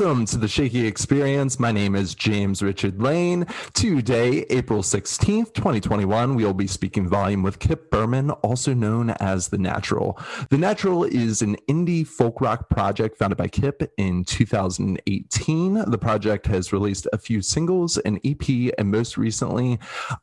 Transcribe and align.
Welcome 0.00 0.24
to 0.26 0.38
the 0.38 0.48
Shaky 0.48 0.86
Experience. 0.86 1.60
My 1.60 1.72
name 1.72 1.94
is 1.94 2.14
James 2.14 2.62
Richard 2.62 3.02
Lane. 3.02 3.46
Today, 3.74 4.46
April 4.48 4.80
16th, 4.82 5.52
2021, 5.52 6.36
we 6.36 6.42
will 6.42 6.54
be 6.54 6.66
speaking 6.66 7.06
volume 7.06 7.42
with 7.42 7.58
Kip 7.58 7.90
Berman, 7.90 8.30
also 8.30 8.72
known 8.72 9.10
as 9.10 9.48
The 9.48 9.58
Natvral. 9.58 10.16
The 10.48 10.56
Natvral 10.56 11.06
is 11.06 11.42
an 11.42 11.56
indie 11.68 12.06
folk 12.06 12.40
rock 12.40 12.70
project 12.70 13.18
founded 13.18 13.36
by 13.36 13.48
Kip 13.48 13.92
in 13.98 14.24
2018. 14.24 15.90
The 15.90 15.98
project 15.98 16.46
has 16.46 16.72
released 16.72 17.06
a 17.12 17.18
few 17.18 17.42
singles, 17.42 17.98
an 17.98 18.20
EP, 18.24 18.72
and 18.78 18.90
most 18.90 19.18
recently, 19.18 19.78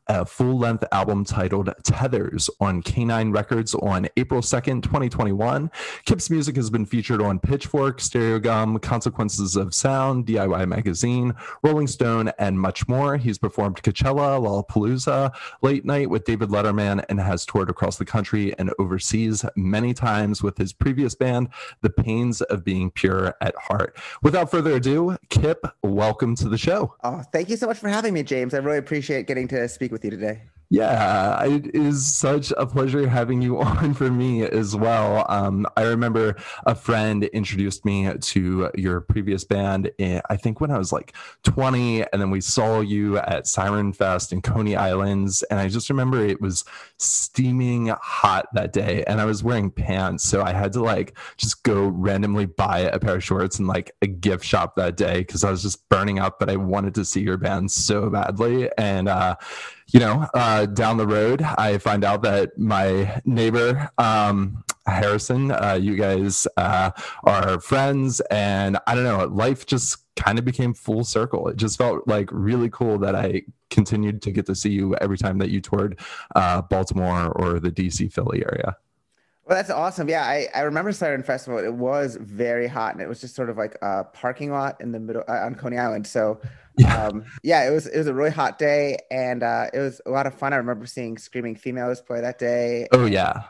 a 0.08 0.26
full 0.26 0.58
length 0.58 0.82
album 0.90 1.24
titled 1.24 1.72
Tethers 1.84 2.50
on 2.58 2.82
Kanine 2.82 3.32
Records 3.32 3.76
on 3.76 4.08
April 4.16 4.40
2nd, 4.40 4.82
2021. 4.82 5.70
Kip's 6.04 6.30
music 6.30 6.56
has 6.56 6.68
been 6.68 6.84
featured 6.84 7.22
on 7.22 7.38
Pitchfork, 7.38 8.00
Stereogum, 8.00 8.82
Consequences 8.82 9.54
of 9.54 9.67
Sound, 9.74 10.26
DIY 10.26 10.68
Magazine, 10.68 11.34
Rolling 11.62 11.86
Stone, 11.86 12.32
and 12.38 12.60
much 12.60 12.88
more. 12.88 13.16
He's 13.16 13.38
performed 13.38 13.82
Coachella, 13.82 14.40
Lollapalooza, 14.40 15.34
Late 15.62 15.84
Night 15.84 16.10
with 16.10 16.24
David 16.24 16.50
Letterman, 16.50 17.04
and 17.08 17.20
has 17.20 17.46
toured 17.46 17.70
across 17.70 17.96
the 17.96 18.04
country 18.04 18.56
and 18.58 18.72
overseas 18.78 19.44
many 19.56 19.94
times 19.94 20.42
with 20.42 20.58
his 20.58 20.72
previous 20.72 21.14
band, 21.14 21.48
The 21.82 21.90
Pains 21.90 22.40
of 22.42 22.64
Being 22.64 22.90
Pure 22.90 23.34
at 23.40 23.54
Heart. 23.56 23.96
Without 24.22 24.50
further 24.50 24.72
ado, 24.72 25.16
Kip, 25.28 25.66
welcome 25.82 26.34
to 26.36 26.48
the 26.48 26.58
show. 26.58 26.94
Oh, 27.04 27.22
thank 27.32 27.48
you 27.48 27.56
so 27.56 27.66
much 27.66 27.78
for 27.78 27.88
having 27.88 28.14
me, 28.14 28.22
James. 28.22 28.54
I 28.54 28.58
really 28.58 28.78
appreciate 28.78 29.26
getting 29.26 29.48
to 29.48 29.68
speak 29.68 29.92
with 29.92 30.04
you 30.04 30.10
today. 30.10 30.42
Yeah, 30.70 31.42
it 31.44 31.74
is 31.74 32.14
such 32.14 32.52
a 32.58 32.66
pleasure 32.66 33.08
having 33.08 33.40
you 33.40 33.58
on 33.62 33.94
for 33.94 34.10
me 34.10 34.42
as 34.42 34.76
well. 34.76 35.24
Um, 35.30 35.66
I 35.78 35.84
remember 35.84 36.36
a 36.66 36.74
friend 36.74 37.24
introduced 37.24 37.86
me 37.86 38.12
to 38.12 38.70
your 38.74 39.00
previous 39.00 39.44
band, 39.44 39.90
in, 39.96 40.20
I 40.28 40.36
think 40.36 40.60
when 40.60 40.70
I 40.70 40.76
was 40.76 40.92
like 40.92 41.14
20, 41.44 42.02
and 42.12 42.20
then 42.20 42.30
we 42.30 42.42
saw 42.42 42.80
you 42.80 43.16
at 43.16 43.46
Siren 43.46 43.94
Fest 43.94 44.30
in 44.30 44.42
Coney 44.42 44.76
Islands. 44.76 45.42
And 45.44 45.58
I 45.58 45.68
just 45.68 45.88
remember 45.88 46.22
it 46.22 46.40
was 46.42 46.66
steaming 46.98 47.86
hot 48.02 48.48
that 48.52 48.74
day, 48.74 49.04
and 49.04 49.22
I 49.22 49.24
was 49.24 49.42
wearing 49.42 49.70
pants. 49.70 50.24
So 50.24 50.42
I 50.42 50.52
had 50.52 50.74
to 50.74 50.82
like 50.82 51.16
just 51.38 51.62
go 51.62 51.86
randomly 51.86 52.44
buy 52.44 52.80
a 52.80 52.98
pair 52.98 53.16
of 53.16 53.24
shorts 53.24 53.58
in 53.58 53.66
like 53.66 53.92
a 54.02 54.06
gift 54.06 54.44
shop 54.44 54.76
that 54.76 54.98
day 54.98 55.20
because 55.20 55.44
I 55.44 55.50
was 55.50 55.62
just 55.62 55.88
burning 55.88 56.18
up, 56.18 56.38
but 56.38 56.50
I 56.50 56.56
wanted 56.56 56.94
to 56.96 57.06
see 57.06 57.22
your 57.22 57.38
band 57.38 57.70
so 57.70 58.10
badly. 58.10 58.68
And, 58.76 59.08
uh, 59.08 59.36
you 59.92 60.00
know, 60.00 60.26
uh, 60.34 60.66
down 60.66 60.96
the 60.96 61.06
road, 61.06 61.42
I 61.42 61.78
find 61.78 62.04
out 62.04 62.22
that 62.22 62.58
my 62.58 63.20
neighbor, 63.24 63.90
um, 63.98 64.64
Harrison, 64.86 65.50
uh, 65.50 65.78
you 65.80 65.96
guys 65.96 66.46
uh, 66.56 66.90
are 67.24 67.60
friends. 67.60 68.20
And 68.30 68.78
I 68.86 68.94
don't 68.94 69.04
know, 69.04 69.24
life 69.26 69.66
just 69.66 69.98
kind 70.16 70.38
of 70.38 70.44
became 70.44 70.74
full 70.74 71.04
circle. 71.04 71.48
It 71.48 71.56
just 71.56 71.78
felt 71.78 72.06
like 72.06 72.28
really 72.32 72.68
cool 72.70 72.98
that 72.98 73.14
I 73.14 73.42
continued 73.70 74.22
to 74.22 74.32
get 74.32 74.46
to 74.46 74.54
see 74.54 74.70
you 74.70 74.94
every 74.96 75.18
time 75.18 75.38
that 75.38 75.50
you 75.50 75.60
toured 75.60 75.98
uh, 76.34 76.62
Baltimore 76.62 77.32
or 77.32 77.60
the 77.60 77.70
DC 77.70 78.12
Philly 78.12 78.42
area. 78.44 78.76
Well, 79.48 79.56
that's 79.56 79.70
awesome. 79.70 80.10
Yeah, 80.10 80.24
I, 80.24 80.46
I 80.54 80.60
remember 80.60 80.92
Siren 80.92 81.22
Festival. 81.22 81.58
It 81.58 81.72
was 81.72 82.18
very 82.20 82.68
hot, 82.68 82.92
and 82.92 83.00
it 83.00 83.08
was 83.08 83.18
just 83.18 83.34
sort 83.34 83.48
of 83.48 83.56
like 83.56 83.78
a 83.80 84.04
parking 84.04 84.52
lot 84.52 84.78
in 84.78 84.92
the 84.92 85.00
middle 85.00 85.24
uh, 85.26 85.38
on 85.46 85.54
Coney 85.54 85.78
Island. 85.78 86.06
So 86.06 86.38
yeah. 86.76 87.06
Um, 87.06 87.24
yeah, 87.42 87.66
it 87.66 87.72
was 87.72 87.86
it 87.86 87.96
was 87.96 88.08
a 88.08 88.12
really 88.12 88.30
hot 88.30 88.58
day, 88.58 88.98
and 89.10 89.42
uh, 89.42 89.70
it 89.72 89.78
was 89.78 90.02
a 90.04 90.10
lot 90.10 90.26
of 90.26 90.34
fun. 90.34 90.52
I 90.52 90.56
remember 90.56 90.84
seeing 90.84 91.16
Screaming 91.16 91.56
Females 91.56 92.02
play 92.02 92.20
that 92.20 92.38
day. 92.38 92.88
Oh 92.92 93.06
yeah, 93.06 93.44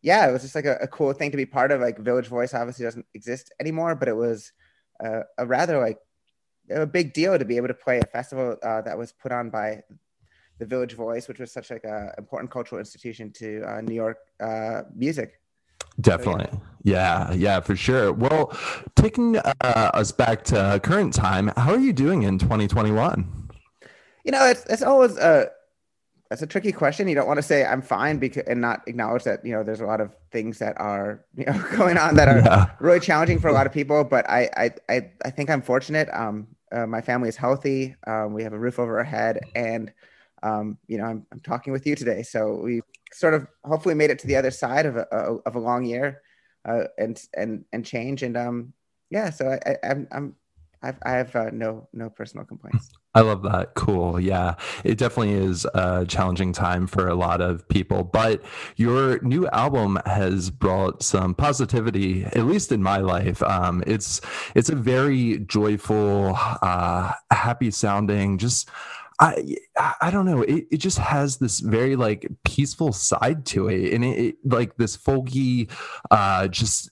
yeah, 0.00 0.28
it 0.28 0.32
was 0.32 0.42
just 0.42 0.54
like 0.54 0.64
a, 0.64 0.76
a 0.80 0.86
cool 0.86 1.12
thing 1.12 1.32
to 1.32 1.36
be 1.36 1.44
part 1.44 1.72
of. 1.72 1.80
Like 1.80 1.98
Village 1.98 2.28
Voice 2.28 2.54
obviously 2.54 2.84
doesn't 2.84 3.06
exist 3.12 3.52
anymore, 3.58 3.96
but 3.96 4.06
it 4.06 4.16
was 4.16 4.52
uh, 5.04 5.22
a 5.36 5.44
rather 5.44 5.80
like 5.80 5.98
a 6.70 6.86
big 6.86 7.12
deal 7.12 7.36
to 7.36 7.44
be 7.44 7.56
able 7.56 7.68
to 7.68 7.74
play 7.74 7.98
a 7.98 8.06
festival 8.06 8.56
uh, 8.62 8.82
that 8.82 8.96
was 8.96 9.10
put 9.10 9.32
on 9.32 9.50
by 9.50 9.82
the 10.58 10.66
Village 10.66 10.94
Voice, 10.94 11.28
which 11.28 11.38
was 11.38 11.52
such 11.52 11.70
like 11.70 11.84
a 11.84 12.12
important 12.18 12.50
cultural 12.50 12.78
institution 12.78 13.30
to 13.32 13.62
uh, 13.62 13.80
New 13.80 13.94
York 13.94 14.18
uh, 14.40 14.82
music. 14.94 15.40
Definitely. 16.00 16.48
yeah. 16.82 17.32
yeah, 17.32 17.60
for 17.60 17.74
sure. 17.74 18.12
Well, 18.12 18.56
taking 18.96 19.36
uh, 19.38 19.52
us 19.62 20.12
back 20.12 20.44
to 20.44 20.80
current 20.82 21.14
time, 21.14 21.52
how 21.56 21.72
are 21.72 21.78
you 21.78 21.92
doing 21.92 22.22
in 22.22 22.38
2021? 22.38 23.48
You 24.24 24.32
know, 24.32 24.44
it's, 24.46 24.64
it's 24.66 24.82
always 24.82 25.16
a, 25.16 25.50
that's 26.28 26.42
a 26.42 26.46
tricky 26.46 26.72
question. 26.72 27.08
You 27.08 27.14
don't 27.14 27.26
want 27.26 27.38
to 27.38 27.42
say 27.42 27.64
I'm 27.64 27.82
fine 27.82 28.18
because 28.18 28.42
and 28.46 28.60
not 28.60 28.82
acknowledge 28.86 29.24
that 29.24 29.44
you 29.44 29.52
know 29.52 29.62
there's 29.62 29.80
a 29.80 29.86
lot 29.86 30.00
of 30.00 30.14
things 30.32 30.58
that 30.58 30.78
are 30.80 31.24
you 31.36 31.44
know 31.44 31.64
going 31.76 31.96
on 31.96 32.16
that 32.16 32.28
are 32.28 32.38
yeah. 32.38 32.70
really 32.80 33.00
challenging 33.00 33.38
for 33.38 33.48
a 33.48 33.52
lot 33.52 33.66
of 33.66 33.72
people. 33.72 34.02
But 34.02 34.28
I 34.28 34.50
I 34.56 34.70
I, 34.88 35.10
I 35.24 35.30
think 35.30 35.50
I'm 35.50 35.62
fortunate. 35.62 36.08
Um, 36.12 36.48
uh, 36.72 36.86
my 36.86 37.00
family 37.00 37.28
is 37.28 37.36
healthy. 37.36 37.94
Um, 38.06 38.32
we 38.32 38.42
have 38.42 38.52
a 38.52 38.58
roof 38.58 38.80
over 38.80 38.98
our 38.98 39.04
head, 39.04 39.38
and 39.54 39.92
um, 40.42 40.78
you 40.86 40.98
know 40.98 41.04
I'm 41.04 41.26
I'm 41.32 41.40
talking 41.40 41.72
with 41.72 41.86
you 41.86 41.94
today. 41.94 42.22
So 42.22 42.60
we 42.62 42.82
sort 43.12 43.34
of 43.34 43.46
hopefully 43.64 43.94
made 43.94 44.10
it 44.10 44.18
to 44.20 44.26
the 44.26 44.36
other 44.36 44.50
side 44.50 44.86
of 44.86 44.96
a, 44.96 45.06
of 45.46 45.54
a 45.54 45.60
long 45.60 45.84
year 45.84 46.22
uh, 46.66 46.84
and 46.98 47.20
and 47.34 47.64
and 47.72 47.84
change 47.84 48.22
and 48.22 48.36
um 48.36 48.72
yeah 49.10 49.30
so 49.30 49.48
I, 49.48 49.70
I 49.70 49.76
am 49.82 50.08
I'm 50.10 50.36
I've, 50.82 50.98
I 51.04 51.10
have 51.12 51.34
uh, 51.34 51.50
no 51.52 51.88
no 51.92 52.10
personal 52.10 52.44
complaints. 52.44 52.90
I 53.14 53.20
love 53.20 53.42
that. 53.44 53.74
Cool. 53.74 54.20
Yeah, 54.20 54.56
it 54.84 54.98
definitely 54.98 55.32
is 55.32 55.64
a 55.74 56.04
challenging 56.06 56.52
time 56.52 56.86
for 56.86 57.08
a 57.08 57.14
lot 57.14 57.40
of 57.40 57.66
people. 57.68 58.04
But 58.04 58.42
your 58.76 59.18
new 59.22 59.48
album 59.48 59.98
has 60.04 60.50
brought 60.50 61.02
some 61.02 61.34
positivity, 61.34 62.24
at 62.24 62.44
least 62.44 62.72
in 62.72 62.82
my 62.82 62.98
life. 62.98 63.42
Um, 63.42 63.82
it's 63.86 64.20
it's 64.54 64.68
a 64.68 64.76
very 64.76 65.38
joyful, 65.38 66.36
uh, 66.36 67.12
happy 67.30 67.70
sounding, 67.70 68.36
just 68.36 68.68
I 69.18 69.56
I 70.00 70.10
don't 70.10 70.26
know. 70.26 70.42
It, 70.42 70.66
it 70.70 70.76
just 70.76 70.98
has 70.98 71.38
this 71.38 71.60
very 71.60 71.96
like 71.96 72.26
peaceful 72.44 72.92
side 72.92 73.46
to 73.46 73.68
it, 73.68 73.94
and 73.94 74.04
it, 74.04 74.18
it 74.18 74.36
like 74.44 74.76
this 74.76 74.96
folky, 74.96 75.70
uh, 76.10 76.48
just 76.48 76.90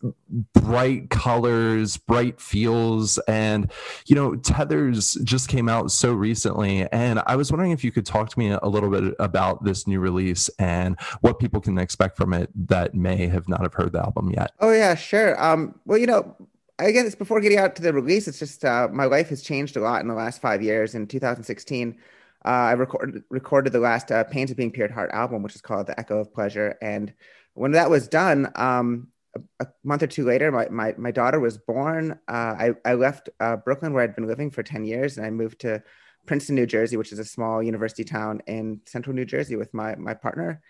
bright 0.55 1.11
colors, 1.11 1.97
bright 1.97 2.41
feels, 2.41 3.19
and 3.29 3.71
you 4.07 4.15
know, 4.15 4.37
Tethers 4.37 5.15
just 5.25 5.49
came 5.49 5.69
out 5.69 5.91
so 5.91 6.13
recently, 6.13 6.89
and 6.91 7.23
I 7.27 7.37
was 7.37 7.53
wondering 7.53 7.73
if 7.73 7.85
you 7.85 7.93
could 7.93 8.07
talk 8.07 8.31
to 8.31 8.39
me 8.39 8.51
a 8.51 8.67
little 8.67 8.91
bit 8.91 9.15
about 9.19 9.65
this 9.65 9.87
new 9.87 10.01
release 10.01 10.49
and 10.59 10.99
what 11.21 11.39
people 11.39 11.61
can 11.61 11.79
expect 11.79 12.17
from 12.17 12.33
it 12.33 12.51
that 12.69 12.95
may 12.95 13.27
have 13.27 13.49
not 13.49 13.61
have 13.61 13.75
heard 13.75 13.93
the 13.93 14.01
album 14.01 14.31
yet. 14.31 14.53
Oh 14.61 14.73
yeah, 14.73 14.95
sure. 14.95 15.43
Um, 15.43 15.79
well, 15.85 15.99
you 15.99 16.07
know, 16.07 16.37
I 16.79 16.87
it's 16.87 17.15
before 17.15 17.41
getting 17.41 17.59
out 17.59 17.77
to 17.77 17.83
the 17.83 17.93
release, 17.93 18.27
it's 18.27 18.39
just 18.39 18.65
uh, 18.65 18.89
my 18.91 19.05
life 19.05 19.29
has 19.29 19.43
changed 19.43 19.77
a 19.77 19.81
lot 19.81 20.01
in 20.01 20.09
the 20.09 20.15
last 20.15 20.41
five 20.41 20.61
years. 20.61 20.95
In 20.95 21.07
2016, 21.07 21.99
uh, 22.45 22.49
I 22.49 22.73
recorded 22.73 23.23
recorded 23.31 23.73
the 23.73 23.79
last 23.79 24.11
uh, 24.11 24.25
Pains 24.25 24.51
of 24.51 24.57
Being 24.57 24.75
at 24.83 24.91
Heart 24.91 25.11
album, 25.13 25.43
which 25.43 25.55
is 25.55 25.61
called 25.61 25.87
The 25.87 25.99
Echo 25.99 26.19
of 26.19 26.35
Pleasure. 26.35 26.77
And 26.83 27.15
when 27.55 27.73
that 27.73 27.91
was 27.91 28.09
done, 28.09 28.51
um, 28.57 29.09
a, 29.37 29.65
a, 29.65 29.69
month 29.85 30.03
or 30.03 30.09
two 30.09 30.25
later, 30.25 30.51
my, 30.51 30.69
my, 30.69 30.95
my 30.99 31.11
daughter 31.13 31.39
was 31.39 31.59
born. 31.59 32.19
Uh, 32.29 32.33
I, 32.59 32.71
I 32.85 32.95
left 32.95 33.31
uh, 33.39 33.57
Brooklyn, 33.57 33.93
where 33.93 34.03
I'd 34.03 34.17
been 34.17 34.27
living 34.27 34.51
for 34.51 34.63
10 34.65 34.85
years, 34.85 35.17
and 35.17 35.25
I 35.25 35.31
moved 35.31 35.61
to 35.61 35.83
Princeton, 36.27 36.57
New 36.57 36.67
Jersey, 36.67 36.97
which 36.97 37.13
is 37.13 37.19
a 37.21 37.25
small 37.25 37.63
university 37.63 38.05
town 38.05 38.43
in 38.47 38.81
central 38.87 39.15
New 39.15 39.25
Jersey 39.25 39.57
with 39.57 39.73
my, 39.73 39.95
my 39.95 40.15
partner. 40.15 40.61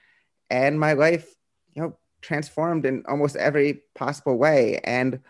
And 0.50 0.78
my 0.78 0.92
life, 0.92 1.34
you 1.72 1.82
know, 1.82 1.96
transformed 2.20 2.84
in 2.84 3.04
almost 3.08 3.36
every 3.36 3.82
possible 3.94 4.36
way. 4.36 4.80
And 4.84 5.20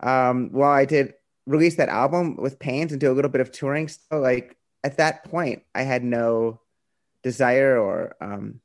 um, 0.00 0.50
while 0.52 0.70
I 0.70 0.84
did 0.84 1.14
release 1.46 1.76
that 1.76 1.88
album 1.88 2.36
with 2.36 2.58
Pains 2.58 2.92
and 2.92 3.00
do 3.00 3.10
a 3.10 3.14
little 3.14 3.30
bit 3.30 3.40
of 3.40 3.50
touring 3.50 3.88
still, 3.88 4.20
like 4.20 4.56
at 4.84 4.98
that 4.98 5.24
point, 5.24 5.62
I 5.74 5.82
had 5.82 6.04
no 6.04 6.60
desire 7.22 7.78
or 7.78 8.16
um, 8.20 8.60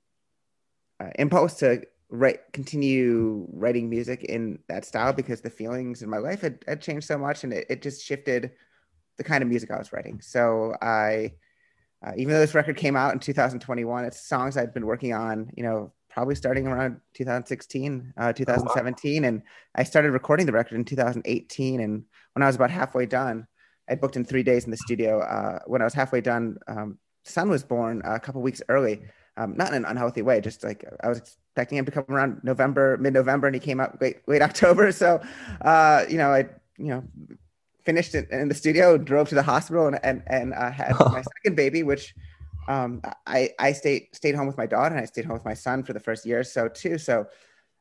uh, 0.99 1.09
impulse 1.15 1.55
to 1.55 1.83
write, 2.09 2.39
continue 2.53 3.47
writing 3.51 3.89
music 3.89 4.23
in 4.23 4.59
that 4.67 4.85
style 4.85 5.13
because 5.13 5.41
the 5.41 5.49
feelings 5.49 6.01
in 6.01 6.09
my 6.09 6.19
life 6.19 6.41
had, 6.41 6.63
had 6.67 6.81
changed 6.81 7.07
so 7.07 7.17
much 7.17 7.43
and 7.43 7.53
it, 7.53 7.65
it 7.69 7.81
just 7.81 8.05
shifted 8.05 8.51
the 9.17 9.23
kind 9.23 9.41
of 9.41 9.49
music 9.49 9.71
I 9.71 9.77
was 9.77 9.91
writing. 9.91 10.21
So 10.21 10.75
I, 10.81 11.33
uh, 12.05 12.11
even 12.17 12.33
though 12.33 12.39
this 12.39 12.53
record 12.53 12.77
came 12.77 12.95
out 12.95 13.13
in 13.13 13.19
2021, 13.19 14.05
it's 14.05 14.27
songs 14.27 14.57
I'd 14.57 14.73
been 14.73 14.85
working 14.85 15.13
on, 15.13 15.51
you 15.55 15.63
know, 15.63 15.93
probably 16.13 16.35
starting 16.35 16.67
around 16.67 16.97
2016, 17.15 18.13
uh, 18.17 18.33
2017. 18.33 19.17
Oh, 19.17 19.21
wow. 19.21 19.27
And 19.27 19.41
I 19.75 19.83
started 19.83 20.11
recording 20.11 20.45
the 20.45 20.51
record 20.51 20.75
in 20.75 20.85
2018. 20.85 21.79
And 21.79 22.03
when 22.33 22.43
I 22.43 22.45
was 22.45 22.55
about 22.55 22.69
halfway 22.69 23.07
done, 23.07 23.47
I 23.89 23.95
booked 23.95 24.15
in 24.15 24.23
three 24.23 24.43
days 24.43 24.65
in 24.65 24.71
the 24.71 24.77
studio. 24.77 25.19
Uh, 25.19 25.59
when 25.65 25.81
I 25.81 25.85
was 25.85 25.93
halfway 25.93 26.21
done, 26.21 26.57
um, 26.67 26.99
son 27.23 27.49
was 27.49 27.63
born 27.63 28.01
a 28.05 28.19
couple 28.19 28.41
weeks 28.41 28.61
early. 28.69 29.01
Um, 29.35 29.55
not 29.57 29.69
in 29.69 29.73
an 29.73 29.85
unhealthy 29.85 30.21
way, 30.21 30.39
just 30.39 30.63
like 30.63 30.85
I 31.01 31.09
was 31.09 31.17
expecting 31.17 31.79
him 31.79 31.85
to 31.85 31.91
come 31.91 32.05
around 32.07 32.41
November, 32.43 32.97
mid-November, 32.97 33.47
and 33.47 33.55
he 33.55 33.59
came 33.59 33.79
out 33.79 33.99
late, 33.99 34.17
late 34.27 34.43
October. 34.43 34.91
So, 34.91 35.19
uh, 35.61 36.05
you 36.07 36.17
know, 36.17 36.31
I, 36.31 36.45
you 36.77 36.89
know, 36.89 37.03
finished 37.83 38.13
it 38.13 38.29
in 38.29 38.47
the 38.47 38.53
studio, 38.53 38.99
drove 38.99 39.29
to 39.29 39.35
the 39.35 39.41
hospital, 39.41 39.87
and 39.87 39.99
and, 40.03 40.21
and 40.27 40.53
uh, 40.53 40.69
had 40.69 40.93
my 40.99 41.23
second 41.37 41.55
baby, 41.55 41.81
which 41.81 42.13
um, 42.67 43.01
I 43.25 43.51
I 43.59 43.73
stayed 43.73 44.07
stayed 44.13 44.35
home 44.35 44.47
with 44.47 44.57
my 44.57 44.65
daughter, 44.65 44.95
and 44.95 45.03
I 45.03 45.05
stayed 45.05 45.25
home 45.25 45.35
with 45.35 45.45
my 45.45 45.53
son 45.53 45.83
for 45.83 45.93
the 45.93 45.99
first 45.99 46.25
year 46.25 46.39
or 46.39 46.43
so 46.43 46.67
too. 46.67 46.97
So, 46.97 47.27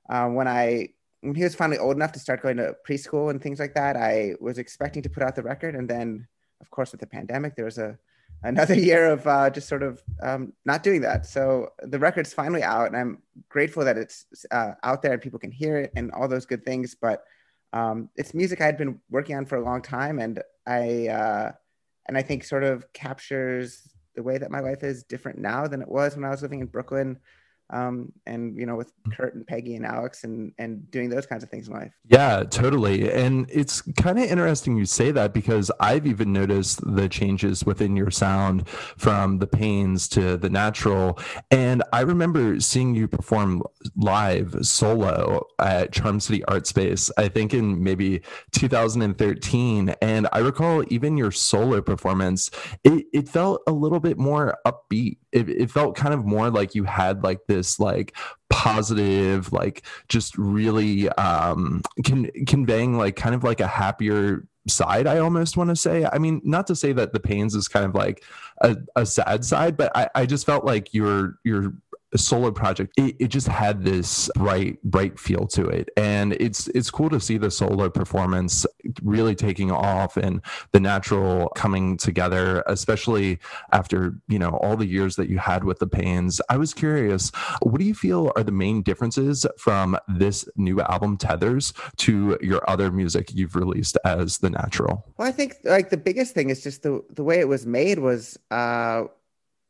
uh, 0.08 0.28
when 0.28 0.48
I 0.48 0.88
when 1.20 1.34
he 1.34 1.44
was 1.44 1.54
finally 1.54 1.78
old 1.78 1.96
enough 1.96 2.12
to 2.12 2.18
start 2.18 2.42
going 2.42 2.56
to 2.56 2.74
preschool 2.86 3.30
and 3.30 3.40
things 3.40 3.60
like 3.60 3.74
that, 3.74 3.96
I 3.96 4.34
was 4.40 4.58
expecting 4.58 5.02
to 5.02 5.10
put 5.10 5.22
out 5.22 5.36
the 5.36 5.42
record, 5.42 5.74
and 5.74 5.88
then, 5.88 6.26
of 6.60 6.70
course, 6.70 6.92
with 6.92 7.00
the 7.00 7.06
pandemic, 7.06 7.54
there 7.54 7.64
was 7.64 7.78
a 7.78 7.98
another 8.44 8.74
year 8.74 9.06
of 9.06 9.24
uh, 9.26 9.50
just 9.50 9.68
sort 9.68 9.84
of 9.84 10.02
um, 10.20 10.52
not 10.64 10.82
doing 10.82 11.00
that. 11.02 11.26
So 11.26 11.68
the 11.80 11.98
record's 11.98 12.34
finally 12.34 12.62
out, 12.62 12.88
and 12.88 12.96
I'm 12.96 13.22
grateful 13.48 13.84
that 13.84 13.96
it's 13.96 14.26
uh, 14.50 14.72
out 14.82 15.00
there 15.02 15.12
and 15.12 15.22
people 15.22 15.38
can 15.38 15.52
hear 15.52 15.78
it 15.78 15.92
and 15.94 16.10
all 16.10 16.26
those 16.26 16.46
good 16.46 16.64
things. 16.64 16.96
But 17.00 17.22
um, 17.72 18.08
it's 18.16 18.34
music 18.34 18.60
I 18.60 18.66
had 18.66 18.76
been 18.76 18.98
working 19.10 19.36
on 19.36 19.46
for 19.46 19.56
a 19.56 19.64
long 19.64 19.80
time, 19.80 20.18
and 20.18 20.42
I 20.66 21.08
uh, 21.08 21.52
and 22.06 22.18
I 22.18 22.22
think 22.22 22.42
sort 22.42 22.64
of 22.64 22.92
captures 22.92 23.88
the 24.14 24.22
way 24.22 24.38
that 24.38 24.50
my 24.50 24.60
life 24.60 24.82
is 24.82 25.04
different 25.04 25.38
now 25.38 25.66
than 25.66 25.82
it 25.82 25.88
was 25.88 26.14
when 26.14 26.24
I 26.24 26.30
was 26.30 26.42
living 26.42 26.60
in 26.60 26.66
Brooklyn 26.66 27.18
um, 27.72 28.12
and 28.26 28.56
you 28.56 28.66
know 28.66 28.76
with 28.76 28.92
mm. 29.04 29.16
Kurt 29.16 29.34
and 29.34 29.46
Peggy 29.46 29.74
and 29.76 29.86
Alex 29.86 30.24
and 30.24 30.52
and 30.58 30.90
doing 30.90 31.08
those 31.08 31.26
kinds 31.26 31.42
of 31.42 31.50
things 31.50 31.68
in 31.68 31.74
life. 31.74 31.92
Yeah, 32.06 32.44
totally. 32.44 33.10
And 33.10 33.48
it's 33.50 33.82
kind 33.96 34.18
of 34.18 34.24
interesting 34.24 34.76
you 34.76 34.84
say 34.84 35.10
that 35.12 35.32
because 35.32 35.70
I've 35.80 36.06
even 36.06 36.32
noticed 36.32 36.80
the 36.84 37.08
changes 37.08 37.64
within 37.64 37.96
your 37.96 38.10
sound 38.10 38.68
from 38.68 39.38
the 39.38 39.46
pains 39.46 40.08
to 40.10 40.36
the 40.36 40.48
Natvral. 40.48 41.20
And 41.50 41.82
I 41.92 42.02
remember 42.02 42.60
seeing 42.60 42.94
you 42.94 43.08
perform 43.08 43.62
live 43.96 44.54
solo 44.62 45.46
at 45.58 45.92
Charm 45.92 46.20
City 46.20 46.44
Art 46.44 46.66
Space. 46.66 47.10
I 47.16 47.28
think 47.28 47.54
in 47.54 47.82
maybe 47.82 48.22
2013, 48.52 49.94
and 50.02 50.28
I 50.32 50.38
recall 50.38 50.84
even 50.88 51.16
your 51.16 51.30
solo 51.30 51.80
performance. 51.80 52.50
It, 52.84 53.06
it 53.12 53.28
felt 53.28 53.62
a 53.66 53.72
little 53.72 54.00
bit 54.00 54.18
more 54.18 54.58
upbeat. 54.66 55.18
It, 55.32 55.48
it 55.48 55.70
felt 55.70 55.96
kind 55.96 56.12
of 56.12 56.24
more 56.26 56.50
like 56.50 56.74
you 56.74 56.84
had 56.84 57.24
like 57.24 57.40
this 57.46 57.61
this 57.62 57.78
like 57.78 58.16
positive 58.50 59.52
like 59.52 59.82
just 60.08 60.36
really 60.36 61.08
um 61.10 61.80
con- 62.04 62.30
conveying 62.46 62.98
like 62.98 63.14
kind 63.14 63.34
of 63.34 63.44
like 63.44 63.60
a 63.60 63.66
happier 63.66 64.44
side 64.68 65.06
i 65.06 65.18
almost 65.18 65.56
want 65.56 65.70
to 65.70 65.76
say. 65.76 66.04
I 66.04 66.18
mean 66.18 66.40
not 66.44 66.66
to 66.68 66.76
say 66.76 66.92
that 66.92 67.12
the 67.12 67.20
pains 67.20 67.54
is 67.54 67.68
kind 67.68 67.84
of 67.84 67.94
like 67.94 68.24
a, 68.60 68.76
a 68.96 69.06
sad 69.06 69.44
side 69.44 69.76
but 69.76 69.90
I, 69.96 70.08
I 70.14 70.26
just 70.26 70.44
felt 70.44 70.64
like 70.64 70.92
your 70.92 71.38
your 71.44 71.72
solo 72.18 72.50
project 72.50 72.92
it, 72.96 73.16
it, 73.18 73.28
just 73.28 73.48
had 73.48 73.84
this 73.84 74.30
bright 74.36 74.82
bright 74.82 75.18
feel 75.18 75.46
to 75.46 75.66
it. 75.66 75.88
And 75.96 76.34
it's 76.34 76.68
it's 76.68 76.90
cool 76.90 77.08
to 77.10 77.20
see 77.20 77.38
the 77.38 77.50
solo 77.50 77.88
performance 77.88 78.66
really 79.02 79.34
taking 79.34 79.70
off 79.70 80.16
and 80.16 80.42
the 80.72 80.78
Natvral 80.78 81.48
coming 81.54 81.96
together 81.96 82.62
especially 82.66 83.38
after 83.72 84.14
you 84.28 84.38
know 84.38 84.50
all 84.62 84.76
the 84.76 84.86
years 84.86 85.16
that 85.16 85.28
you 85.28 85.38
had 85.38 85.64
with 85.64 85.78
the 85.78 85.86
pains. 85.86 86.40
I 86.50 86.58
was 86.58 86.74
curious 86.74 87.30
what 87.62 87.78
do 87.78 87.84
you 87.84 87.94
feel 87.94 88.32
are 88.36 88.42
the 88.42 88.52
main 88.52 88.82
differences 88.82 89.46
from 89.58 89.96
this 90.08 90.46
new 90.56 90.80
album 90.82 91.16
tethers 91.16 91.72
to 91.98 92.38
your 92.42 92.68
other 92.68 92.90
music 92.90 93.32
you've 93.32 93.56
released 93.56 93.96
as 94.04 94.38
the 94.38 94.50
Natvral? 94.50 95.02
Well 95.16 95.28
i 95.28 95.32
think 95.32 95.56
like 95.64 95.90
the 95.90 95.96
biggest 95.96 96.34
thing 96.34 96.50
is 96.50 96.62
just 96.62 96.82
the 96.82 97.02
the 97.10 97.24
way 97.24 97.40
it 97.40 97.48
was 97.48 97.66
made 97.66 97.98
was 97.98 98.38
uh 98.50 99.04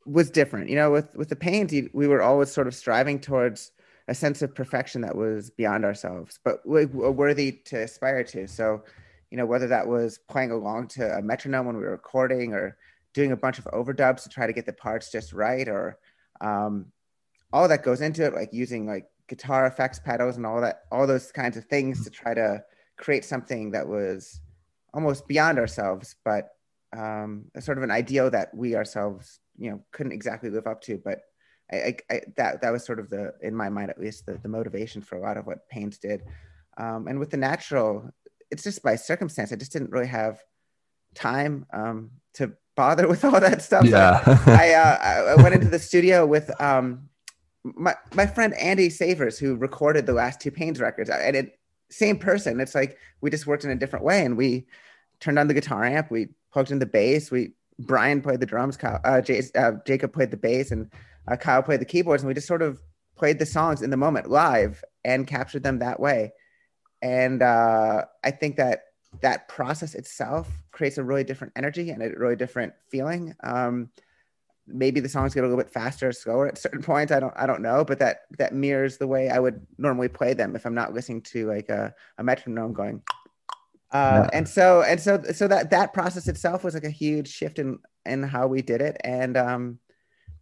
was 0.06 0.30
different. 0.30 0.68
You 0.70 0.76
know, 0.76 0.90
with 0.90 1.14
with 1.14 1.28
the 1.28 1.36
pains, 1.36 1.72
we 1.92 2.08
were 2.08 2.22
always 2.22 2.50
sort 2.50 2.66
of 2.66 2.74
striving 2.74 3.20
towards 3.20 3.72
a 4.08 4.14
sense 4.14 4.42
of 4.42 4.54
perfection 4.54 5.02
that 5.02 5.16
was 5.16 5.50
beyond 5.50 5.84
ourselves, 5.84 6.38
but 6.44 6.66
worthy 6.66 7.52
to 7.52 7.82
aspire 7.82 8.24
to. 8.24 8.48
So, 8.48 8.82
you 9.30 9.36
know, 9.36 9.46
whether 9.46 9.68
that 9.68 9.86
was 9.86 10.18
playing 10.28 10.50
along 10.50 10.88
to 10.88 11.16
a 11.16 11.22
metronome 11.22 11.66
when 11.66 11.76
we 11.76 11.82
were 11.82 11.92
recording, 11.92 12.52
or 12.52 12.76
doing 13.14 13.32
a 13.32 13.36
bunch 13.36 13.58
of 13.58 13.64
overdubs 13.66 14.24
to 14.24 14.28
try 14.28 14.46
to 14.46 14.52
get 14.52 14.66
the 14.66 14.72
parts 14.72 15.10
just 15.10 15.32
right, 15.32 15.68
or 15.68 15.98
um, 16.40 16.86
all 17.52 17.68
that 17.68 17.82
goes 17.82 18.00
into 18.00 18.24
it, 18.24 18.34
like 18.34 18.52
using 18.52 18.86
like 18.86 19.06
guitar 19.28 19.66
effects 19.66 19.98
pedals 19.98 20.36
and 20.36 20.46
all 20.46 20.60
that, 20.60 20.82
all 20.90 21.06
those 21.06 21.30
kinds 21.30 21.56
of 21.56 21.64
things 21.66 22.04
to 22.04 22.10
try 22.10 22.34
to 22.34 22.62
create 22.96 23.24
something 23.24 23.70
that 23.70 23.86
was 23.86 24.40
almost 24.94 25.28
beyond 25.28 25.58
ourselves, 25.58 26.16
but 26.24 26.50
um, 26.96 27.44
sort 27.60 27.78
of 27.78 27.84
an 27.84 27.90
ideal 27.90 28.30
that 28.30 28.54
we 28.54 28.74
ourselves 28.74 29.40
you 29.58 29.70
know 29.70 29.82
couldn't 29.92 30.12
exactly 30.12 30.50
live 30.50 30.66
up 30.66 30.80
to 30.82 31.00
but 31.04 31.22
I, 31.70 31.76
I, 31.76 31.96
I, 32.10 32.20
that 32.36 32.62
that 32.62 32.70
was 32.70 32.84
sort 32.84 32.98
of 32.98 33.10
the 33.10 33.34
in 33.42 33.54
my 33.54 33.68
mind 33.68 33.90
at 33.90 34.00
least 34.00 34.26
the, 34.26 34.38
the 34.38 34.48
motivation 34.48 35.02
for 35.02 35.16
a 35.16 35.20
lot 35.20 35.36
of 35.36 35.46
what 35.46 35.68
pains 35.68 35.98
did. 35.98 36.22
Um, 36.76 37.06
and 37.06 37.18
with 37.18 37.30
the 37.30 37.36
Natvral 37.36 38.10
it's 38.50 38.64
just 38.64 38.82
by 38.82 38.96
circumstance 38.96 39.50
i 39.50 39.56
just 39.56 39.72
didn't 39.72 39.90
really 39.90 40.06
have 40.06 40.42
time 41.14 41.66
um, 41.72 42.10
to 42.34 42.52
bother 42.76 43.08
with 43.12 43.24
all 43.24 43.40
that 43.40 43.62
stuff. 43.62 43.84
Yeah. 43.84 44.22
I, 44.46 44.72
uh, 44.74 45.36
I 45.38 45.42
went 45.42 45.54
into 45.54 45.68
the 45.68 45.78
studio 45.78 46.26
with 46.26 46.50
um, 46.60 47.08
my, 47.64 47.94
my 48.14 48.26
friend 48.26 48.54
Andy 48.54 48.90
Savours 48.90 49.38
who 49.38 49.56
recorded 49.56 50.06
the 50.06 50.12
last 50.12 50.40
two 50.40 50.50
pains 50.50 50.80
records. 50.80 51.10
And 51.10 51.36
it 51.36 51.58
same 51.90 52.18
person. 52.18 52.58
It's 52.60 52.74
like 52.74 52.96
we 53.20 53.30
just 53.30 53.46
worked 53.46 53.64
in 53.64 53.70
a 53.70 53.76
different 53.76 54.04
way 54.04 54.24
and 54.24 54.36
we 54.36 54.66
turned 55.20 55.38
on 55.38 55.46
the 55.46 55.54
guitar 55.54 55.84
amp 55.84 56.10
we 56.10 56.28
plugged 56.52 56.72
in 56.72 56.80
the 56.80 56.86
bass 56.86 57.30
we 57.30 57.52
Brian 57.78 58.20
played 58.20 58.40
the 58.40 58.46
drums, 58.46 58.76
Kyle, 58.76 59.00
uh, 59.04 59.20
J- 59.20 59.42
uh, 59.54 59.72
Jacob 59.86 60.12
played 60.12 60.30
the 60.30 60.36
bass, 60.36 60.70
and 60.70 60.90
uh, 61.28 61.36
Kyle 61.36 61.62
played 61.62 61.80
the 61.80 61.86
keyboards, 61.86 62.22
and 62.22 62.28
we 62.28 62.34
just 62.34 62.46
sort 62.46 62.62
of 62.62 62.80
played 63.16 63.38
the 63.38 63.46
songs 63.46 63.82
in 63.82 63.90
the 63.90 63.96
moment 63.96 64.30
live 64.30 64.82
and 65.04 65.26
captured 65.26 65.62
them 65.62 65.78
that 65.78 66.00
way. 66.00 66.32
And 67.00 67.42
uh, 67.42 68.04
I 68.22 68.30
think 68.30 68.56
that 68.56 68.84
that 69.20 69.48
process 69.48 69.94
itself 69.94 70.48
creates 70.70 70.98
a 70.98 71.04
really 71.04 71.24
different 71.24 71.52
energy 71.56 71.90
and 71.90 72.02
a 72.02 72.10
really 72.10 72.36
different 72.36 72.72
feeling. 72.88 73.34
Um, 73.42 73.90
maybe 74.66 75.00
the 75.00 75.08
songs 75.08 75.34
get 75.34 75.44
a 75.44 75.46
little 75.46 75.62
bit 75.62 75.72
faster 75.72 76.08
or 76.08 76.12
slower 76.12 76.46
at 76.46 76.58
certain 76.58 76.82
points. 76.90 77.12
I 77.12 77.20
don't 77.20 77.34
I 77.36 77.46
don't 77.46 77.62
know, 77.62 77.84
but 77.84 77.98
that 77.98 78.22
that 78.38 78.54
mirrors 78.54 78.98
the 78.98 79.06
way 79.06 79.28
I 79.28 79.38
would 79.38 79.66
normally 79.78 80.08
play 80.08 80.34
them 80.34 80.56
if 80.56 80.64
I'm 80.64 80.74
not 80.74 80.94
listening 80.94 81.22
to 81.22 81.48
like 81.48 81.68
a, 81.68 81.94
a 82.18 82.24
metronome 82.24 82.72
going 82.72 83.02
uh, 83.92 84.26
and 84.32 84.48
so 84.48 84.82
and 84.82 84.98
so 84.98 85.22
so 85.34 85.46
that 85.46 85.70
that 85.70 85.92
process 85.92 86.26
itself 86.26 86.64
was 86.64 86.74
like 86.74 86.84
a 86.84 86.90
huge 86.90 87.28
shift 87.28 87.58
in 87.58 87.78
in 88.06 88.22
how 88.22 88.46
we 88.46 88.62
did 88.62 88.80
it. 88.80 88.96
And 89.04 89.36
um 89.36 89.78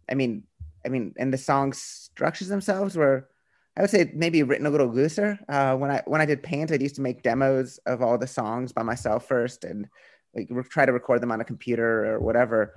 i 0.09 0.13
mean 0.13 0.43
i 0.85 0.89
mean 0.89 1.13
and 1.17 1.33
the 1.33 1.37
song 1.37 1.73
structures 1.73 2.47
themselves 2.47 2.95
were 2.95 3.29
i 3.77 3.81
would 3.81 3.89
say 3.89 4.11
maybe 4.15 4.43
written 4.43 4.65
a 4.65 4.69
little 4.69 4.87
looser. 4.87 5.37
Uh, 5.49 5.75
when 5.75 5.91
i 5.91 6.01
when 6.05 6.21
i 6.21 6.25
did 6.25 6.41
paint 6.41 6.71
i 6.71 6.75
used 6.75 6.95
to 6.95 7.01
make 7.01 7.23
demos 7.23 7.77
of 7.85 8.01
all 8.01 8.17
the 8.17 8.27
songs 8.27 8.71
by 8.71 8.83
myself 8.83 9.27
first 9.27 9.65
and 9.65 9.87
like 10.33 10.49
try 10.69 10.85
to 10.85 10.93
record 10.93 11.21
them 11.21 11.31
on 11.31 11.41
a 11.41 11.45
computer 11.45 12.13
or 12.13 12.19
whatever. 12.21 12.73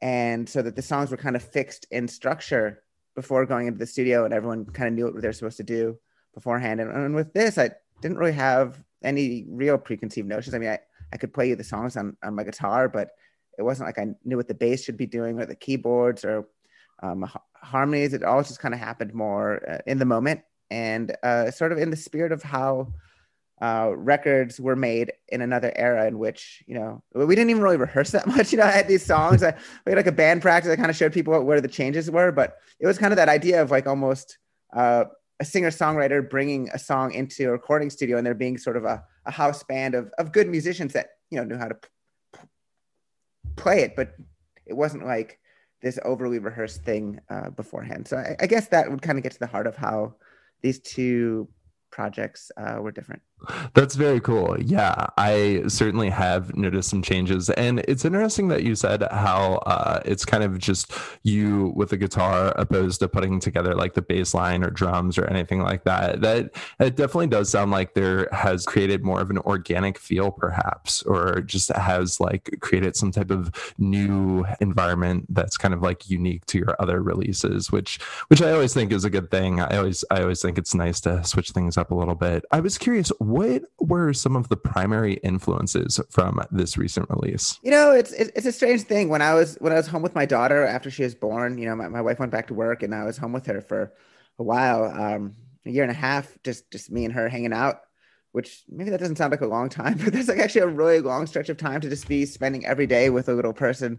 And 0.00 0.48
so 0.48 0.62
that 0.62 0.74
the 0.74 0.82
songs 0.82 1.10
were 1.10 1.18
kind 1.18 1.36
of 1.36 1.42
fixed 1.42 1.86
in 1.90 2.08
structure 2.08 2.82
before 3.14 3.44
going 3.44 3.66
into 3.66 3.78
the 3.78 3.86
studio 3.86 4.24
and 4.24 4.32
everyone 4.32 4.64
kind 4.64 4.88
of 4.88 4.94
knew 4.94 5.04
what 5.04 5.20
they're 5.20 5.34
supposed 5.34 5.58
to 5.58 5.62
do 5.62 5.98
beforehand. 6.32 6.80
And, 6.80 6.90
and 6.90 7.14
with 7.14 7.34
this 7.34 7.58
i 7.58 7.70
didn't 8.00 8.16
really 8.18 8.32
have 8.32 8.82
any 9.04 9.46
real 9.48 9.78
preconceived 9.78 10.28
notions. 10.28 10.54
I 10.54 10.58
mean, 10.58 10.70
I, 10.70 10.78
I 11.12 11.16
could 11.16 11.32
play 11.32 11.48
you 11.48 11.56
the 11.56 11.64
songs 11.64 11.96
on, 11.96 12.16
on 12.22 12.34
my 12.34 12.44
guitar, 12.44 12.88
but 12.88 13.10
it 13.58 13.62
wasn't 13.62 13.88
like 13.88 13.98
I 13.98 14.14
knew 14.24 14.36
what 14.36 14.48
the 14.48 14.54
bass 14.54 14.82
should 14.82 14.96
be 14.96 15.06
doing 15.06 15.38
or 15.38 15.46
the 15.46 15.54
keyboards 15.54 16.24
or 16.24 16.48
um, 17.02 17.28
harmonies. 17.54 18.14
It 18.14 18.24
all 18.24 18.42
just 18.42 18.58
kind 18.58 18.74
of 18.74 18.80
happened 18.80 19.14
more 19.14 19.68
uh, 19.68 19.78
in 19.86 19.98
the 19.98 20.04
moment 20.04 20.40
and 20.70 21.14
uh, 21.22 21.50
sort 21.50 21.72
of 21.72 21.78
in 21.78 21.90
the 21.90 21.96
spirit 21.96 22.32
of 22.32 22.42
how 22.42 22.92
uh, 23.62 23.92
records 23.94 24.60
were 24.60 24.76
made 24.76 25.12
in 25.28 25.40
another 25.40 25.72
era 25.76 26.06
in 26.06 26.18
which, 26.18 26.62
you 26.66 26.74
know, 26.74 27.02
we 27.14 27.34
didn't 27.34 27.50
even 27.50 27.62
really 27.62 27.76
rehearse 27.76 28.10
that 28.10 28.26
much. 28.36 28.52
You 28.52 28.58
know, 28.58 28.64
I 28.64 28.70
had 28.70 28.88
these 28.88 29.04
songs, 29.04 29.42
I, 29.42 29.56
we 29.86 29.90
had 29.90 29.96
like 29.96 30.06
a 30.06 30.12
band 30.12 30.42
practice. 30.42 30.70
I 30.72 30.76
kind 30.76 30.90
of 30.90 30.96
showed 30.96 31.12
people 31.12 31.40
where 31.44 31.60
the 31.60 31.68
changes 31.68 32.10
were, 32.10 32.32
but 32.32 32.58
it 32.80 32.86
was 32.86 32.98
kind 32.98 33.12
of 33.12 33.16
that 33.16 33.28
idea 33.28 33.62
of 33.62 33.70
like 33.70 33.86
almost 33.86 34.38
uh, 34.74 35.04
a 35.40 35.44
singer 35.44 35.70
songwriter 35.70 36.28
bringing 36.28 36.68
a 36.72 36.78
song 36.78 37.12
into 37.12 37.48
a 37.48 37.52
recording 37.52 37.90
studio 37.90 38.16
and 38.16 38.26
there 38.26 38.34
being 38.34 38.56
sort 38.56 38.76
of 38.76 38.84
a, 38.84 39.02
a 39.26 39.30
house 39.30 39.62
band 39.64 39.94
of, 39.94 40.12
of 40.18 40.32
good 40.32 40.48
musicians 40.48 40.92
that 40.92 41.08
you 41.30 41.38
know 41.38 41.44
knew 41.44 41.56
how 41.56 41.68
to 41.68 41.74
p- 41.74 42.40
play 43.56 43.80
it 43.82 43.96
but 43.96 44.14
it 44.66 44.74
wasn't 44.74 45.04
like 45.04 45.38
this 45.82 45.98
overly 46.04 46.38
rehearsed 46.38 46.82
thing 46.84 47.20
uh, 47.30 47.50
beforehand 47.50 48.06
so 48.06 48.16
I, 48.16 48.36
I 48.40 48.46
guess 48.46 48.68
that 48.68 48.90
would 48.90 49.02
kind 49.02 49.18
of 49.18 49.22
get 49.22 49.32
to 49.32 49.38
the 49.38 49.46
heart 49.46 49.66
of 49.66 49.76
how 49.76 50.14
these 50.62 50.80
two 50.80 51.46
projects 51.94 52.50
uh, 52.56 52.78
were 52.80 52.90
different. 52.90 53.22
That's 53.74 53.94
very 53.94 54.20
cool. 54.20 54.60
Yeah, 54.60 55.06
I 55.16 55.64
certainly 55.68 56.10
have 56.10 56.56
noticed 56.56 56.90
some 56.90 57.02
changes. 57.02 57.50
And 57.50 57.80
it's 57.88 58.04
interesting 58.04 58.48
that 58.48 58.62
you 58.62 58.74
said 58.74 59.02
how 59.10 59.54
uh, 59.66 60.00
it's 60.04 60.24
kind 60.24 60.44
of 60.44 60.58
just 60.58 60.92
you 61.22 61.72
with 61.76 61.92
a 61.92 61.96
guitar 61.96 62.52
opposed 62.56 63.00
to 63.00 63.08
putting 63.08 63.40
together 63.40 63.74
like 63.74 63.94
the 63.94 64.02
bass 64.02 64.34
line 64.34 64.62
or 64.64 64.70
drums 64.70 65.18
or 65.18 65.24
anything 65.26 65.60
like 65.60 65.84
that. 65.84 66.20
That 66.20 66.50
it 66.78 66.96
definitely 66.96 67.28
does 67.28 67.48
sound 67.50 67.70
like 67.70 67.94
there 67.94 68.28
has 68.32 68.64
created 68.64 69.04
more 69.04 69.20
of 69.20 69.30
an 69.30 69.38
organic 69.38 69.98
feel, 69.98 70.30
perhaps, 70.30 71.02
or 71.02 71.40
just 71.40 71.70
has 71.72 72.20
like 72.20 72.58
created 72.60 72.96
some 72.96 73.12
type 73.12 73.30
of 73.30 73.74
new 73.78 74.44
environment 74.60 75.26
that's 75.28 75.56
kind 75.56 75.74
of 75.74 75.82
like 75.82 76.08
unique 76.08 76.44
to 76.46 76.58
your 76.58 76.76
other 76.78 77.02
releases, 77.02 77.70
which 77.70 77.98
which 78.28 78.42
I 78.42 78.52
always 78.52 78.74
think 78.74 78.92
is 78.92 79.04
a 79.04 79.10
good 79.10 79.30
thing. 79.30 79.60
I 79.60 79.76
always 79.76 80.04
I 80.10 80.22
always 80.22 80.42
think 80.42 80.58
it's 80.58 80.74
nice 80.74 81.00
to 81.02 81.22
switch 81.24 81.50
things 81.50 81.76
up 81.76 81.90
a 81.90 81.94
little 81.94 82.14
bit. 82.14 82.44
I 82.50 82.60
was 82.60 82.78
curious, 82.78 83.10
what 83.34 83.62
were 83.80 84.12
some 84.12 84.36
of 84.36 84.48
the 84.48 84.56
primary 84.56 85.14
influences 85.24 86.00
from 86.08 86.40
this 86.52 86.78
recent 86.78 87.10
release? 87.10 87.58
You 87.62 87.72
know, 87.72 87.90
it's 87.90 88.12
it's 88.12 88.46
a 88.46 88.52
strange 88.52 88.82
thing. 88.82 89.08
When 89.08 89.22
I 89.22 89.34
was 89.34 89.56
when 89.56 89.72
I 89.72 89.76
was 89.76 89.88
home 89.88 90.02
with 90.02 90.14
my 90.14 90.24
daughter 90.24 90.64
after 90.64 90.88
she 90.88 91.02
was 91.02 91.16
born, 91.16 91.58
you 91.58 91.66
know, 91.66 91.74
my, 91.74 91.88
my 91.88 92.00
wife 92.00 92.20
went 92.20 92.30
back 92.30 92.46
to 92.48 92.54
work 92.54 92.84
and 92.84 92.94
I 92.94 93.02
was 93.02 93.18
home 93.18 93.32
with 93.32 93.46
her 93.46 93.60
for 93.60 93.92
a 94.38 94.42
while. 94.44 94.84
Um, 94.84 95.34
a 95.66 95.70
year 95.70 95.82
and 95.82 95.90
a 95.90 95.94
half, 95.94 96.36
just 96.44 96.70
just 96.70 96.92
me 96.92 97.04
and 97.04 97.14
her 97.14 97.28
hanging 97.28 97.52
out. 97.52 97.80
Which 98.30 98.62
maybe 98.68 98.90
that 98.90 99.00
doesn't 99.00 99.16
sound 99.16 99.32
like 99.32 99.40
a 99.40 99.46
long 99.46 99.68
time, 99.68 99.98
but 100.04 100.12
that's 100.12 100.28
like 100.28 100.38
actually 100.38 100.62
a 100.62 100.68
really 100.68 101.00
long 101.00 101.26
stretch 101.26 101.48
of 101.48 101.56
time 101.56 101.80
to 101.80 101.88
just 101.88 102.06
be 102.06 102.26
spending 102.26 102.64
every 102.64 102.86
day 102.86 103.10
with 103.10 103.28
a 103.28 103.34
little 103.34 103.52
person. 103.52 103.98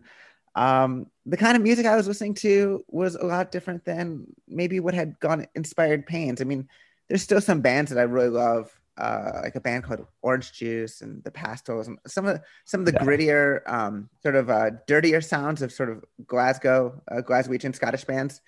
Um, 0.55 1.07
the 1.25 1.35
kind 1.35 1.57
of 1.57 1.63
music 1.63 1.85
I 1.85 1.97
was 1.97 2.07
listening 2.07 2.35
to 2.35 2.85
was 2.87 3.15
a 3.15 3.25
lot 3.25 3.51
different 3.51 3.83
than 3.83 4.27
maybe 4.47 4.79
what 4.79 4.93
had 4.93 5.19
gone 5.19 5.45
inspired 5.55 6.05
Pains. 6.05 6.39
I 6.39 6.45
mean, 6.45 6.69
there's 7.09 7.21
still 7.21 7.41
some 7.41 7.59
bands 7.59 7.91
that 7.91 7.99
I 7.99 8.03
really 8.03 8.29
love, 8.29 8.71
uh, 8.97 9.41
like 9.43 9.55
a 9.55 9.61
band 9.61 9.83
called 9.83 10.05
Orange 10.21 10.53
Juice 10.53 11.01
and 11.01 11.23
the 11.23 11.31
Pastels, 11.31 11.87
and 11.87 11.97
some 12.07 12.25
of 12.25 12.39
some 12.65 12.81
of 12.81 12.85
the 12.85 12.93
yeah. 12.93 13.03
grittier, 13.03 13.69
um, 13.69 14.09
sort 14.21 14.35
of 14.35 14.49
uh, 14.49 14.71
dirtier 14.87 15.21
sounds 15.21 15.61
of 15.61 15.71
sort 15.71 15.89
of 15.89 16.03
Glasgow, 16.25 17.01
uh, 17.11 17.21
Glaswegian 17.21 17.75
Scottish 17.75 18.05
bands. 18.05 18.41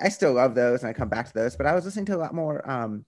I 0.00 0.08
still 0.08 0.32
love 0.32 0.54
those, 0.54 0.82
and 0.82 0.90
I 0.90 0.92
come 0.92 1.08
back 1.08 1.26
to 1.26 1.34
those. 1.34 1.56
But 1.56 1.66
I 1.66 1.74
was 1.74 1.84
listening 1.84 2.06
to 2.06 2.16
a 2.16 2.18
lot 2.18 2.34
more, 2.34 2.68
um, 2.68 3.04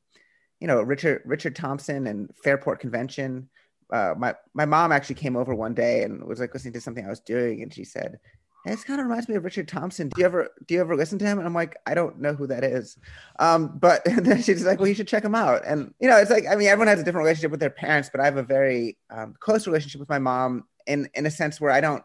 you 0.61 0.67
know, 0.67 0.81
Richard 0.83 1.23
Richard 1.25 1.57
Thompson 1.57 2.07
and 2.07 2.31
Fairport 2.43 2.81
Convention. 2.81 3.49
Uh, 3.93 4.15
my 4.17 4.35
my 4.55 4.65
mom 4.65 4.93
actually 4.93 5.15
came 5.17 5.37
over 5.37 5.55
one 5.55 5.75
day 5.75 6.03
and 6.03 6.25
was 6.25 6.41
like 6.41 6.55
listening 6.55 6.75
to 6.75 6.81
something 6.81 7.05
I 7.05 7.11
was 7.11 7.21
doing, 7.21 7.63
and 7.63 7.73
she 7.73 7.85
said, 7.85 8.19
this 8.67 8.85
kind 8.85 9.01
of 9.01 9.07
reminds 9.07 9.29
me 9.29 9.37
of 9.37 9.45
Richard 9.45 9.69
Thompson. 9.69 10.09
Do 10.09 10.21
you 10.21 10.27
ever 10.27 10.49
do 10.67 10.75
you 10.75 10.81
ever 10.81 10.97
listen 10.97 11.19
to 11.21 11.25
him? 11.25 11.39
And 11.39 11.47
I'm 11.47 11.55
like, 11.55 11.77
I 11.87 11.95
don't 11.95 12.21
know 12.21 12.35
who 12.35 12.47
that 12.49 12.65
is. 12.65 12.97
Um, 13.39 13.79
but 13.79 14.03
then 14.07 14.43
she's 14.43 14.65
like, 14.65 14.79
well, 14.79 14.89
you 14.89 14.95
should 14.95 15.09
check 15.09 15.25
him 15.25 15.35
out. 15.35 15.63
And 15.67 15.95
you 16.01 16.09
know, 16.09 16.17
it's 16.17 16.31
like, 16.31 16.45
I 16.51 16.57
mean, 16.57 16.69
everyone 16.69 16.89
has 16.89 17.01
a 17.01 17.05
different 17.05 17.25
relationship 17.25 17.51
with 17.51 17.61
their 17.61 17.71
parents, 17.71 18.11
but 18.11 18.21
I 18.21 18.25
have 18.25 18.37
a 18.37 18.43
very 18.43 18.97
um, 19.11 19.35
close 19.39 19.67
relationship 19.67 20.01
with 20.01 20.09
my 20.09 20.19
mom 20.19 20.65
in 20.87 21.09
in 21.15 21.27
a 21.27 21.31
sense 21.31 21.61
where 21.61 21.71
I 21.71 21.81
don't 21.81 22.05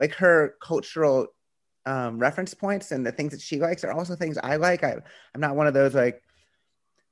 like 0.00 0.14
her 0.14 0.54
cultural 0.62 1.28
um, 1.86 2.18
reference 2.18 2.54
points 2.54 2.92
and 2.92 3.06
the 3.06 3.12
things 3.12 3.32
that 3.32 3.40
she 3.40 3.58
likes 3.58 3.84
are 3.84 3.92
also 3.92 4.14
things 4.14 4.38
I 4.38 4.56
like. 4.56 4.84
I 4.84 4.96
I'm 5.34 5.40
not 5.40 5.56
one 5.56 5.66
of 5.66 5.74
those 5.74 5.94
like, 5.94 6.22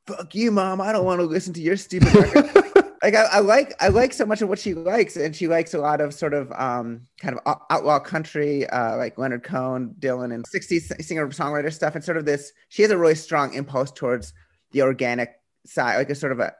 fuck 0.06 0.34
you, 0.34 0.50
mom. 0.50 0.80
I 0.80 0.92
don't 0.92 1.04
want 1.04 1.20
to 1.20 1.26
listen 1.26 1.52
to 1.54 1.60
your 1.60 1.76
stupid 1.76 2.14
record. 2.34 2.65
Like 3.06 3.14
I, 3.14 3.36
I, 3.36 3.38
like 3.38 3.74
I 3.80 3.88
like 3.88 4.12
so 4.12 4.26
much 4.26 4.42
of 4.42 4.48
what 4.48 4.58
she 4.58 4.74
likes, 4.74 5.16
and 5.16 5.34
she 5.34 5.46
likes 5.46 5.74
a 5.74 5.78
lot 5.78 6.00
of 6.00 6.12
sort 6.12 6.34
of 6.34 6.50
um, 6.52 7.02
kind 7.20 7.38
of 7.38 7.56
outlaw 7.70 8.00
country, 8.00 8.66
uh, 8.66 8.96
like 8.96 9.16
Leonard 9.16 9.44
Cohen, 9.44 9.94
Dylan, 10.00 10.34
and 10.34 10.44
'60s 10.44 11.00
singer 11.04 11.28
songwriter 11.28 11.72
stuff, 11.72 11.94
and 11.94 12.02
sort 12.02 12.16
of 12.16 12.24
this. 12.24 12.52
She 12.68 12.82
has 12.82 12.90
a 12.90 12.98
really 12.98 13.14
strong 13.14 13.54
impulse 13.54 13.92
towards 13.92 14.32
the 14.72 14.82
organic 14.82 15.34
side, 15.64 15.98
like 15.98 16.10
a 16.10 16.16
sort 16.16 16.32
of 16.32 16.40
a 16.40 16.52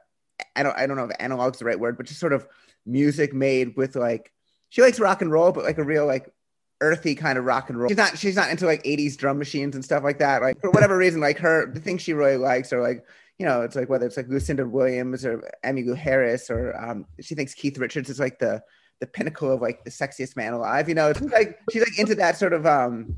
I 0.55 0.63
don't 0.63 0.77
I 0.77 0.87
don't 0.87 0.95
know 0.95 1.03
if 1.03 1.11
analog's 1.19 1.59
the 1.59 1.65
right 1.65 1.79
word, 1.79 1.97
but 1.97 2.05
just 2.05 2.19
sort 2.21 2.31
of 2.31 2.47
music 2.85 3.33
made 3.33 3.75
with 3.75 3.97
like 3.97 4.31
she 4.69 4.81
likes 4.81 5.01
rock 5.01 5.21
and 5.21 5.31
roll, 5.31 5.51
but 5.51 5.65
like 5.65 5.77
a 5.77 5.83
real 5.83 6.05
like 6.05 6.31
earthy 6.79 7.15
kind 7.15 7.37
of 7.37 7.43
rock 7.43 7.69
and 7.69 7.77
roll. 7.77 7.89
She's 7.89 7.97
not 7.97 8.17
she's 8.17 8.37
not 8.37 8.49
into 8.51 8.65
like 8.65 8.83
80s 8.83 9.17
drum 9.17 9.37
machines 9.37 9.75
and 9.75 9.83
stuff 9.83 10.01
like 10.01 10.19
that. 10.19 10.41
Like 10.41 10.61
for 10.61 10.71
whatever 10.71 10.97
reason, 10.97 11.19
like 11.19 11.39
her 11.39 11.69
the 11.69 11.81
things 11.81 12.01
she 12.01 12.13
really 12.13 12.37
likes 12.37 12.71
are 12.71 12.81
like 12.81 13.03
you 13.39 13.45
know, 13.45 13.61
it's 13.61 13.75
like 13.75 13.89
whether 13.89 14.05
it's 14.05 14.17
like 14.17 14.27
Lucinda 14.29 14.67
Williams 14.67 15.25
or 15.25 15.43
Emmylou 15.63 15.95
Harris 15.95 16.49
or 16.49 16.75
um, 16.75 17.05
she 17.21 17.35
thinks 17.35 17.53
Keith 17.53 17.77
Richards 17.77 18.09
is 18.09 18.19
like 18.19 18.39
the 18.39 18.61
the 18.99 19.07
pinnacle 19.07 19.51
of 19.51 19.61
like 19.61 19.83
the 19.83 19.91
sexiest 19.91 20.35
man 20.35 20.53
alive. 20.53 20.89
You 20.89 20.95
know, 20.95 21.09
it's 21.09 21.21
like 21.21 21.59
she's 21.71 21.83
like 21.83 21.99
into 21.99 22.15
that 22.15 22.37
sort 22.37 22.53
of 22.53 22.65
um 22.65 23.15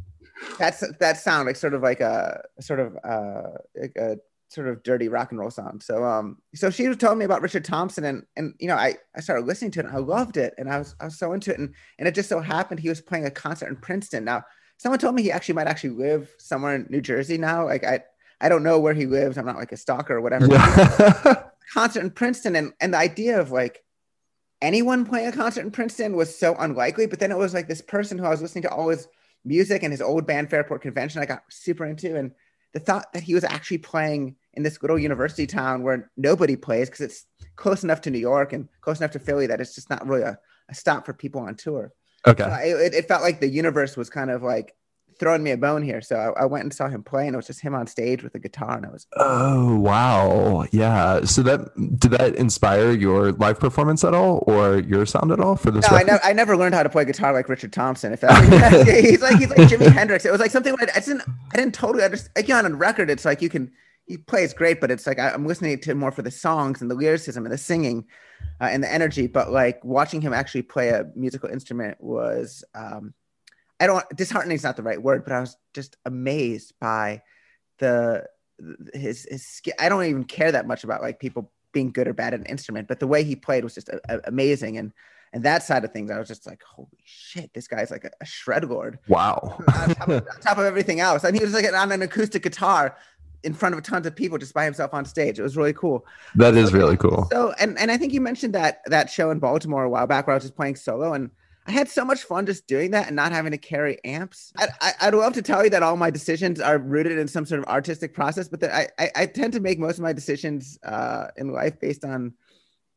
that's 0.58 0.84
that 1.00 1.18
sound 1.18 1.48
like 1.48 1.56
sort 1.56 1.74
of 1.74 1.82
like 1.82 2.02
a 2.02 2.42
sort 2.60 2.80
of 2.80 2.98
uh 3.04 3.58
a 3.98 4.18
sort 4.50 4.68
of 4.68 4.82
dirty 4.84 5.08
rock 5.08 5.32
and 5.32 5.40
roll 5.40 5.52
sound. 5.52 5.82
So 5.84 6.04
um 6.04 6.38
so 6.54 6.70
she 6.70 6.88
was 6.88 6.98
telling 6.98 7.20
me 7.20 7.26
about 7.26 7.42
Richard 7.42 7.64
Thompson 7.64 8.04
and 8.04 8.24
and 8.36 8.54
you 8.60 8.68
know 8.68 8.76
I 8.76 8.96
I 9.16 9.22
started 9.22 9.46
listening 9.46 9.72
to 9.72 9.80
it 9.80 9.86
and 9.86 9.96
I 9.96 10.00
loved 10.00 10.38
it 10.38 10.54
and 10.58 10.70
I 10.70 10.80
was 10.80 10.96
I 11.00 11.06
was 11.06 11.18
so 11.18 11.32
into 11.32 11.52
it 11.52 11.60
and 11.60 11.74
and 11.98 12.08
it 12.08 12.16
just 12.16 12.30
so 12.30 12.42
happened 12.42 12.80
he 12.80 12.90
was 12.90 13.02
playing 13.02 13.26
a 13.26 13.32
concert 13.32 13.68
in 13.68 13.78
Princeton. 13.78 14.26
Now 14.26 14.44
someone 14.78 15.00
told 15.00 15.16
me 15.16 15.22
he 15.22 15.32
actually 15.32 15.56
might 15.56 15.68
actually 15.68 15.92
live 15.92 16.34
somewhere 16.40 16.76
in 16.76 16.88
New 16.90 17.02
Jersey 17.02 17.38
now. 17.38 17.66
Like 17.66 17.86
I 17.86 18.02
I 18.42 18.50
don't 18.50 18.64
know 18.64 18.80
where 18.80 18.94
he 18.94 19.06
lives. 19.06 19.38
I'm 19.38 19.46
not 19.46 19.58
like 19.58 19.72
a 19.72 19.78
stalker 19.78 20.16
or 20.16 20.22
whatever. 20.22 20.48
Yeah. 20.48 21.44
concert 21.74 22.02
in 22.02 22.12
Princeton, 22.12 22.56
and 22.56 22.74
and 22.80 22.94
the 22.94 22.98
idea 22.98 23.40
of 23.40 23.52
like 23.52 23.84
anyone 24.62 25.06
playing 25.06 25.28
a 25.28 25.32
concert 25.32 25.62
in 25.62 25.72
Princeton 25.72 26.16
was 26.16 26.38
so 26.38 26.56
unlikely. 26.58 27.08
But 27.08 27.20
then 27.20 27.32
it 27.32 27.38
was 27.38 27.54
like 27.54 27.68
this 27.68 27.82
person 27.82 28.18
who 28.18 28.26
I 28.26 28.30
was 28.30 28.42
listening 28.42 28.64
to 28.64 28.72
all 28.72 28.90
his 28.90 29.08
music 29.46 29.84
and 29.84 29.92
his 29.92 30.02
old 30.02 30.26
band 30.26 30.50
Fairport 30.50 30.82
Convention. 30.82 31.22
I 31.22 31.26
got 31.26 31.44
super 31.50 31.86
into, 31.86 32.16
and 32.16 32.32
the 32.74 32.80
thought 32.80 33.14
that 33.14 33.24
he 33.24 33.34
was 33.34 33.44
actually 33.44 33.80
playing 33.80 34.36
in 34.54 34.64
this 34.64 34.82
little 34.82 35.00
university 35.00 35.48
town 35.48 35.84
where 35.84 36.12
nobody 36.18 36.56
plays 36.56 36.90
because 36.90 37.02
it's 37.02 37.26
close 37.56 37.84
enough 37.84 38.02
to 38.02 38.12
New 38.12 38.20
York 38.20 38.54
and 38.54 38.68
close 38.82 39.00
enough 39.00 39.12
to 39.12 39.20
Philly 39.20 39.48
that 39.48 39.62
it's 39.62 39.76
just 39.76 39.90
not 39.90 40.06
really 40.08 40.24
a, 40.24 40.38
a 40.70 40.76
stop 40.76 41.06
for 41.06 41.14
people 41.14 41.42
on 41.42 41.56
tour. 41.56 41.94
Okay. 42.28 42.44
So 42.44 42.50
it, 42.78 42.94
it 42.94 43.08
felt 43.08 43.24
like 43.24 43.40
the 43.40 43.48
universe 43.48 43.96
was 43.96 44.10
kind 44.10 44.30
of 44.30 44.44
like 44.44 44.76
throwing 45.20 45.44
me 45.44 45.52
a 45.52 45.58
bone 45.58 45.84
here. 45.84 46.02
So 46.02 46.16
I, 46.16 46.44
I, 46.44 46.46
went 46.46 46.64
and 46.64 46.74
saw 46.74 46.88
him 46.88 47.04
play, 47.04 47.28
and 47.28 47.36
it 47.36 47.38
was 47.38 47.46
just 47.46 47.60
him 47.60 47.76
on 47.76 47.86
stage 47.86 48.24
with 48.24 48.34
a 48.36 48.40
guitar, 48.40 48.78
and 48.78 48.86
I 48.86 48.90
was. 48.90 49.06
Oh 49.18 49.78
wow, 49.78 50.66
yeah. 50.72 51.24
So 51.26 51.44
that 51.44 51.70
did 52.00 52.12
that 52.12 52.36
inspire 52.36 52.92
your 52.92 53.34
live 53.34 53.60
performance 53.60 54.04
at 54.04 54.14
all, 54.14 54.44
or 54.48 54.80
your 54.80 55.06
sound 55.06 55.32
at 55.32 55.40
all 55.40 55.56
for 55.56 55.72
this? 55.72 55.90
No, 55.90 55.98
I, 55.98 56.04
ne- 56.04 56.20
I, 56.24 56.34
never 56.34 56.58
learned 56.58 56.74
how 56.74 56.84
to 56.84 56.90
play 56.90 57.06
guitar 57.06 57.34
like 57.34 57.50
Richard 57.50 57.74
Thompson. 57.74 58.14
If 58.14 58.22
that, 58.22 58.88
he's 59.04 59.22
like 59.22 59.38
he's 59.38 59.50
like 59.50 59.70
Jimi 59.70 59.92
Hendrix. 59.94 60.26
It 60.26 60.32
was 60.32 60.40
like 60.40 60.52
something 60.52 60.74
I, 60.80 60.88
I 60.96 61.00
didn't 61.00 61.24
I 61.54 61.58
didn't 61.58 61.76
totally 61.76 62.04
understand. 62.04 62.32
Again, 62.36 62.66
on 62.66 62.78
record, 62.78 63.10
it's 63.10 63.26
like 63.26 63.42
you 63.42 63.50
can 63.50 63.72
he 64.06 64.18
plays 64.18 64.54
great, 64.54 64.82
but 64.82 64.90
it's 64.90 65.06
like 65.06 65.20
I, 65.20 65.34
am 65.34 65.46
listening 65.46 65.80
to 65.82 65.94
more 65.94 66.12
for 66.12 66.22
the 66.22 66.32
songs 66.32 66.82
and 66.82 66.90
the 66.90 66.96
lyricism 66.96 67.46
and 67.46 67.54
the 67.54 67.58
singing 67.58 68.06
uh, 68.60 68.66
and 68.66 68.84
the 68.84 68.92
energy. 68.92 69.28
But 69.28 69.52
like 69.52 69.84
watching 69.84 70.22
him 70.22 70.34
actually 70.34 70.64
play 70.64 70.90
a 70.90 71.06
musical 71.16 71.50
instrument 71.50 71.98
was. 72.00 72.64
Um, 72.74 73.14
I 73.80 73.88
don't 73.88 74.06
disheartening 74.16 74.56
is 74.56 74.64
not 74.64 74.76
the 74.76 74.84
right 74.84 75.02
word, 75.02 75.24
but 75.24 75.34
I 75.34 75.40
was 75.40 75.58
just 75.74 75.98
amazed 76.06 76.74
by 76.80 77.22
the 77.80 78.26
his 78.94 79.26
his 79.30 79.46
skill. 79.46 79.74
I 79.80 79.90
don't 79.90 80.06
even 80.06 80.26
care 80.26 80.52
that 80.52 80.68
much 80.68 80.84
about 80.84 81.02
like 81.02 81.20
people 81.20 81.52
being 81.72 81.92
good 81.92 82.08
or 82.08 82.14
bad 82.14 82.34
at 82.34 82.40
an 82.40 82.46
instrument, 82.48 82.88
but 82.88 83.00
the 83.00 83.08
way 83.08 83.24
he 83.24 83.36
played 83.36 83.64
was 83.64 83.76
just 83.76 83.90
a, 83.90 84.02
a, 84.10 84.20
amazing. 84.26 84.78
And 84.78 84.92
and 85.32 85.44
that 85.44 85.64
side 85.64 85.86
of 85.86 85.94
things, 85.94 86.10
I 86.10 86.18
was 86.18 86.28
just 86.28 86.48
like, 86.48 86.62
holy 86.64 86.88
shit, 87.06 87.54
this 87.54 87.68
guy's 87.68 87.92
like 87.92 88.04
a, 88.04 88.12
a 88.20 88.26
shred 88.26 88.66
lord. 88.66 88.98
Wow. 89.08 89.62
on, 89.76 89.96
top 89.96 90.10
of, 90.10 90.28
on, 90.28 90.42
top 90.42 90.58
of, 90.58 90.66
everything 90.66 91.00
else, 91.00 91.24
and 91.24 91.36
he 91.36 91.44
was 91.44 91.54
like 91.54 91.72
on 91.72 91.92
an 91.92 92.02
acoustic 92.02 92.44
guitar 92.44 92.98
in 93.44 93.54
front 93.54 93.76
of 93.76 93.84
tons 93.84 94.06
of 94.06 94.16
people 94.16 94.38
just 94.38 94.54
by 94.54 94.66
himself 94.66 94.94
on 94.94 95.06
stage. 95.06 95.40
It 95.40 95.44
was 95.44 95.56
really 95.56 95.74
cool. 95.74 96.06
That 96.36 96.56
is 96.56 96.74
really 96.74 96.98
cool. 96.98 97.28
So 97.32 97.54
and 97.60 97.78
and 97.78 97.92
I 97.92 97.98
think 97.98 98.12
you 98.12 98.22
mentioned 98.22 98.54
that 98.56 98.82
that 98.88 99.10
show 99.10 99.32
in 99.32 99.40
Baltimore 99.40 99.84
a 99.84 99.90
while 99.90 100.08
back 100.08 100.28
where 100.28 100.34
I 100.34 100.38
was 100.38 100.44
just 100.44 100.56
playing 100.56 100.76
solo 100.76 101.14
and 101.14 101.30
I 101.70 101.72
had 101.72 101.88
so 101.88 102.04
much 102.04 102.24
fun 102.24 102.48
just 102.48 102.66
doing 102.66 102.90
that 102.92 103.08
and 103.08 103.16
not 103.16 103.32
having 103.32 103.52
to 103.52 103.58
carry 103.60 104.04
amps. 104.04 104.52
I, 104.58 105.06
would 105.06 105.14
love 105.14 105.34
to 105.34 105.44
tell 105.44 105.64
you 105.64 105.70
that 105.70 105.84
all 105.84 105.96
my 105.98 106.10
decisions 106.10 106.60
are 106.60 106.80
rooted 106.80 107.20
in 107.20 107.28
some 107.28 107.46
sort 107.46 107.60
of 107.60 107.68
artistic 107.68 108.12
process, 108.12 108.48
but 108.48 108.64
I, 108.64 108.88
I, 108.98 109.12
I, 109.16 109.26
tend 109.28 109.54
to 109.54 109.60
make 109.60 109.78
most 109.78 110.00
of 110.00 110.02
my 110.02 110.12
decisions 110.12 110.80
uh, 110.82 111.28
in 111.38 111.54
life 111.54 111.80
based 111.80 112.04
on 112.04 112.34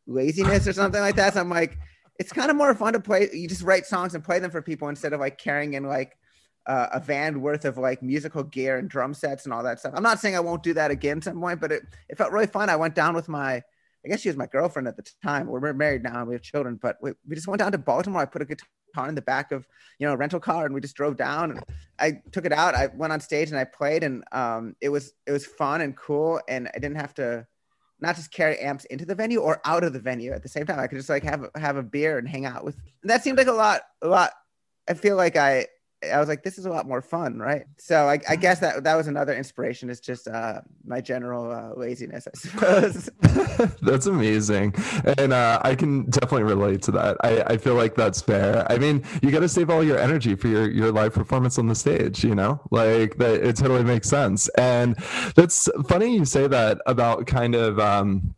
laziness 0.06 0.66
or 0.66 0.72
something 0.72 1.02
like 1.02 1.16
that. 1.16 1.34
So 1.34 1.40
I'm 1.40 1.50
like, 1.50 1.76
it's 2.18 2.32
kind 2.32 2.50
of 2.50 2.56
more 2.56 2.74
fun 2.74 2.94
to 2.94 3.00
play. 3.00 3.28
You 3.30 3.46
just 3.46 3.62
write 3.62 3.84
songs 3.84 4.14
and 4.14 4.24
play 4.24 4.38
them 4.38 4.50
for 4.50 4.62
people 4.62 4.88
instead 4.88 5.12
of 5.12 5.20
like 5.20 5.36
carrying 5.36 5.74
in 5.74 5.84
like 5.84 6.16
uh, 6.64 6.86
a 6.92 7.00
van 7.00 7.42
worth 7.42 7.66
of 7.66 7.76
like 7.76 8.02
musical 8.02 8.42
gear 8.42 8.78
and 8.78 8.88
drum 8.88 9.12
sets 9.12 9.44
and 9.44 9.52
all 9.52 9.62
that 9.64 9.80
stuff. 9.80 9.92
I'm 9.94 10.02
not 10.02 10.18
saying 10.18 10.34
I 10.34 10.40
won't 10.40 10.62
do 10.62 10.72
that 10.72 10.90
again 10.90 11.20
some 11.20 11.38
point, 11.38 11.60
but 11.60 11.72
it, 11.72 11.82
it 12.08 12.16
felt 12.16 12.32
really 12.32 12.46
fun. 12.46 12.70
I 12.70 12.76
went 12.76 12.94
down 12.94 13.14
with 13.14 13.28
my 13.28 13.62
I 14.04 14.08
guess 14.08 14.20
she 14.20 14.28
was 14.28 14.36
my 14.36 14.46
girlfriend 14.46 14.88
at 14.88 14.96
the 14.96 15.04
time. 15.22 15.46
We're 15.46 15.72
married 15.72 16.02
now 16.02 16.18
and 16.20 16.28
we 16.28 16.34
have 16.34 16.42
children, 16.42 16.78
but 16.80 16.96
we, 17.00 17.12
we 17.28 17.34
just 17.36 17.46
went 17.46 17.60
down 17.60 17.72
to 17.72 17.78
Baltimore. 17.78 18.22
I 18.22 18.24
put 18.24 18.42
a 18.42 18.44
guitar 18.44 19.08
in 19.08 19.14
the 19.14 19.22
back 19.22 19.52
of, 19.52 19.66
you 19.98 20.06
know, 20.06 20.12
a 20.12 20.16
rental 20.16 20.40
car 20.40 20.66
and 20.66 20.74
we 20.74 20.80
just 20.80 20.96
drove 20.96 21.16
down 21.16 21.52
and 21.52 21.64
I 21.98 22.20
took 22.32 22.44
it 22.44 22.52
out. 22.52 22.74
I 22.74 22.88
went 22.94 23.12
on 23.12 23.20
stage 23.20 23.50
and 23.50 23.58
I 23.58 23.64
played 23.64 24.02
and 24.02 24.24
um, 24.32 24.74
it 24.80 24.88
was, 24.88 25.12
it 25.26 25.32
was 25.32 25.46
fun 25.46 25.82
and 25.82 25.96
cool. 25.96 26.40
And 26.48 26.68
I 26.74 26.78
didn't 26.78 26.96
have 26.96 27.14
to 27.14 27.46
not 28.00 28.16
just 28.16 28.32
carry 28.32 28.58
amps 28.58 28.84
into 28.86 29.04
the 29.04 29.14
venue 29.14 29.40
or 29.40 29.60
out 29.64 29.84
of 29.84 29.92
the 29.92 30.00
venue 30.00 30.32
at 30.32 30.42
the 30.42 30.48
same 30.48 30.66
time. 30.66 30.80
I 30.80 30.88
could 30.88 30.98
just 30.98 31.08
like 31.08 31.22
have, 31.22 31.48
have 31.54 31.76
a 31.76 31.82
beer 31.82 32.18
and 32.18 32.28
hang 32.28 32.44
out 32.44 32.64
with, 32.64 32.76
that 33.04 33.22
seemed 33.22 33.38
like 33.38 33.46
a 33.46 33.52
lot, 33.52 33.82
a 34.02 34.08
lot. 34.08 34.32
I 34.88 34.94
feel 34.94 35.16
like 35.16 35.36
I, 35.36 35.68
I 36.10 36.18
was 36.18 36.28
like, 36.28 36.42
this 36.42 36.58
is 36.58 36.66
a 36.66 36.70
lot 36.70 36.86
more 36.86 37.00
fun, 37.00 37.38
right? 37.38 37.64
So 37.78 38.08
I, 38.08 38.18
I 38.28 38.36
guess 38.36 38.58
that 38.60 38.84
that 38.84 38.96
was 38.96 39.06
another 39.06 39.34
inspiration. 39.34 39.90
Is 39.90 40.00
just 40.00 40.26
uh, 40.26 40.60
my 40.84 41.00
general 41.00 41.50
uh, 41.50 41.78
laziness, 41.78 42.26
I 42.26 42.30
suppose. 42.38 43.10
that's 43.82 44.06
amazing, 44.06 44.74
and 45.18 45.32
uh, 45.32 45.60
I 45.62 45.74
can 45.74 46.10
definitely 46.10 46.44
relate 46.44 46.82
to 46.82 46.90
that. 46.92 47.16
I, 47.22 47.42
I 47.42 47.56
feel 47.56 47.74
like 47.74 47.94
that's 47.94 48.20
fair. 48.20 48.66
I 48.70 48.78
mean, 48.78 49.04
you 49.22 49.30
got 49.30 49.40
to 49.40 49.48
save 49.48 49.70
all 49.70 49.84
your 49.84 49.98
energy 49.98 50.34
for 50.34 50.48
your 50.48 50.70
your 50.70 50.90
live 50.90 51.14
performance 51.14 51.58
on 51.58 51.68
the 51.68 51.74
stage. 51.74 52.24
You 52.24 52.34
know, 52.34 52.60
like 52.70 53.16
that. 53.18 53.42
It 53.42 53.56
totally 53.56 53.84
makes 53.84 54.08
sense, 54.08 54.48
and 54.50 54.96
that's 55.36 55.68
funny 55.88 56.16
you 56.16 56.24
say 56.24 56.46
that 56.48 56.78
about 56.86 57.26
kind 57.26 57.54
of. 57.54 57.78
Um, 57.78 58.34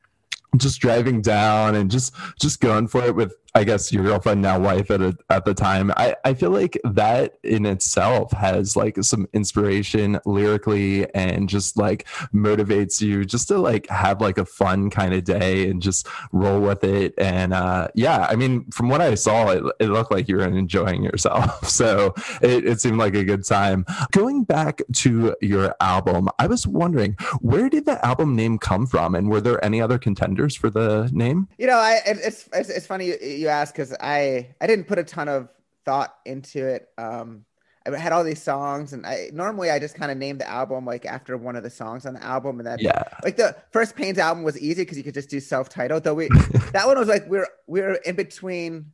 just 0.56 0.80
driving 0.80 1.20
down 1.20 1.74
and 1.74 1.90
just 1.90 2.14
just 2.40 2.60
going 2.60 2.86
for 2.86 3.02
it 3.02 3.16
with 3.16 3.34
I 3.56 3.62
guess 3.62 3.92
your 3.92 4.02
girlfriend 4.02 4.42
now 4.42 4.58
wife 4.58 4.90
at 4.90 5.00
a, 5.00 5.16
at 5.30 5.44
the 5.44 5.54
time. 5.54 5.92
I 5.96 6.16
I 6.24 6.34
feel 6.34 6.50
like 6.50 6.76
that 6.82 7.38
in 7.44 7.66
itself 7.66 8.32
has 8.32 8.76
like 8.76 9.02
some 9.04 9.28
inspiration 9.32 10.18
lyrically 10.26 11.12
and 11.14 11.48
just 11.48 11.76
like 11.76 12.08
motivates 12.34 13.00
you 13.00 13.24
just 13.24 13.46
to 13.48 13.58
like 13.58 13.88
have 13.88 14.20
like 14.20 14.38
a 14.38 14.44
fun 14.44 14.90
kind 14.90 15.14
of 15.14 15.22
day 15.22 15.70
and 15.70 15.80
just 15.80 16.08
roll 16.32 16.60
with 16.60 16.82
it. 16.82 17.14
And 17.16 17.54
uh, 17.54 17.88
yeah, 17.94 18.26
I 18.28 18.34
mean, 18.34 18.68
from 18.72 18.88
what 18.88 19.00
I 19.00 19.14
saw, 19.14 19.50
it, 19.50 19.62
it 19.78 19.86
looked 19.86 20.10
like 20.10 20.28
you 20.28 20.38
were 20.38 20.44
enjoying 20.44 21.02
yourself. 21.02 21.72
So 21.74 22.14
it, 22.40 22.64
it 22.64 22.80
seemed 22.80 22.98
like 22.98 23.14
a 23.14 23.24
good 23.24 23.44
time. 23.44 23.84
Going 24.12 24.44
back 24.44 24.80
to 24.94 25.34
your 25.40 25.74
album, 25.80 26.28
I 26.38 26.46
was 26.46 26.66
wondering 26.68 27.16
where 27.40 27.68
did 27.68 27.84
the 27.84 28.04
album 28.04 28.36
name 28.36 28.58
come 28.58 28.86
from, 28.86 29.14
and 29.14 29.28
were 29.28 29.40
there 29.40 29.62
any 29.64 29.80
other 29.80 29.98
contenders 29.98 30.54
for 30.54 30.70
the 30.70 31.10
name? 31.12 31.48
You 31.58 31.66
know, 31.66 31.76
I 31.76 32.00
it's 32.06 32.48
it's, 32.52 32.68
it's 32.70 32.86
funny 32.86 33.12
you, 33.44 33.48
you 33.48 33.54
ask 33.54 33.74
because 33.74 33.94
I 34.00 34.54
I 34.60 34.66
didn't 34.66 34.86
put 34.86 34.98
a 34.98 35.04
ton 35.04 35.28
of 35.28 35.48
thought 35.84 36.16
into 36.24 36.66
it. 36.66 36.88
Um, 36.98 37.44
I 37.86 37.98
had 37.98 38.12
all 38.12 38.24
these 38.24 38.42
songs, 38.42 38.94
and 38.94 39.06
I 39.06 39.28
normally 39.32 39.70
I 39.70 39.78
just 39.78 39.94
kind 39.94 40.10
of 40.10 40.16
named 40.16 40.40
the 40.40 40.48
album 40.48 40.86
like 40.86 41.04
after 41.04 41.36
one 41.36 41.54
of 41.54 41.62
the 41.62 41.70
songs 41.70 42.06
on 42.06 42.14
the 42.14 42.24
album, 42.24 42.58
and 42.58 42.66
then 42.66 42.78
yeah, 42.80 43.02
like 43.22 43.36
the 43.36 43.54
first 43.72 43.94
Pains 43.94 44.18
album 44.18 44.42
was 44.42 44.58
easy 44.58 44.82
because 44.82 44.96
you 44.96 45.04
could 45.04 45.14
just 45.14 45.28
do 45.28 45.38
self-titled. 45.38 46.02
Though 46.02 46.14
we 46.14 46.28
that 46.72 46.86
one 46.86 46.98
was 46.98 47.08
like 47.08 47.28
we're 47.28 47.48
we're 47.66 47.94
in 47.94 48.16
between. 48.16 48.92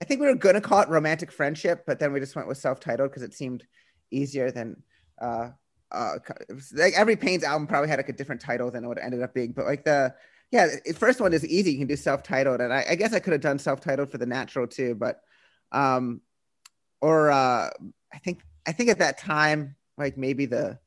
I 0.00 0.06
think 0.06 0.20
we 0.20 0.26
were 0.26 0.34
gonna 0.34 0.60
call 0.60 0.80
it 0.80 0.88
romantic 0.88 1.30
friendship, 1.30 1.84
but 1.86 1.98
then 1.98 2.12
we 2.12 2.20
just 2.20 2.34
went 2.34 2.48
with 2.48 2.58
self-titled 2.58 3.10
because 3.10 3.22
it 3.22 3.34
seemed 3.34 3.64
easier 4.10 4.50
than 4.50 4.82
uh 5.20 5.50
uh 5.92 6.14
like 6.72 6.94
every 6.94 7.16
Pains 7.16 7.44
album 7.44 7.66
probably 7.66 7.88
had 7.88 7.98
like 7.98 8.08
a 8.08 8.12
different 8.12 8.40
title 8.40 8.70
than 8.70 8.88
what 8.88 8.98
it 8.98 9.04
ended 9.04 9.22
up 9.22 9.34
being. 9.34 9.52
But 9.52 9.66
like 9.66 9.84
the 9.84 10.14
yeah, 10.54 10.68
the 10.86 10.92
first 10.92 11.20
one 11.20 11.32
is 11.32 11.44
easy. 11.44 11.72
You 11.72 11.78
can 11.78 11.88
do 11.88 11.96
self-titled, 11.96 12.60
and 12.60 12.72
I, 12.72 12.86
I 12.90 12.94
guess 12.94 13.12
I 13.12 13.18
could 13.18 13.32
have 13.32 13.42
done 13.42 13.58
self-titled 13.58 14.12
for 14.12 14.18
the 14.18 14.24
Natvral 14.24 14.70
too, 14.70 14.94
but 14.94 15.20
um, 15.72 16.20
or 17.00 17.32
uh, 17.32 17.70
I 18.12 18.18
think 18.22 18.40
I 18.64 18.70
think 18.70 18.88
at 18.88 19.00
that 19.00 19.18
time, 19.18 19.74
like 19.98 20.16
maybe 20.16 20.46
the 20.46 20.78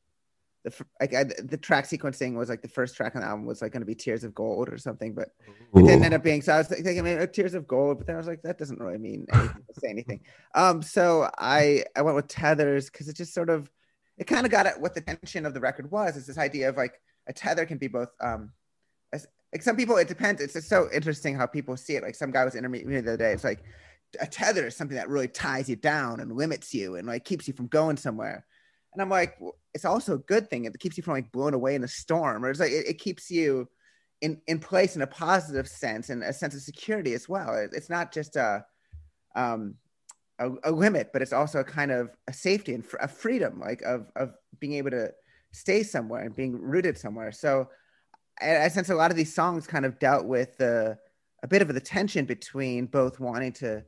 the 0.64 0.74
like 1.02 1.14
I, 1.14 1.26
the 1.26 1.58
track 1.58 1.84
sequencing 1.84 2.36
was 2.36 2.48
like 2.48 2.62
the 2.62 2.70
first 2.70 2.96
track 2.96 3.18
on 3.18 3.22
the 3.24 3.28
album 3.28 3.46
was 3.46 3.62
like 3.62 3.74
going 3.74 3.82
to 3.82 3.86
be 3.86 3.94
Tears 3.94 4.24
of 4.24 4.34
Gold 4.34 4.70
or 4.70 4.78
something, 4.78 5.14
but 5.14 5.32
Ooh. 5.76 5.82
it 5.82 5.88
didn't 5.88 6.06
end 6.06 6.14
up 6.14 6.24
being. 6.24 6.42
So 6.42 6.54
I 6.54 6.60
was 6.60 6.68
thinking, 6.70 7.04
mean, 7.04 7.28
Tears 7.34 7.54
of 7.54 7.68
Gold, 7.68 7.98
but 7.98 8.08
then 8.08 8.16
I 8.16 8.20
was 8.20 8.28
like, 8.28 8.44
that 8.44 8.58
doesn't 8.58 8.80
really 8.80 8.98
mean 8.98 9.28
anything 9.34 9.64
say 9.80 9.90
anything. 9.90 10.22
Um, 10.56 10.82
so 10.82 11.30
I 11.38 11.84
I 11.94 12.04
went 12.04 12.16
with 12.16 12.30
Tethers 12.30 12.90
because 12.90 13.10
it 13.10 13.18
just 13.18 13.34
sort 13.34 13.50
of 13.50 13.70
it 14.18 14.28
kind 14.28 14.46
of 14.46 14.52
got 14.52 14.66
at 14.66 14.80
what 14.80 14.96
the 14.96 15.02
tension 15.02 15.46
of 15.46 15.54
the 15.54 15.60
record 15.60 15.92
was. 15.92 16.16
Is 16.16 16.26
this 16.26 16.38
idea 16.38 16.70
of 16.70 16.78
like 16.78 16.94
a 17.28 17.34
tether 17.34 17.66
can 17.66 17.78
be 17.78 17.90
both 17.90 18.10
um 18.22 18.54
like 19.58 19.64
some 19.64 19.76
people 19.76 19.98
it 19.98 20.08
depends. 20.08 20.40
It's 20.40 20.54
just 20.54 20.70
so 20.70 20.88
interesting 20.94 21.34
how 21.36 21.48
people 21.48 21.76
see 21.76 21.96
it. 21.96 22.04
Like 22.04 22.14
some 22.14 22.30
guy 22.30 22.46
was 22.46 22.54
interviewing 22.54 22.88
me 22.88 23.02
the 23.02 23.14
other 23.14 23.18
day. 23.18 23.32
It's 23.32 23.44
like 23.44 23.64
a 24.22 24.28
tether 24.28 24.68
is 24.68 24.76
something 24.76 24.98
that 24.98 25.10
really 25.10 25.28
ties 25.28 25.68
you 25.68 25.76
down 25.76 26.20
and 26.20 26.32
limits 26.32 26.76
you 26.76 26.96
and 26.96 27.08
like 27.08 27.26
keeps 27.26 27.48
you 27.48 27.56
from 27.56 27.66
going 27.66 27.98
somewhere. 27.98 28.46
And 28.94 29.02
i'm 29.02 29.10
like 29.10 29.36
well, 29.40 29.56
it's 29.74 29.84
also 29.84 30.14
a 30.14 30.20
good 30.20 30.48
thing. 30.48 30.66
It 30.66 30.78
keeps 30.80 30.96
you 30.96 31.02
from 31.02 31.16
like 31.16 31.32
blown 31.32 31.56
away 31.56 31.74
in 31.74 31.84
a 31.84 31.88
storm. 31.88 32.46
Or 32.46 32.52
it's 32.52 32.60
like 32.60 32.72
it, 32.72 32.88
it 32.88 33.00
keeps 33.00 33.32
you 33.32 33.68
in 34.22 34.40
in 34.46 34.60
place 34.60 34.96
in 34.96 35.02
a 35.02 35.08
positive 35.08 35.68
sense 35.68 36.12
and 36.12 36.24
a 36.24 36.34
sense 36.34 36.54
of 36.54 36.62
security 36.62 37.14
as 37.16 37.28
well. 37.28 37.56
It, 37.56 37.72
it's 37.74 37.90
not 37.90 38.14
just 38.14 38.36
a 38.36 38.64
um 39.36 39.74
a, 40.38 40.52
a, 40.66 40.72
limit 40.72 41.10
but 41.12 41.24
it's 41.24 41.34
also 41.34 41.62
a 41.62 41.64
kind 41.64 41.90
of 41.90 42.12
a 42.28 42.34
safety 42.34 42.76
and 42.76 42.86
a 43.00 43.08
freedom 43.08 43.60
like 43.60 43.82
of 43.82 44.12
of 44.16 44.36
being 44.60 44.74
able 44.74 44.92
to 44.92 45.12
stay 45.52 45.82
somewhere 45.82 46.22
and 46.22 46.36
being 46.36 46.54
rooted 46.62 46.96
somewhere. 46.96 47.32
So 47.32 47.70
I 48.42 48.68
sense 48.68 48.90
a 48.90 48.96
lot 48.96 49.12
of 49.12 49.18
these 49.18 49.34
songs 49.34 49.66
kind 49.68 49.86
of 49.86 50.00
dealt 50.00 50.26
with 50.26 50.60
uh, 50.62 50.96
a 51.44 51.48
bit 51.48 51.62
of 51.62 51.74
the 51.74 51.80
tension 51.80 52.26
between 52.26 52.86
both 52.86 53.20
wanting 53.20 53.54
to 53.54 53.84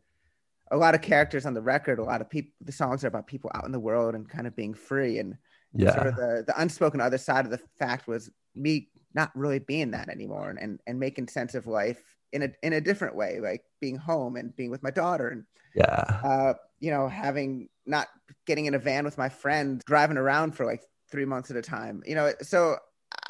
a 0.72 0.77
lot 0.77 0.94
of 0.94 1.01
characters 1.01 1.48
on 1.48 1.56
the 1.56 1.62
record 1.62 1.98
a 1.98 2.03
lot 2.03 2.22
of 2.22 2.29
people 2.29 2.51
the 2.62 2.72
songs 2.72 3.03
are 3.03 3.08
about 3.08 3.25
people 3.25 3.50
out 3.56 3.65
in 3.65 3.72
the 3.72 3.79
world 3.79 4.13
and 4.13 4.29
kind 4.29 4.48
of 4.48 4.56
being 4.56 4.74
free. 4.74 5.18
And 5.20 5.36
yeah 5.74 5.94
sort 5.94 6.08
of 6.08 6.15
the, 6.15 6.44
the 6.48 6.62
unspoken 6.62 7.01
other 7.01 7.18
side 7.18 7.46
of 7.46 7.51
the 7.51 7.62
fact 7.77 8.08
was 8.08 8.29
me 8.56 8.89
not 9.13 9.32
really 9.36 9.60
being 9.60 9.91
that 9.91 10.10
anymore 10.10 10.50
and, 10.50 10.60
and, 10.60 10.79
and 10.88 11.00
making 11.00 11.27
sense 11.27 11.56
of 11.56 11.68
life 11.68 12.03
in 12.32 12.44
a 12.44 12.50
in 12.63 12.74
a 12.74 12.82
different 12.82 13.15
way 13.15 13.39
like 13.39 13.63
being 13.79 13.96
home 13.96 14.36
and 14.36 14.56
being 14.56 14.70
with 14.70 14.84
my 14.84 14.91
daughter 14.91 15.29
and 15.29 15.44
yeah. 15.75 16.20
uh 16.24 16.53
you 16.79 16.91
know 16.91 17.08
having 17.08 17.70
not 17.86 18.08
getting 18.46 18.65
in 18.65 18.75
a 18.75 18.79
van 18.79 19.06
with 19.06 19.18
my 19.18 19.29
friend 19.29 19.82
driving 19.86 20.18
around 20.18 20.51
for 20.51 20.65
like 20.65 20.82
three 21.12 21.25
months 21.25 21.50
at 21.50 21.58
a 21.58 21.62
time 21.62 22.03
you 22.06 22.13
know? 22.13 22.32
So 22.41 22.77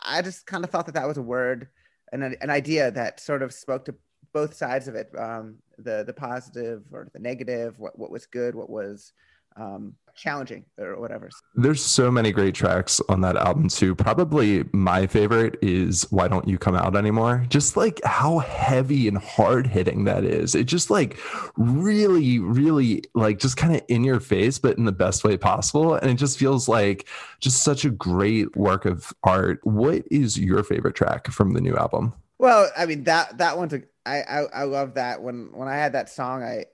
I 0.03 0.21
just 0.21 0.45
kind 0.45 0.63
of 0.63 0.69
thought 0.69 0.85
that 0.85 0.95
that 0.95 1.07
was 1.07 1.17
a 1.17 1.21
word 1.21 1.67
and 2.11 2.23
an 2.23 2.49
idea 2.49 2.91
that 2.91 3.19
sort 3.19 3.41
of 3.41 3.53
spoke 3.53 3.85
to 3.85 3.95
both 4.33 4.53
sides 4.53 4.87
of 4.87 4.95
it 4.95 5.09
um, 5.17 5.55
the 5.77 6.03
the 6.05 6.13
positive 6.13 6.83
or 6.91 7.09
the 7.13 7.19
negative 7.19 7.79
what, 7.79 7.97
what 7.97 8.11
was 8.11 8.25
good 8.25 8.55
what 8.55 8.69
was 8.69 9.13
um, 9.55 9.95
challenging 10.19 10.65
or 10.77 10.99
whatever. 10.99 11.29
There's 11.55 11.83
so 11.83 12.11
many 12.11 12.31
great 12.31 12.53
tracks 12.53 13.01
on 13.09 13.21
that 13.21 13.37
album 13.37 13.69
too. 13.69 13.95
Probably 13.95 14.65
my 14.73 15.07
favorite 15.07 15.57
is 15.61 16.05
Why 16.11 16.27
Don't 16.27 16.47
You 16.47 16.57
Come 16.57 16.75
Out 16.75 16.95
Anymore? 16.95 17.45
Just 17.49 17.77
like 17.77 18.01
how 18.03 18.39
heavy 18.39 19.07
and 19.07 19.17
hard 19.17 19.65
hitting 19.65 20.03
that 20.03 20.25
is. 20.25 20.55
It 20.55 20.65
just 20.65 20.89
like 20.89 21.17
really, 21.55 22.39
really 22.39 23.03
like 23.15 23.39
just 23.39 23.57
kind 23.57 23.75
of 23.75 23.81
in 23.87 24.03
your 24.03 24.19
face, 24.19 24.59
but 24.59 24.77
in 24.77 24.85
the 24.85 24.91
best 24.91 25.23
way 25.23 25.37
possible. 25.37 25.95
And 25.95 26.11
it 26.11 26.15
just 26.15 26.37
feels 26.37 26.67
like 26.67 27.07
just 27.39 27.63
such 27.63 27.85
a 27.85 27.89
great 27.89 28.55
work 28.55 28.85
of 28.85 29.13
art. 29.23 29.59
What 29.63 30.03
is 30.11 30.37
your 30.37 30.63
favorite 30.63 30.95
track 30.95 31.27
from 31.27 31.53
the 31.53 31.61
new 31.61 31.75
album? 31.77 32.13
Well, 32.37 32.69
I 32.77 32.85
mean 32.85 33.03
that 33.05 33.37
that 33.37 33.57
one's 33.57 33.73
a, 33.73 33.83
I, 34.05 34.21
I 34.21 34.39
I 34.53 34.63
love 34.63 34.93
that 34.95 35.21
when 35.21 35.49
when 35.53 35.67
I 35.67 35.75
had 35.75 35.93
that 35.93 36.09
song 36.09 36.41
I 36.41 36.65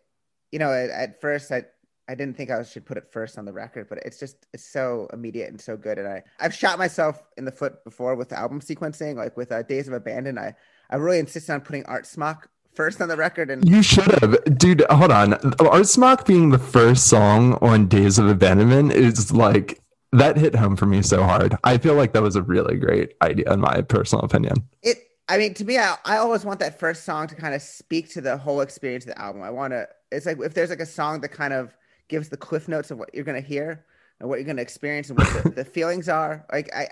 you 0.51 0.59
know 0.59 0.71
at, 0.71 0.89
at 0.91 1.21
first 1.21 1.51
I 1.51 1.65
I 2.07 2.15
didn't 2.15 2.37
think 2.37 2.51
I 2.51 2.61
should 2.63 2.85
put 2.85 2.97
it 2.97 3.11
first 3.11 3.37
on 3.37 3.45
the 3.45 3.53
record, 3.53 3.87
but 3.89 3.99
it's 3.99 4.19
just 4.19 4.45
it's 4.53 4.65
so 4.65 5.07
immediate 5.11 5.49
and 5.49 5.59
so 5.59 5.75
good. 5.75 5.97
And 5.97 6.07
I 6.07 6.23
I've 6.39 6.53
shot 6.53 6.77
myself 6.77 7.23
in 7.37 7.45
the 7.45 7.51
foot 7.51 7.83
before 7.83 8.15
with 8.15 8.31
album 8.31 8.61
sequencing, 8.61 9.15
like 9.15 9.35
with 9.35 9.51
uh, 9.51 9.63
Days 9.63 9.87
of 9.87 9.93
Abandon. 9.93 10.37
I 10.37 10.53
I 10.89 10.97
really 10.97 11.19
insisted 11.19 11.51
on 11.53 11.61
putting 11.61 11.85
Art 11.85 12.05
Smock 12.05 12.49
first 12.73 13.01
on 13.01 13.07
the 13.07 13.15
record. 13.17 13.49
And 13.49 13.67
you 13.67 13.81
should 13.81 14.11
have, 14.21 14.37
dude. 14.57 14.83
Hold 14.89 15.11
on, 15.11 15.33
Art 15.59 15.87
Smock 15.87 16.25
being 16.25 16.49
the 16.49 16.59
first 16.59 17.07
song 17.07 17.53
on 17.61 17.87
Days 17.87 18.19
of 18.19 18.27
Abandonment 18.27 18.93
is 18.93 19.31
like 19.31 19.81
that 20.11 20.37
hit 20.37 20.55
home 20.55 20.75
for 20.75 20.85
me 20.85 21.01
so 21.01 21.23
hard. 21.23 21.55
I 21.63 21.77
feel 21.77 21.95
like 21.95 22.13
that 22.13 22.21
was 22.21 22.35
a 22.35 22.43
really 22.43 22.75
great 22.77 23.13
idea, 23.21 23.51
in 23.51 23.59
my 23.59 23.81
personal 23.81 24.23
opinion. 24.23 24.67
It. 24.83 24.97
I 25.27 25.39
mean, 25.39 25.55
to 25.55 25.65
me, 25.65 25.79
I, 25.79 25.95
I 26.05 26.17
always 26.17 26.45
want 26.45 26.59
that 26.59 26.79
first 26.79 27.03
song 27.03 27.25
to 27.27 27.35
kind 27.35 27.55
of 27.55 27.61
speak 27.63 28.11
to 28.11 28.21
the 28.21 28.37
whole 28.37 28.61
experience 28.61 29.05
of 29.05 29.15
the 29.15 29.19
album. 29.19 29.41
I 29.41 29.49
want 29.49 29.73
to. 29.73 29.87
It's 30.11 30.27
like 30.27 30.37
if 30.39 30.53
there's 30.53 30.69
like 30.69 30.79
a 30.79 30.85
song 30.85 31.21
that 31.21 31.29
kind 31.29 31.51
of 31.51 31.75
gives 32.07 32.29
the 32.29 32.37
cliff 32.37 32.67
notes 32.67 32.91
of 32.91 32.97
what 32.97 33.13
you're 33.13 33.23
going 33.23 33.41
to 33.41 33.47
hear 33.47 33.85
and 34.19 34.29
what 34.29 34.35
you're 34.35 34.45
going 34.45 34.57
to 34.57 34.61
experience 34.61 35.09
and 35.09 35.17
what 35.17 35.43
the, 35.43 35.49
the, 35.49 35.65
feelings 35.65 36.07
are. 36.09 36.45
Like 36.51 36.73
I, 36.73 36.87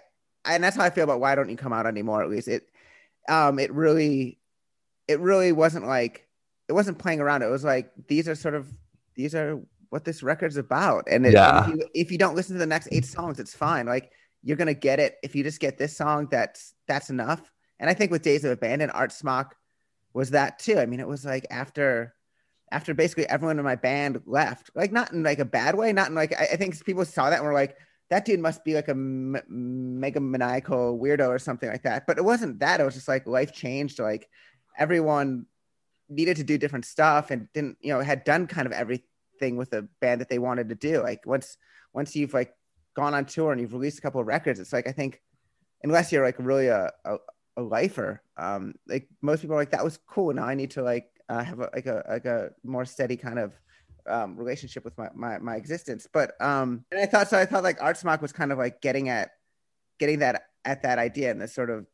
I, 0.46 0.56
and 0.56 0.64
that's 0.64 0.76
how 0.76 0.84
I 0.84 0.90
feel 0.90 1.04
about 1.04 1.20
why 1.20 1.36
don't 1.36 1.50
you 1.50 1.58
come 1.58 1.74
out 1.74 1.86
anymore? 1.86 2.24
At 2.24 2.30
least 2.30 2.48
it, 2.48 2.70
um, 3.30 3.60
it 3.60 3.72
really, 3.74 4.40
it 5.08 5.20
really 5.20 5.52
wasn't 5.52 5.86
like 5.86 6.28
it 6.68 6.74
wasn't 6.74 7.00
playing 7.00 7.22
around. 7.22 7.42
It 7.44 7.50
was 7.50 7.64
like 7.64 7.92
these 8.08 8.28
are 8.28 8.36
sort 8.36 8.56
of 8.56 8.68
these 9.16 9.36
are 9.36 9.62
what 9.90 10.06
this 10.06 10.24
record's 10.24 10.58
about. 10.58 11.08
And, 11.10 11.26
it, 11.26 11.34
yeah. 11.34 11.66
and 11.66 11.74
if, 11.74 11.80
you, 11.80 11.90
if 11.94 12.12
you 12.12 12.18
don't 12.18 12.36
listen 12.36 12.56
to 12.56 12.60
the 12.60 12.66
next 12.66 12.88
eight 12.92 13.06
songs, 13.06 13.40
it's 13.40 13.54
fine. 13.54 13.86
Like 13.86 14.12
you're 14.42 14.58
gonna 14.58 14.74
get 14.74 15.00
it 15.00 15.18
if 15.24 15.36
you 15.36 15.44
just 15.44 15.60
get 15.60 15.78
this 15.78 15.96
song. 15.96 16.28
That's 16.32 16.74
that's 16.88 17.10
enough. 17.10 17.52
And 17.80 17.90
I 17.90 17.94
think 17.94 18.12
with 18.12 18.22
Days 18.22 18.44
of 18.44 18.52
Abandon, 18.52 18.90
Art 18.90 19.12
Smock 19.12 19.56
was 20.14 20.32
that 20.32 20.60
too. 20.60 20.78
I 20.78 20.86
mean, 20.86 21.00
it 21.00 21.08
was 21.08 21.26
like 21.26 21.46
after 21.50 22.14
after 22.74 22.94
basically 22.94 23.30
everyone 23.30 23.60
in 23.60 23.66
my 23.66 23.76
band 23.76 24.22
left, 24.26 24.72
like 24.76 24.92
not 24.92 25.14
in 25.14 25.24
like 25.24 25.40
a 25.40 25.46
bad 25.46 25.76
way, 25.76 25.94
not 25.94 26.10
in 26.10 26.16
like 26.16 26.34
I, 26.34 26.50
I 26.54 26.56
think 26.56 26.84
people 26.84 27.06
saw 27.06 27.30
that 27.30 27.38
and 27.38 27.46
were 27.46 27.54
like, 27.54 27.78
that 28.10 28.26
dude 28.26 28.40
must 28.40 28.66
be 28.66 28.74
like 28.74 28.88
a 28.88 28.92
m- 28.92 29.42
mega 29.48 30.20
maniacal 30.20 31.00
weirdo 31.00 31.28
or 31.28 31.40
something 31.40 31.70
like 31.70 31.84
that. 31.84 32.06
But 32.08 32.18
it 32.18 32.26
wasn't 32.26 32.60
that. 32.60 32.82
It 32.82 32.84
was 32.84 32.96
just 32.96 33.08
like 33.08 33.28
life 33.28 33.54
changed. 33.54 34.00
Like 34.00 34.28
everyone 34.78 35.46
needed 36.10 36.38
to 36.38 36.44
do 36.44 36.58
different 36.58 36.86
stuff 36.86 37.32
and 37.32 37.48
didn't, 37.54 37.78
you 37.80 37.94
know, 37.94 38.02
had 38.02 38.24
done 38.24 38.48
kind 38.48 38.66
of 38.66 38.74
everything 38.74 39.56
with 39.56 39.70
the 39.70 39.88
band 40.02 40.20
that 40.22 40.30
they 40.30 40.40
wanted 40.40 40.70
to 40.70 40.76
do. 40.76 41.02
Like 41.02 41.26
once 41.26 41.58
once 41.94 42.16
you've 42.16 42.34
like 42.34 42.54
gone 42.96 43.14
on 43.14 43.26
tour 43.26 43.52
and 43.52 43.62
you've 43.62 43.74
released 43.74 44.00
a 44.00 44.02
couple 44.02 44.20
of 44.20 44.28
records, 44.28 44.60
it's 44.60 44.74
like 44.74 44.88
I 44.88 44.92
think 44.92 45.22
unless 45.84 46.12
you're 46.12 46.26
like 46.26 46.38
really 46.40 46.68
a, 46.68 46.92
a, 47.06 47.18
a 47.58 47.62
lifer, 47.62 48.22
um, 48.38 48.74
like 48.88 49.08
most 49.22 49.42
people 49.42 49.56
are 49.56 49.60
like 49.60 49.72
that 49.72 49.84
was 49.84 50.00
cool. 50.08 50.34
Now 50.34 50.46
I 50.46 50.56
need 50.56 50.72
to 50.72 50.82
like 50.82 51.13
uh, 51.30 51.44
have 51.44 51.60
a, 51.60 51.70
like 51.74 51.86
a 51.86 52.04
like 52.10 52.26
a 52.26 52.52
more 52.64 52.86
steady 52.86 53.18
kind 53.18 53.40
of 53.40 53.54
um, 54.08 54.36
relationship 54.36 54.84
with 54.84 54.98
my, 54.98 55.10
my 55.14 55.38
my 55.40 55.56
existence. 55.56 56.08
But 56.12 56.40
um, 56.42 56.86
and 56.92 57.02
I 57.02 57.06
thought 57.06 57.30
so. 57.30 57.38
I 57.38 57.46
thought 57.46 57.64
like 57.64 57.82
Art 57.82 57.98
Smock 57.98 58.22
was 58.22 58.32
kind 58.32 58.52
of 58.52 58.58
like 58.58 58.82
getting 58.82 59.10
at 59.10 59.32
getting 60.00 60.20
that 60.20 60.44
at 60.66 60.84
that 60.84 61.00
idea 61.00 61.32
and 61.32 61.42
the 61.42 61.48
sort 61.48 61.70
of 61.70 61.86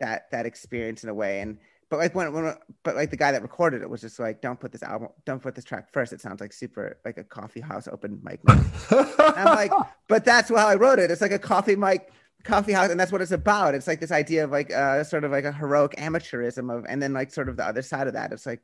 that 0.00 0.30
that 0.30 0.46
experience 0.46 1.04
in 1.04 1.08
a 1.08 1.14
way. 1.14 1.40
And 1.40 1.58
but 1.90 1.98
like 1.98 2.14
when, 2.14 2.32
when 2.32 2.54
but 2.82 2.96
like 2.96 3.10
the 3.10 3.16
guy 3.16 3.32
that 3.32 3.42
recorded 3.42 3.82
it 3.82 3.88
was 3.88 4.00
just 4.00 4.18
like, 4.18 4.40
don't 4.40 4.58
put 4.58 4.72
this 4.72 4.82
album, 4.82 5.08
don't 5.24 5.42
put 5.42 5.54
this 5.54 5.64
track 5.64 5.92
first. 5.92 6.12
It 6.12 6.20
sounds 6.20 6.40
like 6.40 6.52
super 6.52 6.98
like 7.04 7.18
a 7.18 7.24
coffee 7.24 7.60
house 7.60 7.88
open 7.88 8.20
mic. 8.22 8.40
I'm 8.90 9.44
like, 9.46 9.72
but 10.08 10.24
that's 10.24 10.48
how 10.48 10.66
I 10.66 10.74
wrote 10.74 10.98
it. 10.98 11.10
It's 11.10 11.20
like 11.20 11.32
a 11.32 11.38
coffee 11.38 11.76
mic 11.76 12.10
coffee 12.44 12.72
house 12.72 12.90
and 12.90 13.00
that's 13.00 13.10
what 13.10 13.22
it's 13.22 13.32
about 13.32 13.74
it's 13.74 13.86
like 13.86 14.00
this 14.00 14.12
idea 14.12 14.44
of 14.44 14.50
like 14.50 14.70
uh 14.72 15.02
sort 15.02 15.24
of 15.24 15.32
like 15.32 15.44
a 15.44 15.52
heroic 15.52 15.96
amateurism 15.96 16.70
of 16.74 16.84
and 16.88 17.02
then 17.02 17.12
like 17.12 17.32
sort 17.32 17.48
of 17.48 17.56
the 17.56 17.64
other 17.64 17.82
side 17.82 18.06
of 18.06 18.12
that 18.12 18.32
it's 18.32 18.46
like 18.46 18.60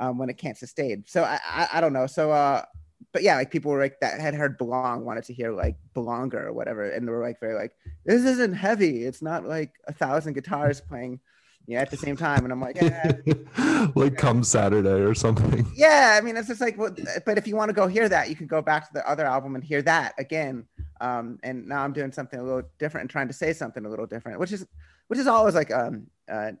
um, 0.00 0.18
when 0.18 0.30
it 0.30 0.38
can't 0.38 0.56
sustain. 0.58 1.04
So 1.06 1.22
I, 1.22 1.38
I, 1.44 1.68
I 1.74 1.80
don't 1.80 1.92
know. 1.92 2.06
So 2.06 2.32
uh, 2.32 2.64
but 3.12 3.22
yeah, 3.22 3.36
like 3.36 3.50
people 3.50 3.70
were 3.70 3.80
like 3.80 4.00
that 4.00 4.20
had 4.20 4.34
heard 4.34 4.58
belong 4.58 5.04
wanted 5.04 5.24
to 5.24 5.34
hear 5.34 5.52
like 5.52 5.76
belonger 5.94 6.46
or 6.46 6.52
whatever, 6.52 6.90
and 6.90 7.06
they 7.06 7.12
were 7.12 7.22
like 7.22 7.38
very 7.38 7.54
like 7.54 7.72
this 8.04 8.24
isn't 8.24 8.54
heavy. 8.54 9.04
It's 9.04 9.22
not 9.22 9.44
like 9.44 9.72
a 9.86 9.92
thousand 9.92 10.32
guitars 10.32 10.80
playing 10.80 11.20
you 11.66 11.76
know, 11.76 11.82
at 11.82 11.90
the 11.90 11.96
same 11.96 12.16
time. 12.16 12.44
And 12.44 12.52
I'm 12.52 12.60
like, 12.60 12.82
eh, 12.82 13.12
like 13.94 14.16
come 14.16 14.42
Saturday 14.42 14.88
or 15.02 15.14
something. 15.14 15.66
Yeah, 15.74 16.18
I 16.18 16.24
mean, 16.24 16.36
it's 16.36 16.48
just 16.48 16.60
like, 16.60 16.78
well, 16.78 16.94
but 17.26 17.38
if 17.38 17.46
you 17.46 17.56
want 17.56 17.68
to 17.68 17.74
go 17.74 17.86
hear 17.86 18.08
that, 18.08 18.28
you 18.28 18.36
can 18.36 18.46
go 18.46 18.62
back 18.62 18.86
to 18.86 18.92
the 18.92 19.08
other 19.08 19.26
album 19.26 19.54
and 19.54 19.62
hear 19.62 19.82
that 19.82 20.14
again. 20.18 20.66
Um, 21.00 21.38
and 21.42 21.66
now 21.66 21.82
I'm 21.82 21.92
doing 21.92 22.12
something 22.12 22.38
a 22.38 22.42
little 22.42 22.62
different 22.78 23.04
and 23.04 23.10
trying 23.10 23.28
to 23.28 23.34
say 23.34 23.52
something 23.52 23.84
a 23.84 23.88
little 23.88 24.06
different, 24.06 24.38
which 24.38 24.52
is, 24.52 24.66
which 25.08 25.18
is 25.18 25.26
always 25.26 25.54
like, 25.54 25.72
um, 25.72 26.06
uh, 26.30 26.52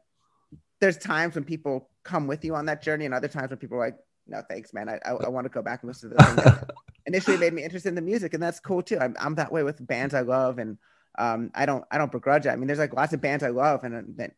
there's 0.80 0.96
times 0.96 1.34
when 1.34 1.44
people 1.44 1.90
come 2.04 2.26
with 2.26 2.44
you 2.44 2.54
on 2.54 2.66
that 2.66 2.82
journey, 2.82 3.04
and 3.04 3.14
other 3.14 3.28
times 3.28 3.50
when 3.50 3.58
people 3.58 3.76
are 3.76 3.80
like, 3.80 3.98
no, 4.26 4.42
thanks, 4.48 4.72
man. 4.72 4.88
I, 4.88 4.98
I, 5.04 5.12
I 5.12 5.28
want 5.28 5.44
to 5.44 5.50
go 5.50 5.62
back 5.62 5.82
and 5.82 5.88
listen 5.88 6.10
to 6.10 6.16
the 6.16 6.24
thing 6.24 6.36
that 6.36 6.70
initially 7.06 7.36
made 7.36 7.52
me 7.52 7.62
interested 7.62 7.90
in 7.90 7.94
the 7.94 8.00
music, 8.00 8.34
and 8.34 8.42
that's 8.42 8.60
cool 8.60 8.82
too. 8.82 8.98
I'm, 8.98 9.14
I'm 9.20 9.34
that 9.34 9.52
way 9.52 9.62
with 9.62 9.84
bands 9.86 10.14
I 10.14 10.20
love, 10.20 10.58
and 10.58 10.78
um, 11.18 11.50
I 11.54 11.66
don't 11.66 11.84
I 11.90 11.98
don't 11.98 12.12
begrudge 12.12 12.46
it. 12.46 12.50
I 12.50 12.56
mean, 12.56 12.66
there's 12.66 12.78
like 12.78 12.94
lots 12.94 13.12
of 13.12 13.20
bands 13.20 13.44
I 13.44 13.48
love, 13.48 13.84
and 13.84 14.16
that 14.16 14.32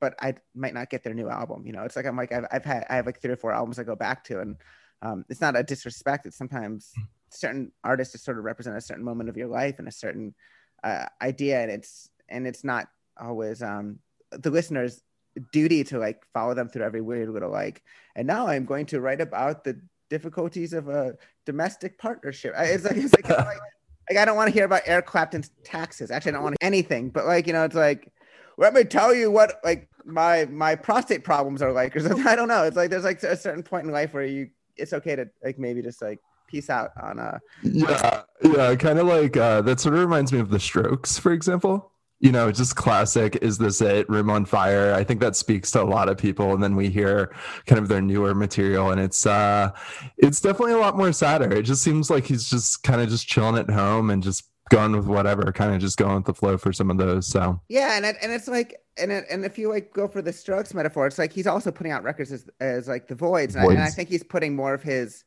but 0.00 0.14
I 0.20 0.34
might 0.54 0.74
not 0.74 0.90
get 0.90 1.04
their 1.04 1.14
new 1.14 1.28
album. 1.28 1.66
You 1.66 1.72
know, 1.72 1.84
it's 1.84 1.96
like 1.96 2.06
I'm 2.06 2.16
like 2.16 2.32
I've, 2.32 2.46
I've 2.50 2.64
had 2.64 2.86
I 2.88 2.96
have 2.96 3.06
like 3.06 3.20
three 3.20 3.32
or 3.32 3.36
four 3.36 3.52
albums 3.52 3.78
I 3.78 3.84
go 3.84 3.96
back 3.96 4.24
to, 4.24 4.40
and 4.40 4.56
um, 5.02 5.24
it's 5.28 5.40
not 5.40 5.56
a 5.56 5.62
disrespect. 5.62 6.26
It's 6.26 6.36
sometimes 6.36 6.92
certain 7.34 7.72
artists 7.82 8.12
just 8.12 8.24
sort 8.24 8.38
of 8.38 8.44
represent 8.44 8.76
a 8.76 8.80
certain 8.80 9.04
moment 9.04 9.28
of 9.28 9.36
your 9.36 9.48
life 9.48 9.78
and 9.78 9.88
a 9.88 9.92
certain 9.92 10.34
uh, 10.82 11.06
idea, 11.20 11.60
and 11.60 11.70
it's 11.70 12.08
and 12.28 12.46
it's 12.46 12.64
not 12.64 12.88
always 13.20 13.62
um, 13.62 13.98
the 14.30 14.50
listener's 14.50 15.00
duty 15.52 15.84
to 15.84 15.98
like 15.98 16.22
follow 16.32 16.54
them 16.54 16.68
through 16.68 16.84
every 16.84 17.00
weird 17.00 17.28
little 17.28 17.50
like. 17.50 17.82
And 18.14 18.26
now 18.26 18.46
I'm 18.46 18.64
going 18.64 18.86
to 18.86 19.00
write 19.00 19.20
about 19.20 19.64
the 19.64 19.80
difficulties 20.10 20.72
of 20.72 20.88
a 20.88 21.14
domestic 21.46 21.98
partnership. 21.98 22.54
It's 22.56 22.84
like 22.84 22.96
it's 22.96 23.14
like, 23.14 23.28
like, 23.28 23.58
like 24.10 24.18
I 24.18 24.24
don't 24.24 24.36
want 24.36 24.48
to 24.48 24.54
hear 24.54 24.64
about 24.64 24.82
Eric 24.86 25.06
Clapton's 25.06 25.50
taxes. 25.64 26.10
Actually, 26.10 26.30
I 26.30 26.34
don't 26.34 26.44
want 26.44 26.56
anything. 26.60 27.10
But 27.10 27.26
like 27.26 27.46
you 27.46 27.52
know, 27.52 27.64
it's 27.64 27.74
like 27.74 28.12
let 28.56 28.74
me 28.74 28.84
tell 28.84 29.14
you 29.14 29.30
what 29.30 29.60
like 29.64 29.88
my 30.04 30.44
my 30.46 30.74
prostate 30.74 31.24
problems 31.24 31.62
are 31.62 31.72
like 31.72 31.96
or 31.96 32.00
something. 32.00 32.26
I 32.26 32.36
don't 32.36 32.48
know. 32.48 32.64
It's 32.64 32.76
like 32.76 32.90
there's 32.90 33.04
like 33.04 33.22
a 33.22 33.36
certain 33.36 33.62
point 33.62 33.86
in 33.86 33.92
life 33.92 34.14
where 34.14 34.24
you 34.24 34.50
it's 34.76 34.92
okay 34.92 35.16
to 35.16 35.28
like 35.42 35.58
maybe 35.58 35.82
just 35.82 36.02
like 36.02 36.20
peace 36.46 36.70
out 36.70 36.90
on 37.02 37.18
a 37.18 37.40
yeah 37.62 38.22
yeah 38.42 38.74
kind 38.76 38.98
of 38.98 39.06
like 39.06 39.36
uh 39.36 39.60
that 39.62 39.80
sort 39.80 39.94
of 39.94 40.00
reminds 40.00 40.32
me 40.32 40.38
of 40.38 40.50
the 40.50 40.60
strokes 40.60 41.18
for 41.18 41.32
example. 41.32 41.90
You 42.20 42.32
know 42.32 42.50
just 42.50 42.76
classic 42.76 43.36
is 43.42 43.58
this 43.58 43.80
it 43.80 44.08
room 44.08 44.30
on 44.30 44.44
fire. 44.44 44.94
I 44.94 45.04
think 45.04 45.20
that 45.20 45.36
speaks 45.36 45.70
to 45.72 45.82
a 45.82 45.84
lot 45.84 46.08
of 46.08 46.16
people 46.16 46.54
and 46.54 46.62
then 46.62 46.76
we 46.76 46.88
hear 46.88 47.34
kind 47.66 47.78
of 47.78 47.88
their 47.88 48.00
newer 48.00 48.34
material 48.34 48.90
and 48.90 49.00
it's 49.00 49.26
uh 49.26 49.70
it's 50.18 50.40
definitely 50.40 50.74
a 50.74 50.78
lot 50.78 50.96
more 50.96 51.12
sadder. 51.12 51.52
It 51.52 51.62
just 51.62 51.82
seems 51.82 52.10
like 52.10 52.26
he's 52.26 52.48
just 52.48 52.82
kind 52.82 53.00
of 53.00 53.08
just 53.08 53.26
chilling 53.26 53.58
at 53.58 53.68
home 53.68 54.10
and 54.10 54.22
just 54.22 54.48
going 54.70 54.92
with 54.92 55.06
whatever, 55.06 55.52
kind 55.52 55.74
of 55.74 55.80
just 55.80 55.98
going 55.98 56.16
with 56.16 56.24
the 56.24 56.34
flow 56.34 56.56
for 56.56 56.72
some 56.72 56.90
of 56.90 56.96
those. 56.96 57.26
So. 57.26 57.60
Yeah, 57.68 57.96
and 57.96 58.06
it, 58.06 58.16
and 58.22 58.32
it's 58.32 58.48
like 58.48 58.76
and 58.98 59.10
it, 59.12 59.24
and 59.30 59.44
if 59.44 59.58
you 59.58 59.68
like 59.68 59.92
go 59.92 60.08
for 60.08 60.22
the 60.22 60.32
Strokes 60.32 60.74
metaphor, 60.74 61.06
it's 61.06 61.18
like 61.18 61.32
he's 61.32 61.46
also 61.46 61.70
putting 61.70 61.92
out 61.92 62.02
records 62.02 62.32
as, 62.32 62.46
as 62.60 62.88
like 62.88 63.08
the 63.08 63.14
Voidz, 63.14 63.56
and, 63.56 63.64
I, 63.64 63.72
and 63.72 63.82
I 63.82 63.90
think 63.90 64.08
he's 64.08 64.22
putting 64.22 64.54
more 64.54 64.74
of 64.74 64.82
his 64.82 65.24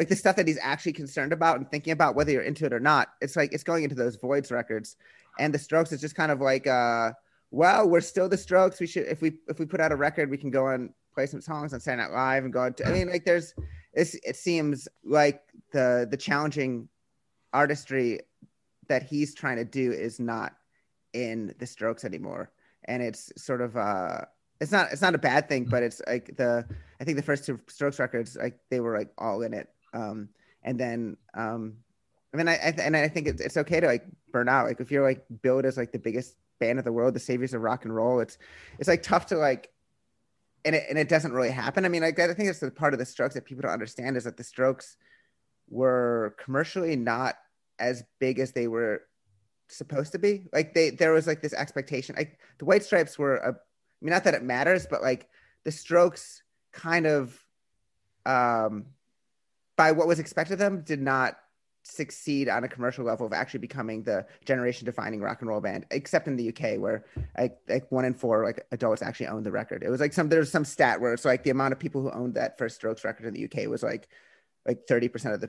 like 0.00 0.08
the 0.08 0.16
stuff 0.16 0.34
that 0.36 0.48
he's 0.48 0.58
actually 0.62 0.94
concerned 0.94 1.30
about 1.30 1.58
and 1.58 1.70
thinking 1.70 1.92
about 1.92 2.14
whether 2.14 2.32
you're 2.32 2.40
into 2.40 2.64
it 2.64 2.72
or 2.72 2.80
not. 2.80 3.10
It's 3.20 3.36
like 3.36 3.52
it's 3.52 3.62
going 3.62 3.84
into 3.84 3.94
those 3.94 4.16
Voidz 4.16 4.50
records, 4.50 4.96
and 5.38 5.52
the 5.52 5.58
Strokes 5.58 5.92
is 5.92 6.00
just 6.00 6.14
kind 6.14 6.32
of 6.32 6.40
like 6.40 6.66
uh 6.66 7.10
well, 7.50 7.86
we're 7.86 8.00
still 8.00 8.26
the 8.26 8.38
Strokes. 8.38 8.80
We 8.80 8.86
should 8.86 9.06
if 9.08 9.20
we 9.20 9.34
if 9.46 9.58
we 9.58 9.66
put 9.66 9.78
out 9.78 9.92
a 9.92 9.96
record, 9.96 10.30
we 10.30 10.38
can 10.38 10.50
go 10.50 10.68
and 10.68 10.88
play 11.14 11.26
some 11.26 11.42
songs 11.42 11.74
on 11.74 11.80
Saturday 11.80 12.02
Night 12.02 12.14
Live 12.14 12.44
and 12.44 12.52
go. 12.52 12.70
To, 12.70 12.88
I 12.88 12.92
mean, 12.92 13.10
like 13.10 13.26
there's 13.26 13.52
it's, 13.92 14.14
it 14.14 14.36
seems 14.36 14.88
like 15.04 15.42
the 15.70 16.08
the 16.10 16.16
challenging 16.16 16.88
artistry 17.52 18.20
that 18.88 19.02
he's 19.02 19.34
trying 19.34 19.58
to 19.58 19.66
do 19.66 19.92
is 19.92 20.18
not 20.18 20.54
in 21.12 21.54
the 21.58 21.66
strokes 21.66 22.06
anymore 22.06 22.50
and 22.84 23.02
it's 23.02 23.32
sort 23.36 23.60
of 23.60 23.76
uh 23.76 24.20
it's 24.60 24.70
not 24.72 24.90
it's 24.92 25.02
not 25.02 25.14
a 25.14 25.18
bad 25.18 25.48
thing 25.48 25.64
but 25.64 25.82
it's 25.82 26.00
like 26.06 26.36
the 26.36 26.64
i 27.00 27.04
think 27.04 27.16
the 27.16 27.22
first 27.22 27.44
two 27.44 27.58
strokes 27.66 27.98
records 27.98 28.36
like 28.36 28.58
they 28.70 28.78
were 28.78 28.96
like 28.96 29.10
all 29.18 29.42
in 29.42 29.52
it 29.52 29.68
um 29.92 30.28
and 30.62 30.78
then 30.78 31.16
um 31.34 31.76
I 32.32 32.36
mean, 32.36 32.48
I, 32.48 32.54
I 32.54 32.74
and 32.80 32.96
I 32.96 33.08
think 33.08 33.26
it's, 33.26 33.40
it's 33.40 33.56
okay 33.56 33.80
to 33.80 33.86
like 33.86 34.04
burn 34.32 34.48
out. 34.48 34.66
Like 34.66 34.80
if 34.80 34.90
you're 34.90 35.02
like 35.02 35.24
billed 35.42 35.64
as 35.64 35.76
like 35.76 35.92
the 35.92 35.98
biggest 35.98 36.36
band 36.60 36.78
of 36.78 36.84
the 36.84 36.92
world, 36.92 37.14
the 37.14 37.20
saviors 37.20 37.54
of 37.54 37.62
rock 37.62 37.84
and 37.84 37.94
roll, 37.94 38.20
it's 38.20 38.38
it's 38.78 38.88
like 38.88 39.02
tough 39.02 39.26
to 39.26 39.36
like, 39.36 39.70
and 40.64 40.76
it 40.76 40.84
and 40.88 40.98
it 40.98 41.08
doesn't 41.08 41.32
really 41.32 41.50
happen. 41.50 41.84
I 41.84 41.88
mean, 41.88 42.02
like 42.02 42.18
I 42.18 42.32
think 42.34 42.48
that's 42.48 42.60
the 42.60 42.70
part 42.70 42.92
of 42.92 42.98
the 43.00 43.04
Strokes 43.06 43.34
that 43.34 43.44
people 43.44 43.62
don't 43.62 43.72
understand 43.72 44.16
is 44.16 44.24
that 44.24 44.36
the 44.36 44.44
Strokes 44.44 44.96
were 45.68 46.36
commercially 46.38 46.94
not 46.94 47.36
as 47.78 48.04
big 48.20 48.38
as 48.38 48.52
they 48.52 48.68
were 48.68 49.02
supposed 49.68 50.12
to 50.12 50.18
be. 50.18 50.46
Like 50.52 50.72
they 50.72 50.90
there 50.90 51.12
was 51.12 51.26
like 51.26 51.42
this 51.42 51.54
expectation. 51.54 52.14
Like 52.16 52.38
the 52.58 52.64
White 52.64 52.84
Stripes 52.84 53.18
were 53.18 53.38
a, 53.38 53.48
I 53.48 53.54
mean 54.00 54.12
not 54.12 54.22
that 54.24 54.34
it 54.34 54.44
matters, 54.44 54.86
but 54.88 55.02
like 55.02 55.28
the 55.64 55.72
Strokes 55.72 56.44
kind 56.70 57.06
of 57.06 57.36
um 58.24 58.84
by 59.80 59.92
what 59.92 60.06
was 60.06 60.18
expected 60.18 60.52
of 60.52 60.58
them 60.58 60.82
did 60.82 61.00
not 61.00 61.38
succeed 61.84 62.50
on 62.50 62.64
a 62.64 62.68
commercial 62.68 63.02
level 63.02 63.24
of 63.26 63.32
actually 63.32 63.60
becoming 63.60 64.02
the 64.02 64.26
generation 64.44 64.84
defining 64.84 65.22
rock 65.22 65.40
and 65.40 65.48
roll 65.48 65.62
band 65.62 65.86
except 65.90 66.28
in 66.28 66.36
the 66.36 66.50
UK 66.50 66.78
where 66.78 67.06
like 67.38 67.56
like 67.66 67.90
one 67.90 68.04
in 68.04 68.12
four 68.12 68.44
like 68.44 68.66
adults 68.72 69.00
actually 69.00 69.26
owned 69.26 69.46
the 69.46 69.50
record 69.50 69.82
it 69.82 69.88
was 69.88 69.98
like 69.98 70.12
some 70.12 70.28
there's 70.28 70.52
some 70.52 70.66
stat 70.66 71.00
where 71.00 71.14
it's 71.14 71.24
like 71.24 71.42
the 71.44 71.48
amount 71.48 71.72
of 71.72 71.78
people 71.78 72.02
who 72.02 72.10
owned 72.10 72.34
that 72.34 72.58
first 72.58 72.76
strokes 72.76 73.04
record 73.04 73.24
in 73.24 73.32
the 73.32 73.46
UK 73.46 73.70
was 73.70 73.82
like 73.82 74.06
like 74.66 74.86
30% 74.86 75.32
of 75.32 75.40
the 75.40 75.48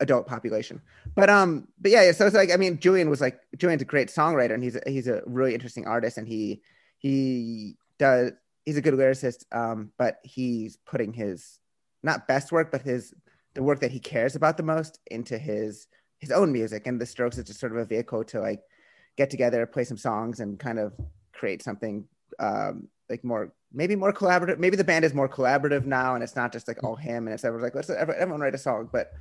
adult 0.00 0.26
population. 0.26 0.82
But 1.14 1.30
um, 1.30 1.68
but 1.80 1.92
yeah, 1.92 2.10
so 2.10 2.26
it's 2.26 2.34
like 2.34 2.50
I 2.50 2.56
mean, 2.56 2.80
Julian 2.80 3.08
was 3.08 3.20
like 3.20 3.38
Julian's 3.56 3.82
a 3.82 3.84
great 3.84 4.08
songwriter 4.08 4.54
and 4.54 4.64
he's 4.64 4.74
a, 4.74 4.82
he's 4.84 5.06
a 5.06 5.22
really 5.26 5.54
interesting 5.54 5.86
artist 5.86 6.18
and 6.18 6.26
he 6.26 6.60
he 6.98 7.76
does 8.00 8.32
he's 8.64 8.76
a 8.76 8.82
good 8.82 8.94
lyricist. 8.94 9.44
Um, 9.52 9.92
but 9.96 10.18
he's 10.24 10.76
putting 10.84 11.12
his 11.12 11.60
not 12.02 12.26
best 12.26 12.50
work, 12.50 12.72
but 12.72 12.82
his 12.82 13.14
the 13.54 13.62
work 13.62 13.80
that 13.80 13.90
he 13.90 13.98
cares 13.98 14.36
about 14.36 14.56
the 14.56 14.62
most 14.62 15.00
into 15.10 15.38
his 15.38 15.86
his 16.18 16.30
own 16.30 16.52
music. 16.52 16.86
And 16.86 17.00
the 17.00 17.06
Strokes 17.06 17.38
is 17.38 17.44
just 17.44 17.60
sort 17.60 17.72
of 17.72 17.78
a 17.78 17.84
vehicle 17.84 18.24
to 18.24 18.40
like 18.40 18.62
get 19.16 19.30
together, 19.30 19.66
play 19.66 19.84
some 19.84 19.98
songs, 19.98 20.40
and 20.40 20.58
kind 20.58 20.78
of 20.78 20.94
create 21.32 21.62
something 21.62 22.06
um 22.38 22.88
like 23.10 23.24
more 23.24 23.52
maybe 23.72 23.96
more 23.96 24.12
collaborative. 24.12 24.58
Maybe 24.58 24.76
the 24.76 24.84
band 24.84 25.04
is 25.04 25.14
more 25.14 25.28
collaborative 25.28 25.84
now, 25.84 26.14
and 26.14 26.22
it's 26.22 26.36
not 26.36 26.52
just 26.52 26.68
like 26.68 26.82
all 26.82 26.96
him 26.96 27.26
and 27.26 27.34
it's 27.34 27.44
like 27.44 27.74
let's 27.74 27.90
everyone 27.90 28.40
write 28.40 28.54
a 28.54 28.58
song, 28.58 28.88
but 28.92 29.12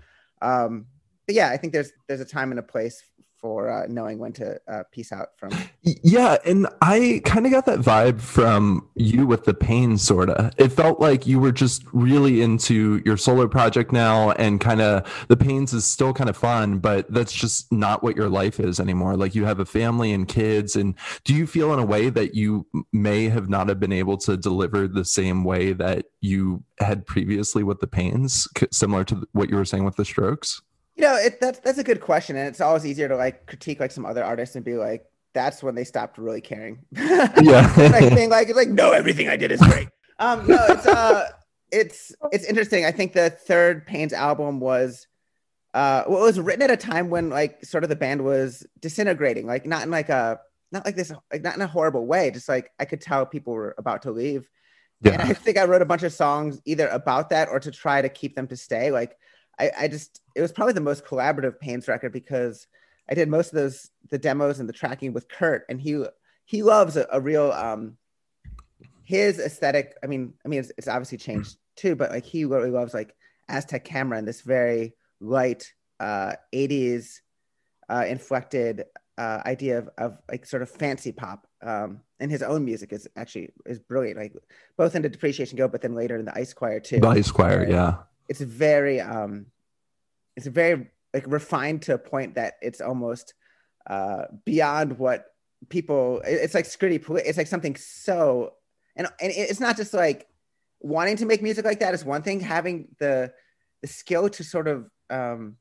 um, 0.41 0.88
but 1.26 1.36
yeah, 1.36 1.50
I 1.50 1.58
think 1.58 1.74
there's 1.74 1.91
there's 2.08 2.22
a 2.22 2.26
time 2.26 2.52
and 2.52 2.60
a 2.60 2.63
place 2.63 3.04
for 3.42 3.70
uh, 3.70 3.88
knowing 3.90 4.20
when 4.20 4.32
to 4.34 4.60
uh, 4.68 4.84
peace 4.92 5.12
out 5.12 5.30
from. 5.38 5.52
Yeah, 6.04 6.38
and 6.46 6.68
I 6.82 7.22
kind 7.26 7.48
of 7.48 7.52
got 7.52 7.66
that 7.66 7.80
vibe 7.80 8.22
from 8.22 8.88
you 8.96 9.26
with 9.26 9.46
the 9.46 9.54
pain, 9.54 9.98
sorta. 9.98 10.52
It 10.58 10.70
felt 10.70 11.00
like 11.00 11.26
you 11.26 11.40
were 11.40 11.52
just 11.52 11.84
really 11.92 12.42
into 12.42 13.02
your 13.04 13.18
solo 13.18 13.48
project 13.48 13.92
now, 13.92 14.32
and 14.32 14.62
kind 14.62 14.80
of 14.80 15.26
the 15.28 15.38
pains 15.38 15.74
is 15.74 15.86
still 15.86 16.14
kind 16.14 16.30
of 16.30 16.38
fun, 16.38 16.78
but 16.78 17.12
that's 17.12 17.34
just 17.34 17.72
not 17.72 18.04
what 18.04 18.16
your 18.16 18.30
life 18.30 18.60
is 18.60 18.80
anymore. 18.80 19.18
Like 19.18 19.34
you 19.34 19.46
have 19.46 19.60
a 19.60 19.66
family 19.66 20.12
and 20.12 20.28
kids, 20.28 20.76
and 20.76 20.94
do 21.24 21.34
you 21.34 21.48
feel 21.48 21.74
in 21.74 21.80
a 21.80 21.86
way 21.86 22.10
that 22.10 22.36
you 22.36 22.68
may 22.94 23.30
have 23.30 23.50
not 23.50 23.68
have 23.68 23.80
been 23.80 23.94
able 23.94 24.18
to 24.20 24.38
deliver 24.38 24.88
the 24.88 25.06
same 25.06 25.44
way 25.44 25.74
that 25.74 26.06
you 26.20 26.64
had 26.80 27.08
previously 27.08 27.64
with 27.64 27.80
the 27.80 27.88
pains, 27.88 28.48
similar 28.72 29.04
to 29.06 29.28
what 29.32 29.50
you 29.50 29.56
were 29.56 29.66
saying 29.66 29.84
with 29.84 29.96
the 29.96 30.06
strokes? 30.06 30.62
You 30.96 31.04
know, 31.04 31.16
it, 31.16 31.40
that's 31.40 31.60
that's 31.60 31.78
a 31.78 31.84
good 31.84 32.02
question, 32.02 32.36
and 32.36 32.48
it's 32.48 32.62
always 32.62 32.86
easier 32.86 33.08
to 33.08 33.16
like 33.16 33.48
critique 33.48 33.80
like 33.80 33.92
some 33.92 34.06
other 34.06 34.24
artists 34.24 34.56
and 34.56 34.66
be 34.66 34.76
like, 34.76 35.06
that's 35.34 35.64
when 35.64 35.76
they 35.76 35.84
stopped 35.84 36.18
really 36.18 36.42
caring. 36.42 36.80
Yeah, 36.96 37.74
like 37.78 38.14
being 38.14 38.30
like, 38.30 38.54
like, 38.56 38.70
no, 38.70 38.92
everything 38.92 39.30
I 39.30 39.38
did 39.38 39.52
is 39.52 39.62
great. 39.62 39.88
um, 40.20 40.46
no, 40.48 40.58
it's 40.70 40.86
uh, 40.86 41.30
it's 41.72 42.14
it's 42.32 42.46
interesting. 42.46 42.86
I 42.86 42.92
think 42.92 43.14
the 43.14 43.30
third 43.30 43.86
Pains 43.88 44.14
album 44.14 44.60
was 44.60 45.08
uh, 45.74 46.04
well, 46.08 46.22
it 46.22 46.26
was 46.26 46.40
written 46.40 46.62
at 46.62 46.72
a 46.72 46.78
time 46.78 47.10
when 47.10 47.30
like 47.30 47.64
sort 47.64 47.84
of 47.84 47.90
the 47.90 47.96
band 47.96 48.24
was 48.24 48.66
disintegrating, 48.80 49.48
like 49.48 49.66
not 49.66 49.84
in 49.84 49.92
like 49.92 50.10
a 50.10 50.40
not 50.72 50.86
like 50.86 50.96
this, 50.96 51.12
like 51.32 51.42
not 51.42 51.56
in 51.56 51.62
a 51.62 51.68
horrible 51.68 52.06
way. 52.06 52.32
Just 52.32 52.50
like 52.50 52.72
I 52.80 52.86
could 52.86 53.02
tell 53.02 53.26
people 53.26 53.54
were 53.54 53.76
about 53.78 54.02
to 54.04 54.12
leave. 54.12 54.50
Yeah. 55.02 55.14
And 55.14 55.22
I 55.22 55.34
think 55.34 55.58
I 55.58 55.64
wrote 55.64 55.82
a 55.82 55.86
bunch 55.86 56.04
of 56.04 56.14
songs 56.14 56.60
either 56.66 56.88
about 56.90 57.30
that 57.30 57.50
or 57.50 57.60
to 57.60 57.72
try 57.72 58.02
to 58.02 58.10
keep 58.10 58.36
them 58.36 58.48
to 58.48 58.58
stay. 58.58 58.92
Like 58.92 59.16
I, 59.60 59.72
I 59.82 59.88
just 59.88 60.22
it 60.36 60.42
was 60.42 60.52
probably 60.52 60.74
the 60.74 60.82
most 60.82 61.06
collaborative 61.06 61.60
Pains 61.60 61.88
record 61.88 62.14
because 62.14 62.68
I 63.10 63.14
did 63.14 63.30
most 63.30 63.48
of 63.48 63.56
those 63.56 63.90
the 64.10 64.18
demos 64.18 64.60
and 64.60 64.68
the 64.68 64.74
tracking 64.74 65.14
with 65.14 65.28
Kurt, 65.28 65.66
and 65.70 65.80
he 65.80 66.04
he 66.46 66.64
loves 66.64 66.98
a, 66.98 67.08
a 67.12 67.20
real 67.20 67.52
um 67.52 67.98
his 69.04 69.40
aesthetic. 69.40 69.96
I 70.04 70.08
mean, 70.08 70.34
I 70.46 70.48
mean 70.48 70.60
it's, 70.60 70.72
it's 70.78 70.88
obviously 70.88 71.18
changed 71.18 71.58
too, 71.76 71.96
but 71.96 72.12
like 72.12 72.26
he 72.26 72.46
really 72.46 72.72
loves 72.72 72.94
like 72.94 73.16
Aztec 73.50 73.86
camera 73.86 74.18
and 74.18 74.28
this 74.28 74.42
very 74.42 74.94
light 75.20 75.72
uh 76.00 76.34
80s 76.52 77.20
uh 77.88 78.06
inflected 78.08 78.86
uh 79.20 79.40
idea 79.46 79.78
of, 79.78 79.90
of 80.00 80.18
like 80.30 80.48
sort 80.48 80.64
of 80.64 80.70
fancy 80.70 81.12
pop 81.12 81.46
um, 81.64 82.02
and 82.20 82.32
his 82.32 82.42
own 82.42 82.66
music 82.66 82.92
is 82.94 83.08
actually 83.16 83.50
is 83.66 83.80
brilliant. 83.80 84.18
Like 84.18 84.34
both 84.78 84.96
in 84.96 85.02
the 85.02 85.10
Depreciation 85.10 85.58
Go, 85.58 85.68
but 85.68 85.82
then 85.82 85.96
later 85.96 86.18
in 86.18 86.26
the 86.26 86.36
Ice 86.36 86.54
Choir 86.54 86.80
too. 86.80 87.00
The 87.00 87.08
Ice 87.08 87.32
Choir, 87.32 87.68
yeah. 87.68 87.98
It's 88.28 88.42
very 88.42 89.00
um, 89.00 89.48
it's 90.36 90.48
very 90.48 90.90
like 91.14 91.26
refined 91.28 91.84
to 91.84 91.94
a 91.94 91.98
point 91.98 92.36
that 92.36 92.56
it's 92.62 92.82
almost 92.82 93.34
uh 93.88 94.26
beyond 94.46 94.98
what 94.98 95.26
people. 95.70 96.22
It's 96.26 96.54
like 96.54 96.66
scritty. 96.66 97.04
It's 97.26 97.38
like 97.38 97.48
something 97.48 97.76
so, 97.76 98.54
and 98.96 99.08
and 99.20 99.32
it's 99.36 99.60
not 99.60 99.78
just 99.78 99.94
like 99.94 100.28
wanting 100.80 101.18
to 101.18 101.26
make 101.26 101.42
music 101.42 101.66
like 101.66 101.80
that 101.80 101.94
is 101.94 102.06
one 102.06 102.22
thing. 102.22 102.40
Having 102.40 102.90
the 103.00 103.34
the 103.82 103.88
skill 103.88 104.30
to 104.30 104.44
sort 104.44 104.68
of 104.68 104.90
um 105.10 105.58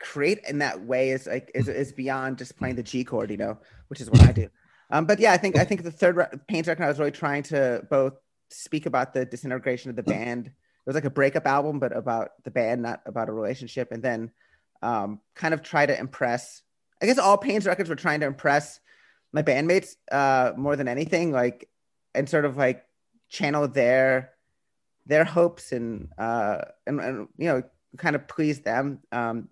create 0.00 0.40
in 0.48 0.58
that 0.58 0.80
way 0.80 1.10
is 1.10 1.26
like 1.26 1.50
is, 1.54 1.68
is 1.68 1.92
beyond 1.92 2.38
just 2.38 2.56
playing 2.56 2.76
the 2.76 2.82
G 2.82 3.04
chord, 3.04 3.30
you 3.30 3.36
know, 3.36 3.58
which 3.88 4.00
is 4.00 4.10
what 4.10 4.22
I 4.22 4.32
do. 4.32 4.48
Um, 4.90 5.04
but 5.04 5.18
yeah, 5.18 5.32
I 5.32 5.36
think 5.36 5.56
I 5.56 5.64
think 5.64 5.82
the 5.82 5.90
third 5.90 6.16
re- 6.16 6.26
Pains 6.46 6.66
record, 6.66 6.84
I 6.84 6.88
was 6.88 6.98
really 6.98 7.10
trying 7.10 7.42
to 7.44 7.86
both 7.90 8.14
speak 8.50 8.86
about 8.86 9.12
the 9.12 9.24
disintegration 9.24 9.90
of 9.90 9.96
the 9.96 10.02
band. 10.02 10.50
It 10.88 10.92
was 10.92 10.94
like 10.94 11.04
a 11.04 11.10
breakup 11.10 11.46
album, 11.46 11.78
but 11.78 11.94
about 11.94 12.42
the 12.44 12.50
band, 12.50 12.80
not 12.80 13.02
about 13.04 13.28
a 13.28 13.32
relationship. 13.32 13.92
And 13.92 14.02
then 14.02 14.30
um, 14.80 15.20
kind 15.34 15.52
of 15.52 15.62
try 15.62 15.84
to 15.84 15.98
impress. 15.98 16.62
I 17.02 17.04
guess 17.04 17.18
all 17.18 17.36
Pains 17.36 17.66
records 17.66 17.90
were 17.90 17.94
trying 17.94 18.20
to 18.20 18.26
impress 18.26 18.80
my 19.30 19.42
bandmates 19.42 19.96
uh, 20.10 20.52
more 20.56 20.76
than 20.76 20.88
anything, 20.88 21.30
like 21.30 21.68
and 22.14 22.26
sort 22.26 22.46
of 22.46 22.56
like 22.56 22.86
channel 23.28 23.68
their 23.68 24.30
their 25.04 25.24
hopes 25.24 25.72
and 25.72 26.08
uh, 26.16 26.62
and, 26.86 27.00
and 27.00 27.28
you 27.36 27.48
know 27.48 27.62
kind 27.98 28.16
of 28.16 28.26
please 28.26 28.60
them. 28.60 29.00
Um, 29.12 29.48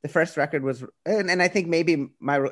the 0.00 0.08
first 0.08 0.38
record 0.38 0.62
was, 0.62 0.82
and, 1.04 1.30
and 1.30 1.42
I 1.42 1.48
think 1.48 1.68
maybe 1.68 2.08
my 2.20 2.36
re- 2.36 2.50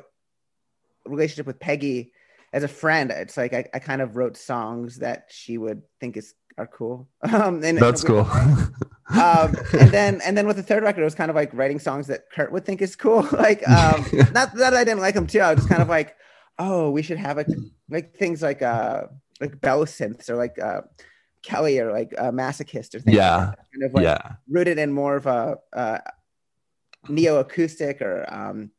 relationship 1.03 1.47
with 1.47 1.59
Peggy 1.59 2.11
as 2.53 2.61
a 2.61 2.67
friend, 2.67 3.09
it's 3.09 3.37
like 3.37 3.53
I, 3.55 3.65
I 3.73 3.79
kind 3.79 4.03
of 4.03 4.15
wrote 4.15 4.37
songs 4.37 4.97
that 4.97 5.29
she 5.29 5.57
would 5.57 5.81
think 5.99 6.15
is 6.15 6.35
are 6.59 6.67
cool. 6.67 7.07
Um, 7.33 7.63
and 7.63 7.77
that's 7.77 8.03
cool. 8.03 8.21
um, 9.09 9.55
and 9.79 9.91
then 9.91 10.21
and 10.25 10.37
then 10.37 10.45
with 10.47 10.57
the 10.57 10.63
third 10.63 10.83
record, 10.83 11.01
it 11.01 11.05
was 11.05 11.15
kind 11.15 11.29
of 11.29 11.35
like 11.35 11.53
writing 11.53 11.79
songs 11.79 12.07
that 12.07 12.29
Kurt 12.31 12.51
would 12.51 12.65
think 12.65 12.81
is 12.81 12.95
cool. 12.95 13.27
like 13.31 13.67
um, 13.67 14.05
not 14.33 14.53
that 14.55 14.73
I 14.73 14.83
didn't 14.83 15.01
like 15.01 15.15
them 15.15 15.27
too. 15.27 15.39
I 15.39 15.53
was 15.53 15.59
just 15.59 15.69
kind 15.69 15.81
of 15.81 15.89
like, 15.89 16.15
oh, 16.57 16.91
we 16.91 17.01
should 17.01 17.17
have 17.17 17.37
a 17.37 17.45
like 17.89 18.15
things 18.15 18.41
like 18.41 18.61
uh 18.61 19.03
like 19.39 19.59
bell 19.61 19.85
synths 19.85 20.29
or 20.29 20.35
like 20.35 20.59
uh 20.59 20.81
Kelly 21.43 21.79
or 21.79 21.91
like 21.91 22.13
a 22.17 22.31
masochist 22.31 22.95
or 22.95 22.99
things. 22.99 23.15
Yeah, 23.15 23.37
like 23.37 23.57
kind 23.57 23.83
of 23.83 23.93
like 23.93 24.03
yeah. 24.03 24.33
rooted 24.49 24.77
in 24.77 24.91
more 24.91 25.15
of 25.15 25.25
a 25.25 25.57
uh, 25.73 25.99
neo 27.07 27.39
acoustic 27.39 28.01
or 28.01 28.25
um, 28.33 28.71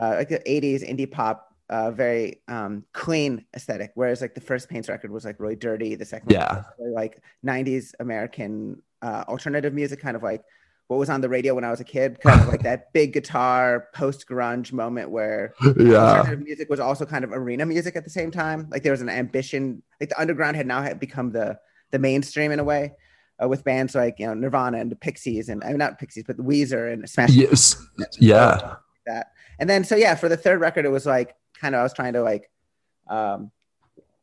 uh, 0.00 0.14
like 0.18 0.28
the 0.28 0.38
80s 0.40 0.88
indie 0.88 1.10
pop 1.10 1.49
uh, 1.70 1.92
very 1.92 2.42
um, 2.48 2.84
clean 2.92 3.44
aesthetic. 3.54 3.92
Whereas 3.94 4.20
like 4.20 4.34
the 4.34 4.40
first 4.40 4.68
Pains 4.68 4.88
record 4.88 5.10
was 5.10 5.24
like 5.24 5.38
really 5.38 5.56
dirty. 5.56 5.94
The 5.94 6.04
second 6.04 6.30
yeah. 6.30 6.48
one 6.48 6.56
was 6.56 6.64
really, 6.78 6.92
like 6.92 7.22
90s 7.46 7.94
American 8.00 8.82
uh, 9.00 9.24
alternative 9.28 9.72
music, 9.72 10.00
kind 10.00 10.16
of 10.16 10.22
like 10.22 10.42
what 10.88 10.98
was 10.98 11.08
on 11.08 11.20
the 11.20 11.28
radio 11.28 11.54
when 11.54 11.62
I 11.62 11.70
was 11.70 11.78
a 11.78 11.84
kid, 11.84 12.20
kind 12.20 12.40
of 12.40 12.48
like 12.48 12.62
that 12.64 12.92
big 12.92 13.12
guitar 13.12 13.86
post 13.94 14.26
grunge 14.28 14.72
moment 14.72 15.10
where 15.10 15.54
yeah. 15.78 16.18
alternative 16.18 16.44
music 16.44 16.68
was 16.68 16.80
also 16.80 17.06
kind 17.06 17.22
of 17.22 17.30
arena 17.32 17.64
music 17.64 17.94
at 17.94 18.02
the 18.02 18.10
same 18.10 18.32
time. 18.32 18.66
Like 18.68 18.82
there 18.82 18.92
was 18.92 19.00
an 19.00 19.08
ambition, 19.08 19.82
like 20.00 20.08
the 20.08 20.20
underground 20.20 20.56
had 20.56 20.66
now 20.66 20.82
had 20.82 20.98
become 20.98 21.30
the 21.30 21.58
the 21.92 22.00
mainstream 22.00 22.50
in 22.52 22.58
a 22.58 22.64
way. 22.64 22.92
Uh, 23.42 23.48
with 23.48 23.64
bands 23.64 23.94
like 23.94 24.18
you 24.18 24.26
know 24.26 24.34
Nirvana 24.34 24.76
and 24.76 24.92
the 24.92 24.96
Pixies 24.96 25.48
and 25.48 25.64
I 25.64 25.68
mean 25.68 25.78
not 25.78 25.98
Pixies 25.98 26.24
but 26.26 26.36
the 26.36 26.42
Weezer 26.42 26.92
and 26.92 27.08
Smash. 27.08 27.30
Yes, 27.30 27.74
yeah. 28.18 28.74
that 29.06 29.28
and 29.58 29.70
then 29.70 29.82
so 29.82 29.96
yeah 29.96 30.14
for 30.14 30.28
the 30.28 30.36
third 30.36 30.60
record 30.60 30.84
it 30.84 30.90
was 30.90 31.06
like 31.06 31.34
kind 31.60 31.74
of 31.74 31.80
I 31.80 31.82
was 31.82 31.92
trying 31.92 32.14
to 32.14 32.22
like, 32.22 32.50
um, 33.08 33.50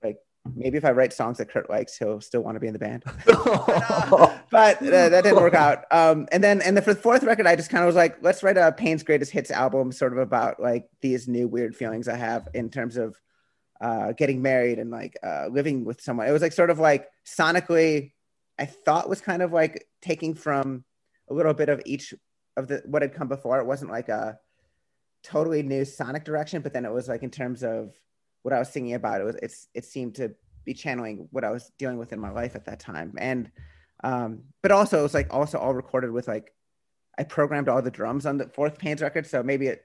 like 0.04 0.17
maybe 0.56 0.78
if 0.78 0.86
I 0.86 0.91
write 0.91 1.13
songs 1.13 1.38
that 1.38 1.50
Kurt 1.50 1.69
likes, 1.69 1.97
he'll 1.97 2.21
still 2.21 2.41
want 2.41 2.56
to 2.56 2.60
be 2.60 2.67
in 2.67 2.73
the 2.73 2.80
band. 2.80 3.04
but 3.26 4.82
uh, 4.82 5.10
that 5.10 5.23
didn't 5.23 5.36
work 5.36 5.54
out. 5.54 5.86
Um, 5.91 6.28
and 6.32 6.43
then 6.43 6.62
and 6.62 6.76
then 6.76 6.84
for 6.84 6.93
the 6.93 7.00
fourth 7.00 7.23
record, 7.23 7.47
I 7.47 7.56
just 7.56 7.69
kind 7.69 7.84
of 7.84 7.88
was 7.88 7.95
like, 7.95 8.17
let's 8.21 8.43
write 8.43 8.58
a 8.58 8.71
Pain's 8.71 9.04
Greatest 9.04 9.32
Hits 9.32 9.52
album, 9.52 9.91
sort 9.91 10.13
of 10.13 10.19
about 10.19 10.60
like 10.60 10.89
these 11.02 11.28
new 11.28 11.47
weird 11.47 11.76
feelings 11.76 12.08
I 12.08 12.15
have 12.15 12.47
in 12.54 12.69
terms 12.69 12.97
of 12.97 13.15
uh, 13.80 14.12
getting 14.13 14.41
married 14.41 14.80
and 14.80 14.89
like 14.89 15.17
uh, 15.23 15.47
living 15.50 15.86
with 15.86 16.02
someone. 16.02 16.28
It 16.28 16.32
was 16.32 16.41
like 16.41 16.54
sort 16.54 16.69
of 16.69 16.80
like 16.80 17.08
sonically, 17.26 18.13
I 18.58 18.65
thought 18.65 19.10
was 19.10 19.21
kind 19.21 19.41
of 19.41 19.52
like 19.54 19.86
taking 20.02 20.34
from 20.34 20.84
a 21.30 21.34
little 21.34 21.54
bit 21.54 21.69
of 21.69 21.82
each 21.86 22.13
of 22.56 22.67
the 22.67 22.82
what 22.86 23.02
had 23.02 23.13
come 23.13 23.28
before. 23.28 23.60
It 23.60 23.65
wasn't 23.65 23.91
like 23.91 24.10
a 24.10 24.39
totally 25.23 25.63
new 25.63 25.86
sonic 25.86 26.23
direction, 26.23 26.62
but 26.62 26.73
then 26.73 26.86
it 26.86 26.91
was 26.91 27.08
like 27.08 27.23
in 27.23 27.32
terms 27.32 27.63
of 27.63 27.93
what 28.43 28.53
I 28.53 28.60
was 28.60 28.69
thinking 28.69 28.93
about, 28.93 29.21
it 29.21 29.25
was 29.25 29.36
it's 29.41 29.67
it 29.73 29.86
seemed 29.86 30.15
to 30.15 30.34
be 30.63 30.73
channeling 30.73 31.27
what 31.32 31.43
I 31.43 31.51
was 31.51 31.71
dealing 31.77 31.97
with 31.97 32.13
in 32.13 32.19
my 32.19 32.30
life 32.30 32.56
at 32.56 32.65
that 32.65 32.80
time. 32.80 33.13
And 33.17 33.51
um, 34.03 34.43
but 34.62 34.71
also 34.71 34.99
it 34.99 35.03
was 35.03 35.13
like 35.13 35.34
also 35.34 35.58
all 35.58 35.73
recorded 35.73 36.12
with 36.12 36.27
like 36.27 36.53
I 37.17 37.23
programmed 37.23 37.67
all 37.67 37.82
the 37.82 37.91
drums 37.91 38.25
on 38.25 38.38
the 38.38 38.47
fourth 38.49 38.77
Pains 38.77 39.01
record, 39.01 39.25
so 39.25 39.43
maybe 39.43 39.67
it 39.67 39.84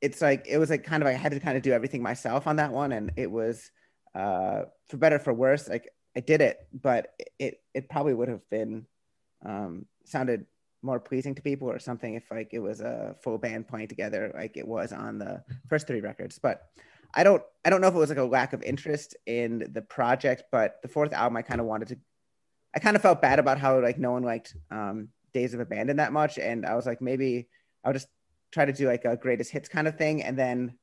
it's 0.00 0.20
like 0.20 0.46
it 0.48 0.58
was 0.58 0.70
like 0.70 0.84
kind 0.84 1.02
of 1.02 1.06
I 1.06 1.12
had 1.12 1.32
to 1.32 1.40
kind 1.40 1.56
of 1.56 1.62
do 1.62 1.72
everything 1.72 2.02
myself 2.02 2.46
on 2.46 2.56
that 2.56 2.72
one, 2.72 2.92
and 2.92 3.12
it 3.16 3.30
was 3.30 3.70
uh, 4.14 4.62
for 4.88 4.96
better 4.96 5.18
for 5.18 5.32
worse. 5.32 5.68
Like 5.68 5.88
I 6.16 6.20
did 6.20 6.40
it, 6.40 6.58
but 6.72 7.08
it 7.38 7.60
it 7.74 7.88
probably 7.88 8.14
would 8.14 8.28
have 8.28 8.48
been 8.50 8.86
um, 9.44 9.86
sounded 10.04 10.46
more 10.84 11.00
pleasing 11.00 11.34
to 11.34 11.42
people 11.42 11.68
or 11.68 11.78
something 11.78 12.14
if 12.14 12.30
like 12.30 12.50
it 12.52 12.58
was 12.58 12.80
a 12.80 13.16
full 13.22 13.38
band 13.38 13.66
playing 13.66 13.88
together 13.88 14.30
like 14.34 14.56
it 14.56 14.66
was 14.66 14.92
on 14.92 15.18
the 15.18 15.42
first 15.68 15.86
three 15.86 16.00
records 16.00 16.38
but 16.38 16.68
i 17.14 17.24
don't 17.24 17.42
i 17.64 17.70
don't 17.70 17.80
know 17.80 17.88
if 17.88 17.94
it 17.94 17.98
was 17.98 18.10
like 18.10 18.18
a 18.18 18.24
lack 18.24 18.52
of 18.52 18.62
interest 18.62 19.16
in 19.26 19.66
the 19.72 19.80
project 19.80 20.44
but 20.52 20.80
the 20.82 20.88
fourth 20.88 21.12
album 21.14 21.36
i 21.36 21.42
kind 21.42 21.60
of 21.60 21.66
wanted 21.66 21.88
to 21.88 21.96
i 22.74 22.78
kind 22.78 22.96
of 22.96 23.02
felt 23.02 23.22
bad 23.22 23.38
about 23.38 23.58
how 23.58 23.80
like 23.80 23.98
no 23.98 24.12
one 24.12 24.22
liked 24.22 24.54
um, 24.70 25.08
days 25.32 25.54
of 25.54 25.60
abandon 25.60 25.96
that 25.96 26.12
much 26.12 26.38
and 26.38 26.66
i 26.66 26.74
was 26.74 26.84
like 26.84 27.00
maybe 27.00 27.48
i'll 27.84 27.92
just 27.94 28.08
try 28.52 28.66
to 28.66 28.72
do 28.72 28.86
like 28.86 29.06
a 29.06 29.16
greatest 29.16 29.50
hits 29.50 29.68
kind 29.68 29.88
of 29.88 29.96
thing 29.96 30.22
and 30.22 30.38
then 30.38 30.74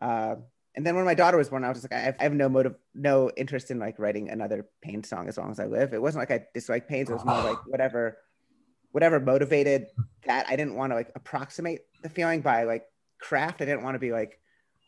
uh, 0.00 0.36
and 0.76 0.86
then 0.86 0.94
when 0.94 1.04
my 1.04 1.14
daughter 1.14 1.36
was 1.36 1.48
born, 1.48 1.64
I 1.64 1.68
was 1.68 1.78
just 1.78 1.90
like, 1.90 2.00
I 2.00 2.04
have, 2.04 2.16
I 2.20 2.22
have, 2.22 2.32
no 2.32 2.48
motive, 2.48 2.76
no 2.94 3.30
interest 3.36 3.70
in 3.70 3.78
like 3.78 3.98
writing 3.98 4.30
another 4.30 4.66
Pain 4.80 5.02
song 5.02 5.28
as 5.28 5.36
long 5.36 5.50
as 5.50 5.58
I 5.58 5.66
live. 5.66 5.92
It 5.92 6.00
wasn't 6.00 6.22
like 6.22 6.30
I 6.30 6.46
dislike 6.54 6.88
Pains. 6.88 7.10
It 7.10 7.14
was 7.14 7.24
more 7.24 7.42
like 7.42 7.58
whatever 7.66 8.18
whatever 8.92 9.20
motivated 9.20 9.86
that 10.26 10.46
i 10.48 10.56
didn't 10.56 10.74
want 10.74 10.90
to 10.90 10.96
like 10.96 11.10
approximate 11.14 11.80
the 12.02 12.08
feeling 12.08 12.40
by 12.40 12.64
like 12.64 12.84
craft. 13.20 13.60
I 13.60 13.66
didn't 13.66 13.82
want 13.82 13.94
to 13.94 13.98
be 13.98 14.12
like 14.12 14.38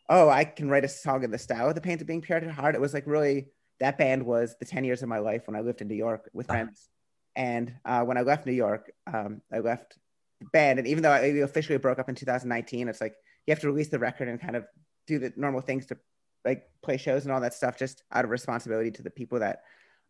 oh 0.09 0.27
i 0.29 0.43
can 0.43 0.69
write 0.69 0.83
a 0.83 0.89
song 0.89 1.23
in 1.23 1.31
the 1.31 1.37
style 1.37 1.69
of 1.69 1.75
the 1.75 1.81
pains 1.81 2.01
of 2.01 2.07
being 2.07 2.21
pure 2.21 2.37
at 2.37 2.51
heart. 2.51 2.75
It 2.75 2.81
was 2.81 2.93
like 2.93 3.07
really 3.07 3.47
that 3.79 3.97
band 3.97 4.25
was 4.25 4.55
the 4.59 4.65
10 4.65 4.83
years 4.83 5.01
of 5.01 5.09
my 5.09 5.19
life 5.19 5.47
when 5.47 5.55
i 5.55 5.61
lived 5.61 5.81
in 5.81 5.87
new 5.87 5.95
york 5.95 6.29
with 6.33 6.47
friends. 6.47 6.89
And 7.35 7.73
uh, 7.85 8.03
when 8.03 8.17
i 8.17 8.21
left 8.21 8.45
new 8.45 8.53
york 8.53 8.91
um, 9.11 9.41
i 9.51 9.59
left 9.59 9.97
the 10.39 10.47
band. 10.51 10.79
And 10.79 10.87
even 10.87 11.03
though 11.03 11.11
i 11.11 11.19
officially 11.19 11.77
broke 11.77 11.99
up 11.99 12.09
in 12.09 12.15
2019 12.15 12.87
it's 12.87 13.01
like 13.01 13.15
you 13.45 13.51
have 13.51 13.61
to 13.61 13.67
release 13.67 13.89
the 13.89 13.99
record 13.99 14.27
and 14.27 14.41
kind 14.41 14.55
of 14.55 14.65
do 15.07 15.19
the 15.19 15.33
normal 15.35 15.61
things 15.61 15.85
to 15.87 15.97
like 16.45 16.69
play 16.81 16.97
shows 16.97 17.23
and 17.23 17.33
all 17.33 17.41
that 17.41 17.53
stuff 17.53 17.77
just 17.77 18.03
out 18.11 18.25
of 18.25 18.31
responsibility 18.31 18.91
to 18.91 19.01
the 19.01 19.09
people 19.09 19.39
that 19.39 19.61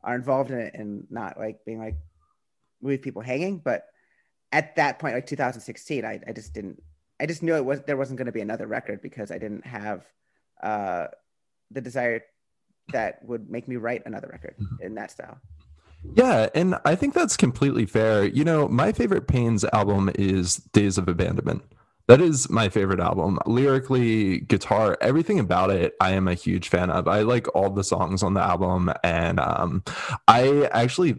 are 0.04 0.16
involved 0.16 0.52
in 0.52 0.60
it 0.60 0.74
and 0.74 1.06
not 1.10 1.38
like 1.38 1.60
being 1.66 1.80
like 1.80 1.96
leave 2.84 3.02
people 3.02 3.22
hanging. 3.22 3.60
But 3.60 3.86
at 4.52 4.76
that 4.76 5.00
point, 5.00 5.16
like 5.16 5.26
2016, 5.26 6.06
I, 6.06 6.20
I 6.28 6.32
just 6.32 6.54
didn't. 6.54 6.82
I 7.20 7.26
just 7.26 7.44
knew 7.44 7.56
it 7.56 7.66
was 7.66 7.82
there 7.82 7.98
wasn't 7.98 8.18
going 8.18 8.26
to 8.26 8.32
be 8.32 8.42
another 8.42 8.68
record 8.68 9.02
because 9.02 9.32
I 9.32 9.38
didn't 9.38 9.66
have 9.66 10.06
uh, 10.62 11.08
the 11.72 11.82
desire 11.82 12.24
that 12.92 13.24
would 13.24 13.50
make 13.50 13.68
me 13.68 13.78
write 13.78 14.04
another 14.06 14.28
record 14.32 14.56
mm-hmm. 14.60 14.86
in 14.86 14.96
that 14.96 15.12
style. 15.12 15.40
Yeah, 16.16 16.50
and 16.54 16.76
I 16.84 16.96
think 16.96 17.14
that's 17.14 17.38
completely 17.38 17.86
fair. 17.86 18.26
You 18.26 18.44
know, 18.44 18.68
my 18.68 18.92
favorite 18.92 19.28
Pains 19.28 19.64
album 19.72 20.12
is 20.16 20.58
Days 20.74 20.98
of 20.98 21.08
Abandonment. 21.08 21.64
That 22.08 22.20
is 22.20 22.50
my 22.50 22.68
favorite 22.68 23.00
album. 23.00 23.40
Lyrically, 23.46 24.42
guitar, 24.42 24.98
everything 25.00 25.40
about 25.40 25.70
it, 25.70 25.96
I 26.02 26.12
am 26.12 26.28
a 26.28 26.34
huge 26.34 26.68
fan 26.68 26.90
of. 26.90 27.08
I 27.08 27.22
like 27.22 27.48
all 27.56 27.70
the 27.70 27.84
songs 27.84 28.22
on 28.22 28.34
the 28.34 28.42
album, 28.42 28.92
and 29.04 29.40
um, 29.40 29.84
I 30.28 30.68
actually 30.74 31.16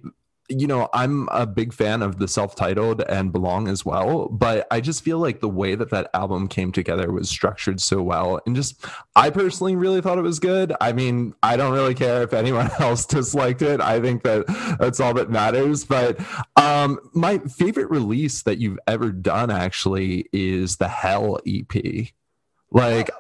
you 0.49 0.67
know, 0.67 0.91
I'm 0.93 1.29
a 1.31 1.47
big 1.47 1.73
fan 1.73 2.03
of 2.03 2.19
the 2.19 2.29
self-titled 2.29 3.03
and 3.03 3.33
Belong 3.33 3.67
as 3.67 3.85
well, 3.85 4.29
but 4.29 4.67
I 4.71 4.81
just 4.81 5.03
feel 5.03 5.19
like 5.19 5.41
the 5.41 5.49
way 5.49 5.75
that 5.75 5.91
that 5.91 6.11
album 6.13 6.49
came 6.49 6.71
together 6.71 7.11
was 7.11 7.31
structured 7.31 7.81
so 7.81 8.03
well, 8.03 8.41
and 8.45 8.55
just 8.55 8.85
I 9.17 9.31
personally 9.31 9.75
really 9.75 10.03
thought 10.03 10.19
it 10.19 10.23
was 10.23 10.39
good. 10.39 10.75
I 10.81 10.93
mean, 10.93 11.35
I 11.43 11.57
don't 11.57 11.73
really 11.73 11.95
care 11.95 12.23
if 12.23 12.35
anyone 12.35 12.71
else 12.79 13.07
disliked 13.07 13.63
it. 13.63 13.81
I 13.81 14.01
think 14.01 14.23
that 14.25 14.77
that's 14.79 15.01
all 15.01 15.15
that 15.15 15.31
matters. 15.31 15.85
But 15.85 16.21
um, 16.57 16.99
my 17.15 17.39
favorite 17.39 17.91
release 17.91 18.43
that 18.43 18.59
you've 18.59 18.79
ever 18.87 19.13
done 19.13 19.51
actually 19.51 20.29
is 20.33 20.77
the 20.77 20.89
Hell 20.89 21.39
EP. 21.47 22.09
Like, 22.71 23.11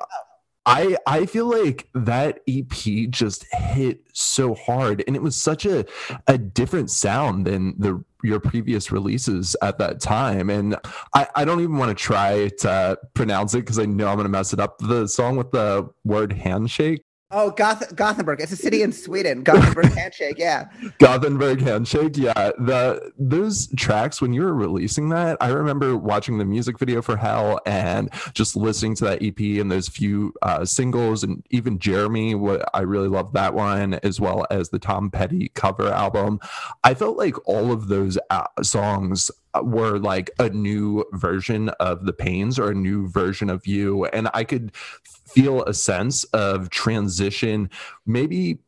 I 0.66 0.96
I 1.06 1.26
feel 1.26 1.46
like 1.46 1.88
that 1.94 2.40
EP 2.48 3.10
just 3.10 3.44
hit 3.52 4.00
so 4.12 4.54
hard 4.54 5.04
and 5.06 5.14
it 5.14 5.22
was 5.22 5.36
such 5.36 5.66
a 5.66 5.84
a 6.26 6.38
different 6.38 6.90
sound 6.90 7.46
than 7.46 7.74
the 7.78 8.02
your 8.22 8.40
previous 8.40 8.90
releases 8.90 9.54
at 9.60 9.76
that 9.78 10.00
time 10.00 10.48
and 10.48 10.76
I, 11.14 11.28
I 11.34 11.44
don't 11.44 11.60
even 11.60 11.76
want 11.76 11.90
to 11.90 12.02
try 12.02 12.48
to 12.60 12.98
pronounce 13.12 13.54
it 13.54 13.58
because 13.58 13.78
I 13.78 13.84
know 13.84 14.08
I'm 14.08 14.16
gonna 14.16 14.30
mess 14.30 14.54
it 14.54 14.60
up. 14.60 14.78
The 14.78 15.06
song 15.06 15.36
with 15.36 15.50
the 15.50 15.90
word 16.04 16.32
handshake. 16.32 17.04
Oh, 17.36 17.50
Goth- 17.50 17.96
Gothenburg. 17.96 18.40
It's 18.40 18.52
a 18.52 18.56
city 18.56 18.82
in 18.82 18.92
Sweden. 18.92 19.42
Gothenburg 19.42 19.86
Handshake. 19.96 20.38
Yeah. 20.38 20.68
Gothenburg 20.98 21.60
Handshake. 21.60 22.16
Yeah. 22.16 22.52
The 22.58 23.10
those 23.18 23.66
tracks 23.76 24.22
when 24.22 24.32
you 24.32 24.42
were 24.42 24.54
releasing 24.54 25.08
that, 25.08 25.36
I 25.40 25.48
remember 25.48 25.96
watching 25.96 26.38
the 26.38 26.44
music 26.44 26.78
video 26.78 27.02
for 27.02 27.16
Hell 27.16 27.58
and 27.66 28.08
just 28.34 28.54
listening 28.54 28.94
to 28.96 29.04
that 29.06 29.20
EP 29.20 29.38
and 29.60 29.70
those 29.70 29.88
few 29.88 30.32
uh, 30.42 30.64
singles 30.64 31.24
and 31.24 31.44
even 31.50 31.80
Jeremy. 31.80 32.36
What 32.36 32.68
I 32.72 32.82
really 32.82 33.08
love 33.08 33.32
that 33.32 33.52
one 33.52 33.94
as 34.04 34.20
well 34.20 34.46
as 34.50 34.68
the 34.68 34.78
Tom 34.78 35.10
Petty 35.10 35.50
cover 35.54 35.88
album. 35.88 36.38
I 36.84 36.94
felt 36.94 37.16
like 37.16 37.34
all 37.48 37.72
of 37.72 37.88
those 37.88 38.16
uh, 38.30 38.46
songs 38.62 39.32
were 39.62 39.98
like 39.98 40.30
a 40.38 40.48
new 40.48 41.04
version 41.12 41.68
of 41.80 42.06
the 42.06 42.12
pains 42.12 42.58
or 42.58 42.70
a 42.70 42.74
new 42.74 43.08
version 43.08 43.50
of 43.50 43.66
you. 43.66 44.04
And 44.06 44.28
i 44.34 44.44
could 44.44 44.74
feel 44.74 45.62
a 45.64 45.74
sense 45.74 46.24
of 46.24 46.70
transition 46.70 47.70
maybe 48.06 48.58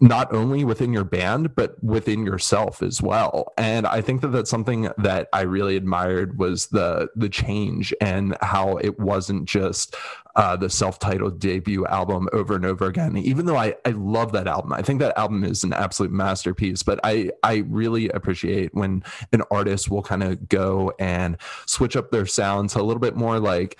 not 0.00 0.34
only 0.34 0.64
within 0.64 0.92
your 0.92 1.04
band 1.04 1.54
but 1.54 1.82
within 1.82 2.26
yourself 2.26 2.82
as 2.82 3.00
well. 3.00 3.52
And 3.56 3.86
i 3.86 4.00
think 4.00 4.20
that 4.22 4.28
that's 4.28 4.50
something 4.50 4.90
that 4.98 5.28
i 5.32 5.42
really 5.42 5.76
admired 5.76 6.38
was 6.38 6.66
the 6.68 7.08
the 7.16 7.28
change 7.28 7.94
and 8.00 8.36
how 8.40 8.76
it 8.78 8.98
wasn't 8.98 9.46
just 9.46 9.94
uh, 10.36 10.56
the 10.56 10.70
self-titled 10.70 11.38
debut 11.38 11.86
album 11.86 12.28
over 12.32 12.54
and 12.56 12.64
over 12.64 12.86
again. 12.86 13.16
Even 13.16 13.46
though 13.46 13.56
I, 13.56 13.74
I 13.84 13.90
love 13.90 14.32
that 14.32 14.46
album 14.46 14.72
i 14.72 14.82
think 14.82 15.00
that 15.00 15.16
album 15.18 15.44
is 15.44 15.64
an 15.64 15.72
absolute 15.72 16.12
masterpiece 16.12 16.82
but 16.82 17.00
i 17.04 17.30
i 17.42 17.64
really 17.68 18.08
appreciate 18.10 18.74
when 18.74 19.02
an 19.32 19.42
artist 19.50 19.90
will 19.90 20.02
kind 20.02 20.22
of 20.22 20.48
go 20.48 20.92
and 20.98 21.36
switch 21.66 21.96
up 21.96 22.10
their 22.10 22.26
sound 22.26 22.70
to 22.70 22.80
a 22.80 22.82
little 22.82 23.00
bit 23.00 23.16
more 23.16 23.38
like 23.38 23.78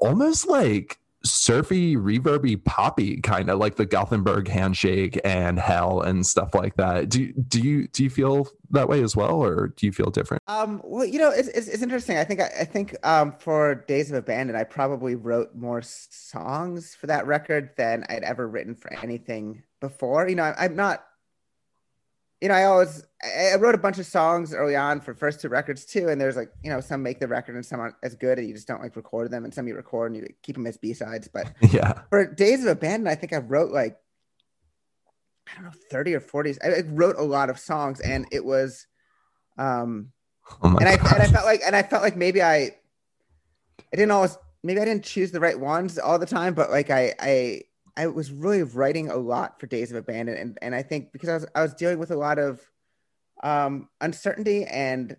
almost 0.00 0.46
like 0.46 0.98
surfy, 1.26 1.96
reverby, 1.96 2.62
poppy 2.64 3.20
kind 3.20 3.50
of 3.50 3.58
like 3.58 3.76
the 3.76 3.86
Gothenburg 3.86 4.48
handshake 4.48 5.20
and 5.24 5.58
hell 5.58 6.00
and 6.00 6.26
stuff 6.26 6.54
like 6.54 6.76
that. 6.76 7.08
Do 7.08 7.32
do 7.32 7.60
you 7.60 7.88
do 7.88 8.04
you 8.04 8.10
feel 8.10 8.48
that 8.70 8.88
way 8.88 9.02
as 9.02 9.14
well, 9.14 9.42
or 9.42 9.68
do 9.68 9.86
you 9.86 9.92
feel 9.92 10.10
different? 10.10 10.42
Um, 10.48 10.80
well, 10.84 11.04
you 11.04 11.18
know, 11.18 11.30
it's, 11.30 11.48
it's, 11.48 11.68
it's 11.68 11.82
interesting. 11.82 12.18
I 12.18 12.24
think 12.24 12.40
I, 12.40 12.50
I, 12.60 12.64
think 12.64 12.96
um, 13.06 13.32
for 13.38 13.74
Days 13.86 14.10
of 14.10 14.16
Abandon, 14.16 14.56
I 14.56 14.64
probably 14.64 15.14
wrote 15.14 15.54
more 15.54 15.82
songs 15.82 16.94
for 16.94 17.06
that 17.06 17.26
record 17.26 17.70
than 17.76 18.04
I'd 18.08 18.24
ever 18.24 18.48
written 18.48 18.74
for 18.74 18.92
anything 18.94 19.62
before. 19.80 20.28
You 20.28 20.36
know, 20.36 20.44
I, 20.44 20.64
I'm 20.64 20.74
not 20.74 21.04
you 22.40 22.48
know, 22.48 22.54
I 22.54 22.64
always 22.64 23.04
I 23.22 23.54
wrote 23.56 23.74
a 23.74 23.78
bunch 23.78 23.98
of 23.98 24.06
songs 24.06 24.52
early 24.52 24.76
on 24.76 25.00
for 25.00 25.14
first 25.14 25.40
two 25.40 25.48
records 25.48 25.86
too, 25.86 26.08
and 26.08 26.20
there's 26.20 26.36
like 26.36 26.50
you 26.62 26.70
know 26.70 26.80
some 26.80 27.02
make 27.02 27.18
the 27.18 27.28
record 27.28 27.54
and 27.54 27.64
some 27.64 27.80
aren't 27.80 27.94
as 28.02 28.14
good, 28.14 28.38
and 28.38 28.46
you 28.46 28.54
just 28.54 28.68
don't 28.68 28.82
like 28.82 28.94
record 28.94 29.30
them, 29.30 29.44
and 29.44 29.54
some 29.54 29.66
you 29.66 29.74
record 29.74 30.12
and 30.12 30.20
you 30.20 30.28
keep 30.42 30.54
them 30.54 30.66
as 30.66 30.76
B 30.76 30.92
sides. 30.92 31.28
But 31.28 31.52
yeah, 31.70 32.02
for 32.10 32.26
Days 32.26 32.62
of 32.62 32.68
Abandon, 32.68 33.08
I 33.08 33.14
think 33.14 33.32
I 33.32 33.38
wrote 33.38 33.72
like 33.72 33.98
I 35.48 35.54
don't 35.54 35.64
know 35.64 35.78
thirty 35.90 36.14
or 36.14 36.20
forty. 36.20 36.54
I 36.62 36.82
wrote 36.86 37.16
a 37.16 37.22
lot 37.22 37.48
of 37.48 37.58
songs, 37.58 38.00
and 38.00 38.26
it 38.30 38.44
was, 38.44 38.86
um, 39.56 40.12
oh 40.62 40.76
and 40.76 40.88
I 40.88 40.92
and 40.92 41.22
I 41.22 41.26
felt 41.26 41.46
like 41.46 41.62
and 41.64 41.74
I 41.74 41.82
felt 41.82 42.02
like 42.02 42.16
maybe 42.16 42.42
I, 42.42 42.56
I 42.58 42.72
didn't 43.92 44.10
always 44.10 44.36
maybe 44.62 44.80
I 44.80 44.84
didn't 44.84 45.04
choose 45.04 45.30
the 45.30 45.40
right 45.40 45.58
ones 45.58 45.98
all 45.98 46.18
the 46.18 46.26
time, 46.26 46.52
but 46.52 46.70
like 46.70 46.90
I 46.90 47.14
I 47.18 47.62
I 47.96 48.06
was 48.08 48.30
really 48.30 48.62
writing 48.62 49.10
a 49.10 49.16
lot 49.16 49.58
for 49.58 49.66
Days 49.66 49.90
of 49.90 49.96
Abandon, 49.96 50.36
and 50.36 50.58
and 50.60 50.74
I 50.74 50.82
think 50.82 51.12
because 51.12 51.28
I 51.28 51.34
was 51.34 51.46
I 51.54 51.62
was 51.62 51.74
dealing 51.74 51.98
with 51.98 52.10
a 52.10 52.16
lot 52.16 52.38
of 52.38 52.60
um, 53.42 53.88
uncertainty, 54.00 54.64
and 54.64 55.16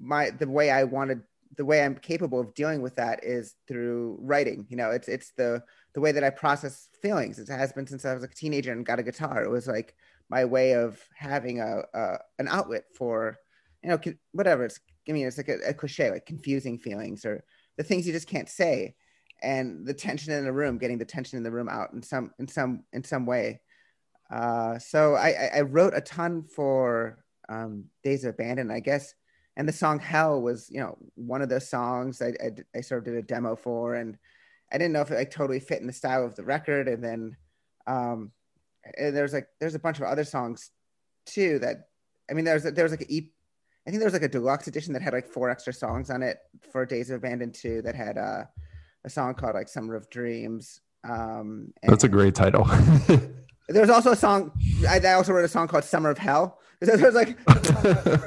my 0.00 0.30
the 0.30 0.48
way 0.48 0.70
I 0.70 0.84
wanted 0.84 1.22
the 1.56 1.64
way 1.64 1.82
I'm 1.82 1.96
capable 1.96 2.40
of 2.40 2.54
dealing 2.54 2.82
with 2.82 2.96
that 2.96 3.24
is 3.24 3.54
through 3.66 4.18
writing. 4.20 4.66
You 4.68 4.76
know, 4.76 4.90
it's 4.90 5.08
it's 5.08 5.32
the 5.36 5.62
the 5.94 6.00
way 6.00 6.12
that 6.12 6.24
I 6.24 6.30
process 6.30 6.88
feelings. 7.00 7.38
It 7.38 7.48
has 7.48 7.72
been 7.72 7.86
since 7.86 8.04
I 8.04 8.14
was 8.14 8.24
a 8.24 8.28
teenager 8.28 8.72
and 8.72 8.86
got 8.86 8.98
a 8.98 9.04
guitar. 9.04 9.42
It 9.42 9.50
was 9.50 9.66
like 9.66 9.94
my 10.28 10.44
way 10.44 10.72
of 10.72 11.00
having 11.14 11.60
a, 11.60 11.82
a 11.94 12.18
an 12.38 12.48
outlet 12.48 12.84
for 12.94 13.36
you 13.82 13.90
know 13.90 14.00
whatever 14.32 14.64
it's. 14.64 14.80
I 15.08 15.12
mean, 15.12 15.26
it's 15.26 15.38
like 15.38 15.48
a, 15.48 15.58
a 15.68 15.74
cliche, 15.74 16.10
like 16.10 16.26
confusing 16.26 16.78
feelings 16.78 17.24
or 17.24 17.42
the 17.78 17.82
things 17.82 18.06
you 18.06 18.12
just 18.12 18.28
can't 18.28 18.48
say 18.48 18.94
and 19.42 19.86
the 19.86 19.94
tension 19.94 20.32
in 20.32 20.44
the 20.44 20.52
room, 20.52 20.78
getting 20.78 20.98
the 20.98 21.04
tension 21.04 21.36
in 21.36 21.42
the 21.42 21.50
room 21.50 21.68
out 21.68 21.92
in 21.92 22.02
some 22.02 22.32
in 22.38 22.48
some 22.48 22.84
in 22.92 23.04
some 23.04 23.26
way. 23.26 23.60
Uh, 24.30 24.78
so 24.78 25.14
I, 25.14 25.50
I 25.56 25.60
wrote 25.62 25.94
a 25.94 26.02
ton 26.02 26.42
for 26.42 27.24
um, 27.48 27.84
Days 28.02 28.24
of 28.24 28.34
Abandon, 28.34 28.70
I 28.70 28.80
guess, 28.80 29.14
and 29.56 29.66
the 29.66 29.72
song 29.72 29.98
Hell 29.98 30.42
was 30.42 30.68
you 30.70 30.80
know 30.80 30.96
one 31.14 31.42
of 31.42 31.48
those 31.48 31.68
songs 31.68 32.20
I, 32.20 32.28
I, 32.42 32.50
I 32.76 32.80
sort 32.80 32.98
of 32.98 33.04
did 33.06 33.14
a 33.14 33.22
demo 33.22 33.56
for, 33.56 33.94
and 33.94 34.18
I 34.72 34.78
didn't 34.78 34.92
know 34.92 35.00
if 35.00 35.10
it 35.10 35.16
like 35.16 35.30
totally 35.30 35.60
fit 35.60 35.80
in 35.80 35.86
the 35.86 35.92
style 35.92 36.24
of 36.24 36.36
the 36.36 36.44
record, 36.44 36.88
and 36.88 37.02
then 37.02 37.36
um, 37.86 38.32
and 38.96 39.16
there's 39.16 39.32
like 39.32 39.48
there's 39.60 39.74
a 39.74 39.80
bunch 39.80 39.98
of 39.98 40.04
other 40.04 40.24
songs 40.24 40.70
too 41.26 41.58
that 41.60 41.88
I 42.30 42.34
mean 42.34 42.44
there's 42.44 42.64
there 42.64 42.84
was 42.84 42.92
like 42.92 43.02
a 43.02 43.12
e- 43.12 43.32
I 43.86 43.90
think 43.90 44.00
there 44.00 44.06
was 44.06 44.14
like 44.14 44.22
a 44.22 44.28
deluxe 44.28 44.66
edition 44.66 44.92
that 44.92 45.02
had 45.02 45.14
like 45.14 45.26
four 45.26 45.48
extra 45.48 45.72
songs 45.72 46.10
on 46.10 46.22
it 46.22 46.38
for 46.72 46.84
Days 46.84 47.08
of 47.08 47.16
Abandon 47.16 47.50
2 47.50 47.82
that 47.82 47.94
had 47.94 48.18
uh 48.18 48.44
a 49.04 49.10
song 49.10 49.34
called 49.34 49.54
like 49.54 49.68
Summer 49.68 49.94
of 49.94 50.08
Dreams. 50.10 50.80
Um, 51.08 51.72
That's 51.82 52.04
a 52.04 52.08
great 52.08 52.34
title. 52.34 52.64
there 53.68 53.80
was 53.80 53.90
also 53.90 54.12
a 54.12 54.16
song. 54.16 54.52
I, 54.88 54.98
I, 54.98 55.12
also 55.12 55.32
wrote 55.32 55.44
a 55.44 55.48
song 55.48 55.68
called 55.68 55.84
Summer 55.84 56.10
of 56.10 56.18
Hell. 56.18 56.58
There 56.80 56.96
was 56.96 57.14
like 57.16 57.36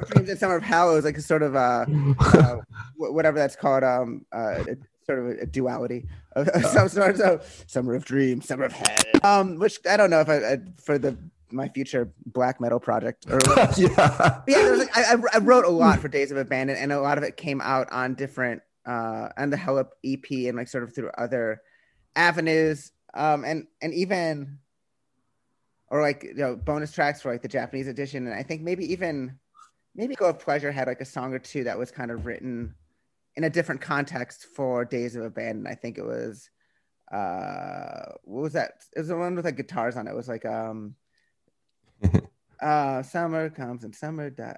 Dreams 0.09 0.29
and 0.29 0.37
Summer 0.37 0.57
of 0.57 0.63
Hell. 0.63 0.91
It 0.91 0.95
was 0.95 1.05
like 1.05 1.17
a 1.17 1.21
sort 1.21 1.41
of 1.41 1.55
uh, 1.55 1.85
uh 2.19 2.57
whatever 2.97 3.39
that's 3.39 3.55
called. 3.55 3.85
Um, 3.85 4.25
uh, 4.33 4.63
sort 5.05 5.19
of 5.19 5.25
a, 5.25 5.41
a 5.43 5.45
duality 5.45 6.07
of, 6.33 6.47
of 6.49 6.65
some 6.65 6.89
sort. 6.89 7.17
So 7.17 7.39
Summer 7.67 7.95
of 7.95 8.03
Dreams, 8.03 8.47
Summer 8.47 8.65
of 8.65 8.73
Hell. 8.73 8.97
Um, 9.23 9.57
which 9.57 9.79
I 9.89 9.95
don't 9.95 10.09
know 10.09 10.19
if 10.19 10.27
I, 10.27 10.35
I 10.35 10.57
for 10.83 10.97
the 10.97 11.17
my 11.51 11.67
future 11.69 12.11
black 12.25 12.61
metal 12.61 12.79
project. 12.79 13.25
Or 13.29 13.39
yeah, 13.77 14.41
yeah. 14.47 14.57
Like, 14.77 14.97
I, 14.97 15.15
I 15.33 15.37
wrote 15.39 15.65
a 15.65 15.69
lot 15.69 15.99
for 15.99 16.07
Days 16.07 16.31
of 16.31 16.37
Abandon, 16.37 16.77
and 16.77 16.91
a 16.91 17.01
lot 17.01 17.17
of 17.17 17.23
it 17.23 17.37
came 17.37 17.61
out 17.61 17.91
on 17.91 18.15
different 18.15 18.61
uh, 18.85 19.29
and 19.37 19.51
the 19.51 19.57
Hell 19.57 19.79
EP 20.05 20.31
and 20.31 20.57
like 20.57 20.67
sort 20.67 20.83
of 20.83 20.93
through 20.93 21.11
other 21.17 21.61
avenues. 22.15 22.91
Um, 23.13 23.43
and 23.43 23.67
and 23.81 23.93
even 23.93 24.59
or 25.91 26.01
like 26.01 26.23
you 26.23 26.33
know 26.35 26.55
bonus 26.55 26.91
tracks 26.91 27.21
for 27.21 27.31
like 27.31 27.41
the 27.41 27.47
Japanese 27.47 27.87
edition. 27.87 28.25
And 28.25 28.35
I 28.35 28.43
think 28.43 28.61
maybe 28.61 28.91
even 28.91 29.37
maybe 29.93 30.13
Echo 30.13 30.29
of 30.29 30.39
Pleasure 30.39 30.71
had 30.71 30.87
like 30.87 31.01
a 31.01 31.05
song 31.05 31.33
or 31.33 31.39
two 31.39 31.65
that 31.65 31.77
was 31.77 31.91
kind 31.91 32.09
of 32.09 32.25
written 32.25 32.73
in 33.35 33.43
a 33.43 33.49
different 33.49 33.81
context 33.81 34.47
for 34.55 34.85
Days 34.85 35.15
of 35.15 35.23
Abandon. 35.23 35.67
I 35.67 35.75
think 35.75 35.97
it 35.97 36.05
was 36.05 36.49
uh 37.11 38.13
what 38.23 38.41
was 38.41 38.53
that? 38.53 38.83
It 38.95 38.99
was 38.99 39.09
the 39.09 39.17
one 39.17 39.35
with 39.35 39.45
like 39.45 39.57
guitars 39.57 39.97
on 39.97 40.07
it. 40.07 40.11
It 40.11 40.15
was 40.15 40.29
like 40.29 40.45
um 40.45 40.95
uh 42.61 43.03
summer 43.03 43.49
comes 43.49 43.83
and 43.83 43.93
summer 43.93 44.29
dies 44.29 44.55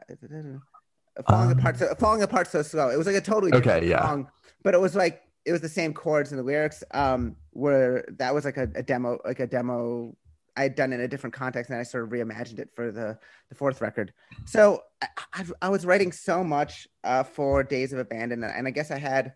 falling 1.28 1.52
um, 1.52 1.60
apart 1.60 1.78
so 1.78 1.94
falling 2.00 2.24
apart 2.24 2.48
so 2.48 2.62
slow. 2.62 2.90
It 2.90 2.98
was 2.98 3.08
like 3.08 3.16
a 3.16 3.22
totally 3.22 3.54
okay 3.54 3.88
yeah. 3.88 4.02
song, 4.02 4.28
but 4.64 4.74
it 4.74 4.82
was 4.82 4.96
like 4.96 5.22
it 5.46 5.52
was 5.52 5.62
the 5.62 5.70
same 5.70 5.94
chords 5.94 6.32
and 6.32 6.40
the 6.40 6.44
lyrics 6.44 6.84
um 6.92 7.36
where 7.52 8.06
that 8.18 8.34
was 8.34 8.46
like 8.46 8.58
a, 8.58 8.70
a 8.76 8.84
demo 8.84 9.20
like 9.26 9.40
a 9.40 9.48
demo 9.48 10.16
i 10.56 10.64
had 10.64 10.76
done 10.76 10.94
in 10.94 11.02
a 11.02 11.08
different 11.08 11.34
context 11.34 11.70
and 11.70 11.80
i 11.80 11.84
sort 11.84 12.04
of 12.04 12.10
reimagined 12.10 12.60
it 12.60 12.70
for 12.74 12.92
the 12.92 13.18
the 13.50 13.56
fourth 13.56 13.82
record. 13.82 14.14
So 14.46 14.84
i, 15.02 15.08
I, 15.34 15.46
I 15.64 15.70
was 15.70 15.86
writing 15.86 16.12
so 16.12 16.44
much 16.44 16.88
uh 17.04 17.24
for 17.24 17.64
days 17.64 17.94
of 17.94 18.00
abandon 18.00 18.44
and 18.44 18.68
i 18.68 18.72
guess 18.72 18.92
i 18.92 18.98
had 18.98 19.34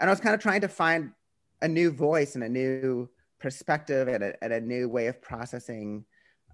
and 0.00 0.10
i 0.10 0.12
was 0.12 0.20
kind 0.20 0.34
of 0.34 0.40
trying 0.40 0.60
to 0.62 0.68
find 0.68 1.12
a 1.62 1.68
new 1.68 1.90
voice 1.90 2.34
and 2.34 2.44
a 2.44 2.48
new 2.48 3.08
perspective 3.38 4.08
and 4.08 4.24
a, 4.24 4.44
and 4.44 4.52
a 4.52 4.60
new 4.60 4.88
way 4.88 5.06
of 5.06 5.20
processing 5.22 6.04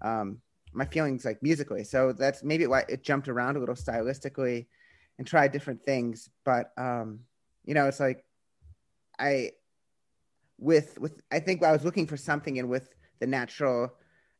um 0.01 0.39
my 0.73 0.85
feelings 0.85 1.25
like 1.25 1.41
musically. 1.41 1.83
So 1.83 2.13
that's 2.13 2.43
maybe 2.43 2.67
why 2.67 2.85
it 2.87 3.03
jumped 3.03 3.27
around 3.27 3.55
a 3.55 3.59
little 3.59 3.75
stylistically 3.75 4.67
and 5.17 5.27
tried 5.27 5.51
different 5.51 5.83
things. 5.83 6.29
But 6.45 6.71
um, 6.77 7.21
you 7.65 7.73
know, 7.73 7.87
it's 7.87 7.99
like 7.99 8.25
I 9.19 9.51
with 10.57 10.97
with 10.99 11.21
I 11.31 11.39
think 11.39 11.63
I 11.63 11.71
was 11.71 11.83
looking 11.83 12.07
for 12.07 12.17
something 12.17 12.59
and 12.59 12.69
with 12.69 12.89
the 13.19 13.27
Natvral 13.27 13.91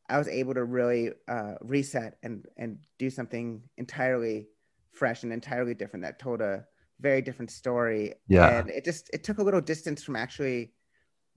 I 0.10 0.18
was 0.18 0.28
able 0.28 0.54
to 0.56 0.64
really 0.66 1.12
uh, 1.28 1.54
reset 1.62 2.18
and 2.22 2.46
and 2.58 2.80
do 3.00 3.10
something 3.10 3.62
entirely 3.78 4.48
fresh 4.92 5.24
and 5.24 5.32
entirely 5.32 5.74
different 5.74 6.04
that 6.04 6.20
told 6.20 6.42
a 6.42 6.66
very 7.00 7.22
different 7.22 7.50
story. 7.50 8.16
Yeah. 8.28 8.60
And 8.60 8.70
it 8.70 8.84
just 8.84 9.10
it 9.14 9.24
took 9.24 9.40
a 9.40 9.44
little 9.44 9.62
distance 9.62 10.04
from 10.04 10.18
actually 10.18 10.74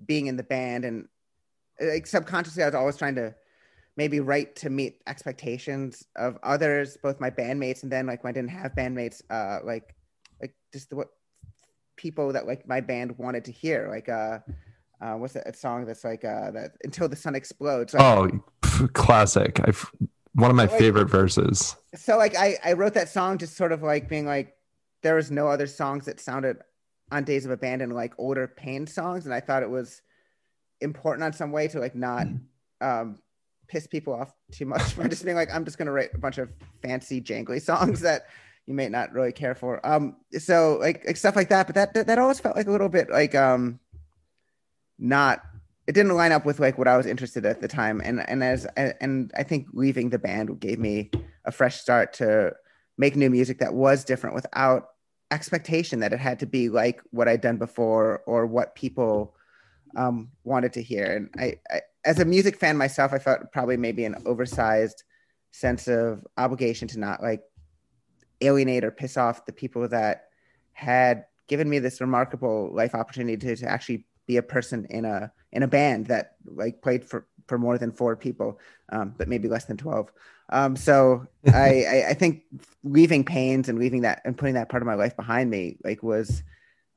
being 0.05 0.27
in 0.27 0.37
the 0.37 0.43
band 0.43 0.85
and 0.85 1.07
like 1.81 2.07
subconsciously 2.07 2.63
I 2.63 2.67
was 2.67 2.75
always 2.75 2.97
trying 2.97 3.15
to 3.15 3.35
maybe 3.97 4.21
right 4.21 4.55
to 4.57 4.71
meet 4.71 5.01
expectations 5.07 6.05
of 6.17 6.39
others, 6.43 6.97
both 7.03 7.21
my 7.21 7.31
bandmates 7.31 7.83
and 7.83 7.93
then 7.93 8.07
like 8.07 8.25
when 8.25 8.31
I 8.31 8.35
didn't 8.35 8.51
have 8.51 8.73
bandmates, 8.73 9.23
uh, 9.31 9.65
like 9.65 9.95
like 10.41 10.55
just 10.73 10.91
the, 10.91 10.97
what 10.97 11.09
people 11.97 12.33
that 12.33 12.47
like 12.47 12.67
my 12.67 12.81
band 12.81 13.17
wanted 13.19 13.45
to 13.47 13.53
hear, 13.53 13.89
like 13.89 14.09
uh, 14.09 14.39
uh 15.01 15.15
what's 15.15 15.35
that 15.35 15.57
song 15.57 15.85
that's 15.87 16.05
like 16.05 16.25
uh 16.25 16.51
that 16.53 16.73
until 16.85 17.09
the 17.09 17.17
sun 17.17 17.35
explodes. 17.35 17.95
Like, 17.95 18.03
oh, 18.03 18.89
classic! 18.95 19.61
I've 19.65 19.91
one 20.35 20.51
of 20.51 20.57
my 20.57 20.67
so, 20.67 20.79
favorite 20.79 21.09
verses. 21.09 21.77
So 21.95 22.17
like 22.17 22.37
I 22.37 22.57
I 22.65 22.73
wrote 22.73 22.95
that 22.95 23.09
song 23.09 23.39
just 23.39 23.57
sort 23.57 23.73
of 23.73 23.83
like 23.83 24.09
being 24.09 24.27
like 24.27 24.57
there 25.03 25.15
was 25.15 25.31
no 25.31 25.49
other 25.49 25.67
songs 25.67 26.07
that 26.07 26.19
sounded 26.19 26.57
on 27.13 27.23
Days 27.25 27.45
of 27.45 27.53
Abandon 27.53 27.91
like 27.91 28.15
older 28.19 28.49
pain 28.49 28.87
songs, 28.87 29.27
and 29.27 29.35
I 29.35 29.41
thought 29.41 29.63
it 29.63 29.71
was 29.71 30.03
important 30.81 31.25
on 31.25 31.33
some 31.33 31.53
way 31.53 31.69
to 31.69 31.79
like 31.79 31.95
not 31.95 32.27
um, 32.81 33.19
piss 33.69 33.87
people 33.87 34.15
off 34.15 34.33
too 34.53 34.67
much 34.67 34.97
by 34.97 35.09
just 35.09 35.25
being 35.25 35.37
like, 35.37 35.53
I'm 35.53 35.65
just 35.65 35.79
gonna 35.79 35.93
write 35.93 36.15
a 36.15 36.19
bunch 36.19 36.39
of 36.39 36.51
fancy 36.83 37.21
jangly 37.21 37.61
songs 37.61 38.01
that 38.01 38.27
you 38.67 38.75
may 38.75 38.89
not 38.89 39.13
really 39.13 39.33
care 39.33 39.55
for. 39.55 39.85
Um, 39.87 40.17
so 40.39 40.79
like, 40.81 41.05
like 41.07 41.17
stuff 41.17 41.37
like 41.37 41.51
that. 41.51 41.67
But 41.67 41.75
that, 41.75 41.95
that 41.95 42.07
that 42.07 42.19
always 42.19 42.41
felt 42.41 42.57
like 42.57 42.67
a 42.67 42.71
little 42.71 42.89
bit 42.89 43.11
like 43.11 43.35
um, 43.35 43.81
not. 44.99 45.43
It 45.87 45.93
didn't 45.93 46.15
line 46.15 46.33
up 46.33 46.47
with 46.47 46.61
like 46.61 46.79
what 46.79 46.89
I 46.89 46.97
was 46.97 47.05
interested 47.05 47.45
in 47.45 47.51
at 47.51 47.61
the 47.61 47.69
time, 47.69 48.01
and 48.03 48.27
and 48.27 48.43
as 48.43 48.65
and 48.77 49.31
I 49.37 49.43
think 49.43 49.67
leaving 49.75 50.09
the 50.09 50.19
band 50.19 50.59
gave 50.59 50.79
me 50.79 51.11
a 51.45 51.53
fresh 51.53 51.79
start 51.79 52.15
to 52.15 52.55
make 52.97 53.17
new 53.17 53.29
music 53.29 53.59
that 53.59 53.75
was 53.75 54.05
different 54.05 54.35
without 54.35 54.89
expectation 55.31 56.01
that 56.01 56.13
it 56.13 56.19
had 56.19 56.39
to 56.39 56.47
be 56.47 56.69
like 56.69 57.03
what 57.11 57.29
I'd 57.29 57.41
done 57.41 57.57
before 57.57 58.23
or 58.27 58.47
what 58.47 58.75
people 58.75 59.35
um, 59.97 60.31
wanted 60.45 60.73
to 60.75 60.83
hear. 60.83 61.05
And 61.05 61.31
I, 61.37 61.59
I, 61.71 61.81
as 62.05 62.19
a 62.19 62.25
music 62.25 62.59
fan 62.59 62.77
myself, 62.77 63.13
I 63.13 63.19
felt 63.19 63.53
probably 63.53 63.77
maybe 63.77 64.05
an 64.05 64.17
oversized 64.27 65.03
sense 65.51 65.89
of 65.89 66.27
obligation 66.37 66.89
to 66.89 66.99
not 66.99 67.23
like 67.23 67.43
alienate 68.41 68.85
or 68.85 68.91
piss 68.91 69.17
off 69.17 69.47
the 69.47 69.53
people 69.53 69.89
that 69.89 70.29
had 70.73 71.25
given 71.47 71.69
me 71.69 71.79
this 71.79 72.01
remarkable 72.01 72.71
life 72.75 72.95
opportunity 72.95 73.37
to, 73.37 73.57
to 73.57 73.67
actually 73.67 74.05
be 74.27 74.37
a 74.37 74.43
person 74.43 74.87
in 74.91 75.05
a 75.05 75.31
in 75.53 75.63
a 75.63 75.69
band 75.69 76.07
that 76.07 76.37
like 76.47 76.83
played 76.83 77.05
for 77.05 77.27
for 77.47 77.59
more 77.59 77.77
than 77.77 77.93
four 77.93 78.17
people, 78.17 78.59
um, 78.91 79.15
but 79.17 79.29
maybe 79.29 79.49
less 79.49 79.67
than 79.67 79.77
twelve. 79.77 80.11
Um, 80.51 80.77
so 80.77 81.27
I, 81.47 81.85
I, 81.85 82.05
I 82.11 82.15
think 82.15 82.43
leaving 82.83 83.25
pains 83.25 83.69
and 83.69 83.79
leaving 83.79 84.03
that 84.03 84.23
and 84.25 84.37
putting 84.37 84.55
that 84.55 84.69
part 84.69 84.83
of 84.83 84.87
my 84.87 84.95
life 84.95 85.17
behind 85.17 85.51
me 85.51 85.77
like 85.85 86.03
was 86.03 86.43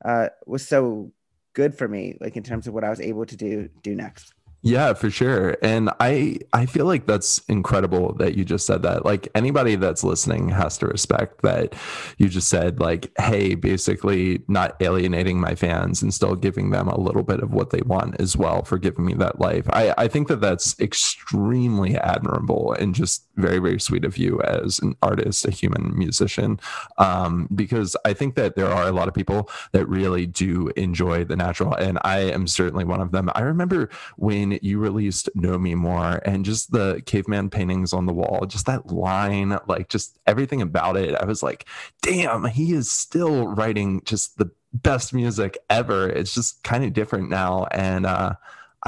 uh, 0.04 0.28
was 0.46 0.66
so 0.66 1.12
good 1.52 1.74
for 1.74 1.88
me 1.88 2.16
like 2.20 2.36
in 2.36 2.42
terms 2.42 2.66
of 2.66 2.74
what 2.74 2.84
I 2.84 2.90
was 2.90 3.00
able 3.00 3.26
to 3.26 3.36
do 3.36 3.68
do 3.82 3.94
next. 3.94 4.34
Yeah, 4.62 4.92
for 4.94 5.08
sure. 5.08 5.56
And 5.62 5.88
I 6.00 6.38
I 6.52 6.66
feel 6.66 6.84
like 6.84 7.06
that's 7.06 7.38
incredible 7.48 8.14
that 8.14 8.36
you 8.36 8.44
just 8.44 8.66
said 8.66 8.82
that. 8.82 9.04
Like 9.04 9.28
anybody 9.34 9.76
that's 9.76 10.02
listening 10.02 10.48
has 10.48 10.76
to 10.78 10.86
respect 10.88 11.42
that 11.42 11.74
you 12.18 12.28
just 12.28 12.48
said 12.48 12.80
like, 12.80 13.12
hey, 13.20 13.54
basically 13.54 14.42
not 14.48 14.74
alienating 14.80 15.40
my 15.40 15.54
fans 15.54 16.02
and 16.02 16.12
still 16.12 16.34
giving 16.34 16.70
them 16.70 16.88
a 16.88 16.98
little 17.00 17.22
bit 17.22 17.38
of 17.40 17.52
what 17.52 17.70
they 17.70 17.82
want 17.82 18.20
as 18.20 18.36
well 18.36 18.64
for 18.64 18.78
giving 18.78 19.04
me 19.04 19.14
that 19.14 19.38
life. 19.40 19.66
I 19.70 19.94
I 19.96 20.08
think 20.08 20.26
that 20.26 20.40
that's 20.40 20.78
extremely 20.80 21.96
admirable 21.96 22.72
and 22.72 22.96
just 22.96 23.27
very 23.38 23.58
very 23.58 23.80
sweet 23.80 24.04
of 24.04 24.18
you 24.18 24.40
as 24.42 24.78
an 24.80 24.96
artist, 25.02 25.46
a 25.46 25.50
human 25.50 25.96
musician. 25.96 26.60
Um, 26.98 27.48
because 27.54 27.96
I 28.04 28.12
think 28.12 28.34
that 28.34 28.56
there 28.56 28.68
are 28.68 28.86
a 28.86 28.92
lot 28.92 29.08
of 29.08 29.14
people 29.14 29.50
that 29.72 29.86
really 29.88 30.26
do 30.26 30.68
enjoy 30.76 31.24
the 31.24 31.34
Natvral 31.34 31.78
and 31.78 31.98
I 32.02 32.20
am 32.20 32.46
certainly 32.46 32.84
one 32.84 33.00
of 33.00 33.12
them. 33.12 33.30
I 33.34 33.42
remember 33.42 33.88
when 34.16 34.58
you 34.62 34.78
released 34.78 35.28
Know 35.34 35.58
Me 35.58 35.74
More 35.74 36.20
and 36.24 36.44
just 36.44 36.72
the 36.72 37.02
caveman 37.06 37.50
paintings 37.50 37.92
on 37.92 38.06
the 38.06 38.12
wall, 38.12 38.46
just 38.46 38.66
that 38.66 38.86
line, 38.86 39.58
like 39.66 39.88
just 39.88 40.18
everything 40.26 40.62
about 40.62 40.96
it. 40.96 41.14
I 41.14 41.24
was 41.24 41.42
like, 41.42 41.64
damn, 42.02 42.44
he 42.46 42.72
is 42.72 42.90
still 42.90 43.48
writing 43.48 44.02
just 44.04 44.38
the 44.38 44.50
best 44.72 45.14
music 45.14 45.58
ever. 45.70 46.08
It's 46.08 46.34
just 46.34 46.62
kind 46.62 46.84
of 46.84 46.92
different 46.92 47.30
now. 47.30 47.66
And, 47.70 48.06
uh, 48.06 48.34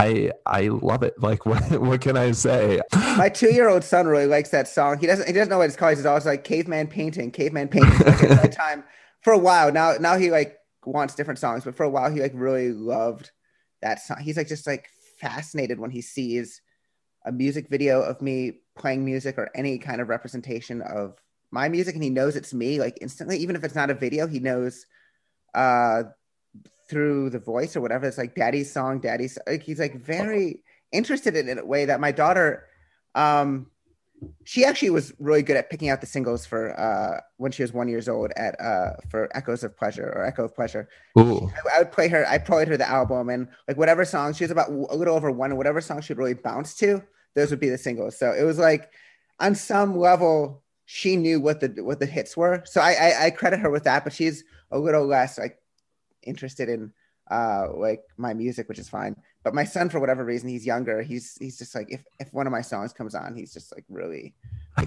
I 0.01 0.33
I 0.47 0.69
love 0.69 1.03
it. 1.03 1.15
Like 1.21 1.47
what 1.47 1.63
what 1.81 2.01
can 2.01 2.17
I 2.17 2.33
say? 2.33 2.81
My 3.17 3.29
two 3.29 3.53
year 3.53 3.69
old 3.69 3.85
son 3.85 4.07
really 4.07 4.27
likes 4.27 4.51
that 4.51 4.69
song. 4.69 4.99
He 4.99 5.07
doesn't 5.07 5.27
he 5.27 5.33
doesn't 5.33 5.51
know 5.51 5.59
what 5.59 5.69
it's 5.69 5.77
called. 5.77 5.97
He's 5.97 6.07
always 6.07 6.27
like 6.27 6.45
caveman 6.45 6.89
painting, 6.89 7.31
caveman 7.31 7.69
painting. 7.69 7.99
Like 8.31 8.53
time 8.57 8.85
for 9.23 9.33
a 9.33 9.39
while 9.39 9.73
now. 9.73 9.95
Now 10.01 10.17
he 10.17 10.31
like 10.31 10.57
wants 10.85 11.15
different 11.15 11.39
songs, 11.39 11.65
but 11.65 11.75
for 11.77 11.85
a 11.85 11.91
while 11.91 12.11
he 12.11 12.21
like 12.21 12.33
really 12.35 12.73
loved 12.73 13.31
that 13.83 14.01
song. 14.01 14.19
He's 14.21 14.37
like 14.37 14.49
just 14.49 14.67
like 14.67 14.89
fascinated 15.21 15.79
when 15.79 15.91
he 15.91 16.01
sees 16.01 16.63
a 17.27 17.33
music 17.33 17.69
video 17.69 18.01
of 18.01 18.23
me 18.23 18.53
playing 18.79 19.05
music 19.05 19.37
or 19.37 19.51
any 19.55 19.79
kind 19.79 20.01
of 20.01 20.09
representation 20.09 20.81
of 20.81 21.15
my 21.51 21.69
music 21.69 21.95
and 21.95 22.03
he 22.03 22.09
knows 22.09 22.37
it's 22.37 22.55
me 22.55 22.79
like 22.79 22.97
instantly 23.03 23.37
even 23.37 23.57
if 23.57 23.65
it's 23.65 23.75
not 23.75 23.91
a 23.91 23.95
video 23.95 24.27
he 24.27 24.39
knows 24.39 24.87
uh 25.55 26.05
through 26.91 27.31
the 27.31 27.39
voice 27.39 27.77
or 27.77 27.81
whatever 27.81 28.07
it's 28.07 28.19
like 28.19 28.35
daddy's 28.35 28.71
song 28.71 28.99
daddy's 28.99 29.39
like 29.47 29.63
he's 29.63 29.79
like 29.79 29.95
very 29.95 30.63
interested 30.93 31.37
in 31.37 31.49
it 31.49 31.53
in 31.53 31.59
a 31.59 31.65
way 31.65 31.85
that 31.85 32.01
my 32.01 32.11
daughter 32.11 32.67
um 33.15 33.67
she 34.45 34.65
actually 34.65 34.91
was 34.91 35.13
really 35.19 35.43
good 35.43 35.57
at 35.57 35.71
picking 35.71 35.89
out 35.89 36.01
the 36.01 36.07
singles 36.07 36.45
for 36.45 36.79
uh, 36.79 37.21
when 37.39 37.53
she 37.53 37.63
was 37.63 37.73
one 37.73 37.89
years 37.89 38.09
old 38.09 38.31
at 38.37 38.61
uh, 38.61 38.93
for 39.09 39.35
Echoes 39.35 39.65
of 39.65 39.77
Pleasure 39.77 40.13
or 40.15 40.25
Echo 40.25 40.45
of 40.45 40.55
Pleasure. 40.55 40.89
Ooh. 41.19 41.49
I, 41.49 41.77
I, 41.77 41.79
would 41.79 41.93
play 41.93 42.09
her. 42.09 42.27
I 42.29 42.39
played 42.39 42.69
her 42.69 42.77
the 42.77 42.89
album 42.89 43.31
and 43.31 43.49
like 43.67 43.77
whatever 43.77 44.05
song 44.05 44.35
she 44.35 44.45
was 44.45 44.51
about 44.51 44.69
a 44.69 44.95
little 44.95 45.17
over 45.17 45.31
one, 45.31 45.57
whatever 45.57 45.81
song 45.81 46.01
she'd 46.01 46.19
really 46.19 46.35
bounce 46.35 46.75
to, 46.77 47.03
those 47.35 47.51
would 47.51 47.61
be 47.61 47.71
the 47.71 47.79
singles. 47.79 48.19
So 48.19 48.33
it 48.33 48.43
was 48.43 48.59
like 48.59 48.91
on 49.39 49.55
some 49.55 49.99
level 49.99 50.63
she 50.85 51.17
knew 51.17 51.41
what 51.41 51.61
the 51.61 51.69
what 51.83 52.01
the 52.01 52.07
hits 52.07 52.37
were. 52.37 52.63
So 52.67 52.81
I, 52.81 52.93
I, 52.93 53.25
I 53.27 53.31
credit 53.31 53.61
her 53.61 53.71
with 53.71 53.85
that, 53.85 54.05
but 54.05 54.13
she's 54.13 54.45
a 54.71 54.79
little 54.79 55.07
less 55.07 55.39
like 55.39 55.60
interested 56.23 56.69
in 56.69 56.93
uh, 57.31 57.69
like 57.75 58.03
my 58.17 58.35
music, 58.35 58.69
which 58.69 58.79
is 58.79 58.89
fine. 58.89 59.17
But 59.45 59.55
my 59.55 59.65
son, 59.65 59.89
for 59.89 60.01
whatever 60.01 60.25
reason, 60.25 60.49
he's 60.49 60.67
younger. 60.67 61.03
He's 61.03 61.37
he's 61.39 61.59
just 61.59 61.75
like 61.75 61.91
if 61.91 62.05
if 62.19 62.33
one 62.33 62.47
of 62.47 62.51
my 62.51 62.61
songs 62.61 62.93
comes 62.93 63.15
on, 63.15 63.35
he's 63.35 63.53
just 63.53 63.73
like 63.75 63.85
really. 63.89 64.35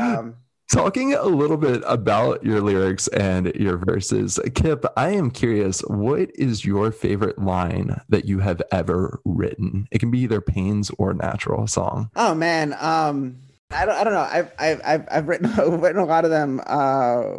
um, 0.00 0.36
Talking 0.70 1.14
a 1.14 1.24
little 1.24 1.56
bit 1.56 1.82
about 1.86 2.44
your 2.44 2.60
lyrics 2.60 3.08
and 3.08 3.46
your 3.54 3.78
verses, 3.78 4.38
Kip, 4.54 4.84
I 4.98 5.10
am 5.10 5.30
curious, 5.30 5.80
what 5.80 6.30
is 6.34 6.62
your 6.62 6.92
favorite 6.92 7.38
line 7.38 8.02
that 8.10 8.26
you 8.26 8.40
have 8.40 8.60
ever 8.70 9.18
written? 9.24 9.88
It 9.90 9.98
can 9.98 10.10
be 10.10 10.18
either 10.18 10.42
Pains 10.42 10.90
or 10.98 11.14
Natvral 11.14 11.70
song. 11.70 12.10
Oh 12.16 12.34
man, 12.34 12.74
um, 12.80 13.38
I 13.70 13.86
don't, 13.86 13.94
I 13.94 14.04
don't 14.04 14.12
know. 14.12 14.28
I've, 14.30 14.52
I've, 14.58 15.08
I've, 15.10 15.28
written, 15.28 15.50
written 15.80 16.02
a 16.02 16.04
lot 16.04 16.26
of 16.26 16.30
them. 16.30 16.60
Uh, 16.66 17.36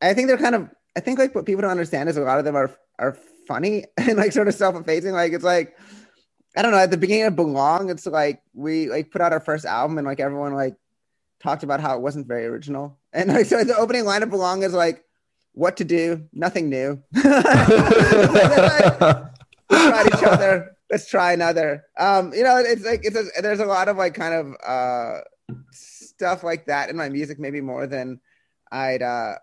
I 0.00 0.12
think 0.14 0.26
they're 0.26 0.36
kind 0.36 0.56
of, 0.56 0.68
I 0.96 1.00
think 1.00 1.18
like 1.18 1.34
what 1.34 1.46
people 1.46 1.62
don't 1.62 1.70
understand 1.70 2.08
is 2.08 2.16
a 2.16 2.22
lot 2.22 2.38
of 2.38 2.44
them 2.44 2.56
are, 2.56 2.70
are 2.98 3.16
funny 3.46 3.84
and 3.96 4.16
like 4.16 4.32
sort 4.32 4.48
of 4.48 4.54
self-effacing. 4.54 5.12
Like 5.12 5.32
it's 5.32 5.44
like 5.44 5.76
I 6.56 6.62
don't 6.62 6.72
know. 6.72 6.78
At 6.78 6.90
the 6.90 6.96
beginning 6.98 7.26
of 7.26 7.36
Belong, 7.36 7.88
it's 7.90 8.06
like 8.06 8.42
we 8.52 8.88
like 8.90 9.10
put 9.10 9.22
out 9.22 9.32
our 9.32 9.40
first 9.40 9.64
album 9.64 9.96
and 9.98 10.06
like 10.06 10.20
everyone 10.20 10.52
like 10.52 10.76
talked 11.42 11.62
about 11.62 11.80
how 11.80 11.96
it 11.96 12.02
wasn't 12.02 12.26
very 12.26 12.46
original. 12.46 12.98
And 13.14 13.28
like 13.28 13.44
so 13.44 13.62
the 13.62 13.76
opening 13.76 14.06
line 14.06 14.22
of 14.22 14.30
Belong 14.30 14.62
is 14.62 14.72
like 14.72 15.04
what 15.52 15.76
to 15.76 15.84
do, 15.84 16.28
nothing 16.32 16.70
new. 16.70 17.02
like, 17.12 17.24
try 19.68 20.06
each 20.06 20.24
other. 20.24 20.78
Let's 20.90 21.06
try 21.06 21.34
another. 21.34 21.84
Um, 21.98 22.32
you 22.32 22.42
know, 22.42 22.56
it's 22.56 22.86
like 22.86 23.04
it's 23.04 23.16
a, 23.16 23.42
there's 23.42 23.60
a 23.60 23.66
lot 23.66 23.88
of 23.88 23.98
like 23.98 24.14
kind 24.14 24.32
of 24.32 24.54
uh 24.66 25.20
stuff 25.72 26.42
like 26.42 26.64
that 26.66 26.88
in 26.88 26.96
my 26.96 27.10
music, 27.10 27.38
maybe 27.38 27.60
more 27.60 27.86
than 27.86 28.18
I'd 28.70 29.02
uh 29.02 29.34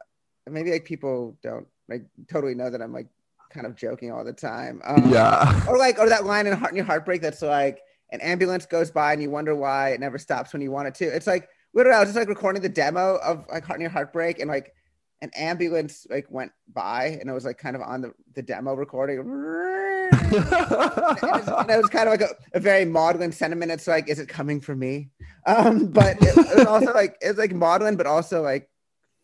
maybe 0.52 0.72
like 0.72 0.86
people 0.86 1.38
don't 1.42 1.68
like 1.88 2.06
totally 2.28 2.56
know 2.56 2.70
that 2.70 2.82
I'm 2.82 2.94
like 2.94 3.08
kind 3.50 3.66
of 3.66 3.76
joking 3.76 4.12
all 4.12 4.24
the 4.24 4.34
time. 4.34 4.82
Um, 4.86 5.12
yeah. 5.12 5.66
Or 5.68 5.78
like, 5.78 6.00
or 6.00 6.10
that 6.10 6.26
line 6.26 6.48
in 6.48 6.54
Heart 6.54 6.72
in 6.72 6.78
Your 6.78 6.86
Heartbreak 6.86 7.22
that's 7.22 7.42
like, 7.42 7.82
an 8.12 8.22
ambulance 8.22 8.66
goes 8.66 8.92
by 8.92 9.14
and 9.14 9.22
you 9.22 9.30
wonder 9.30 9.56
why 9.56 9.90
it 9.90 10.00
never 10.00 10.18
stops 10.18 10.54
when 10.54 10.62
you 10.62 10.72
want 10.72 10.88
it 10.88 10.96
to. 10.96 11.06
It's 11.06 11.28
like 11.28 11.50
literally, 11.74 11.96
I 11.96 12.00
was 12.00 12.10
just 12.10 12.18
like 12.18 12.28
recording 12.28 12.62
the 12.62 12.70
demo 12.70 13.18
of 13.18 13.46
like 13.52 13.64
Heart 13.64 13.78
in 13.78 13.82
Your 13.82 13.92
Heartbreak, 13.92 14.40
and 14.40 14.50
like 14.50 14.74
an 15.22 15.32
ambulance 15.36 16.08
like 16.10 16.26
went 16.30 16.52
by, 16.74 17.18
and 17.20 17.30
it 17.30 17.34
was 17.34 17.46
like 17.46 17.58
kind 17.58 17.76
of 17.76 17.82
on 17.82 18.02
the 18.02 18.14
the 18.36 18.42
demo 18.42 18.74
recording. 18.74 19.20
and, 20.12 20.34
it 20.34 20.34
was, 20.34 21.48
and, 21.48 21.70
it 21.70 21.82
was, 21.82 21.90
kind 21.90 22.10
of 22.10 22.20
like 22.20 22.22
a, 22.22 22.36
a, 22.54 22.60
very 22.60 22.84
maudlin 22.84 23.32
sentiment. 23.32 23.72
It's 23.72 23.88
like, 23.88 24.10
is 24.10 24.18
it 24.18 24.28
coming 24.28 24.60
for 24.60 24.76
me? 24.76 25.10
Um, 25.46 25.88
but 25.88 26.18
it, 26.22 26.36
it 26.36 26.58
was 26.58 26.66
also 26.66 26.94
like 26.94 27.18
it's 27.22 27.38
like 27.38 27.54
maudlin, 27.54 27.96
but 27.96 28.08
also 28.08 28.42
like 28.42 28.69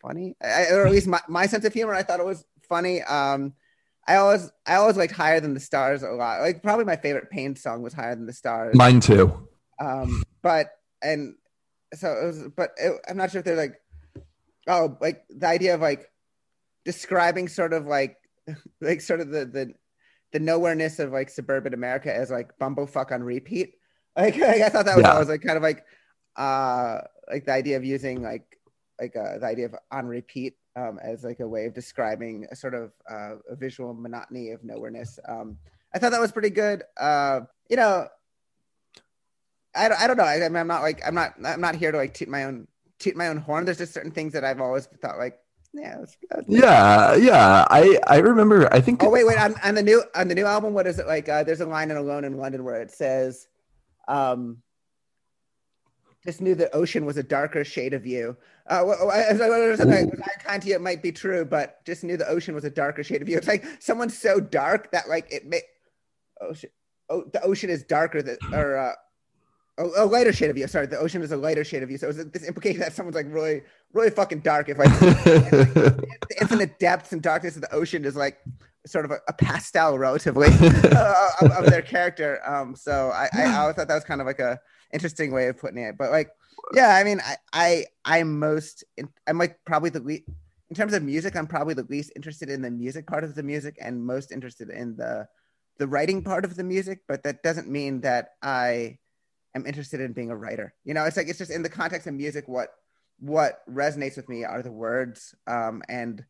funny, 0.05 0.35
I, 0.41 0.71
or 0.71 0.85
at 0.85 0.91
least 0.91 1.07
my, 1.07 1.21
my 1.27 1.47
sense 1.47 1.65
of 1.65 1.73
humor. 1.73 1.93
I 1.93 2.03
thought 2.03 2.19
it 2.19 2.25
was 2.25 2.45
funny. 2.67 3.01
Um, 3.03 3.53
I 4.07 4.17
always 4.17 4.51
I 4.65 4.75
always 4.75 4.97
liked 4.97 5.13
Higher 5.13 5.39
Than 5.39 5.53
the 5.53 5.59
Stars 5.59 6.03
a 6.03 6.09
lot. 6.09 6.41
Like 6.41 6.61
probably 6.61 6.85
my 6.85 6.95
favorite 6.95 7.29
Pain 7.29 7.55
song 7.55 7.81
was 7.81 7.93
Higher 7.93 8.15
Than 8.15 8.25
the 8.25 8.33
Stars. 8.33 8.75
Mine 8.75 8.99
too. 8.99 9.47
Um, 9.79 10.23
but 10.41 10.69
and 11.01 11.35
so 11.93 12.11
it 12.11 12.25
was, 12.25 12.47
but 12.55 12.71
it, 12.77 12.93
I'm 13.09 13.17
not 13.17 13.31
sure 13.31 13.39
if 13.39 13.45
they're 13.45 13.55
like, 13.55 13.81
oh, 14.67 14.97
like 15.01 15.23
the 15.29 15.47
idea 15.47 15.73
of 15.73 15.81
like 15.81 16.09
describing 16.83 17.47
sort 17.47 17.73
of 17.73 17.87
like 17.87 18.17
like 18.81 19.01
sort 19.01 19.21
of 19.21 19.29
the 19.29 19.45
the 19.45 19.73
the 20.33 20.39
nowhereness 20.39 20.99
of 20.99 21.11
like 21.11 21.29
suburban 21.29 21.73
America 21.73 22.15
as 22.15 22.29
like 22.29 22.57
bumblefuck 22.59 23.11
on 23.11 23.23
repeat. 23.23 23.75
Like, 24.17 24.37
like 24.37 24.61
I 24.61 24.69
thought 24.69 24.85
that 24.85 24.95
was 24.95 25.03
yeah. 25.03 25.11
always 25.11 25.27
like 25.27 25.41
kind 25.41 25.57
of 25.57 25.61
like 25.61 25.83
uh 26.37 26.99
like 27.29 27.43
the 27.43 27.51
idea 27.51 27.75
of 27.75 27.83
using 27.83 28.21
like 28.23 28.54
like 28.99 29.15
uh, 29.15 29.37
the 29.37 29.45
idea 29.45 29.65
of 29.65 29.75
on 29.91 30.05
repeat 30.05 30.55
um, 30.75 30.99
as 31.03 31.23
like 31.23 31.39
a 31.39 31.47
way 31.47 31.65
of 31.65 31.73
describing 31.73 32.45
a 32.51 32.55
sort 32.55 32.73
of 32.73 32.91
uh, 33.09 33.35
a 33.49 33.55
visual 33.55 33.93
monotony 33.93 34.51
of 34.51 34.61
nowhereness. 34.61 35.19
Um, 35.27 35.57
I 35.93 35.99
thought 35.99 36.11
that 36.11 36.21
was 36.21 36.31
pretty 36.31 36.49
good. 36.49 36.83
Uh, 36.97 37.41
you 37.69 37.77
know, 37.77 38.07
I 39.75 39.89
don't, 39.89 40.01
I 40.01 40.07
don't 40.07 40.17
know. 40.17 40.23
I, 40.23 40.35
am 40.35 40.67
not 40.67 40.81
like 40.81 41.01
I'm 41.05 41.15
not 41.15 41.33
I'm 41.43 41.61
not 41.61 41.75
here 41.75 41.91
to 41.91 41.97
like 41.97 42.13
toot 42.13 42.27
my 42.27 42.45
own 42.45 42.67
toot 42.99 43.15
my 43.15 43.27
own 43.27 43.37
horn. 43.37 43.65
There's 43.65 43.77
just 43.77 43.93
certain 43.93 44.11
things 44.11 44.33
that 44.33 44.43
I've 44.43 44.61
always 44.61 44.85
thought 44.85 45.17
like 45.17 45.39
Yeah, 45.73 45.97
that's, 45.99 46.17
that's 46.29 46.45
Yeah, 46.47 47.15
yeah. 47.15 47.65
I 47.69 47.99
I 48.07 48.17
remember. 48.17 48.73
I 48.73 48.81
think. 48.81 49.03
Oh 49.03 49.09
wait, 49.09 49.25
wait. 49.25 49.37
On, 49.37 49.55
on 49.63 49.75
the 49.75 49.83
new 49.83 50.03
on 50.15 50.27
the 50.27 50.35
new 50.35 50.45
album, 50.45 50.73
what 50.73 50.87
is 50.87 50.99
it 50.99 51.07
like? 51.07 51.27
Uh, 51.27 51.43
there's 51.43 51.61
a 51.61 51.65
line 51.65 51.91
in 51.91 51.97
Alone 51.97 52.23
in 52.23 52.37
London 52.37 52.63
where 52.63 52.81
it 52.81 52.91
says, 52.91 53.47
um, 54.07 54.61
"Just 56.25 56.41
knew 56.41 56.55
the 56.55 56.73
ocean 56.75 57.05
was 57.05 57.17
a 57.17 57.23
darker 57.23 57.63
shade 57.63 57.93
of 57.93 58.05
you." 58.05 58.35
Uh, 58.67 58.83
well, 58.85 59.11
I, 59.11 59.23
I, 59.23 59.31
I, 59.31 60.01
I 60.01 60.43
kind 60.43 60.61
to 60.61 60.69
it 60.69 60.81
might 60.81 61.03
be 61.03 61.11
true, 61.11 61.45
but 61.45 61.83
just 61.85 62.03
knew 62.03 62.17
the 62.17 62.27
ocean 62.27 62.55
was 62.55 62.65
a 62.65 62.69
darker 62.69 63.03
shade 63.03 63.21
of 63.21 63.29
you. 63.29 63.37
It's 63.37 63.47
like 63.47 63.65
someone's 63.79 64.17
so 64.17 64.39
dark 64.39 64.91
that 64.91 65.07
like 65.09 65.31
it 65.31 65.45
may. 65.45 65.61
Ocean, 66.41 66.69
oh, 67.09 67.23
the 67.31 67.41
ocean 67.41 67.69
is 67.69 67.83
darker 67.83 68.21
than 68.21 68.37
or. 68.53 68.77
Uh, 68.77 68.93
a, 69.77 69.83
a, 69.83 70.05
lighter 70.05 70.31
shade 70.31 70.49
of 70.49 70.57
you. 70.57 70.67
Sorry, 70.67 70.87
the 70.87 70.97
ocean 70.97 71.21
is 71.21 71.31
a 71.31 71.37
lighter 71.37 71.63
shade 71.63 71.83
of 71.83 71.91
you. 71.91 71.97
So 71.97 72.09
it's 72.09 72.23
this 72.31 72.47
implication 72.47 72.79
that 72.79 72.93
someone's 72.93 73.15
like 73.15 73.25
really, 73.29 73.61
really 73.93 74.09
fucking 74.09 74.39
dark. 74.39 74.69
If 74.69 74.77
like 74.77 74.87
the 74.99 76.35
infinite 76.39 76.79
depths 76.79 77.11
and 77.11 77.21
darkness 77.21 77.55
of 77.55 77.61
the 77.61 77.73
ocean 77.73 78.05
is 78.05 78.15
like 78.15 78.37
sort 78.85 79.05
of 79.05 79.11
a, 79.11 79.17
a 79.27 79.33
pastel, 79.33 79.97
relatively, 79.97 80.47
uh, 80.51 81.27
of, 81.41 81.51
of, 81.51 81.65
their 81.65 81.81
character. 81.81 82.39
Um, 82.47 82.75
so 82.75 83.11
I, 83.11 83.27
I, 83.33 83.43
I 83.43 83.55
always 83.57 83.75
thought 83.75 83.87
that 83.87 83.95
was 83.95 84.03
kind 84.03 84.21
of 84.21 84.27
like 84.27 84.39
a 84.39 84.59
interesting 84.95 85.31
way 85.31 85.47
of 85.47 85.59
putting 85.59 85.83
it. 85.83 85.97
But 85.97 86.09
like, 86.09 86.31
yeah, 86.73 86.95
I 86.95 87.03
mean, 87.03 87.19
I, 87.19 87.35
I, 87.53 87.85
I'm 88.05 88.39
most, 88.39 88.83
I'm 89.27 89.37
like 89.37 89.59
probably 89.65 89.91
the 89.91 89.99
least 89.99 90.23
in 90.69 90.75
terms 90.75 90.93
of 90.93 91.03
music. 91.03 91.35
I'm 91.35 91.47
probably 91.47 91.75
the 91.75 91.83
least 91.89 92.13
interested 92.15 92.49
in 92.49 92.61
the 92.61 92.71
music 92.71 93.05
part 93.05 93.23
of 93.23 93.35
the 93.35 93.43
music, 93.43 93.77
and 93.79 94.03
most 94.03 94.31
interested 94.31 94.69
in 94.69 94.95
the, 94.95 95.27
the 95.77 95.87
writing 95.87 96.23
part 96.23 96.45
of 96.45 96.55
the 96.55 96.63
music. 96.63 97.01
But 97.07 97.23
that 97.23 97.43
doesn't 97.43 97.69
mean 97.69 98.01
that 98.01 98.29
I 98.41 98.97
am 99.53 99.67
interested 99.67 100.01
in 100.01 100.13
being 100.13 100.31
a 100.31 100.35
writer. 100.35 100.73
You 100.83 100.93
know, 100.93 101.03
it's 101.03 101.17
like 101.17 101.27
it's 101.27 101.37
just 101.37 101.51
in 101.51 101.61
the 101.61 101.69
context 101.69 102.07
of 102.07 102.13
music. 102.13 102.47
What 102.47 102.69
what 103.19 103.61
resonates 103.69 104.17
with 104.17 104.27
me 104.27 104.43
are 104.43 104.61
the 104.61 104.71
words 104.71 105.35
um, 105.47 105.83
and 105.87 106.23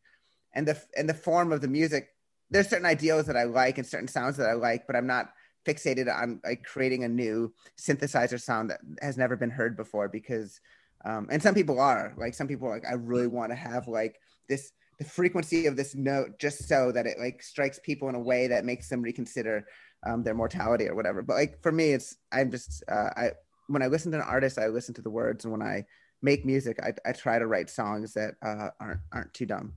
and 0.54 0.66
the 0.68 0.80
and 0.96 1.08
the 1.08 1.14
form 1.14 1.52
of 1.52 1.60
the 1.60 1.68
music. 1.68 2.08
There's 2.50 2.68
certain 2.68 2.86
ideals 2.86 3.26
that 3.26 3.36
I 3.36 3.44
like 3.44 3.78
and 3.78 3.86
certain 3.86 4.08
sounds 4.08 4.36
that 4.36 4.48
I 4.48 4.52
like, 4.52 4.86
but 4.86 4.96
I'm 4.96 5.06
not 5.06 5.30
fixated 5.66 6.14
on 6.14 6.40
like 6.44 6.62
creating 6.64 7.04
a 7.04 7.08
new 7.08 7.52
synthesizer 7.78 8.40
sound 8.40 8.70
that 8.70 8.80
has 9.02 9.16
never 9.16 9.36
been 9.36 9.50
heard 9.50 9.76
before 9.76 10.08
because 10.08 10.60
um, 11.04 11.28
and 11.30 11.42
some 11.42 11.54
people 11.54 11.78
are 11.80 12.14
like 12.16 12.34
some 12.34 12.48
people 12.48 12.68
are 12.68 12.74
like 12.74 12.86
I 12.88 12.94
really 12.94 13.26
want 13.26 13.50
to 13.52 13.56
have 13.56 13.88
like 13.88 14.20
this 14.48 14.72
the 14.98 15.04
frequency 15.04 15.66
of 15.66 15.76
this 15.76 15.94
note 15.94 16.38
just 16.38 16.66
so 16.68 16.90
that 16.92 17.06
it 17.06 17.18
like 17.18 17.42
strikes 17.42 17.78
people 17.78 18.08
in 18.08 18.14
a 18.14 18.20
way 18.20 18.46
that 18.46 18.64
makes 18.64 18.88
them 18.88 19.02
reconsider 19.02 19.66
um, 20.06 20.22
their 20.22 20.34
mortality 20.34 20.88
or 20.88 20.94
whatever. 20.94 21.22
But 21.22 21.34
like 21.34 21.62
for 21.62 21.72
me, 21.72 21.90
it's 21.90 22.16
I'm 22.32 22.50
just 22.50 22.82
uh, 22.90 23.10
I 23.16 23.30
when 23.68 23.82
I 23.82 23.88
listen 23.88 24.12
to 24.12 24.18
an 24.18 24.24
artist, 24.24 24.58
I 24.58 24.68
listen 24.68 24.94
to 24.94 25.02
the 25.02 25.10
words, 25.10 25.44
and 25.44 25.52
when 25.52 25.62
I 25.62 25.84
make 26.22 26.46
music, 26.46 26.78
I, 26.82 26.92
I 27.08 27.12
try 27.12 27.38
to 27.38 27.46
write 27.46 27.68
songs 27.68 28.14
that 28.14 28.34
uh, 28.42 28.70
aren't 28.80 29.00
aren't 29.12 29.34
too 29.34 29.46
dumb. 29.46 29.74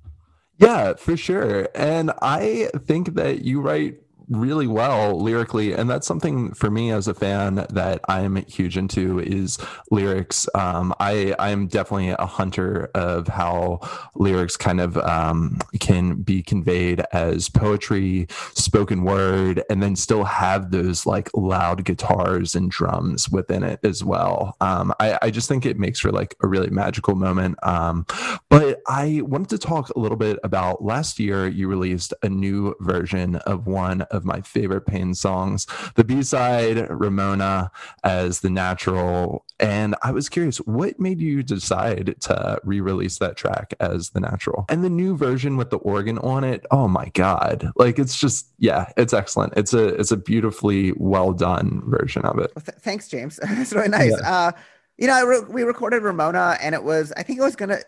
Yeah, 0.57 0.93
for 0.95 1.15
sure. 1.15 1.69
And 1.73 2.11
I 2.21 2.69
think 2.85 3.15
that 3.15 3.43
you 3.43 3.61
write 3.61 4.01
really 4.29 4.67
well 4.67 5.21
lyrically 5.21 5.73
and 5.73 5.89
that's 5.89 6.07
something 6.07 6.53
for 6.53 6.69
me 6.69 6.91
as 6.91 7.07
a 7.07 7.13
fan 7.13 7.65
that 7.69 7.99
i'm 8.07 8.35
huge 8.45 8.77
into 8.77 9.19
is 9.19 9.57
lyrics. 9.91 10.47
Um, 10.55 10.93
i 10.99 11.35
i'm 11.39 11.67
definitely 11.67 12.09
a 12.09 12.25
hunter 12.25 12.89
of 12.95 13.27
how 13.27 13.79
lyrics 14.15 14.57
kind 14.57 14.79
of 14.79 14.97
um, 14.97 15.59
can 15.79 16.21
be 16.21 16.41
conveyed 16.43 17.03
as 17.11 17.49
poetry 17.49 18.27
spoken 18.53 19.03
word 19.03 19.63
and 19.69 19.81
then 19.81 19.95
still 19.95 20.23
have 20.23 20.71
those 20.71 21.05
like 21.05 21.29
loud 21.35 21.85
guitars 21.85 22.55
and 22.55 22.69
drums 22.69 23.29
within 23.29 23.63
it 23.63 23.79
as 23.83 24.03
well. 24.03 24.55
Um, 24.61 24.93
I, 24.99 25.17
I 25.23 25.31
just 25.31 25.47
think 25.47 25.65
it 25.65 25.79
makes 25.79 25.99
for 25.99 26.11
like 26.11 26.35
a 26.43 26.47
really 26.47 26.69
magical 26.69 27.15
moment. 27.15 27.57
Um, 27.63 28.05
but 28.49 28.81
i 28.87 29.21
wanted 29.23 29.49
to 29.49 29.57
talk 29.57 29.89
a 29.89 29.99
little 29.99 30.17
bit 30.17 30.39
about 30.43 30.83
last 30.83 31.19
year 31.19 31.47
you 31.47 31.67
released 31.67 32.13
a 32.23 32.29
new 32.29 32.75
version 32.79 33.35
of 33.37 33.67
one 33.67 34.01
of 34.03 34.18
of 34.19 34.25
my 34.25 34.41
favorite 34.41 34.85
Pain 34.85 35.13
songs. 35.13 35.65
The 35.95 36.03
B 36.03 36.21
side, 36.21 36.87
Ramona, 36.89 37.71
as 38.03 38.41
the 38.41 38.49
Natvral. 38.49 39.39
And 39.59 39.95
I 40.03 40.11
was 40.11 40.29
curious, 40.29 40.57
what 40.57 40.99
made 40.99 41.19
you 41.19 41.41
decide 41.41 42.15
to 42.21 42.59
re 42.63 42.81
release 42.81 43.17
that 43.19 43.37
track 43.37 43.73
as 43.79 44.09
the 44.09 44.19
Natvral? 44.19 44.65
And 44.69 44.83
the 44.83 44.89
new 44.89 45.15
version 45.15 45.57
with 45.57 45.69
the 45.69 45.77
organ 45.77 46.17
on 46.19 46.43
it, 46.43 46.65
oh 46.71 46.87
my 46.87 47.09
God. 47.13 47.71
Like 47.75 47.97
it's 47.97 48.19
just, 48.19 48.47
yeah, 48.59 48.91
it's 48.97 49.13
excellent. 49.13 49.53
It's 49.55 49.73
a 49.73 49.87
it's 49.87 50.11
a 50.11 50.17
beautifully 50.17 50.91
well 50.97 51.31
done 51.33 51.81
version 51.85 52.25
of 52.25 52.37
it. 52.39 52.51
Well, 52.55 52.63
th- 52.65 52.77
thanks, 52.79 53.07
James. 53.07 53.37
That's 53.43 53.73
really 53.73 53.87
nice. 53.87 54.11
Yeah. 54.11 54.31
Uh, 54.31 54.51
you 54.97 55.07
know, 55.07 55.25
re- 55.25 55.45
we 55.47 55.63
recorded 55.63 56.03
Ramona 56.03 56.57
and 56.61 56.75
it 56.75 56.83
was, 56.83 57.13
I 57.15 57.23
think 57.23 57.39
it 57.39 57.43
was 57.43 57.55
going 57.55 57.69
to, 57.69 57.81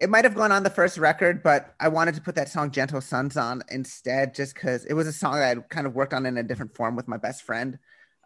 it 0.00 0.08
might 0.08 0.24
have 0.24 0.34
gone 0.34 0.50
on 0.50 0.62
the 0.62 0.70
first 0.70 0.96
record, 0.96 1.42
but 1.42 1.74
I 1.78 1.88
wanted 1.88 2.14
to 2.14 2.22
put 2.22 2.34
that 2.36 2.48
song 2.48 2.70
Gentle 2.70 3.02
Sons 3.02 3.36
on 3.36 3.62
instead, 3.70 4.34
just 4.34 4.54
because 4.54 4.86
it 4.86 4.94
was 4.94 5.06
a 5.06 5.12
song 5.12 5.34
that 5.34 5.56
I'd 5.56 5.68
kind 5.68 5.86
of 5.86 5.94
worked 5.94 6.14
on 6.14 6.24
in 6.24 6.38
a 6.38 6.42
different 6.42 6.74
form 6.74 6.96
with 6.96 7.06
my 7.06 7.18
best 7.18 7.42
friend. 7.42 7.78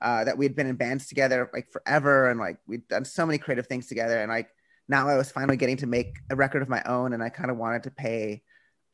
Uh, 0.03 0.23
that 0.23 0.37
we'd 0.37 0.55
been 0.55 0.67
in 0.67 0.77
bands 0.77 1.07
together 1.07 1.49
like 1.55 1.71
forever 1.71 2.29
and 2.29 2.39
like 2.39 2.59
we'd 2.67 2.87
done 2.89 3.07
so 3.07 3.25
many 3.25 3.39
creative 3.39 3.67
things 3.67 3.87
together. 3.87 4.21
And 4.21 4.29
like 4.29 4.51
now 4.87 5.09
I 5.09 5.17
was 5.17 5.31
finally 5.31 5.57
getting 5.57 5.79
to 5.79 5.87
make 5.87 6.17
a 6.29 6.37
record 6.37 6.61
of 6.61 6.69
my 6.69 6.83
own 6.85 7.15
and 7.15 7.23
I 7.23 7.31
kind 7.31 7.51
of 7.51 7.57
wanted 7.57 7.85
to 7.85 7.91
pay 7.91 8.43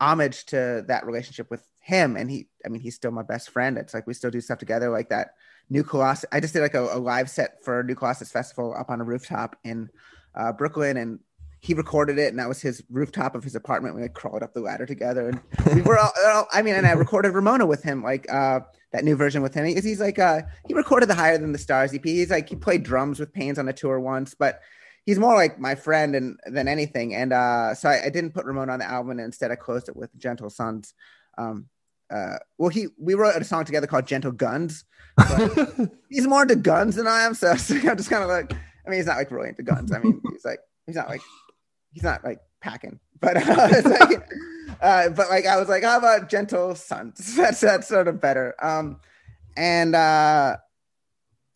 homage 0.00 0.44
to 0.46 0.84
that 0.86 1.06
relationship 1.06 1.50
with 1.50 1.66
him. 1.80 2.16
And 2.16 2.30
he, 2.30 2.48
I 2.64 2.68
mean, 2.68 2.80
he's 2.80 2.94
still 2.94 3.10
my 3.10 3.22
best 3.22 3.50
friend. 3.50 3.76
It's 3.76 3.92
like 3.92 4.06
we 4.06 4.14
still 4.14 4.30
do 4.30 4.40
stuff 4.40 4.58
together 4.58 4.88
like 4.90 5.08
that. 5.08 5.34
New 5.68 5.82
Colossus, 5.82 6.26
I 6.30 6.38
just 6.38 6.52
did 6.52 6.60
like 6.62 6.74
a, 6.74 6.82
a 6.82 6.98
live 6.98 7.28
set 7.28 7.64
for 7.64 7.82
New 7.82 7.96
Colossus 7.96 8.30
Festival 8.30 8.74
up 8.78 8.90
on 8.90 9.00
a 9.00 9.04
rooftop 9.04 9.56
in 9.64 9.88
uh, 10.36 10.52
Brooklyn 10.52 10.96
and 10.96 11.18
he 11.60 11.74
recorded 11.74 12.18
it, 12.18 12.28
and 12.28 12.38
that 12.38 12.48
was 12.48 12.60
his 12.60 12.82
rooftop 12.90 13.34
of 13.34 13.44
his 13.44 13.54
apartment. 13.54 13.94
We 13.94 14.02
like 14.02 14.14
crawled 14.14 14.42
up 14.42 14.54
the 14.54 14.60
ladder 14.60 14.86
together, 14.86 15.28
and 15.28 15.40
we 15.74 15.82
were 15.82 15.98
all, 15.98 16.10
all. 16.26 16.46
I 16.52 16.62
mean, 16.62 16.74
and 16.74 16.86
I 16.86 16.92
recorded 16.92 17.34
Ramona 17.34 17.66
with 17.66 17.82
him, 17.82 18.02
like 18.02 18.30
uh, 18.32 18.60
that 18.92 19.04
new 19.04 19.14
version 19.14 19.42
with 19.42 19.54
him. 19.54 19.66
He's, 19.66 19.84
he's 19.84 20.00
like 20.00 20.18
uh, 20.18 20.42
he 20.66 20.74
recorded 20.74 21.10
the 21.10 21.14
Higher 21.14 21.36
Than 21.36 21.52
the 21.52 21.58
Stars 21.58 21.92
EP. 21.92 22.04
He's 22.04 22.30
like 22.30 22.48
he 22.48 22.56
played 22.56 22.82
drums 22.82 23.20
with 23.20 23.32
Pains 23.32 23.58
on 23.58 23.68
a 23.68 23.74
tour 23.74 24.00
once, 24.00 24.34
but 24.34 24.60
he's 25.04 25.18
more 25.18 25.34
like 25.34 25.58
my 25.58 25.74
friend 25.74 26.14
and 26.14 26.38
than 26.46 26.66
anything. 26.66 27.14
And 27.14 27.32
uh, 27.32 27.74
so 27.74 27.90
I, 27.90 28.06
I, 28.06 28.10
didn't 28.10 28.32
put 28.32 28.46
Ramona 28.46 28.72
on 28.72 28.78
the 28.78 28.90
album, 28.90 29.12
and 29.12 29.20
instead 29.20 29.50
I 29.50 29.56
closed 29.56 29.88
it 29.88 29.96
with 29.96 30.16
Gentle 30.16 30.48
Suns. 30.48 30.94
Um, 31.36 31.66
uh, 32.10 32.38
well, 32.56 32.70
he 32.70 32.88
we 32.98 33.14
wrote 33.14 33.36
a 33.36 33.44
song 33.44 33.66
together 33.66 33.86
called 33.86 34.06
Gentle 34.06 34.32
Guns. 34.32 34.84
he's 36.08 36.26
more 36.26 36.42
into 36.42 36.56
guns 36.56 36.96
than 36.96 37.06
I 37.06 37.22
am, 37.22 37.34
so, 37.34 37.54
so 37.56 37.74
I'm 37.88 37.96
just 37.96 38.10
kind 38.10 38.22
of 38.22 38.30
like. 38.30 38.52
I 38.52 38.88
mean, 38.88 38.98
he's 38.98 39.06
not 39.06 39.18
like 39.18 39.30
really 39.30 39.50
into 39.50 39.62
guns. 39.62 39.92
I 39.92 39.98
mean, 39.98 40.22
he's 40.32 40.44
like 40.44 40.60
he's 40.86 40.96
not 40.96 41.08
like 41.08 41.20
he's 41.92 42.02
not 42.02 42.24
like 42.24 42.40
packing, 42.60 43.00
but 43.20 43.36
uh, 43.36 43.68
like, 43.84 44.28
uh, 44.80 45.08
but 45.10 45.28
like 45.28 45.46
I 45.46 45.58
was 45.58 45.68
like, 45.68 45.82
how 45.82 45.98
about 45.98 46.28
gentle 46.28 46.74
suns? 46.74 47.34
that's 47.36 47.60
that's 47.60 47.88
sort 47.88 48.08
of 48.08 48.20
better. 48.20 48.54
Um, 48.62 49.00
and 49.56 49.94
uh, 49.94 50.56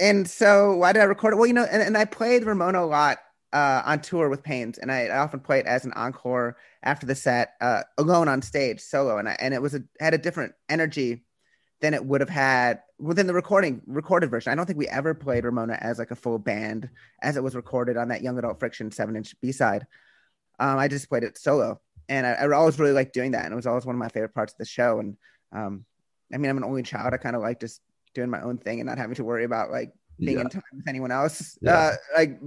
and 0.01 0.29
so 0.29 0.77
why 0.77 0.93
did 0.93 1.03
I 1.03 1.07
record 1.07 1.35
it? 1.35 1.37
Well, 1.37 1.47
you 1.47 1.53
know, 1.53 1.65
and, 1.65 1.83
and 1.83 1.97
I 1.97 2.05
played 2.05 2.45
Ramona 2.45 2.81
a 2.81 2.87
lot 2.87 3.19
uh, 3.53 3.83
on 3.85 4.01
tour 4.01 4.29
with 4.29 4.43
Pains, 4.43 4.79
and 4.79 4.91
I, 4.91 5.07
I, 5.07 5.19
often 5.19 5.41
play 5.41 5.61
it 5.61 5.67
as 5.67 5.85
an 5.85 5.93
encore 5.93 6.57
after 6.83 7.07
the 7.07 7.15
set, 7.15 7.53
uh, 7.61 7.83
alone 7.99 8.27
on 8.27 8.43
stage, 8.43 8.81
solo, 8.81 9.17
and 9.19 9.29
I, 9.29 9.37
and 9.39 9.55
it 9.55 9.63
was 9.63 9.75
a 9.75 9.83
had 10.01 10.13
a 10.13 10.19
different 10.19 10.55
energy 10.69 11.25
than 11.81 11.95
it 11.95 12.05
would 12.05 12.21
have 12.21 12.31
had 12.31 12.81
within 12.99 13.27
the 13.27 13.35
recording 13.35 13.81
recorded 13.87 14.31
version. 14.31 14.51
I 14.51 14.57
don't 14.57 14.67
think 14.67 14.79
we 14.79 14.89
ever 14.89 15.15
played 15.15 15.45
Ramona 15.45 15.79
as 15.81 15.99
like 15.99 16.11
a 16.11 16.17
full 16.17 16.39
band 16.39 16.89
as 17.23 17.37
it 17.37 17.43
was 17.43 17.55
recorded 17.55 17.97
on 17.97 18.09
that 18.09 18.23
Young 18.23 18.39
Adult 18.39 18.59
Friction 18.59 18.91
seven 18.91 19.17
inch 19.17 19.35
B 19.41 19.53
side 19.53 19.87
um, 20.59 20.79
I 20.79 20.89
just 20.89 21.09
played 21.09 21.25
it 21.25 21.39
solo, 21.39 21.81
and 22.09 22.27
I, 22.27 22.33
I, 22.33 22.53
always 22.53 22.79
really 22.79 22.93
liked 22.93 23.15
doing 23.15 23.33
that, 23.33 23.45
and 23.45 23.53
it 23.53 23.57
was 23.57 23.67
always 23.67 23.87
one 23.87 23.95
of 23.95 24.01
my 24.01 24.09
favorite 24.09 24.35
parts 24.35 24.53
of 24.53 24.59
the 24.59 24.65
show. 24.65 25.01
And 25.01 25.17
um, 25.53 25.85
I 26.33 26.39
mean, 26.39 26.51
I'm 26.51 26.57
an 26.57 26.65
only 26.65 26.83
child. 26.83 27.13
I 27.13 27.17
kind 27.17 27.37
of 27.37 27.43
like 27.43 27.61
just 27.61 27.81
doing 28.15 28.31
my 28.31 28.41
own 28.43 28.59
thing 28.59 28.81
and 28.81 28.89
not 28.89 28.99
having 28.99 29.17
to 29.17 29.25
worry 29.25 29.45
about 29.45 29.71
like 29.71 29.93
being 30.19 30.39
yeah. 30.39 30.43
in 30.43 30.49
time 30.49 30.63
with 30.73 30.89
anyone 30.89 31.11
else, 31.11 31.59
yeah. 31.61 31.75
uh, 31.75 31.93
like 32.17 32.41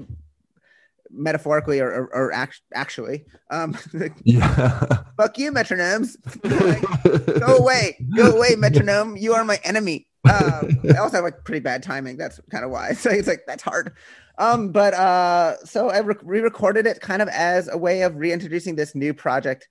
metaphorically 1.09 1.79
or, 1.79 1.89
or, 1.89 2.15
or 2.15 2.33
act- 2.33 2.61
actually. 2.73 3.25
Um, 3.51 3.77
yeah. 4.23 5.03
Fuck 5.17 5.37
you, 5.37 5.51
metronomes. 5.51 6.17
like, 6.43 7.39
go 7.39 7.57
away, 7.57 7.97
go 8.15 8.35
away, 8.35 8.55
metronome. 8.55 9.17
You 9.17 9.33
are 9.33 9.43
my 9.43 9.59
enemy. 9.63 10.06
Um, 10.29 10.79
I 10.93 10.97
also 10.97 11.17
have 11.17 11.23
like 11.23 11.43
pretty 11.43 11.59
bad 11.59 11.83
timing. 11.83 12.17
That's 12.17 12.39
kind 12.51 12.63
of 12.63 12.71
why. 12.71 12.93
So 12.97 13.09
it's 13.09 13.27
like 13.27 13.43
that's 13.47 13.63
hard. 13.63 13.93
Um, 14.37 14.71
but 14.71 14.93
uh, 14.93 15.57
so 15.65 15.89
I 15.89 15.99
re-recorded 15.99 16.85
it 16.85 17.01
kind 17.01 17.21
of 17.21 17.27
as 17.29 17.67
a 17.67 17.77
way 17.77 18.03
of 18.03 18.15
reintroducing 18.15 18.75
this 18.75 18.93
new 18.93 19.13
project, 19.13 19.67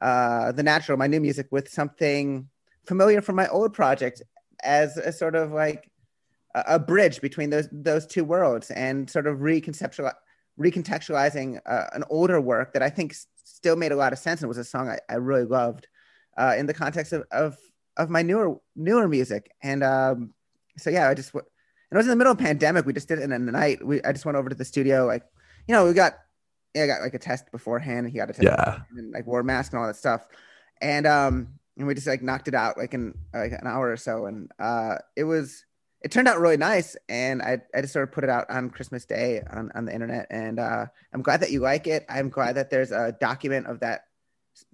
uh, 0.00 0.52
the 0.52 0.62
Natvral, 0.62 0.98
my 0.98 1.06
new 1.06 1.20
music, 1.20 1.46
with 1.50 1.68
something 1.68 2.48
familiar 2.86 3.22
from 3.22 3.36
my 3.36 3.48
old 3.48 3.72
project, 3.72 4.22
as 4.62 4.96
a 4.98 5.12
sort 5.12 5.34
of 5.34 5.52
like 5.52 5.90
a, 6.54 6.64
a 6.68 6.78
bridge 6.78 7.20
between 7.20 7.50
those 7.50 7.68
those 7.72 8.06
two 8.06 8.24
worlds, 8.24 8.70
and 8.70 9.08
sort 9.08 9.26
of 9.26 9.38
reconceptual 9.38 10.12
recontextualizing 10.58 11.58
uh, 11.66 11.86
an 11.92 12.04
older 12.10 12.40
work 12.40 12.74
that 12.74 12.82
I 12.82 12.90
think 12.90 13.14
still 13.44 13.76
made 13.76 13.92
a 13.92 13.96
lot 13.96 14.12
of 14.12 14.18
sense 14.18 14.40
and 14.40 14.48
was 14.48 14.58
a 14.58 14.64
song 14.64 14.88
I, 14.88 14.98
I 15.08 15.14
really 15.14 15.44
loved 15.44 15.88
uh, 16.36 16.54
in 16.56 16.66
the 16.66 16.74
context 16.74 17.12
of, 17.12 17.24
of 17.30 17.56
of 17.96 18.10
my 18.10 18.22
newer 18.22 18.56
newer 18.76 19.08
music. 19.08 19.50
And 19.62 19.82
um, 19.82 20.34
so 20.78 20.90
yeah, 20.90 21.08
I 21.08 21.14
just 21.14 21.34
and 21.34 21.42
it 21.92 21.96
was 21.96 22.06
in 22.06 22.10
the 22.10 22.16
middle 22.16 22.32
of 22.32 22.38
pandemic. 22.38 22.86
We 22.86 22.92
just 22.92 23.08
did 23.08 23.18
it 23.18 23.22
in 23.22 23.30
the 23.30 23.52
night. 23.52 23.84
We 23.84 24.02
I 24.02 24.12
just 24.12 24.24
went 24.24 24.36
over 24.36 24.48
to 24.48 24.54
the 24.54 24.64
studio, 24.64 25.06
like, 25.06 25.24
you 25.66 25.74
know, 25.74 25.86
we 25.86 25.92
got 25.92 26.14
yeah, 26.74 26.84
I 26.84 26.86
got 26.86 27.02
like 27.02 27.14
a 27.14 27.18
test 27.18 27.50
beforehand. 27.50 28.06
And 28.06 28.10
he 28.10 28.18
got 28.18 28.30
a 28.30 28.32
test, 28.32 28.44
Yeah. 28.44 28.80
and 28.96 29.12
like 29.12 29.26
wore 29.26 29.40
a 29.40 29.44
mask 29.44 29.72
and 29.72 29.80
all 29.80 29.86
that 29.86 29.96
stuff, 29.96 30.26
and 30.80 31.06
um, 31.06 31.48
and 31.76 31.86
we 31.86 31.94
just 31.94 32.06
like 32.06 32.22
knocked 32.22 32.48
it 32.48 32.54
out 32.54 32.78
like 32.78 32.94
in 32.94 33.14
like 33.34 33.52
an 33.52 33.66
hour 33.66 33.90
or 33.90 33.96
so, 33.96 34.26
and 34.26 34.50
uh, 34.58 34.96
it 35.16 35.24
was 35.24 35.64
it 36.02 36.10
turned 36.12 36.28
out 36.28 36.38
really 36.40 36.56
nice, 36.56 36.96
and 37.08 37.42
I 37.42 37.60
I 37.74 37.80
just 37.80 37.92
sort 37.92 38.08
of 38.08 38.12
put 38.12 38.22
it 38.24 38.30
out 38.30 38.48
on 38.50 38.70
Christmas 38.70 39.04
Day 39.04 39.42
on 39.50 39.72
on 39.74 39.84
the 39.84 39.92
internet, 39.92 40.28
and 40.30 40.60
uh, 40.60 40.86
I'm 41.12 41.22
glad 41.22 41.40
that 41.40 41.50
you 41.50 41.60
like 41.60 41.86
it. 41.88 42.06
I'm 42.08 42.28
glad 42.28 42.54
that 42.54 42.70
there's 42.70 42.92
a 42.92 43.16
document 43.20 43.66
of 43.66 43.80
that 43.80 44.02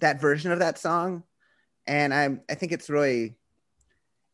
that 0.01 0.21
version 0.21 0.53
of 0.53 0.59
that 0.59 0.79
song, 0.79 1.23
and 1.87 2.13
I'm 2.13 2.41
I 2.51 2.55
think 2.55 2.73
it's 2.73 2.91
really 2.91 3.37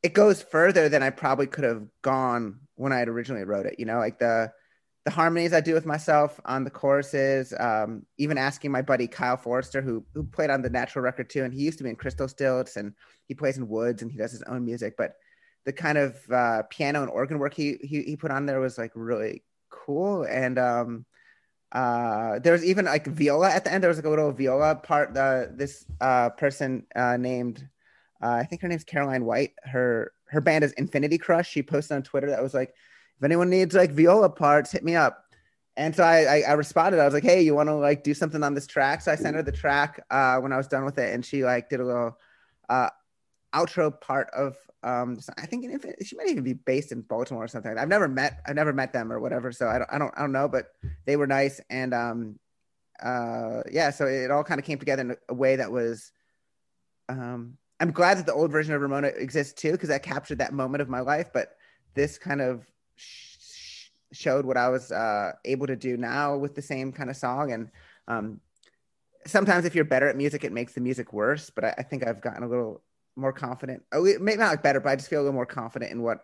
it 0.02 0.14
goes 0.14 0.42
further 0.42 0.88
than 0.88 1.02
I 1.02 1.10
probably 1.10 1.46
could 1.46 1.64
have 1.64 1.86
gone 2.02 2.60
when 2.74 2.92
I 2.92 2.98
had 2.98 3.08
originally 3.08 3.44
wrote 3.44 3.66
it. 3.66 3.76
You 3.78 3.86
know, 3.86 3.98
like 3.98 4.18
the 4.18 4.52
the 5.04 5.10
harmonies 5.10 5.52
I 5.52 5.60
do 5.60 5.74
with 5.74 5.84
myself 5.84 6.40
on 6.44 6.62
the 6.62 6.70
choruses, 6.70 7.52
um, 7.58 8.06
even 8.18 8.38
asking 8.38 8.70
my 8.70 8.82
buddy 8.82 9.08
Kyle 9.08 9.36
Forester, 9.36 9.82
who 9.82 10.04
who 10.14 10.24
played 10.24 10.50
on 10.50 10.62
the 10.62 10.70
Natvral 10.70 11.02
record 11.02 11.30
too, 11.30 11.44
and 11.44 11.52
he 11.52 11.62
used 11.62 11.78
to 11.78 11.84
be 11.84 11.90
in 11.90 11.96
Crystal 11.96 12.28
Stilts, 12.28 12.76
and 12.76 12.94
he 13.26 13.34
plays 13.34 13.58
in 13.58 13.68
Woods, 13.68 14.02
and 14.02 14.10
he 14.10 14.18
does 14.18 14.32
his 14.32 14.42
own 14.42 14.64
music. 14.64 14.94
But 14.96 15.14
the 15.64 15.72
kind 15.72 15.98
of 15.98 16.16
uh, 16.30 16.62
piano 16.70 17.02
and 17.02 17.10
organ 17.10 17.38
work 17.38 17.54
he, 17.54 17.78
he 17.82 18.02
he 18.02 18.16
put 18.16 18.30
on 18.30 18.46
there 18.46 18.60
was 18.60 18.78
like 18.78 18.92
really 18.94 19.42
cool, 19.70 20.24
and 20.24 20.58
um, 20.58 21.04
uh, 21.72 22.38
there 22.38 22.52
was 22.52 22.64
even 22.64 22.84
like 22.84 23.06
viola 23.06 23.50
at 23.50 23.64
the 23.64 23.72
end. 23.72 23.82
There 23.82 23.88
was 23.88 23.98
like 23.98 24.04
a 24.04 24.10
little 24.10 24.30
viola 24.32 24.76
part. 24.76 25.14
This 25.14 25.84
uh, 26.00 26.30
person 26.30 26.86
uh, 26.94 27.16
named, 27.16 27.66
uh, 28.22 28.28
I 28.28 28.44
think 28.44 28.62
her 28.62 28.68
name's 28.68 28.84
Caroline 28.84 29.24
White. 29.24 29.52
Her 29.64 30.12
her 30.26 30.40
band 30.40 30.64
is 30.64 30.72
Infinity 30.72 31.18
Crush. 31.18 31.50
She 31.50 31.62
posted 31.62 31.96
on 31.96 32.02
Twitter 32.02 32.28
that 32.30 32.42
was 32.42 32.54
like, 32.54 32.74
if 33.16 33.24
anyone 33.24 33.50
needs 33.50 33.74
like 33.74 33.90
viola 33.90 34.28
parts, 34.28 34.72
hit 34.72 34.84
me 34.84 34.96
up. 34.96 35.24
And 35.76 35.96
so 35.96 36.04
I, 36.04 36.24
I, 36.24 36.42
I 36.48 36.52
responded. 36.52 37.00
I 37.00 37.06
was 37.06 37.14
like, 37.14 37.22
hey, 37.22 37.40
you 37.40 37.54
want 37.54 37.70
to 37.70 37.74
like 37.74 38.04
do 38.04 38.12
something 38.12 38.42
on 38.42 38.52
this 38.52 38.66
track? 38.66 39.00
So 39.00 39.10
I 39.10 39.14
sent 39.14 39.36
her 39.36 39.42
the 39.42 39.52
track 39.52 40.04
uh, 40.10 40.36
when 40.38 40.52
I 40.52 40.58
was 40.58 40.68
done 40.68 40.84
with 40.84 40.98
it, 40.98 41.14
and 41.14 41.24
she 41.24 41.44
like 41.44 41.70
did 41.70 41.80
a 41.80 41.84
little 41.84 42.18
uh, 42.68 42.90
outro 43.54 43.98
part 44.00 44.28
of 44.30 44.56
um 44.82 45.18
i 45.38 45.46
think 45.46 45.64
she 46.02 46.16
might 46.16 46.28
even 46.28 46.42
be 46.42 46.54
based 46.54 46.92
in 46.92 47.02
baltimore 47.02 47.44
or 47.44 47.48
something 47.48 47.76
i've 47.78 47.88
never 47.88 48.08
met 48.08 48.40
i've 48.46 48.56
never 48.56 48.72
met 48.72 48.92
them 48.92 49.12
or 49.12 49.20
whatever 49.20 49.52
so 49.52 49.68
i 49.68 49.78
don't 49.78 49.88
i 49.92 49.98
don't, 49.98 50.12
I 50.16 50.20
don't 50.20 50.32
know 50.32 50.48
but 50.48 50.72
they 51.06 51.16
were 51.16 51.26
nice 51.26 51.60
and 51.70 51.94
um 51.94 52.38
uh 53.02 53.62
yeah 53.70 53.90
so 53.90 54.06
it 54.06 54.30
all 54.30 54.44
kind 54.44 54.58
of 54.58 54.66
came 54.66 54.78
together 54.78 55.02
in 55.02 55.16
a 55.28 55.34
way 55.34 55.56
that 55.56 55.70
was 55.70 56.12
um 57.08 57.56
i'm 57.80 57.92
glad 57.92 58.18
that 58.18 58.26
the 58.26 58.34
old 58.34 58.50
version 58.50 58.74
of 58.74 58.80
ramona 58.80 59.08
exists 59.08 59.52
too 59.52 59.72
because 59.72 59.88
that 59.88 60.02
captured 60.02 60.38
that 60.38 60.52
moment 60.52 60.82
of 60.82 60.88
my 60.88 61.00
life 61.00 61.30
but 61.32 61.56
this 61.94 62.18
kind 62.18 62.40
of 62.40 62.66
sh- 62.96 63.88
showed 64.12 64.44
what 64.44 64.56
i 64.56 64.68
was 64.68 64.90
uh 64.92 65.32
able 65.44 65.66
to 65.66 65.76
do 65.76 65.96
now 65.96 66.36
with 66.36 66.54
the 66.54 66.62
same 66.62 66.92
kind 66.92 67.10
of 67.10 67.16
song 67.16 67.52
and 67.52 67.70
um 68.08 68.40
sometimes 69.26 69.64
if 69.64 69.74
you're 69.74 69.84
better 69.84 70.08
at 70.08 70.16
music 70.16 70.42
it 70.44 70.52
makes 70.52 70.72
the 70.72 70.80
music 70.80 71.12
worse 71.12 71.50
but 71.50 71.64
I, 71.64 71.74
I 71.78 71.82
think 71.82 72.06
i've 72.06 72.20
gotten 72.20 72.42
a 72.42 72.48
little 72.48 72.82
more 73.16 73.32
confident. 73.32 73.82
Oh, 73.92 74.02
maybe 74.02 74.36
not 74.36 74.50
like 74.50 74.62
better, 74.62 74.80
but 74.80 74.90
I 74.90 74.96
just 74.96 75.10
feel 75.10 75.20
a 75.20 75.22
little 75.22 75.34
more 75.34 75.46
confident 75.46 75.92
in 75.92 76.02
what 76.02 76.18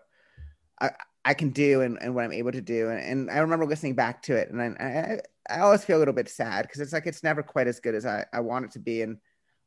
I, 0.81 0.91
I 1.25 1.35
can 1.35 1.51
do 1.51 1.83
and, 1.83 1.99
and 2.01 2.15
what 2.15 2.25
I'm 2.25 2.33
able 2.33 2.53
to 2.53 2.61
do. 2.61 2.89
And, 2.89 3.01
and 3.01 3.31
I 3.31 3.39
remember 3.39 3.67
listening 3.67 3.95
back 3.95 4.23
to 4.25 4.37
it, 4.37 4.51
and 4.51 4.61
I 4.63 5.21
I, 5.49 5.57
I 5.57 5.61
always 5.61 5.85
feel 5.85 5.99
a 5.99 6.01
little 6.01 6.15
bit 6.15 6.29
sad 6.29 6.63
because 6.63 6.81
it's 6.81 6.93
like 6.93 7.07
it's 7.07 7.23
never 7.23 7.43
quite 7.43 7.67
as 7.67 7.81
good 7.81 7.95
as 7.95 8.07
I, 8.07 8.25
I 8.33 8.41
want 8.41 8.67
it 8.67 8.71
to 8.73 8.79
be. 8.79 9.03
And 9.03 9.19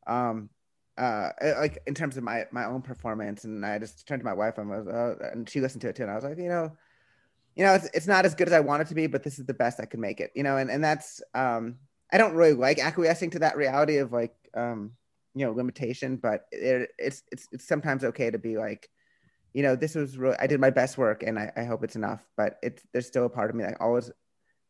um 0.07 0.49
uh 0.97 1.29
like 1.59 1.79
in 1.87 1.93
terms 1.93 2.17
of 2.17 2.23
my 2.23 2.45
my 2.51 2.65
own 2.65 2.81
performance, 2.81 3.43
and 3.43 3.65
I 3.65 3.79
just 3.79 4.07
turned 4.07 4.21
to 4.21 4.25
my 4.25 4.33
wife 4.33 4.57
and 4.57 4.69
was 4.69 4.87
uh, 4.87 5.15
and 5.31 5.49
she 5.49 5.61
listened 5.61 5.81
to 5.81 5.89
it 5.89 5.95
too, 5.95 6.03
and 6.03 6.11
I 6.11 6.15
was 6.15 6.23
like, 6.23 6.37
you 6.37 6.49
know. 6.49 6.75
You 7.53 7.65
know, 7.65 7.73
it's, 7.73 7.89
it's 7.93 8.07
not 8.07 8.23
as 8.23 8.33
good 8.33 8.47
as 8.47 8.53
I 8.53 8.61
want 8.61 8.81
it 8.81 8.87
to 8.87 8.95
be, 8.95 9.07
but 9.07 9.23
this 9.23 9.37
is 9.37 9.45
the 9.45 9.53
best 9.53 9.81
I 9.81 9.85
can 9.85 9.99
make 9.99 10.21
it. 10.21 10.31
You 10.35 10.43
know, 10.43 10.55
and, 10.55 10.71
and 10.71 10.81
that's 10.81 11.21
um 11.33 11.75
I 12.09 12.17
don't 12.17 12.33
really 12.33 12.53
like 12.53 12.79
acquiescing 12.79 13.31
to 13.31 13.39
that 13.39 13.57
reality 13.57 13.97
of 13.97 14.13
like 14.13 14.33
um 14.53 14.93
you 15.33 15.45
know 15.45 15.51
limitation 15.51 16.17
but 16.17 16.45
it, 16.51 16.89
it's 16.97 17.23
it's 17.31 17.47
it's 17.51 17.67
sometimes 17.67 18.03
okay 18.03 18.29
to 18.29 18.37
be 18.37 18.57
like 18.57 18.89
you 19.53 19.63
know 19.63 19.75
this 19.75 19.95
was 19.95 20.17
really 20.17 20.37
i 20.39 20.47
did 20.47 20.59
my 20.59 20.69
best 20.69 20.97
work 20.97 21.23
and 21.23 21.39
i, 21.39 21.51
I 21.55 21.63
hope 21.63 21.83
it's 21.83 21.95
enough 21.95 22.21
but 22.37 22.57
it's 22.61 22.83
there's 22.93 23.07
still 23.07 23.25
a 23.25 23.29
part 23.29 23.49
of 23.49 23.55
me 23.55 23.63
that 23.63 23.79
always 23.79 24.11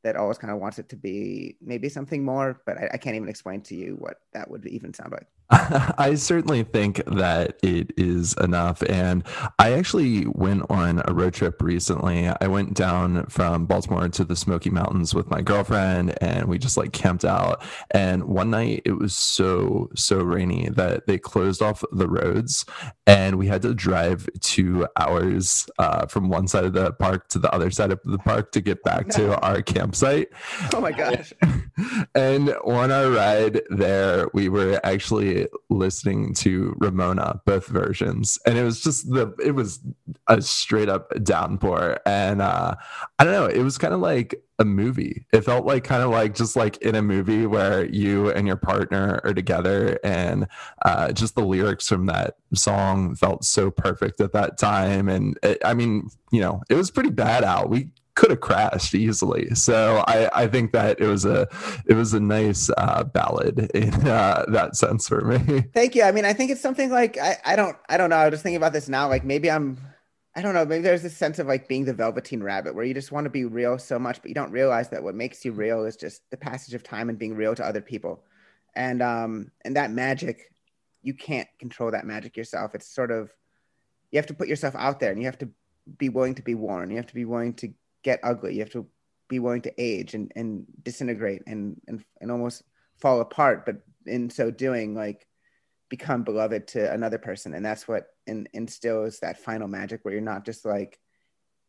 that 0.04 0.16
always 0.16 0.38
kind 0.38 0.52
of 0.52 0.60
wants 0.60 0.80
it 0.80 0.90
to 0.90 0.96
be 0.96 1.58
maybe 1.62 1.90
something 1.90 2.24
more 2.24 2.62
but 2.66 2.78
I, 2.78 2.90
I 2.94 2.98
can't 2.98 3.16
even 3.16 3.30
explain 3.30 3.62
to 3.62 3.76
you 3.76 3.96
what 4.00 4.18
that 4.34 4.50
would 4.50 4.66
even 4.66 4.94
sound 4.94 5.12
like 5.12 5.28
I 5.98 6.16
certainly 6.16 6.64
think 6.64 7.04
that 7.06 7.58
it 7.62 7.92
is 7.98 8.34
enough. 8.36 8.82
And 8.84 9.24
I 9.60 9.74
actually 9.74 10.26
went 10.28 10.64
on 10.70 11.02
a 11.06 11.14
road 11.14 11.34
trip 11.34 11.62
recently. 11.62 12.30
I 12.30 12.48
went 12.48 12.74
down 12.74 13.26
from 13.26 13.66
Baltimore 13.66 14.08
to 14.08 14.24
the 14.24 14.38
Smoky 14.38 14.70
Mountains 14.70 15.14
with 15.14 15.30
my 15.30 15.42
girlfriend 15.42 16.16
and 16.24 16.46
we 16.46 16.58
just 16.58 16.78
like 16.78 16.94
camped 16.94 17.26
out. 17.26 17.62
And 17.92 18.24
one 18.26 18.50
night 18.52 18.84
it 18.86 18.94
was 18.94 19.14
so, 19.14 19.90
so 19.94 20.20
rainy 20.20 20.70
that 20.70 21.06
they 21.06 21.18
closed 21.18 21.62
off 21.62 21.84
the 21.92 22.08
roads 22.08 22.66
and 23.06 23.38
we 23.38 23.48
had 23.48 23.62
to 23.64 23.74
drive 23.74 24.30
two 24.40 24.88
hours 24.96 25.70
uh, 25.80 26.06
from 26.06 26.30
one 26.30 26.48
side 26.48 26.64
of 26.64 26.74
the 26.74 26.94
park 26.94 27.28
to 27.28 27.40
the 27.40 27.54
other 27.54 27.72
side 27.72 27.92
of 27.92 28.00
the 28.06 28.20
park 28.20 28.54
to 28.54 28.62
get 28.62 28.82
back 28.84 29.10
to 29.10 29.38
our 29.42 29.62
campsite. 29.62 30.30
Oh 30.74 30.80
my 30.80 30.94
gosh. 30.94 31.34
and 32.16 32.52
on 32.64 32.90
our 32.90 33.12
ride 33.12 33.62
there, 33.70 34.30
we 34.34 34.48
were 34.48 34.80
actually 34.86 35.41
listening 35.70 36.34
to 36.36 36.76
Ramona, 36.80 37.42
both 37.46 37.68
versions, 37.68 38.38
and 38.46 38.58
it 38.58 38.64
was 38.64 38.82
just 38.82 39.10
the 39.10 39.34
it 39.44 39.52
was 39.52 39.80
a 40.28 40.42
straight 40.42 40.90
up 40.90 41.12
downpour, 41.24 42.00
and 42.06 42.42
uh, 42.42 42.76
I 43.20 43.24
don't 43.24 43.34
know, 43.34 43.46
it 43.46 43.64
was 43.64 43.78
kind 43.78 43.94
of 43.94 44.00
like 44.00 44.36
a 44.60 44.66
movie. 44.66 45.26
It 45.34 45.42
felt 45.42 45.66
like 45.66 45.84
kind 45.84 46.04
of 46.04 46.12
like 46.12 46.36
just 46.36 46.56
like 46.56 46.78
in 46.78 46.96
a 46.96 47.02
movie 47.02 47.46
where 47.46 47.86
you 47.86 48.30
and 48.32 48.48
your 48.48 48.58
partner 48.58 49.20
are 49.24 49.34
together, 49.34 50.00
and 50.04 50.48
uh, 50.84 51.12
just 51.12 51.36
the 51.36 51.46
lyrics 51.46 51.88
from 51.88 52.06
that 52.08 52.36
song 52.54 53.16
felt 53.16 53.44
so 53.44 53.72
perfect 53.72 54.22
at 54.22 54.34
that 54.34 54.58
time, 54.58 55.10
and 55.10 55.38
it, 55.44 55.62
I 55.66 55.74
mean, 55.74 56.10
you 56.32 56.42
know, 56.42 56.62
it 56.70 56.76
was 56.76 56.92
pretty 56.92 57.12
bad 57.12 57.44
out. 57.44 57.70
We 57.70 57.92
could 58.16 58.30
have 58.30 58.42
crashed 58.42 58.94
easily. 58.94 59.54
So 59.56 60.04
I, 60.08 60.44
I 60.44 60.48
think 60.48 60.72
that 60.74 61.00
it 61.00 61.08
was 61.08 61.26
a 61.26 61.48
it 61.86 61.94
was 61.94 62.14
a 62.14 62.20
nice 62.20 62.70
uh, 62.78 63.04
ballad 63.04 63.72
in 63.74 63.94
uh, 64.08 64.46
that 64.50 64.76
sense 64.76 65.08
for 65.08 65.22
me. 65.22 65.62
Thank 65.74 65.96
you. 65.96 66.04
I 66.04 66.12
mean, 66.12 66.26
I 66.26 66.34
think 66.34 66.52
it's 66.52 66.62
something 66.62 66.90
like 66.90 67.18
I, 67.18 67.38
I 67.46 67.56
don't 67.56 67.78
I 67.90 67.98
don't 67.98 68.10
know. 68.10 68.18
I 68.18 68.26
was 68.26 68.34
just 68.34 68.44
thinking 68.44 68.58
about 68.58 68.74
this 68.74 68.90
now. 68.90 69.08
Like 69.08 69.24
maybe 69.24 69.50
I'm 69.50 69.78
I 70.36 70.42
don't 70.42 70.54
know. 70.54 70.66
Maybe 70.66 70.84
there's 70.84 71.04
this 71.04 71.18
sense 71.18 71.40
of 71.40 71.48
like 71.48 71.68
being 71.68 71.86
the 71.86 71.94
Velveteen 71.94 72.42
Rabbit, 72.42 72.74
where 72.74 72.86
you 72.86 72.94
just 72.94 73.12
want 73.12 73.26
to 73.26 73.30
be 73.30 73.46
real 73.46 73.78
so 73.78 74.00
much, 74.00 74.22
but 74.22 74.30
you 74.30 74.36
don't 74.36 74.52
realize 74.52 74.90
that 74.90 75.04
what 75.04 75.16
makes 75.16 75.44
you 75.44 75.52
real 75.52 75.86
is 75.86 75.98
just 75.98 76.22
the 76.32 76.38
passage 76.38 76.74
of 76.74 76.84
time 76.84 77.10
and 77.10 77.20
being 77.20 77.36
real 77.36 77.54
to 77.56 77.66
other 77.66 77.82
people, 77.82 78.24
and 78.76 79.02
um 79.02 79.52
and 79.66 79.76
that 79.76 79.92
magic, 79.92 80.54
you 81.02 81.14
can't 81.14 81.50
control 81.60 81.92
that 81.92 82.06
magic 82.06 82.38
yourself. 82.38 82.76
It's 82.76 82.88
sort 82.88 83.12
of 83.12 83.30
you 84.12 84.18
have 84.18 84.28
to 84.28 84.34
put 84.34 84.48
yourself 84.48 84.76
out 84.76 85.00
there, 85.00 85.12
and 85.12 85.20
you 85.20 85.26
have 85.26 85.40
to 85.40 85.50
be 85.98 86.10
willing 86.10 86.36
to 86.36 86.42
be 86.42 86.56
worn. 86.56 86.92
You 86.92 86.98
have 86.98 87.08
to 87.08 87.16
be 87.16 87.26
willing 87.26 87.54
to 87.56 87.74
get 88.04 88.20
ugly. 88.24 88.54
You 88.54 88.60
have 88.60 88.72
to 88.72 88.88
be 89.30 89.40
willing 89.40 89.62
to 89.62 89.74
age 89.82 90.14
and, 90.14 90.32
and 90.36 90.66
disintegrate 90.84 91.44
and, 91.48 91.80
and, 91.88 92.04
and 92.20 92.32
almost 92.32 92.64
fall 93.00 93.22
apart. 93.22 93.66
But 93.66 93.78
in 94.06 94.30
so 94.30 94.52
doing, 94.52 94.96
like 94.96 95.26
become 95.90 96.24
beloved 96.24 96.68
to 96.70 96.92
another 96.92 97.18
person. 97.18 97.54
And 97.54 97.66
that's 97.66 97.88
what 97.88 98.08
in, 98.28 98.48
instills 98.54 99.20
that 99.20 99.40
final 99.40 99.68
magic 99.68 100.04
where 100.04 100.14
you're 100.14 100.22
not 100.22 100.46
just 100.46 100.66
like 100.66 101.00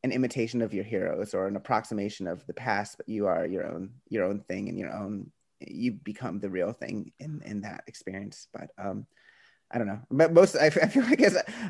an 0.05 0.13
imitation 0.13 0.63
of 0.63 0.75
your 0.75 0.85
heroes 0.85 1.35
or 1.35 1.47
an 1.47 1.57
approximation 1.57 2.27
of 2.27 2.47
the 2.47 2.55
past, 2.55 2.97
but 2.97 3.09
you 3.09 3.27
are 3.27 3.47
your 3.47 3.67
own, 3.67 3.91
your 4.09 4.25
own 4.25 4.41
thing 4.41 4.69
and 4.69 4.79
your 4.79 4.93
own, 4.93 5.31
you 5.61 5.93
become 5.93 6.41
the 6.41 6.51
real 6.51 6.73
thing 6.73 7.13
in, 7.21 7.43
in 7.45 7.61
that 7.61 7.85
experience. 7.87 8.49
But, 8.53 8.71
um, 8.79 9.07
I 9.73 9.79
don't 9.79 9.87
know. 9.87 10.01
But 10.11 10.33
most 10.33 10.57
I 10.57 10.71
feel 10.71 11.03
like 11.09 11.21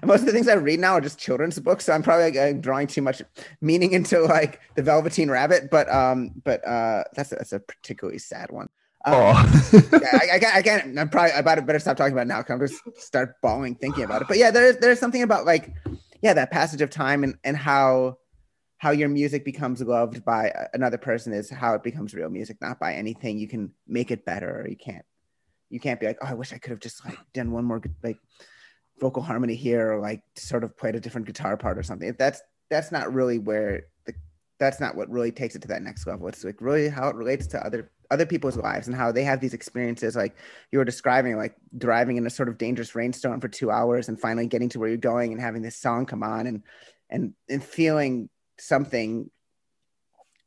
most 0.04 0.20
of 0.20 0.26
the 0.26 0.32
things 0.32 0.48
I 0.48 0.54
read 0.54 0.80
now 0.80 0.94
are 0.94 1.00
just 1.00 1.18
children's 1.18 1.58
books. 1.58 1.84
So 1.84 1.92
I'm 1.92 2.02
probably 2.02 2.38
like, 2.38 2.60
drawing 2.60 2.86
too 2.86 3.02
much 3.02 3.22
meaning 3.60 3.92
into 3.92 4.20
like 4.22 4.60
the 4.74 4.82
Velveteen 4.82 5.30
Rabbit. 5.30 5.70
But 5.70 5.90
um, 5.92 6.32
but 6.44 6.66
uh, 6.66 7.04
that's 7.14 7.32
a, 7.32 7.36
that's 7.36 7.52
a 7.52 7.60
particularly 7.60 8.18
sad 8.18 8.50
one. 8.50 8.68
Um, 9.04 9.14
oh. 9.14 9.70
yeah, 9.72 10.08
I, 10.12 10.28
I, 10.34 10.38
can't, 10.38 10.54
I 10.56 10.62
can't. 10.62 10.98
I'm 10.98 11.08
probably 11.08 11.32
about 11.32 11.64
better 11.66 11.78
stop 11.78 11.96
talking 11.96 12.12
about 12.12 12.22
it 12.22 12.28
now 12.28 12.38
because 12.38 12.52
I'm 12.52 12.66
just 12.94 13.02
start 13.02 13.36
bawling 13.40 13.76
thinking 13.76 14.04
about 14.04 14.22
it. 14.22 14.28
But 14.28 14.38
yeah, 14.38 14.50
there's 14.50 14.76
there's 14.78 14.98
something 14.98 15.22
about 15.22 15.46
like 15.46 15.72
yeah 16.22 16.34
that 16.34 16.50
passage 16.50 16.82
of 16.82 16.90
time 16.90 17.24
and 17.24 17.36
and 17.44 17.56
how 17.56 18.18
how 18.78 18.90
your 18.90 19.08
music 19.08 19.44
becomes 19.44 19.80
loved 19.80 20.24
by 20.24 20.52
another 20.74 20.98
person 20.98 21.32
is 21.32 21.48
how 21.48 21.74
it 21.74 21.84
becomes 21.84 22.14
real 22.14 22.28
music, 22.28 22.56
not 22.60 22.80
by 22.80 22.94
anything 22.94 23.38
you 23.38 23.46
can 23.46 23.70
make 23.86 24.10
it 24.10 24.24
better 24.24 24.60
or 24.60 24.68
you 24.68 24.76
can't 24.76 25.04
you 25.72 25.80
can't 25.80 25.98
be 25.98 26.06
like, 26.06 26.18
oh, 26.22 26.26
I 26.26 26.34
wish 26.34 26.52
I 26.52 26.58
could 26.58 26.70
have 26.70 26.80
just 26.80 27.04
like 27.04 27.18
done 27.32 27.50
one 27.50 27.64
more 27.64 27.80
like 28.02 28.18
vocal 29.00 29.22
harmony 29.22 29.54
here 29.54 29.92
or 29.92 30.00
like 30.00 30.22
sort 30.36 30.64
of 30.64 30.76
played 30.76 30.94
a 30.94 31.00
different 31.00 31.26
guitar 31.26 31.56
part 31.56 31.78
or 31.78 31.82
something. 31.82 32.14
That's 32.18 32.42
that's 32.70 32.92
not 32.92 33.12
really 33.12 33.38
where 33.38 33.84
the 34.04 34.12
that's 34.60 34.80
not 34.80 34.94
what 34.94 35.08
really 35.08 35.32
takes 35.32 35.56
it 35.56 35.62
to 35.62 35.68
that 35.68 35.82
next 35.82 36.06
level. 36.06 36.28
It's 36.28 36.44
like 36.44 36.60
really 36.60 36.90
how 36.90 37.08
it 37.08 37.16
relates 37.16 37.46
to 37.48 37.66
other 37.66 37.90
other 38.10 38.26
people's 38.26 38.58
lives 38.58 38.86
and 38.86 38.94
how 38.94 39.10
they 39.10 39.24
have 39.24 39.40
these 39.40 39.54
experiences 39.54 40.14
like 40.14 40.36
you 40.70 40.78
were 40.78 40.84
describing 40.84 41.34
like 41.38 41.54
driving 41.78 42.18
in 42.18 42.26
a 42.26 42.30
sort 42.30 42.50
of 42.50 42.58
dangerous 42.58 42.94
rainstorm 42.94 43.40
for 43.40 43.48
two 43.48 43.70
hours 43.70 44.10
and 44.10 44.20
finally 44.20 44.46
getting 44.46 44.68
to 44.68 44.78
where 44.78 44.90
you're 44.90 44.98
going 44.98 45.32
and 45.32 45.40
having 45.40 45.62
this 45.62 45.78
song 45.78 46.04
come 46.04 46.22
on 46.22 46.46
and 46.46 46.62
and 47.08 47.32
and 47.48 47.64
feeling 47.64 48.28
something 48.58 49.30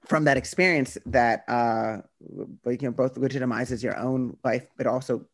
from 0.06 0.24
that 0.26 0.38
experience 0.38 0.98
that 1.06 1.44
uh, 1.48 1.98
you 2.66 2.78
know 2.82 2.92
both 2.92 3.16
legitimizes 3.16 3.84
your 3.84 3.98
own 3.98 4.38
life, 4.44 4.68
but 4.78 4.88
also 4.88 5.26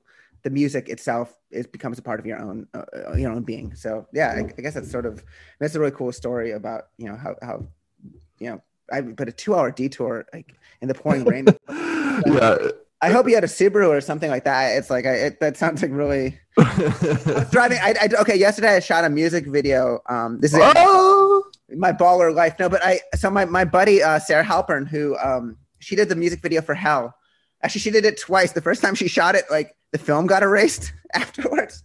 the 0.43 0.49
music 0.49 0.89
itself 0.89 1.38
is 1.51 1.67
becomes 1.67 1.99
a 1.99 2.01
part 2.01 2.19
of 2.19 2.26
your 2.26 2.39
own 2.39 2.67
uh, 2.74 2.84
uh 3.09 3.15
your 3.15 3.32
own 3.32 3.43
being. 3.43 3.76
So 3.76 4.07
yeah, 4.13 4.34
I, 4.36 4.39
I, 4.39 4.61
guess 4.61 4.74
that's 4.74 4.91
sort 4.91 5.05
of 5.05 5.24
that's 5.59 5.76
a 5.76 5.80
really 5.80 5.91
cool 5.91 6.11
story 6.11 6.51
about 6.51 6.88
you 6.97 7.07
know 7.07 7.15
how 7.15 7.36
how 7.41 7.67
you 8.39 8.49
know 8.49 8.61
I 8.91 9.01
but 9.01 9.28
a 9.30 9.32
two 9.32 9.55
hour 9.55 9.72
detour 9.72 10.26
like 10.34 10.55
in 10.82 10.88
the 10.88 10.93
pouring 10.93 11.26
rain. 11.26 11.47
yeah. 11.69 12.57
I 13.03 13.09
hope 13.09 13.28
you 13.28 13.34
had 13.34 13.43
a 13.43 13.47
Subaru 13.47 13.89
or 13.89 13.99
something 13.99 14.30
like 14.30 14.43
that. 14.43 14.78
It's 14.78 14.91
like 14.91 15.07
I, 15.07 15.13
it, 15.13 15.39
that 15.39 15.57
sounds 15.57 15.82
like 15.82 15.89
really 15.91 16.39
I 16.59 17.47
driving. 17.51 17.80
I, 17.82 17.95
I, 17.99 18.09
okay. 18.22 18.36
Yesterday 18.36 18.76
I 18.76 18.80
shot 18.80 19.03
a 19.03 19.09
music 19.09 19.47
video. 19.47 20.01
Um, 20.07 20.39
this 20.39 20.53
is 20.53 20.59
oh! 20.61 21.20
My 21.76 21.91
baller 21.91 22.34
life. 22.34 22.55
No, 22.59 22.69
but 22.69 22.84
I 22.84 23.01
so 23.15 23.30
my 23.30 23.45
my 23.45 23.65
buddy 23.65 24.01
uh, 24.01 24.19
Sarah 24.19 24.43
Halpern 24.43 24.88
who 24.88 25.17
um 25.17 25.57
she 25.80 25.95
did 25.95 26.09
the 26.09 26.15
music 26.15 26.41
video 26.41 26.61
for 26.61 26.74
Hell. 26.74 27.15
Actually, 27.63 27.82
she 27.82 27.91
did 27.91 28.05
it 28.05 28.19
twice. 28.19 28.53
The 28.53 28.61
first 28.61 28.82
time 28.82 28.95
she 28.95 29.07
shot 29.07 29.36
it, 29.36 29.45
like 29.49 29.76
the 29.91 29.99
film 29.99 30.28
got 30.28 30.43
erased 30.43 30.93
afterwards. 31.13 31.84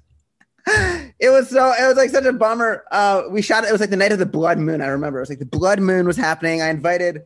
it 0.66 1.30
was 1.30 1.50
so 1.50 1.72
it 1.78 1.86
was 1.86 1.96
like 1.96 2.10
such 2.10 2.24
a 2.24 2.32
bummer. 2.32 2.84
Uh, 2.90 3.22
we 3.30 3.42
shot 3.42 3.64
it. 3.64 3.68
It 3.68 3.72
was 3.72 3.80
like 3.80 3.90
the 3.90 3.96
night 3.96 4.12
of 4.12 4.18
the 4.18 4.26
blood 4.26 4.58
moon. 4.58 4.80
I 4.80 4.86
remember 4.86 5.18
it 5.18 5.22
was 5.22 5.30
like 5.30 5.38
the 5.38 5.46
blood 5.46 5.80
moon 5.80 6.06
was 6.06 6.16
happening. 6.16 6.62
I 6.62 6.68
invited. 6.68 7.22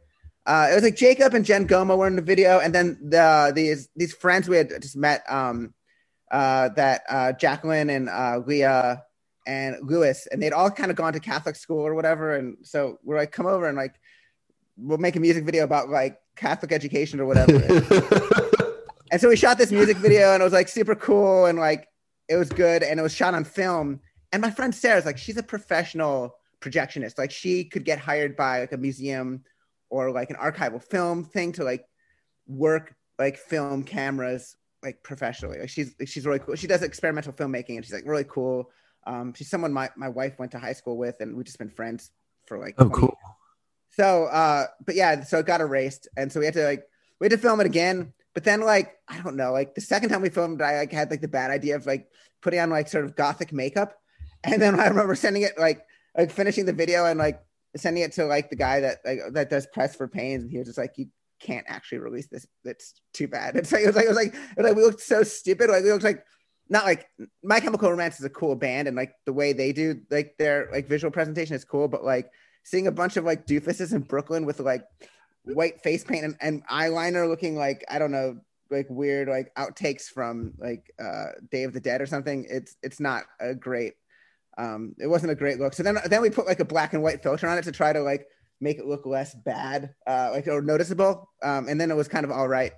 Uh, 0.47 0.69
it 0.71 0.75
was 0.75 0.83
like 0.83 0.97
Jacob 0.97 1.35
and 1.35 1.45
Jen 1.45 1.69
Goma 1.69 1.97
were 1.97 2.07
in 2.07 2.17
the 2.17 2.23
video, 2.23 2.59
and 2.61 2.75
then 2.75 2.99
the 3.03 3.53
these 3.55 3.89
these 3.97 4.13
friends 4.13 4.49
we 4.49 4.57
had 4.57 4.71
just 4.81 4.97
met. 4.97 5.23
Um, 5.29 5.75
uh, 6.31 6.69
that 6.71 7.03
uh, 7.09 7.33
Jacqueline 7.33 7.91
and 7.91 8.09
uh, 8.09 8.41
Leah 8.47 9.03
and 9.47 9.77
Lewis, 9.83 10.27
and 10.31 10.43
they'd 10.43 10.53
all 10.53 10.71
kind 10.71 10.91
of 10.91 10.97
gone 10.97 11.13
to 11.13 11.21
Catholic 11.21 11.57
school 11.57 11.81
or 11.81 11.95
whatever, 11.95 12.37
and 12.37 12.57
so 12.63 12.99
we're 13.03 13.17
like, 13.17 13.33
come 13.33 13.47
over 13.47 13.69
and 13.69 13.77
like 13.77 13.95
we'll 14.77 14.99
make 14.99 15.17
a 15.17 15.21
music 15.21 15.45
video 15.45 15.65
about 15.65 15.91
like 15.91 16.19
Catholic 16.37 16.73
education 16.73 17.21
or 17.21 17.27
whatever. 17.27 17.53
and 19.13 19.21
so 19.21 19.29
we 19.29 19.37
shot 19.37 19.59
this 19.59 19.73
music 19.73 19.97
video, 19.99 20.33
and 20.33 20.41
it 20.41 20.45
was 20.45 20.53
like 20.53 20.69
super 20.69 20.95
cool, 20.95 21.47
and 21.47 21.59
like 21.59 21.89
it 22.29 22.37
was 22.37 22.49
good, 22.49 22.83
and 22.83 22.99
it 22.99 23.03
was 23.03 23.15
shot 23.15 23.35
on 23.35 23.45
film. 23.45 24.01
And 24.33 24.41
my 24.41 24.51
friend 24.51 24.75
Sarah's 24.75 25.07
like, 25.07 25.19
she's 25.19 25.37
a 25.37 25.43
professional 25.43 26.37
projectionist. 26.61 27.19
Like 27.19 27.31
she 27.31 27.65
could 27.65 27.85
get 27.85 27.99
hired 27.99 28.37
by 28.37 28.61
like 28.61 28.73
a 28.73 28.77
museum 28.77 29.45
or 29.89 30.13
like 30.13 30.31
an 30.31 30.37
archival 30.37 30.83
film 30.83 31.25
thing 31.25 31.53
to 31.53 31.65
like 31.65 31.85
work 32.47 32.95
like 33.19 33.37
film 33.37 33.83
cameras 33.83 34.57
like 34.83 35.03
professionally. 35.03 35.59
Like 35.59 35.69
she's 35.69 35.95
she's 36.07 36.27
really 36.27 36.39
cool. 36.39 36.55
She 36.55 36.67
does 36.67 36.83
experimental 36.83 37.33
filmmaking 37.33 37.77
and 37.77 37.85
she's 37.85 37.93
like 37.93 38.07
really 38.07 38.25
cool. 38.25 38.71
Um, 39.07 39.35
she's 39.35 39.49
someone 39.49 39.73
my 39.73 39.91
my 39.97 40.09
wife 40.09 40.39
went 40.39 40.53
to 40.53 40.59
high 40.59 40.73
school 40.73 40.97
with, 40.97 41.17
and 41.21 41.37
we've 41.37 41.47
just 41.47 41.59
been 41.59 41.71
friends 41.71 42.11
for 42.47 42.59
like. 42.59 42.75
Oh, 42.79 42.91
cool. 42.91 43.09
Years. 43.09 43.37
So, 43.93 44.25
uh, 44.27 44.67
but 44.85 44.95
yeah, 44.95 45.23
so 45.23 45.39
it 45.39 45.47
got 45.47 45.61
erased, 45.61 46.09
and 46.17 46.31
so 46.33 46.41
we 46.41 46.47
had 46.47 46.55
to 46.55 46.65
like 46.65 46.85
we 47.21 47.27
had 47.27 47.33
to 47.33 47.39
film 47.39 47.61
it 47.61 47.67
again. 47.67 48.13
But 48.33 48.45
then, 48.45 48.61
like, 48.61 48.95
I 49.09 49.21
don't 49.21 49.37
know, 49.37 49.53
like 49.53 49.75
the 49.75 49.81
second 49.81 50.11
time 50.11 50.23
we 50.23 50.29
filmed, 50.29 50.63
I 50.63 50.79
like 50.79 50.93
had 50.93 51.11
like 51.11 51.21
the 51.21 51.29
bad 51.29 51.51
idea 51.51 51.75
of 51.75 51.87
like 51.87 52.09
putting 52.43 52.61
on 52.61 52.71
like 52.71 52.89
sort 52.89 53.05
of 53.05 53.17
gothic 53.17 53.53
makeup, 53.53 53.95
and 54.45 54.61
then 54.61 54.79
I 54.81 54.87
remember 54.87 55.15
sending 55.15 55.43
it 55.43 55.59
like 55.59 55.85
like 56.17 56.31
finishing 56.31 56.67
the 56.67 56.73
video 56.73 57.07
and 57.07 57.19
like 57.19 57.43
sending 57.77 58.03
it 58.03 58.13
to 58.13 58.25
like 58.25 58.51
the 58.51 58.57
guy 58.57 58.81
that 58.81 58.99
like 59.05 59.21
that 59.33 59.51
does 59.51 59.67
press 59.73 59.97
for 59.97 60.09
pains, 60.09 60.45
and 60.45 60.51
he 60.51 60.59
was 60.59 60.69
just 60.69 60.79
like, 60.79 60.93
"You 60.97 61.07
can't 61.41 61.67
actually 61.69 61.99
release 61.99 62.29
this. 62.29 62.47
It's 62.65 62.95
too 63.13 63.27
bad. 63.27 63.57
It's 63.57 63.73
like 63.73 63.83
it 63.83 63.87
was 63.87 63.97
like 63.97 64.05
it 64.05 64.09
was 64.09 64.17
like, 64.17 64.35
it 64.35 64.57
was 64.57 64.67
like 64.67 64.77
we 64.77 64.83
looked 64.83 65.01
so 65.01 65.23
stupid. 65.23 65.71
Like 65.71 65.83
we 65.83 65.91
looked 65.91 66.05
like 66.05 66.25
not 66.71 66.85
like 66.85 67.09
My 67.43 67.61
Chemical 67.61 67.91
Romance 67.91 68.19
is 68.19 68.25
a 68.25 68.31
cool 68.31 68.55
band, 68.55 68.89
and 68.89 68.97
like 68.97 69.13
the 69.27 69.33
way 69.33 69.53
they 69.53 69.73
do 69.73 70.01
like 70.11 70.37
their 70.39 70.69
like 70.73 70.89
visual 70.89 71.11
presentation 71.11 71.57
is 71.57 71.65
cool, 71.65 71.89
but 71.89 72.05
like 72.05 72.31
seeing 72.65 72.87
a 72.87 72.93
bunch 72.93 73.17
of 73.17 73.25
like 73.25 73.47
doofuses 73.47 73.93
in 73.93 74.03
Brooklyn 74.03 74.47
with 74.47 74.61
like 74.61 74.85
white 75.45 75.83
face 75.83 76.05
paint 76.05 76.25
and, 76.25 76.37
and 76.41 76.67
eyeliner 76.69 77.29
looking 77.29 77.57
like 77.57 77.85
I 77.89 77.99
don't 77.99 78.13
know 78.13 78.39
like 78.71 78.87
weird 78.89 79.29
like 79.29 79.53
outtakes 79.57 80.05
from 80.05 80.53
like 80.59 80.93
uh 81.03 81.33
Day 81.51 81.65
of 81.65 81.73
the 81.73 81.81
Dead 81.81 82.01
or 82.01 82.07
something. 82.07 82.47
It's 82.49 82.77
it's 82.83 83.01
not 83.01 83.25
a 83.41 83.55
great 83.55 83.95
um 84.57 84.95
it 84.99 85.09
wasn't 85.09 85.33
a 85.33 85.37
great 85.37 85.59
look. 85.59 85.75
So 85.75 85.83
then 85.83 85.99
then 86.07 86.23
we 86.23 86.31
put 86.31 86.47
like 86.47 86.61
a 86.61 86.65
black 86.65 86.95
and 86.95 87.03
white 87.03 87.23
filter 87.23 87.49
on 87.49 87.59
it 87.59 87.65
to 87.65 87.73
try 87.73 87.93
to 87.93 88.01
like 88.01 88.27
make 88.61 88.79
it 88.79 88.87
look 88.87 89.07
less 89.07 89.35
bad, 89.35 89.95
uh, 90.07 90.31
like 90.33 90.47
or 90.47 90.63
noticeable. 90.63 91.31
Um, 91.43 91.69
and 91.69 91.81
then 91.81 91.91
it 91.91 91.95
was 91.95 92.09
kind 92.09 92.25
of 92.25 92.31
all 92.31 92.47
right. 92.47 92.73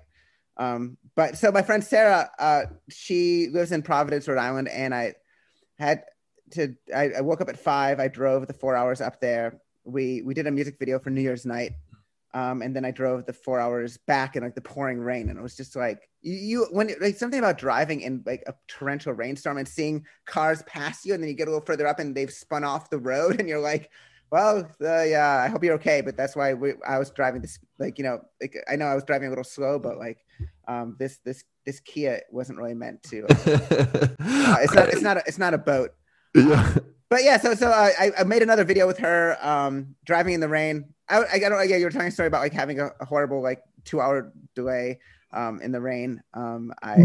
Um, 0.57 0.97
but 1.15 1.37
so 1.37 1.51
my 1.51 1.61
friend 1.61 1.83
Sarah, 1.83 2.29
uh, 2.39 2.63
she 2.89 3.49
lives 3.49 3.71
in 3.71 3.81
Providence, 3.81 4.27
Rhode 4.27 4.37
Island, 4.37 4.67
and 4.69 4.93
I 4.93 5.13
had 5.77 6.03
to. 6.51 6.75
I, 6.95 7.09
I, 7.17 7.21
woke 7.21 7.41
up 7.41 7.49
at 7.49 7.57
five. 7.57 7.99
I 7.99 8.07
drove 8.07 8.47
the 8.47 8.53
four 8.53 8.75
hours 8.75 9.01
up 9.01 9.19
there. 9.19 9.59
We 9.83 10.21
we 10.21 10.33
did 10.33 10.47
a 10.47 10.51
music 10.51 10.77
video 10.79 10.99
for 10.99 11.09
New 11.09 11.21
Year's 11.21 11.45
night, 11.45 11.73
um, 12.33 12.61
and 12.61 12.75
then 12.75 12.85
I 12.85 12.91
drove 12.91 13.25
the 13.25 13.33
four 13.33 13.59
hours 13.59 13.97
back 13.97 14.35
in 14.35 14.43
like 14.43 14.55
the 14.55 14.61
pouring 14.61 14.99
rain, 14.99 15.29
and 15.29 15.37
it 15.37 15.41
was 15.41 15.55
just 15.55 15.75
like 15.75 16.07
you, 16.21 16.33
you 16.33 16.67
when 16.71 16.91
like 17.01 17.15
something 17.15 17.39
about 17.39 17.57
driving 17.57 18.01
in 18.01 18.23
like 18.25 18.43
a 18.47 18.53
torrential 18.67 19.13
rainstorm 19.13 19.57
and 19.57 19.67
seeing 19.67 20.05
cars 20.25 20.63
pass 20.63 21.05
you, 21.05 21.13
and 21.13 21.23
then 21.23 21.29
you 21.29 21.35
get 21.35 21.47
a 21.47 21.51
little 21.51 21.65
further 21.65 21.87
up 21.87 21.99
and 21.99 22.15
they've 22.15 22.31
spun 22.31 22.63
off 22.63 22.89
the 22.89 22.99
road, 22.99 23.39
and 23.39 23.49
you're 23.49 23.59
like 23.59 23.89
well, 24.33 24.67
uh, 24.81 25.03
yeah, 25.03 25.43
I 25.45 25.47
hope 25.47 25.63
you're 25.63 25.75
okay. 25.75 26.01
But 26.01 26.17
that's 26.17 26.35
why 26.35 26.55
we, 26.55 26.73
I 26.87 26.97
was 26.97 27.11
driving 27.11 27.43
this, 27.43 27.59
like, 27.77 27.99
you 27.99 28.03
know, 28.03 28.19
like, 28.41 28.55
I 28.67 28.75
know 28.75 28.85
I 28.85 28.95
was 28.95 29.03
driving 29.03 29.27
a 29.27 29.29
little 29.29 29.43
slow, 29.43 29.77
but 29.77 29.99
like, 29.99 30.17
um, 30.67 30.95
this, 30.97 31.19
this, 31.23 31.43
this 31.67 31.79
Kia 31.81 32.19
wasn't 32.31 32.57
really 32.57 32.73
meant 32.73 33.03
to. 33.03 33.25
Uh, 33.25 33.27
it's 34.59 34.73
not, 34.73 34.89
it's 34.89 35.01
not, 35.03 35.17
a, 35.17 35.23
it's 35.27 35.37
not 35.37 35.53
a 35.53 35.59
boat. 35.59 35.91
Yeah. 36.33 36.77
But 37.09 37.23
yeah, 37.23 37.37
so 37.37 37.53
so 37.53 37.69
I, 37.69 38.11
I 38.17 38.23
made 38.23 38.41
another 38.41 38.63
video 38.63 38.87
with 38.87 38.97
her, 38.97 39.37
um, 39.39 39.93
driving 40.03 40.33
in 40.33 40.39
the 40.39 40.49
rain. 40.49 40.85
I, 41.07 41.19
I, 41.19 41.35
I 41.35 41.39
don't, 41.39 41.69
yeah, 41.69 41.75
you 41.75 41.85
were 41.85 41.91
telling 41.91 42.07
a 42.07 42.11
story 42.11 42.25
about 42.25 42.41
like 42.41 42.53
having 42.53 42.79
a, 42.79 42.89
a 42.99 43.05
horrible 43.05 43.39
like 43.39 43.61
two 43.85 44.01
hour 44.01 44.33
delay, 44.55 44.99
um, 45.31 45.61
in 45.61 45.71
the 45.71 45.79
rain. 45.79 46.23
Um, 46.33 46.73
I. 46.81 46.95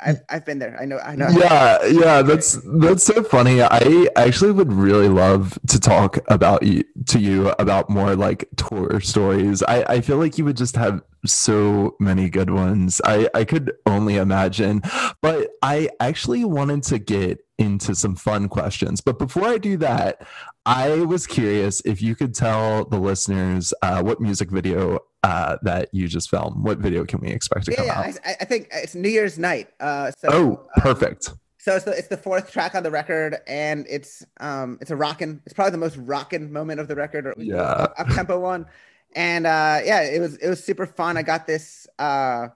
I've, 0.00 0.22
I've 0.28 0.44
been 0.44 0.58
there. 0.58 0.76
I 0.80 0.84
know. 0.84 0.98
I 0.98 1.16
know. 1.16 1.28
Yeah, 1.28 1.84
yeah. 1.86 2.22
That's 2.22 2.58
that's 2.64 3.04
so 3.04 3.22
funny. 3.22 3.62
I 3.62 4.08
actually 4.16 4.52
would 4.52 4.72
really 4.72 5.08
love 5.08 5.58
to 5.68 5.80
talk 5.80 6.18
about 6.28 6.62
you 6.62 6.84
to 7.06 7.18
you 7.18 7.50
about 7.58 7.90
more 7.90 8.14
like 8.14 8.48
tour 8.56 9.00
stories. 9.00 9.62
I 9.62 9.82
I 9.84 10.00
feel 10.00 10.18
like 10.18 10.38
you 10.38 10.44
would 10.44 10.56
just 10.56 10.76
have 10.76 11.02
so 11.26 11.96
many 12.00 12.28
good 12.30 12.50
ones. 12.50 13.00
I 13.04 13.28
I 13.34 13.44
could 13.44 13.72
only 13.86 14.16
imagine. 14.16 14.82
But 15.20 15.50
I 15.62 15.90
actually 16.00 16.44
wanted 16.44 16.82
to 16.84 16.98
get 16.98 17.40
into 17.58 17.94
some 17.94 18.14
fun 18.14 18.48
questions. 18.48 19.00
But 19.00 19.18
before 19.18 19.44
I 19.44 19.58
do 19.58 19.76
that, 19.78 20.26
I 20.64 21.00
was 21.00 21.26
curious 21.26 21.82
if 21.84 22.00
you 22.00 22.14
could 22.14 22.34
tell 22.34 22.84
the 22.84 22.98
listeners 22.98 23.74
uh, 23.82 24.02
what 24.02 24.20
music 24.20 24.50
video 24.50 25.00
uh, 25.22 25.56
that 25.62 25.88
you 25.92 26.06
just 26.08 26.30
filmed. 26.30 26.62
What 26.62 26.78
video 26.78 27.04
can 27.04 27.20
we 27.20 27.28
expect 27.28 27.66
to 27.66 27.72
yeah, 27.72 27.76
come 27.76 27.86
yeah, 27.86 28.00
out? 28.00 28.18
I, 28.24 28.36
I, 28.40 28.44
think 28.44 28.68
it's 28.72 28.94
New 28.94 29.08
Year's 29.08 29.38
night. 29.38 29.68
Uh, 29.80 30.12
so, 30.12 30.28
oh, 30.30 30.50
um, 30.50 30.82
perfect. 30.82 31.30
Um, 31.30 31.40
so 31.58 31.76
it's 31.76 31.84
the, 31.84 31.98
it's 31.98 32.08
the 32.08 32.16
fourth 32.16 32.52
track 32.52 32.74
on 32.74 32.82
the 32.82 32.90
record, 32.90 33.38
and 33.46 33.84
it's 33.90 34.24
um 34.40 34.78
it's 34.80 34.90
a 34.90 34.96
rockin'. 34.96 35.42
It's 35.44 35.52
probably 35.52 35.72
the 35.72 35.78
most 35.78 35.96
rockin' 35.96 36.52
moment 36.52 36.80
of 36.80 36.88
the 36.88 36.94
record, 36.94 37.26
or 37.26 37.34
yeah, 37.36 37.62
up 37.62 38.08
tempo 38.08 38.38
one. 38.38 38.66
And 39.14 39.46
uh, 39.46 39.80
yeah, 39.84 40.02
it 40.02 40.20
was 40.20 40.36
it 40.36 40.48
was 40.48 40.62
super 40.62 40.86
fun. 40.86 41.16
I 41.16 41.22
got 41.22 41.46
this. 41.46 41.86
Uh, 41.98 42.48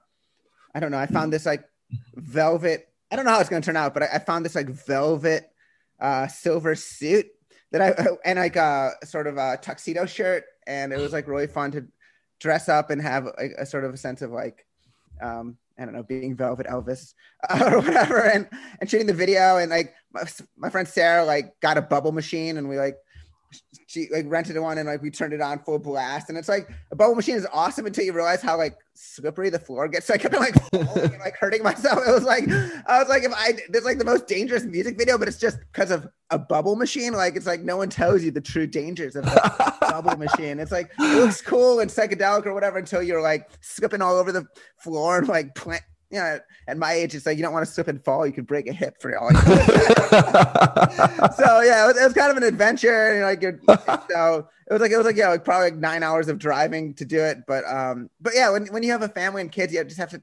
I 0.74 0.80
don't 0.80 0.90
know. 0.90 0.98
I 0.98 1.07
found 1.07 1.32
this 1.32 1.46
like 1.46 1.64
velvet. 2.14 2.88
I 3.11 3.16
don't 3.16 3.24
know 3.24 3.32
how 3.32 3.40
it's 3.40 3.50
gonna 3.50 3.62
turn 3.62 3.76
out, 3.76 3.94
but 3.94 4.05
I, 4.05 4.09
I 4.14 4.18
found 4.18 4.44
this 4.44 4.55
like 4.55 4.68
velvet 4.68 5.50
uh, 6.00 6.28
silver 6.28 6.74
suit 6.74 7.26
that 7.72 7.80
I 7.80 8.07
and 8.24 8.38
like 8.38 8.57
a 8.57 8.92
sort 9.05 9.26
of 9.26 9.36
a 9.36 9.59
tuxedo 9.61 10.07
shirt, 10.07 10.44
and 10.66 10.92
it 10.92 10.98
was 10.98 11.12
like 11.12 11.26
really 11.26 11.46
fun 11.46 11.72
to 11.72 11.86
dress 12.40 12.68
up 12.68 12.90
and 12.90 13.00
have 13.00 13.26
a, 13.26 13.50
a 13.61 13.66
sort 13.66 13.84
of 13.84 13.94
a 13.94 13.96
sense 13.96 14.20
of 14.22 14.30
like 14.30 14.66
um, 15.22 15.57
I 15.78 15.84
don't 15.84 15.94
know, 15.94 16.03
being 16.03 16.36
Velvet 16.36 16.66
Elvis 16.66 17.14
uh, 17.48 17.70
or 17.72 17.80
whatever, 17.80 18.20
and 18.22 18.48
and 18.80 18.90
shooting 18.90 19.07
the 19.07 19.14
video, 19.14 19.57
and 19.57 19.70
like 19.70 19.94
my, 20.12 20.24
my 20.57 20.70
friend 20.70 20.86
Sarah 20.86 21.24
like 21.24 21.59
got 21.61 21.78
a 21.78 21.82
bubble 21.82 22.12
machine, 22.12 22.57
and 22.57 22.68
we 22.68 22.78
like 22.78 22.96
she 23.93 24.09
like 24.11 24.24
rented 24.26 24.59
one 24.59 24.78
and 24.78 24.88
like 24.88 25.03
we 25.03 25.11
turned 25.11 25.34
it 25.34 25.43
on 25.43 25.59
full 25.59 25.78
blast. 25.78 26.30
And 26.30 26.38
it's 26.38 26.49
like 26.49 26.66
a 26.90 26.97
bubble 26.97 27.14
machine 27.14 27.36
is 27.36 27.47
awesome 27.53 27.84
until 27.84 28.05
you 28.05 28.14
realize 28.14 28.40
how 28.40 28.57
like 28.57 28.78
slippery 28.95 29.51
the 29.51 29.59
floor 29.59 29.86
gets. 29.86 30.07
So 30.07 30.14
i 30.14 30.18
kept 30.18 30.34
like 30.34 30.57
and, 30.72 31.18
like 31.20 31.36
hurting 31.36 31.62
myself. 31.62 31.99
It 32.07 32.11
was 32.11 32.24
like 32.24 32.45
i 32.86 32.99
was 32.99 33.09
like 33.09 33.22
if 33.24 33.32
i 33.36 33.53
there's 33.68 33.84
like 33.84 33.99
the 33.99 34.05
most 34.07 34.26
dangerous 34.26 34.64
music 34.64 34.97
video 34.97 35.18
but 35.18 35.28
it's 35.28 35.38
just 35.38 35.59
because 35.70 35.90
of 35.90 36.09
a 36.30 36.38
bubble 36.38 36.74
machine. 36.74 37.12
Like 37.12 37.36
it's 37.36 37.47
like 37.47 37.61
no 37.61 37.76
one 37.76 37.90
tells 37.90 38.22
you 38.22 38.30
the 38.30 38.40
true 38.40 38.66
dangers 38.66 39.14
of 39.14 39.26
a 39.26 39.76
bubble 39.82 40.16
machine. 40.16 40.59
It's 40.59 40.72
like 40.72 40.90
it 40.99 41.18
looks 41.18 41.43
cool 41.43 41.80
and 41.80 41.90
psychedelic 41.90 42.47
or 42.47 42.55
whatever 42.55 42.78
until 42.78 43.03
you're 43.03 43.22
like 43.22 43.51
slipping 43.61 44.01
all 44.01 44.16
over 44.16 44.32
the 44.32 44.47
floor 44.78 45.18
and 45.18 45.28
like 45.28 45.55
plant 45.55 45.82
you 46.12 46.18
know, 46.18 46.38
at 46.68 46.76
my 46.76 46.92
age, 46.92 47.14
it's 47.14 47.24
like 47.24 47.38
you 47.38 47.42
don't 47.42 47.54
want 47.54 47.66
to 47.66 47.72
slip 47.72 47.88
and 47.88 48.04
fall. 48.04 48.26
You 48.26 48.34
could 48.34 48.46
break 48.46 48.68
a 48.68 48.72
hip 48.72 49.00
for 49.00 49.16
all. 49.18 49.32
You 49.32 49.38
so 49.40 49.48
yeah, 51.62 51.84
it 51.84 51.86
was, 51.86 51.96
it 51.96 52.04
was, 52.04 52.12
kind 52.12 52.30
of 52.30 52.36
an 52.36 52.42
adventure. 52.42 53.12
And 53.12 53.22
like, 53.22 53.40
so 54.10 54.46
it 54.68 54.72
was 54.72 54.82
like 54.82 54.92
it 54.92 54.96
was 54.98 55.06
like 55.06 55.16
yeah, 55.16 55.30
like 55.30 55.42
probably 55.42 55.70
like 55.70 55.80
nine 55.80 56.02
hours 56.02 56.28
of 56.28 56.38
driving 56.38 56.92
to 56.94 57.06
do 57.06 57.18
it. 57.18 57.38
But 57.48 57.64
um, 57.64 58.10
but 58.20 58.34
yeah, 58.36 58.50
when 58.50 58.66
when 58.66 58.82
you 58.82 58.92
have 58.92 59.00
a 59.00 59.08
family 59.08 59.40
and 59.40 59.50
kids, 59.50 59.72
you 59.72 59.82
just 59.84 59.98
have 59.98 60.10
to. 60.10 60.22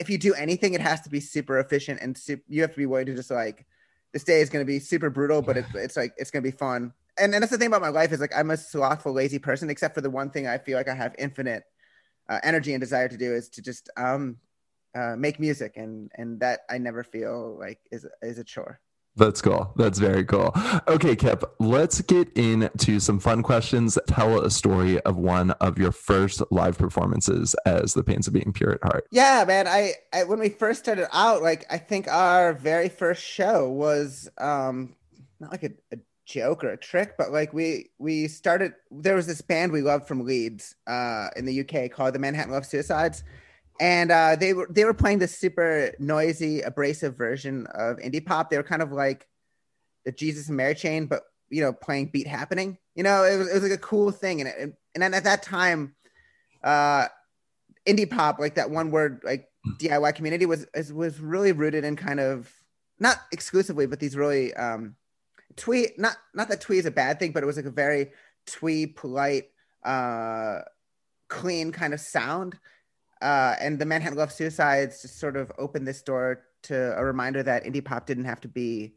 If 0.00 0.10
you 0.10 0.18
do 0.18 0.34
anything, 0.34 0.74
it 0.74 0.80
has 0.80 1.00
to 1.02 1.08
be 1.08 1.20
super 1.20 1.58
efficient 1.58 2.00
and 2.02 2.18
super, 2.18 2.42
you 2.48 2.60
have 2.62 2.72
to 2.72 2.76
be 2.76 2.84
willing 2.84 3.06
to 3.06 3.14
just 3.14 3.30
like 3.30 3.64
this 4.12 4.24
day 4.24 4.40
is 4.40 4.50
going 4.50 4.64
to 4.64 4.70
be 4.70 4.80
super 4.80 5.08
brutal, 5.08 5.40
but 5.40 5.56
it, 5.56 5.64
it's 5.74 5.96
like 5.96 6.14
it's 6.18 6.32
going 6.32 6.42
to 6.42 6.50
be 6.50 6.56
fun. 6.56 6.92
and, 7.18 7.32
and 7.32 7.42
that's 7.42 7.52
the 7.52 7.58
thing 7.58 7.68
about 7.68 7.80
my 7.80 7.88
life 7.88 8.12
is 8.12 8.20
like 8.20 8.36
I'm 8.36 8.50
a 8.50 8.56
slothful, 8.56 9.12
lazy 9.12 9.38
person, 9.38 9.70
except 9.70 9.94
for 9.94 10.00
the 10.00 10.10
one 10.10 10.30
thing 10.30 10.48
I 10.48 10.58
feel 10.58 10.76
like 10.76 10.88
I 10.88 10.94
have 10.94 11.14
infinite 11.16 11.62
uh, 12.28 12.40
energy 12.42 12.74
and 12.74 12.80
desire 12.80 13.08
to 13.08 13.16
do 13.16 13.32
is 13.32 13.48
to 13.50 13.62
just 13.62 13.88
um, 13.96 14.36
uh, 14.96 15.16
make 15.16 15.38
music, 15.38 15.76
and 15.76 16.10
and 16.14 16.40
that 16.40 16.60
I 16.70 16.78
never 16.78 17.04
feel 17.04 17.56
like 17.58 17.78
is 17.90 18.06
is 18.22 18.38
a 18.38 18.44
chore. 18.44 18.80
That's 19.16 19.40
cool. 19.40 19.72
That's 19.76 19.98
very 19.98 20.24
cool. 20.24 20.54
Okay, 20.88 21.16
Kip, 21.16 21.42
let's 21.58 22.02
get 22.02 22.30
into 22.36 23.00
some 23.00 23.18
fun 23.18 23.42
questions. 23.42 23.98
Tell 24.06 24.40
a 24.40 24.50
story 24.50 25.00
of 25.00 25.16
one 25.16 25.52
of 25.52 25.78
your 25.78 25.90
first 25.90 26.42
live 26.50 26.76
performances 26.76 27.56
as 27.64 27.94
the 27.94 28.04
Pains 28.04 28.26
of 28.26 28.34
Being 28.34 28.52
Pure 28.52 28.72
at 28.72 28.82
Heart. 28.82 29.06
Yeah, 29.10 29.44
man. 29.46 29.66
I, 29.66 29.94
I 30.12 30.24
when 30.24 30.38
we 30.38 30.50
first 30.50 30.80
started 30.80 31.08
out, 31.16 31.42
like 31.42 31.64
I 31.70 31.78
think 31.78 32.08
our 32.08 32.52
very 32.52 32.90
first 32.90 33.22
show 33.22 33.70
was 33.70 34.28
um 34.38 34.94
not 35.40 35.50
like 35.50 35.64
a, 35.64 35.70
a 35.92 35.98
joke 36.26 36.62
or 36.62 36.70
a 36.70 36.76
trick, 36.76 37.14
but 37.16 37.32
like 37.32 37.54
we 37.54 37.90
we 37.98 38.28
started 38.28 38.74
there 38.90 39.14
was 39.14 39.26
this 39.26 39.40
band 39.40 39.72
we 39.72 39.80
loved 39.80 40.06
from 40.06 40.24
Leeds 40.24 40.74
uh 40.86 41.28
in 41.36 41.46
the 41.46 41.60
UK 41.60 41.90
called 41.90 42.14
the 42.14 42.18
Manhattan 42.18 42.52
Love 42.52 42.66
Suicides. 42.66 43.24
And 43.80 44.10
uh, 44.10 44.36
they 44.36 44.52
were 44.54 44.66
they 44.70 44.84
were 44.84 44.94
playing 44.94 45.18
this 45.18 45.36
super 45.36 45.92
noisy, 45.98 46.62
abrasive 46.62 47.16
version 47.16 47.66
of 47.74 47.98
indie 47.98 48.24
pop. 48.24 48.50
They 48.50 48.56
were 48.56 48.62
kind 48.62 48.82
of 48.82 48.92
like 48.92 49.26
the 50.04 50.12
Jesus 50.12 50.48
and 50.48 50.56
Mary 50.56 50.74
chain, 50.74 51.06
but 51.06 51.22
you 51.50 51.62
know, 51.62 51.72
playing 51.72 52.06
beat 52.06 52.26
happening. 52.26 52.78
You 52.94 53.02
know, 53.02 53.24
it 53.24 53.36
was, 53.36 53.48
it 53.48 53.54
was 53.54 53.62
like 53.62 53.72
a 53.72 53.78
cool 53.78 54.10
thing. 54.10 54.40
And 54.40 54.48
it, 54.48 54.76
and 54.94 55.02
then 55.02 55.14
at 55.14 55.24
that 55.24 55.42
time, 55.42 55.94
uh, 56.64 57.06
indie 57.86 58.10
pop, 58.10 58.38
like 58.38 58.54
that 58.54 58.70
one 58.70 58.90
word, 58.90 59.20
like 59.24 59.48
DIY 59.78 60.14
community 60.14 60.46
was 60.46 60.66
was 60.92 61.20
really 61.20 61.52
rooted 61.52 61.84
in 61.84 61.96
kind 61.96 62.20
of 62.20 62.50
not 62.98 63.18
exclusively, 63.32 63.86
but 63.86 64.00
these 64.00 64.16
really 64.16 64.54
um, 64.54 64.96
twee. 65.56 65.88
Not 65.98 66.16
not 66.34 66.48
that 66.48 66.60
twee 66.60 66.78
is 66.78 66.86
a 66.86 66.90
bad 66.90 67.18
thing, 67.18 67.32
but 67.32 67.42
it 67.42 67.46
was 67.46 67.56
like 67.56 67.66
a 67.66 67.70
very 67.70 68.12
twee, 68.46 68.86
polite, 68.86 69.50
uh, 69.84 70.60
clean 71.28 71.72
kind 71.72 71.92
of 71.92 72.00
sound 72.00 72.58
uh, 73.22 73.54
and 73.60 73.78
the 73.78 73.86
Manhattan 73.86 74.18
Love 74.18 74.32
Suicides 74.32 75.02
just 75.02 75.18
sort 75.18 75.36
of 75.36 75.50
opened 75.58 75.86
this 75.86 76.02
door 76.02 76.44
to 76.64 76.96
a 76.96 77.04
reminder 77.04 77.42
that 77.42 77.64
indie 77.64 77.84
pop 77.84 78.06
didn't 78.06 78.24
have 78.24 78.40
to 78.42 78.48
be 78.48 78.94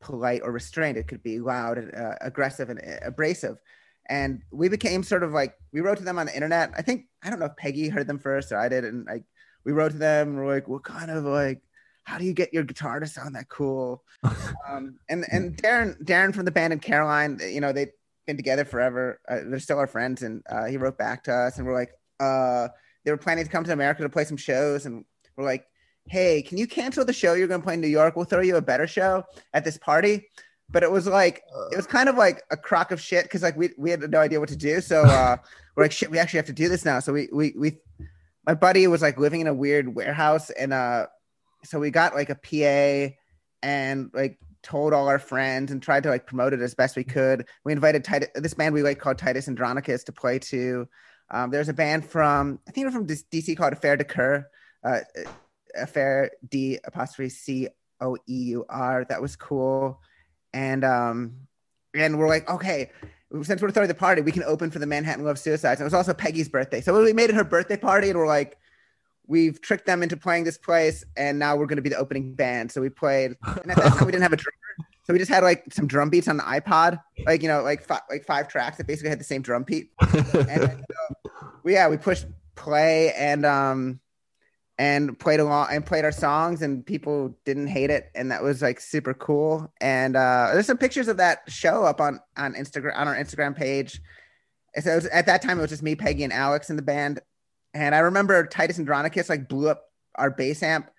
polite 0.00 0.40
or 0.42 0.52
restrained. 0.52 0.96
It 0.96 1.08
could 1.08 1.22
be 1.22 1.38
loud 1.38 1.78
and 1.78 1.94
uh, 1.94 2.14
aggressive 2.20 2.70
and 2.70 2.80
uh, 2.80 3.06
abrasive. 3.06 3.58
And 4.08 4.42
we 4.50 4.68
became 4.68 5.02
sort 5.02 5.22
of 5.22 5.32
like 5.32 5.54
we 5.72 5.80
wrote 5.80 5.98
to 5.98 6.04
them 6.04 6.18
on 6.18 6.26
the 6.26 6.34
internet. 6.34 6.72
I 6.76 6.82
think 6.82 7.06
I 7.22 7.28
don't 7.28 7.40
know 7.40 7.46
if 7.46 7.56
Peggy 7.56 7.88
heard 7.88 8.06
them 8.06 8.18
first 8.18 8.52
or 8.52 8.56
I 8.56 8.68
did, 8.68 8.84
and 8.84 9.04
like 9.06 9.24
we 9.64 9.72
wrote 9.72 9.92
to 9.92 9.98
them. 9.98 10.28
And 10.28 10.38
we're 10.38 10.54
like, 10.54 10.68
what 10.68 10.82
kind 10.84 11.10
of 11.10 11.24
like, 11.24 11.60
how 12.04 12.16
do 12.16 12.24
you 12.24 12.32
get 12.32 12.54
your 12.54 12.64
guitar 12.64 13.00
to 13.00 13.06
sound 13.06 13.34
that 13.34 13.50
cool? 13.50 14.02
um, 14.68 14.98
and 15.10 15.26
and 15.30 15.56
Darren 15.56 16.02
Darren 16.02 16.34
from 16.34 16.46
the 16.46 16.50
band 16.50 16.72
and 16.72 16.80
Caroline, 16.80 17.38
you 17.42 17.60
know, 17.60 17.72
they've 17.72 17.92
been 18.26 18.38
together 18.38 18.64
forever. 18.64 19.20
Uh, 19.28 19.40
they're 19.44 19.58
still 19.58 19.78
our 19.78 19.86
friends, 19.86 20.22
and 20.22 20.42
uh, 20.48 20.64
he 20.64 20.78
wrote 20.78 20.96
back 20.96 21.24
to 21.24 21.32
us, 21.34 21.58
and 21.58 21.66
we're 21.66 21.74
like, 21.74 21.92
uh 22.18 22.68
they 23.08 23.12
were 23.12 23.16
planning 23.16 23.42
to 23.42 23.50
come 23.50 23.64
to 23.64 23.72
America 23.72 24.02
to 24.02 24.10
play 24.10 24.26
some 24.26 24.36
shows, 24.36 24.84
and 24.84 25.02
we're 25.34 25.44
like, 25.44 25.66
"Hey, 26.08 26.42
can 26.42 26.58
you 26.58 26.66
cancel 26.66 27.06
the 27.06 27.12
show 27.14 27.32
you're 27.32 27.48
going 27.48 27.62
to 27.62 27.64
play 27.64 27.72
in 27.72 27.80
New 27.80 27.88
York? 27.88 28.16
We'll 28.16 28.26
throw 28.26 28.42
you 28.42 28.56
a 28.56 28.60
better 28.60 28.86
show 28.86 29.24
at 29.54 29.64
this 29.64 29.78
party." 29.78 30.28
But 30.68 30.82
it 30.82 30.90
was 30.90 31.06
like 31.06 31.42
it 31.72 31.76
was 31.76 31.86
kind 31.86 32.10
of 32.10 32.16
like 32.16 32.42
a 32.50 32.56
crock 32.58 32.90
of 32.90 33.00
shit 33.00 33.22
because 33.24 33.42
like 33.42 33.56
we 33.56 33.70
we 33.78 33.90
had 33.90 34.10
no 34.10 34.20
idea 34.20 34.40
what 34.40 34.50
to 34.50 34.56
do. 34.56 34.82
So 34.82 35.00
uh, 35.04 35.38
we're 35.74 35.84
like, 35.84 35.92
"Shit, 35.92 36.10
we 36.10 36.18
actually 36.18 36.36
have 36.36 36.46
to 36.48 36.52
do 36.52 36.68
this 36.68 36.84
now." 36.84 37.00
So 37.00 37.14
we 37.14 37.30
we 37.32 37.54
we 37.56 37.78
my 38.46 38.52
buddy 38.52 38.86
was 38.88 39.00
like 39.00 39.18
living 39.18 39.40
in 39.40 39.46
a 39.46 39.54
weird 39.54 39.94
warehouse, 39.94 40.50
and 40.50 40.74
uh, 40.74 41.06
so 41.64 41.78
we 41.78 41.90
got 41.90 42.14
like 42.14 42.28
a 42.28 42.34
PA 42.34 43.14
and 43.62 44.10
like 44.12 44.38
told 44.62 44.92
all 44.92 45.08
our 45.08 45.18
friends 45.18 45.72
and 45.72 45.82
tried 45.82 46.02
to 46.02 46.10
like 46.10 46.26
promote 46.26 46.52
it 46.52 46.60
as 46.60 46.74
best 46.74 46.94
we 46.94 47.04
could. 47.04 47.46
We 47.64 47.72
invited 47.72 48.04
Titus, 48.04 48.28
this 48.34 48.52
band 48.52 48.74
we 48.74 48.82
like 48.82 48.98
called 48.98 49.16
Titus 49.16 49.48
Andronicus 49.48 50.04
to 50.04 50.12
play 50.12 50.38
to 50.40 50.86
um, 51.30 51.50
there's 51.50 51.68
a 51.68 51.74
band 51.74 52.04
from 52.04 52.58
I 52.66 52.70
think 52.70 52.84
they're 52.84 52.92
from 52.92 53.06
DC 53.06 53.56
called 53.56 53.72
Affaire 53.72 53.96
de 53.96 54.04
Coeur, 54.04 54.46
uh, 54.84 55.00
Affaire 55.76 56.30
D 56.48 56.78
apostrophe 56.84 57.28
C 57.28 57.68
O 58.00 58.16
E 58.26 58.42
U 58.44 58.64
R. 58.68 59.04
That 59.04 59.20
was 59.20 59.36
cool, 59.36 60.00
and 60.52 60.84
um, 60.84 61.34
and 61.94 62.18
we're 62.18 62.28
like, 62.28 62.48
okay, 62.48 62.90
since 63.42 63.60
we're 63.60 63.70
throwing 63.70 63.88
the 63.88 63.94
party, 63.94 64.22
we 64.22 64.32
can 64.32 64.44
open 64.44 64.70
for 64.70 64.78
the 64.78 64.86
Manhattan 64.86 65.24
Love 65.24 65.38
Suicides. 65.38 65.80
And 65.80 65.84
it 65.84 65.84
was 65.84 65.94
also 65.94 66.14
Peggy's 66.14 66.48
birthday, 66.48 66.80
so 66.80 67.00
we 67.02 67.12
made 67.12 67.30
it 67.30 67.36
her 67.36 67.44
birthday 67.44 67.76
party, 67.76 68.08
and 68.08 68.18
we're 68.18 68.26
like, 68.26 68.56
we've 69.26 69.60
tricked 69.60 69.84
them 69.84 70.02
into 70.02 70.16
playing 70.16 70.44
this 70.44 70.56
place, 70.58 71.04
and 71.16 71.38
now 71.38 71.56
we're 71.56 71.66
going 71.66 71.76
to 71.76 71.82
be 71.82 71.90
the 71.90 71.98
opening 71.98 72.34
band. 72.34 72.72
So 72.72 72.80
we 72.80 72.88
played, 72.88 73.36
and 73.46 73.70
at 73.70 73.76
that 73.76 73.92
time 73.94 74.06
we 74.06 74.12
didn't 74.12 74.22
have 74.22 74.32
a 74.32 74.36
drummer. 74.36 74.88
So 75.08 75.14
we 75.14 75.18
just 75.18 75.30
had 75.30 75.42
like 75.42 75.64
some 75.72 75.86
drum 75.86 76.10
beats 76.10 76.28
on 76.28 76.36
the 76.36 76.42
iPod, 76.42 77.00
like 77.24 77.40
you 77.40 77.48
know, 77.48 77.62
like 77.62 77.82
five, 77.82 78.02
like 78.10 78.26
five 78.26 78.46
tracks 78.46 78.76
that 78.76 78.86
basically 78.86 79.08
had 79.08 79.18
the 79.18 79.24
same 79.24 79.40
drum 79.40 79.62
beat. 79.62 79.90
and 80.34 80.62
uh, 80.62 80.74
we 81.68 81.74
yeah, 81.74 81.86
we 81.88 81.98
pushed 81.98 82.24
play 82.54 83.12
and 83.12 83.44
um 83.44 84.00
and 84.78 85.18
played 85.18 85.38
along 85.38 85.68
and 85.70 85.84
played 85.84 86.02
our 86.02 86.12
songs 86.12 86.62
and 86.62 86.86
people 86.86 87.36
didn't 87.44 87.66
hate 87.66 87.90
it 87.90 88.10
and 88.14 88.30
that 88.30 88.42
was 88.42 88.62
like 88.62 88.80
super 88.80 89.12
cool. 89.12 89.70
And 89.78 90.16
uh 90.16 90.48
there's 90.54 90.66
some 90.66 90.78
pictures 90.78 91.08
of 91.08 91.18
that 91.18 91.40
show 91.46 91.84
up 91.84 92.00
on 92.00 92.20
on 92.38 92.54
Instagram 92.54 92.96
on 92.96 93.06
our 93.06 93.14
Instagram 93.14 93.54
page. 93.54 94.00
So 94.80 94.94
was, 94.94 95.04
at 95.08 95.26
that 95.26 95.42
time 95.42 95.58
it 95.58 95.60
was 95.60 95.70
just 95.70 95.82
me, 95.82 95.94
Peggy, 95.94 96.24
and 96.24 96.32
Alex 96.32 96.70
in 96.70 96.76
the 96.76 96.82
band. 96.82 97.20
And 97.74 97.94
I 97.94 97.98
remember 97.98 98.46
Titus 98.46 98.78
Andronicus 98.78 99.28
like 99.28 99.46
blew 99.46 99.68
up 99.68 99.82
our 100.14 100.30
bass 100.30 100.62
amp 100.62 100.90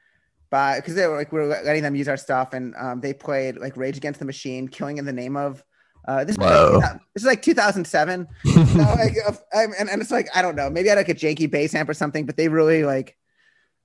but 0.51 0.75
because 0.75 0.93
they 0.93 1.07
were 1.07 1.17
like 1.17 1.31
we 1.31 1.39
were 1.39 1.47
letting 1.47 1.83
them 1.83 1.95
use 1.95 2.07
our 2.07 2.17
stuff, 2.17 2.53
and 2.53 2.75
um, 2.75 3.01
they 3.01 3.13
played 3.13 3.57
like 3.57 3.77
Rage 3.77 3.97
Against 3.97 4.19
the 4.19 4.25
Machine, 4.25 4.67
"Killing 4.67 4.97
in 4.97 5.05
the 5.05 5.13
Name 5.13 5.35
of." 5.35 5.63
Uh, 6.09 6.23
this, 6.23 6.37
was 6.37 6.81
like, 6.81 6.93
this 7.13 7.23
is 7.23 7.27
like 7.27 7.41
2007, 7.43 8.27
so 8.45 8.77
like, 8.77 9.15
and, 9.53 9.89
and 9.89 10.01
it's 10.01 10.09
like 10.09 10.27
I 10.35 10.41
don't 10.41 10.55
know, 10.55 10.69
maybe 10.69 10.89
I 10.89 10.95
had 10.95 10.97
like 10.97 11.09
a 11.09 11.13
janky 11.13 11.49
bass 11.49 11.75
amp 11.75 11.87
or 11.87 11.93
something, 11.93 12.25
but 12.25 12.35
they 12.35 12.47
really 12.47 12.83
like 12.83 13.15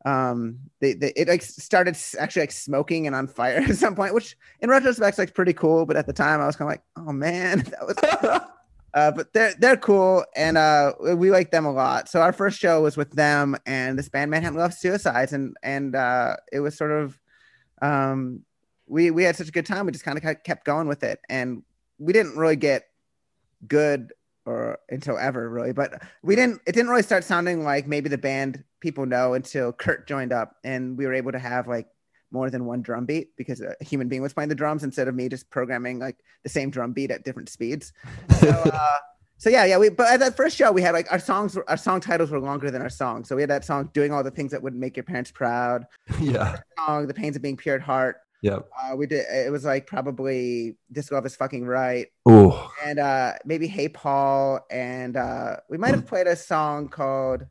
um 0.07 0.59
they, 0.81 0.93
they 0.93 1.13
it 1.17 1.29
like 1.29 1.41
started 1.41 1.97
actually 2.19 2.43
like 2.43 2.53
smoking 2.53 3.07
and 3.07 3.17
on 3.17 3.27
fire 3.27 3.57
at 3.69 3.75
some 3.75 3.95
point 3.95 4.13
which 4.13 4.37
in 4.61 4.69
retrospect 4.69 5.15
is 5.15 5.19
like 5.19 5.33
pretty 5.33 5.55
cool 5.55 5.87
but 5.87 5.97
at 5.97 6.07
the 6.07 6.13
time 6.13 6.43
i 6.43 6.47
was 6.47 6.57
kind 6.57 6.69
of 6.69 6.73
like 6.73 6.83
oh 6.99 7.11
man 7.11 7.59
that 7.71 7.87
was 7.87 7.97
Uh, 8.95 9.11
but 9.11 9.33
they're 9.33 9.53
they're 9.59 9.77
cool 9.77 10.25
and 10.37 10.57
uh, 10.57 10.93
we 11.17 11.29
like 11.29 11.51
them 11.51 11.67
a 11.67 11.73
lot. 11.73 12.09
So 12.09 12.21
our 12.23 12.33
first 12.33 12.61
show 12.61 12.81
was 12.81 12.97
with 12.97 13.11
them 13.11 13.57
and 13.67 13.99
this 13.99 14.09
band 14.09 14.31
Manhattan 14.31 14.57
Love 14.57 14.73
Suicides 14.73 15.33
and 15.33 15.57
and 15.65 15.97
uh, 15.97 16.37
it 16.53 16.61
was 16.61 16.77
sort 16.77 16.93
of 16.93 17.19
um, 17.83 18.45
we 18.87 19.11
we 19.11 19.25
had 19.25 19.35
such 19.35 19.49
a 19.49 19.51
good 19.51 19.67
time. 19.67 19.87
We 19.87 19.91
just 19.93 20.05
kind 20.05 20.17
of 20.17 20.43
kept 20.45 20.65
going 20.65 20.87
with 20.87 21.03
it 21.03 21.19
and 21.29 21.65
we 21.99 22.13
didn't 22.13 22.37
really 22.37 22.57
get 22.57 22.85
good 23.67 24.13
or 24.47 24.79
until 24.91 25.17
ever 25.19 25.49
really, 25.49 25.73
but 25.73 26.03
we 26.23 26.37
didn't. 26.37 26.61
It 26.67 26.73
didn't 26.73 26.91
really 26.91 27.03
start 27.03 27.25
sounding 27.25 27.65
like 27.65 27.87
maybe 27.87 28.09
the 28.09 28.19
band 28.19 28.63
people 28.81 29.07
know 29.07 29.35
until 29.35 29.73
Kurt 29.73 30.07
joined 30.07 30.33
up 30.33 30.57
and 30.65 30.99
we 30.99 31.07
were 31.07 31.15
able 31.15 31.33
to 31.33 31.39
have 31.39 31.67
like 31.67 31.87
more 32.31 32.51
than 32.51 32.67
one 32.67 32.83
drum 32.83 33.07
beat 33.07 33.35
because 33.37 33.61
a 33.63 33.75
human 33.83 34.09
being 34.09 34.21
was 34.21 34.35
playing 34.35 34.49
the 34.49 34.55
drums 34.55 34.85
instead 34.85 35.09
of 35.09 35.15
me 35.15 35.29
just 35.29 35.49
programming 35.49 35.99
like 36.01 36.17
the 36.43 36.49
same 36.49 36.69
drum 36.69 36.93
beat 36.93 37.11
at 37.11 37.25
different 37.25 37.49
speeds. 37.49 37.93
So, 38.41 38.49
uh, 38.73 38.99
so 39.39 39.49
yeah, 39.49 39.65
yeah. 39.65 39.79
We 39.79 39.89
but 39.89 40.09
at 40.09 40.21
that 40.21 40.37
first 40.37 40.57
show 40.57 40.71
we 40.71 40.83
had 40.83 40.93
like 40.93 41.11
our 41.11 41.19
songs, 41.19 41.57
our 41.57 41.77
song 41.77 42.01
titles 42.01 42.31
were 42.31 42.41
longer 42.41 42.71
than 42.71 42.83
our 42.83 42.91
songs. 42.91 43.29
So 43.29 43.37
we 43.37 43.43
had 43.43 43.51
that 43.51 43.65
song 43.65 43.89
doing 43.95 44.13
all 44.13 44.23
the 44.23 44.31
things 44.31 44.51
that 44.51 44.63
would 44.63 44.75
make 44.75 44.97
your 44.97 45.05
parents 45.05 45.31
proud. 45.31 45.87
Yeah. 46.21 46.57
Song, 46.79 47.07
the 47.07 47.15
pains 47.15 47.37
of 47.37 47.43
being 47.43 47.57
pure 47.57 47.77
at 47.77 47.81
heart. 47.81 48.17
Yep. 48.45 48.69
Uh, 48.79 48.95
we 48.95 49.07
did. 49.07 49.25
It 49.33 49.51
was 49.51 49.65
like 49.65 49.87
probably 49.87 50.77
"This 50.91 51.11
Love 51.11 51.25
Is 51.25 51.35
Fucking 51.35 51.65
Right." 51.65 52.09
Oh. 52.27 52.71
And 52.85 52.99
uh, 52.99 53.33
maybe 53.47 53.67
"Hey 53.67 53.89
Paul," 53.89 54.61
and 54.71 55.17
uh, 55.17 55.57
we 55.71 55.79
might 55.79 55.95
have 55.95 56.07
played 56.07 56.27
a 56.27 56.37
song 56.37 56.89
called 56.89 57.47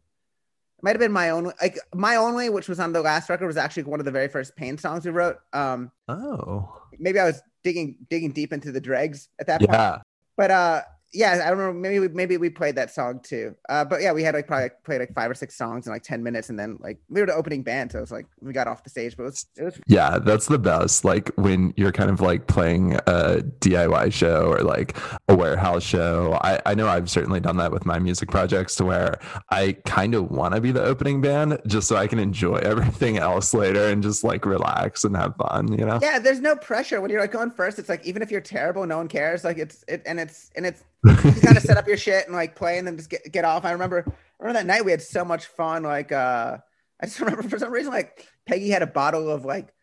might 0.84 0.92
have 0.92 1.00
been 1.00 1.12
my 1.12 1.32
own 1.32 1.52
like 1.62 1.80
my 1.96 2.18
only 2.18 2.50
which 2.50 2.68
was 2.68 2.80
on 2.80 2.92
the 2.92 3.02
last 3.02 3.30
record 3.30 3.48
was 3.48 3.58
actually 3.58 3.84
one 3.84 4.00
of 4.00 4.06
the 4.06 4.12
very 4.12 4.28
first 4.28 4.54
pain 4.58 4.78
songs 4.78 5.06
we 5.06 5.12
wrote 5.12 5.38
um 5.54 5.90
oh 6.10 6.70
maybe 7.00 7.18
i 7.20 7.24
was 7.24 7.42
digging 7.64 7.96
digging 8.10 8.34
deep 8.34 8.52
into 8.52 8.70
the 8.70 8.82
dregs 8.82 9.30
at 9.40 9.48
that 9.48 9.62
point 9.62 9.72
yeah 9.72 10.00
but 10.36 10.52
uh 10.52 10.82
yeah, 11.14 11.42
I 11.46 11.50
remember 11.50 11.74
maybe 11.74 12.00
we, 12.00 12.08
maybe 12.10 12.38
we 12.38 12.50
played 12.50 12.76
that 12.76 12.92
song 12.92 13.20
too. 13.22 13.56
Uh, 13.70 13.86
but 13.86 14.02
yeah, 14.02 14.12
we 14.12 14.24
had 14.24 14.34
like 14.34 14.48
probably 14.48 14.64
like, 14.64 14.84
played 14.84 15.00
like 15.00 15.14
five 15.14 15.30
or 15.30 15.36
six 15.36 15.56
songs 15.56 15.86
in 15.86 15.94
like 15.94 16.04
ten 16.04 16.24
minutes, 16.24 16.50
and 16.50 16.58
then 16.58 16.78
like 16.80 16.98
we 17.10 17.22
were 17.22 17.28
the 17.28 17.36
opening 17.36 17.64
band, 17.64 17.92
so 17.92 18.00
it 18.00 18.02
was 18.02 18.12
like 18.12 18.26
we 18.42 18.52
got 18.52 18.68
off 18.68 18.84
the 18.84 18.90
stage. 18.90 19.16
But 19.16 19.24
it 19.24 19.26
was, 19.26 19.46
it 19.58 19.64
was 19.64 19.80
yeah, 19.88 20.18
that's 20.20 20.48
the 20.48 20.58
best. 20.58 21.06
Like 21.06 21.30
when 21.36 21.74
you're 21.78 21.92
kind 21.92 22.10
of 22.10 22.20
like 22.20 22.48
playing 22.48 22.96
a 23.08 23.44
DIY 23.60 24.12
show 24.12 24.48
or 24.52 24.60
like 24.62 24.98
a 25.28 25.36
warehouse 25.36 25.84
show. 25.84 26.40
I 26.42 26.60
I 26.66 26.74
know 26.76 26.88
I've 26.88 27.10
certainly 27.10 27.40
done 27.40 27.58
that 27.58 27.72
with 27.72 27.86
my 27.86 28.00
music 28.00 28.30
projects 28.30 28.76
to 28.78 28.86
where 28.86 29.20
I 29.50 29.74
kind 29.86 30.16
of 30.16 30.32
want 30.32 30.56
to 30.56 30.62
be 30.62 30.72
the 30.72 30.84
opening 30.84 31.22
band 31.22 31.60
just 31.68 31.88
so 31.88 31.96
I 31.96 32.08
can 32.08 32.20
enjoy 32.20 32.56
everything 32.64 33.18
else 33.18 33.54
later 33.54 33.88
and 33.88 34.02
just 34.02 34.24
like 34.24 34.46
relax 34.46 35.04
and 35.04 35.16
have 35.16 35.36
fun. 35.36 35.72
You 35.78 35.86
know? 35.86 36.00
Yeah, 36.02 36.20
there's 36.20 36.40
no 36.40 36.56
pressure 36.56 37.02
when 37.02 37.12
you're 37.12 37.22
like 37.22 37.32
going 37.32 37.52
first. 37.52 37.80
It's 37.80 37.90
like 37.90 38.06
even 38.06 38.22
if 38.22 38.32
you're 38.32 38.42
terrible, 38.42 38.86
no 38.86 38.98
one 38.98 39.08
cares. 39.08 39.44
Like 39.44 39.58
it's 39.58 39.84
it 39.88 40.02
and 40.06 40.20
it's 40.20 40.50
and 40.56 40.66
it's 40.66 40.84
you 41.04 41.42
kind 41.42 41.58
of 41.58 41.64
set 41.64 41.78
up 41.78 41.88
your 41.88 41.98
shit 41.98 42.26
and 42.26 42.36
like 42.36 42.56
play 42.56 42.78
and 42.78 42.88
then 42.88 42.98
just 42.98 43.10
get, 43.10 43.32
get 43.32 43.46
off. 43.46 43.66
I 43.66 43.72
remember 43.72 44.06
I 44.08 44.44
remember 44.44 44.60
that 44.60 44.66
night 44.66 44.86
we 44.86 44.92
had 44.92 45.02
so 45.02 45.26
much 45.26 45.46
fun. 45.46 45.84
Like 45.84 46.12
uh 46.12 46.58
I 47.02 47.06
just 47.06 47.20
remember 47.20 47.44
for 47.44 47.60
some 47.60 47.72
reason 47.72 47.92
like 47.92 48.28
Peggy 48.46 48.70
had 48.70 48.82
a 48.82 48.88
bottle 48.88 49.30
of 49.30 49.46
like 49.46 49.74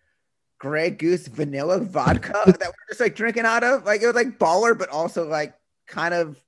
Grey 0.59 0.91
Goose 0.91 1.27
vanilla 1.27 1.81
vodka 1.81 2.33
that 2.47 2.61
we're 2.61 2.89
just 2.89 3.01
like 3.01 3.17
drinking 3.17 3.45
out 3.45 3.65
of. 3.65 3.85
Like 3.85 4.03
it 4.03 4.07
was 4.07 4.15
like 4.15 4.39
baller, 4.39 4.79
but 4.79 4.89
also 4.91 5.29
like 5.29 5.55
kind 5.87 6.15
of 6.15 6.41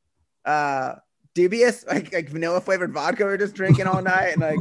uh 0.44 0.94
dubious, 1.34 1.84
like 1.86 2.12
like 2.12 2.28
vanilla 2.28 2.60
flavored 2.60 2.92
vodka. 2.92 3.24
We 3.24 3.32
are 3.32 3.38
just 3.38 3.54
drinking 3.54 3.86
all 3.86 4.02
night 4.02 4.32
and 4.32 4.40
like 4.40 4.60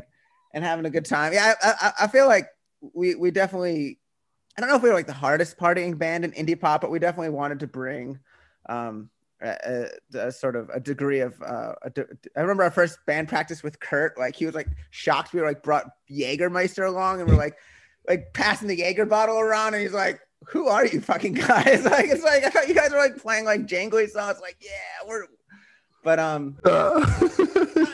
and 0.54 0.64
having 0.64 0.86
a 0.86 0.90
good 0.90 1.06
time. 1.06 1.34
Yeah, 1.34 1.54
I, 1.62 1.70
I, 1.70 1.92
I 2.02 2.08
feel 2.08 2.28
like 2.28 2.48
we 2.94 3.16
we 3.16 3.32
definitely. 3.32 4.00
I 4.58 4.60
don't 4.60 4.70
know 4.70 4.76
if 4.76 4.84
we 4.84 4.90
were 4.90 4.96
like 4.96 5.08
the 5.08 5.14
hardest 5.14 5.58
partying 5.58 5.98
band 5.98 6.26
in 6.26 6.34
indie 6.34 6.60
pop, 6.60 6.82
but 6.82 6.92
we 6.92 7.00
definitely 7.00 7.30
wanted 7.30 7.62
to 7.62 7.68
bring 7.68 8.20
um 8.68 9.10
a, 9.42 9.88
a, 10.14 10.32
sort 10.32 10.56
of 10.56 10.70
a 10.70 10.80
degree 10.80 11.20
of 11.20 11.42
uh, 11.42 11.74
I 11.86 12.42
remember 12.42 12.64
our 12.64 12.72
first 12.72 13.00
band 13.06 13.28
practice 13.28 13.64
with 13.64 13.80
Kurt. 13.80 14.18
Like 14.18 14.36
he 14.36 14.46
was 14.46 14.56
like 14.56 14.68
shocked. 14.92 15.34
We 15.34 15.42
were 15.42 15.48
like 15.48 15.64
brought 15.64 15.92
Jägermeister 16.10 16.88
along, 16.88 17.22
and 17.22 17.30
we're 17.30 17.38
like 17.38 17.58
like 18.08 18.34
passing 18.34 18.68
the 18.68 18.78
Jaeger 18.78 19.06
bottle 19.06 19.40
around, 19.40 19.74
and 19.74 19.82
he's 19.82 19.94
like, 19.94 20.20
"Who 20.48 20.68
are 20.68 20.86
you, 20.86 21.02
fucking 21.02 21.34
guys?" 21.34 21.84
like 21.86 22.06
it's 22.06 22.24
like 22.24 22.44
I 22.44 22.50
thought 22.50 22.68
you 22.68 22.76
guys 22.76 22.92
were 22.92 22.98
like 22.98 23.18
playing 23.18 23.46
like 23.46 23.66
jangly 23.66 24.10
songs. 24.10 24.40
Like 24.42 24.58
yeah, 24.62 25.08
we're. 25.08 25.26
But 26.04 26.18
um, 26.18 26.58
not, 26.66 27.22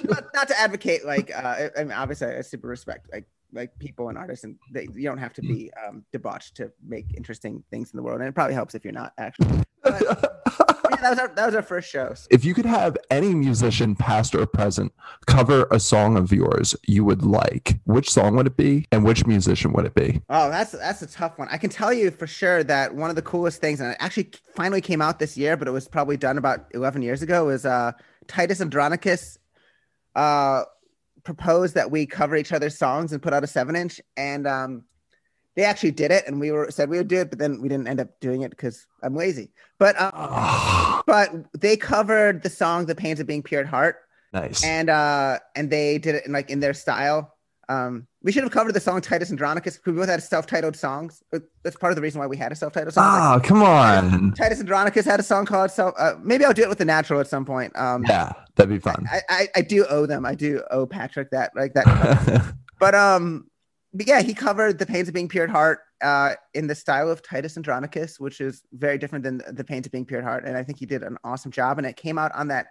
not, 0.06 0.24
not, 0.34 0.48
to 0.48 0.58
advocate 0.58 1.06
like 1.06 1.30
uh, 1.36 1.70
I 1.78 1.84
mean 1.84 1.92
obviously 1.92 2.28
I 2.28 2.40
super 2.40 2.70
respect 2.70 3.08
like 3.12 3.26
like 3.54 3.78
people 3.80 4.10
and 4.10 4.18
artists, 4.18 4.44
and 4.44 4.56
they, 4.72 4.88
you 4.94 5.04
don't 5.04 5.18
have 5.18 5.34
to 5.34 5.42
be 5.42 5.72
um, 5.86 6.04
debauched 6.12 6.56
to 6.56 6.72
make 6.86 7.14
interesting 7.16 7.64
things 7.70 7.92
in 7.92 7.98
the 7.98 8.04
world, 8.04 8.20
and 8.20 8.30
it 8.30 8.36
probably 8.36 8.54
helps 8.54 8.76
if 8.76 8.84
you're 8.84 8.94
not 8.94 9.14
actually. 9.18 9.64
But, 9.84 10.44
that 11.02 11.10
was 11.10 11.20
our 11.20 11.28
that 11.30 11.46
was 11.46 11.56
our 11.56 11.62
first 11.62 11.90
show. 11.90 12.14
If 12.30 12.46
you 12.46 12.54
could 12.54 12.66
have 12.66 12.98
any 13.10 13.34
musician, 13.34 13.96
past 13.96 14.36
or 14.36 14.46
present, 14.46 14.94
cover 15.26 15.68
a 15.72 15.80
song 15.80 16.18
of 16.18 16.32
yours 16.32 16.76
you 16.88 17.04
would 17.04 17.24
like, 17.24 17.80
which 17.86 18.10
song 18.10 18.36
would 18.36 18.48
it 18.48 18.58
be, 18.58 18.88
and 18.92 19.04
which 19.04 19.26
musician 19.26 19.74
would 19.74 19.86
it 19.86 19.94
be? 19.94 20.22
Oh, 20.30 20.50
that's 20.50 20.72
that's 20.72 21.02
a 21.02 21.08
tough 21.08 21.38
one. 21.38 21.48
I 21.52 21.58
can 21.58 21.70
tell 21.70 21.94
you 21.94 22.12
for 22.12 22.28
sure 22.28 22.64
that 22.64 22.96
one 22.96 23.10
of 23.10 23.16
the 23.16 23.22
coolest 23.22 23.62
things, 23.62 23.80
and 23.80 23.92
it 23.92 23.98
actually 24.00 24.32
finally 24.56 24.82
came 24.82 25.02
out 25.02 25.20
this 25.20 25.38
year, 25.38 25.58
but 25.58 25.68
it 25.68 25.72
was 25.72 25.88
probably 25.88 26.18
done 26.18 26.38
about 26.38 26.66
eleven 26.72 27.02
years 27.02 27.22
ago, 27.22 27.46
was 27.46 27.66
uh, 27.66 27.92
Titus 28.28 28.62
Andronicus. 28.62 29.38
Uh, 30.16 30.64
proposed 31.24 31.76
that 31.76 31.92
we 31.92 32.06
cover 32.06 32.38
each 32.38 32.54
other's 32.54 32.78
songs 32.78 33.12
and 33.12 33.22
put 33.22 33.34
out 33.34 33.44
a 33.44 33.48
seven 33.48 33.76
inch 33.76 34.00
and 34.16 34.48
um 34.48 34.84
they 35.58 35.64
actually 35.64 35.92
did 35.92 36.12
it 36.12 36.26
and 36.28 36.40
we 36.40 36.52
were 36.52 36.70
said 36.70 36.88
we 36.88 36.98
would 36.98 37.08
do 37.08 37.18
it 37.18 37.32
but 37.32 37.40
then 37.40 37.60
we 37.60 37.68
didn't 37.68 37.88
end 37.88 38.00
up 38.00 38.08
doing 38.22 38.44
it 38.44 38.52
because 38.52 38.86
i'm 39.04 39.16
lazy. 39.16 39.52
But 39.80 40.00
um, 40.00 41.02
but 41.08 41.32
they 41.60 41.76
covered 41.76 42.44
the 42.44 42.50
song 42.50 42.86
the 42.86 42.96
pains 42.96 43.20
of 43.20 43.28
being 43.28 43.44
pure 43.44 43.62
at 43.62 43.68
heart. 43.68 43.98
Nice. 44.32 44.64
And 44.64 44.90
uh 44.90 45.40
and 45.56 45.70
they 45.70 45.98
did 45.98 46.16
it 46.16 46.26
in 46.26 46.32
like 46.32 46.50
in 46.50 46.60
their 46.60 46.74
style. 46.74 47.34
Um 47.70 48.08
we 48.22 48.32
should 48.32 48.44
have 48.44 48.52
covered 48.52 48.74
the 48.74 48.80
song 48.80 49.02
titus 49.02 49.32
andronicus 49.32 49.78
because 49.78 49.94
we 49.94 50.00
both 50.00 50.10
had 50.10 50.22
self-titled 50.22 50.76
songs. 50.76 51.24
That's 51.64 51.76
part 51.76 51.92
of 51.92 51.96
the 51.96 52.02
reason 52.02 52.20
why 52.20 52.28
we 52.28 52.38
had 52.38 52.52
a 52.52 52.56
self-titled 52.56 52.94
song. 52.94 53.04
Ah 53.06 53.34
like, 53.36 53.44
come 53.44 53.64
on. 53.64 54.34
Titus 54.34 54.60
andronicus 54.60 55.06
had 55.06 55.20
a 55.20 55.24
song 55.24 55.46
called 55.46 55.72
self 55.72 55.96
uh, 55.98 56.14
maybe 56.22 56.46
i'll 56.46 56.54
do 56.54 56.62
it 56.62 56.70
with 56.70 56.78
the 56.78 56.86
Natvral 56.86 57.20
at 57.20 57.28
some 57.28 57.46
point. 57.46 57.76
Um 57.76 58.04
yeah 58.08 58.32
that'd 58.56 58.70
be 58.70 58.80
fun. 58.80 59.08
I 59.12 59.22
i, 59.30 59.48
I 59.56 59.62
do 59.62 59.86
owe 59.88 60.06
them. 60.06 60.24
I 60.24 60.36
do 60.36 60.64
owe 60.70 60.86
patrick 60.86 61.32
that 61.32 61.56
like 61.56 61.74
that. 61.74 62.54
But 62.80 62.94
um 62.94 63.48
but 63.94 64.08
yeah, 64.08 64.22
he 64.22 64.34
covered 64.34 64.80
the 64.80 64.86
pains 64.86 65.08
of 65.08 65.14
being 65.14 65.28
pure 65.28 65.46
at 65.46 65.50
heart 65.50 65.80
uh, 66.02 66.34
in 66.54 66.68
the 66.68 66.76
style 66.76 67.10
of 67.10 67.22
Titus 67.22 67.58
Andronicus, 67.58 68.20
which 68.20 68.42
is 68.42 68.62
very 68.74 68.98
different 68.98 69.24
than 69.24 69.42
the 69.52 69.64
pains 69.64 69.86
of 69.86 69.92
being 69.92 70.06
pure 70.06 70.20
at 70.20 70.26
heart. 70.26 70.46
And 70.46 70.58
I 70.58 70.64
think 70.64 70.80
he 70.80 70.86
did 70.86 71.04
an 71.04 71.18
awesome 71.24 71.52
job. 71.52 71.78
And 71.78 71.88
it 71.88 71.96
came 71.96 72.18
out 72.18 72.34
on 72.36 72.50
that 72.50 72.68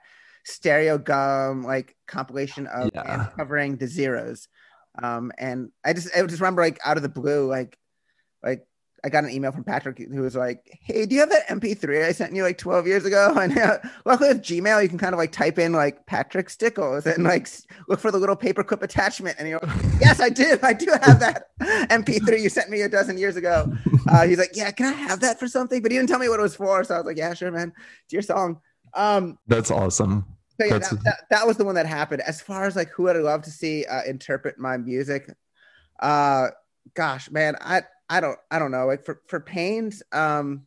Stereogum 0.46 1.64
like 1.64 1.96
compilation 2.06 2.66
of 2.66 2.90
yeah. 2.94 3.28
covering 3.36 3.76
the 3.76 3.88
zeros. 3.88 4.48
Um, 5.02 5.32
and 5.38 5.70
I 5.84 5.92
just 5.92 6.08
I 6.16 6.22
just 6.22 6.40
remember 6.40 6.62
like 6.62 6.78
out 6.84 6.96
of 6.96 7.02
the 7.02 7.08
blue, 7.08 7.46
like 7.46 7.76
like 8.42 8.66
I 9.06 9.08
got 9.08 9.22
an 9.22 9.30
email 9.30 9.52
from 9.52 9.62
Patrick 9.62 9.98
who 9.98 10.20
was 10.20 10.34
like, 10.34 10.80
"Hey, 10.82 11.06
do 11.06 11.14
you 11.14 11.20
have 11.20 11.30
that 11.30 11.46
MP3 11.46 12.04
I 12.04 12.10
sent 12.10 12.34
you 12.34 12.42
like 12.42 12.58
12 12.58 12.88
years 12.88 13.04
ago?" 13.04 13.32
And 13.40 13.56
uh, 13.56 13.78
luckily 14.04 14.30
with 14.30 14.42
Gmail, 14.42 14.82
you 14.82 14.88
can 14.88 14.98
kind 14.98 15.14
of 15.14 15.18
like 15.18 15.30
type 15.30 15.60
in 15.60 15.72
like 15.72 16.04
Patrick 16.06 16.50
Stickles 16.50 17.06
and 17.06 17.22
like 17.22 17.48
look 17.86 18.00
for 18.00 18.10
the 18.10 18.18
little 18.18 18.34
paperclip 18.34 18.82
attachment, 18.82 19.36
and 19.38 19.48
you're 19.48 19.60
like, 19.62 19.84
"Yes, 20.00 20.18
I 20.18 20.28
do. 20.28 20.58
I 20.60 20.72
do 20.72 20.90
have 21.00 21.20
that 21.20 21.50
MP3 21.60 22.42
you 22.42 22.48
sent 22.48 22.68
me 22.68 22.80
a 22.80 22.88
dozen 22.88 23.16
years 23.16 23.36
ago." 23.36 23.72
Uh, 24.08 24.24
he's 24.24 24.38
like, 24.38 24.52
"Yeah, 24.54 24.70
can 24.70 24.86
I 24.86 24.92
have 24.92 25.18
that 25.18 25.36
for 25.36 25.48
something?" 25.48 25.82
But 25.82 25.90
he 25.90 25.98
didn't 25.98 26.08
tell 26.08 26.20
me 26.20 26.28
what 26.28 26.38
it 26.38 26.42
was 26.42 26.54
for, 26.54 26.84
so 26.84 26.94
I 26.94 26.98
was 26.98 27.06
like, 27.06 27.16
"Yeah, 27.16 27.34
sure, 27.34 27.50
man. 27.50 27.72
It's 28.04 28.12
your 28.12 28.22
song." 28.22 28.60
Um, 28.94 29.36
That's 29.48 29.72
awesome. 29.72 30.24
So 30.60 30.66
yeah, 30.66 30.78
that, 30.78 30.90
that, 31.02 31.16
that, 31.30 31.46
was 31.46 31.56
the 31.56 31.64
one 31.64 31.74
that 31.74 31.86
happened. 31.86 32.22
As 32.22 32.40
far 32.40 32.66
as 32.66 32.76
like 32.76 32.88
who 32.90 33.08
I'd 33.08 33.16
love 33.16 33.42
to 33.42 33.50
see 33.50 33.84
uh, 33.84 34.04
interpret 34.04 34.60
my 34.60 34.76
music, 34.76 35.28
uh, 35.98 36.48
gosh, 36.94 37.30
man, 37.32 37.56
I 37.60 37.82
I 38.08 38.20
don't 38.20 38.38
I 38.50 38.58
don't 38.58 38.70
know 38.70 38.86
like 38.86 39.04
for 39.04 39.20
for 39.26 39.40
Pains 39.40 40.02
um 40.12 40.66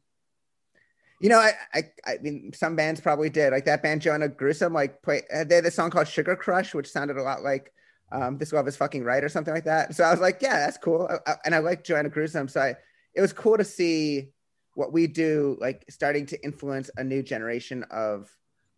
you 1.22 1.30
know 1.30 1.40
I, 1.40 1.54
I 1.74 1.84
I 2.06 2.18
mean 2.22 2.52
some 2.54 2.76
bands 2.76 3.02
probably 3.02 3.30
did 3.30 3.52
like 3.52 3.66
that 3.66 3.84
band 3.84 4.02
Joanna 4.02 4.28
Gruesome 4.28 4.74
like 4.74 5.02
play 5.02 5.24
uh, 5.34 5.44
they 5.44 5.56
had 5.56 5.64
this 5.64 5.76
song 5.76 5.90
called 5.90 6.08
Sugar 6.08 6.36
Crush 6.36 6.74
which 6.74 6.92
sounded 6.92 7.18
a 7.18 7.24
lot 7.24 7.44
like 7.44 7.74
um 8.12 8.38
this 8.38 8.54
love 8.54 8.68
is 8.68 8.76
fucking 8.76 9.04
right 9.04 9.24
or 9.24 9.30
something 9.30 9.54
like 9.54 9.66
that. 9.66 9.96
So 9.96 10.04
I 10.04 10.12
was 10.12 10.20
like 10.20 10.40
yeah 10.42 10.66
that's 10.66 10.78
cool. 10.78 11.10
I, 11.10 11.32
I, 11.32 11.36
and 11.46 11.56
I 11.56 11.60
like 11.60 11.84
Joanna 11.84 12.10
Gruesome 12.10 12.48
so 12.48 12.62
I, 12.62 12.76
it 13.16 13.22
was 13.22 13.34
cool 13.34 13.58
to 13.58 13.64
see 13.64 14.30
what 14.76 14.94
we 14.94 15.08
do 15.08 15.58
like 15.60 15.86
starting 15.90 16.26
to 16.28 16.44
influence 16.44 16.90
a 16.98 17.04
new 17.04 17.24
generation 17.24 17.84
of 17.92 18.30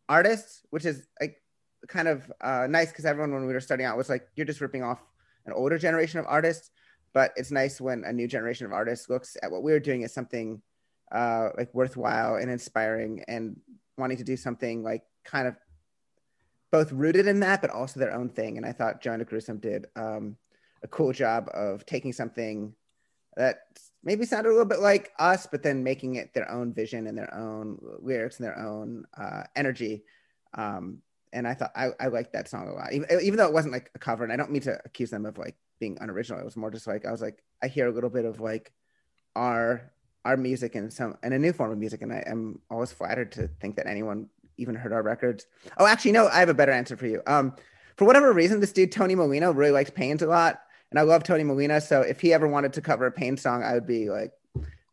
artists 0.10 0.62
which 0.70 0.86
is 0.86 1.08
like 1.20 1.38
kind 1.88 2.08
of 2.08 2.32
uh, 2.42 2.68
nice 2.70 2.90
because 2.90 3.06
everyone 3.06 3.34
when 3.34 3.48
we 3.48 3.54
were 3.54 3.60
starting 3.60 3.86
out 3.86 3.98
was 3.98 4.10
like 4.10 4.28
you're 4.36 4.46
just 4.46 4.62
ripping 4.62 4.84
off 4.84 5.00
an 5.46 5.54
older 5.54 5.78
generation 5.78 6.20
of 6.20 6.26
artists 6.28 6.70
but 7.14 7.32
it's 7.36 7.52
nice 7.52 7.82
when 7.82 8.04
a 8.04 8.14
new 8.14 8.28
generation 8.28 8.66
of 8.66 8.74
artists 8.74 9.10
looks 9.10 9.38
at 9.42 9.52
what 9.52 9.64
we're 9.64 9.80
doing 9.80 10.04
as 10.04 10.14
something 10.14 10.62
uh, 11.12 11.50
like 11.58 11.74
worthwhile 11.74 12.36
and 12.36 12.50
inspiring 12.50 13.24
and 13.28 13.60
wanting 13.98 14.18
to 14.18 14.24
do 14.24 14.38
something 14.38 14.84
like 14.84 15.04
kind 15.26 15.48
of 15.48 15.56
both 16.72 16.92
rooted 16.92 17.28
in 17.28 17.42
that, 17.42 17.62
but 17.62 17.70
also 17.70 18.00
their 18.00 18.14
own 18.14 18.30
thing. 18.30 18.58
And 18.58 18.66
I 18.66 18.72
thought 18.72 19.02
Joanna 19.02 19.26
Gruesome 19.26 19.60
did 19.60 19.88
um, 19.96 20.38
a 20.84 20.88
cool 20.88 21.12
job 21.12 21.50
of 21.54 21.86
taking 21.86 22.14
something 22.14 22.74
that 23.36 23.60
maybe 24.04 24.26
sounded 24.26 24.50
a 24.50 24.52
little 24.52 24.66
bit 24.66 24.80
like 24.80 25.12
us, 25.20 25.48
but 25.48 25.64
then 25.64 25.84
making 25.84 26.16
it 26.16 26.34
their 26.34 26.50
own 26.50 26.74
vision 26.74 27.08
and 27.08 27.18
their 27.18 27.34
own 27.34 27.78
lyrics 28.00 28.40
and 28.40 28.46
their 28.46 28.58
own 28.58 29.06
uh, 29.18 29.44
energy. 29.56 30.04
Um, 30.54 31.00
and 31.34 31.48
I 31.48 31.54
thought 31.54 31.72
I, 31.76 31.90
I 32.00 32.08
liked 32.08 32.34
that 32.34 32.50
song 32.50 32.68
a 32.68 32.74
lot, 32.74 32.94
even, 32.94 33.08
even 33.22 33.38
though 33.38 33.48
it 33.48 33.54
wasn't 33.54 33.74
like 33.74 33.90
a 33.96 34.00
cover. 34.00 34.24
And 34.24 34.34
I 34.34 34.38
don't 34.38 34.52
mean 34.52 34.62
to 34.64 34.80
accuse 34.86 35.10
them 35.10 35.26
of 35.26 35.38
like 35.38 35.56
being 35.82 35.98
unoriginal. 36.00 36.40
It 36.40 36.46
was 36.46 36.56
more 36.56 36.72
just 36.72 36.88
like 36.88 37.06
I 37.06 37.12
was 37.12 37.22
like 37.22 37.44
I 37.62 37.68
hear 37.68 37.90
a 37.90 37.92
little 37.92 38.10
bit 38.10 38.24
of 38.24 38.40
like 38.40 38.72
our 39.36 39.92
our 40.24 40.38
music 40.38 40.76
and 40.76 40.94
some 40.94 41.18
and 41.24 41.34
a 41.34 41.40
new 41.40 41.52
form 41.52 41.72
of 41.72 41.78
music, 41.78 42.02
and 42.02 42.14
I 42.14 42.24
am 42.26 42.62
always 42.70 42.94
flattered 42.94 43.34
to 43.34 43.50
think 43.60 43.76
that 43.76 43.88
anyone 43.88 44.30
even 44.58 44.76
heard 44.76 44.94
our 44.94 45.02
records. 45.02 45.48
Oh, 45.78 45.86
actually, 45.86 46.14
no, 46.14 46.28
I 46.28 46.40
have 46.40 46.50
a 46.50 46.54
better 46.54 46.72
answer 46.72 46.96
for 46.96 47.08
you. 47.08 47.22
Um, 47.28 47.54
for 47.98 48.06
whatever 48.06 48.32
reason, 48.32 48.62
this 48.62 48.72
dude 48.72 48.92
Tony 48.92 49.16
Molina 49.16 49.52
really 49.52 49.72
likes 49.72 49.90
Pains 49.90 50.22
a 50.22 50.28
lot, 50.28 50.62
and 50.92 51.00
I 51.00 51.04
love 51.04 51.24
Tony 51.24 51.44
Molina. 51.44 51.82
So 51.82 52.02
if 52.02 52.22
he 52.22 52.32
ever 52.32 52.48
wanted 52.48 52.72
to 52.74 52.82
cover 52.82 53.08
a 53.08 53.12
Pain 53.12 53.36
song, 53.36 53.64
I 53.64 53.74
would 53.74 53.88
be 53.88 54.10
like 54.10 54.32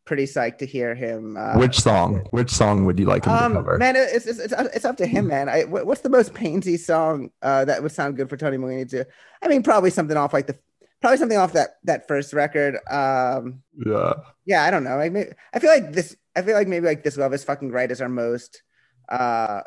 pretty 0.07 0.25
psyched 0.25 0.57
to 0.57 0.67
hear 0.67 0.95
him. 0.95 1.37
Uh, 1.37 1.59
Which 1.59 1.79
song? 1.79 2.27
Which 2.31 2.51
song 2.51 2.87
would 2.87 2.99
you 2.99 3.05
like 3.05 3.27
him 3.27 3.33
um, 3.33 3.53
to 3.53 3.59
cover? 3.59 3.77
Man, 3.77 3.95
it's, 3.95 4.27
it's, 4.27 4.39
it's, 4.39 4.55
it's 4.75 4.85
up 4.87 4.97
to 4.97 5.07
him, 5.07 5.27
man. 5.27 5.51
I, 5.51 5.65
what's 5.65 6.01
the 6.01 6.09
most 6.09 6.33
painsy 6.33 6.79
song 6.79 7.31
uh, 7.43 7.67
that 7.67 7.83
would 7.83 7.93
sound 7.93 8.17
good 8.17 8.31
for 8.31 8.39
Tony 8.39 8.57
Molina 8.57 8.87
to? 8.87 9.07
I 9.43 9.49
mean, 9.49 9.63
probably 9.63 9.91
something 9.91 10.17
off 10.17 10.33
like 10.33 10.47
the 10.47 10.59
probably 11.01 11.19
something 11.19 11.39
off 11.39 11.53
that 11.53 11.77
that 11.85 12.09
first 12.09 12.33
record. 12.33 12.77
Um, 12.91 13.63
yeah, 13.77 14.15
yeah. 14.45 14.65
I 14.65 14.71
don't 14.71 14.85
know. 14.85 14.97
Like, 14.97 15.13
maybe, 15.13 15.31
I 15.53 15.59
feel 15.59 15.71
like 15.71 15.93
this. 15.93 16.17
I 16.37 16.43
feel 16.43 16.55
like 16.55 16.69
maybe 16.69 16.87
like 16.87 17.03
this 17.03 17.17
love 17.17 17.35
is 17.35 17.45
fucking 17.45 17.73
right 17.73 17.91
is 17.91 18.01
our 18.01 18.09
most, 18.09 18.63
uh, 19.09 19.63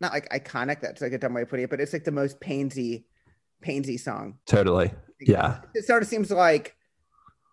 not 0.00 0.12
like 0.12 0.28
iconic. 0.30 0.80
That's 0.80 1.02
like 1.02 1.12
a 1.12 1.18
dumb 1.18 1.34
way 1.34 1.42
of 1.42 1.48
putting 1.48 1.64
it, 1.64 1.70
but 1.70 1.80
it's 1.80 1.92
like 1.92 2.04
the 2.04 2.12
most 2.12 2.40
painsy, 2.40 3.04
painsy 3.62 4.00
song. 4.00 4.38
Totally. 4.46 4.92
Yeah. 5.20 5.60
It 5.74 5.84
sort 5.84 6.02
of 6.02 6.08
seems 6.08 6.30
like 6.30 6.74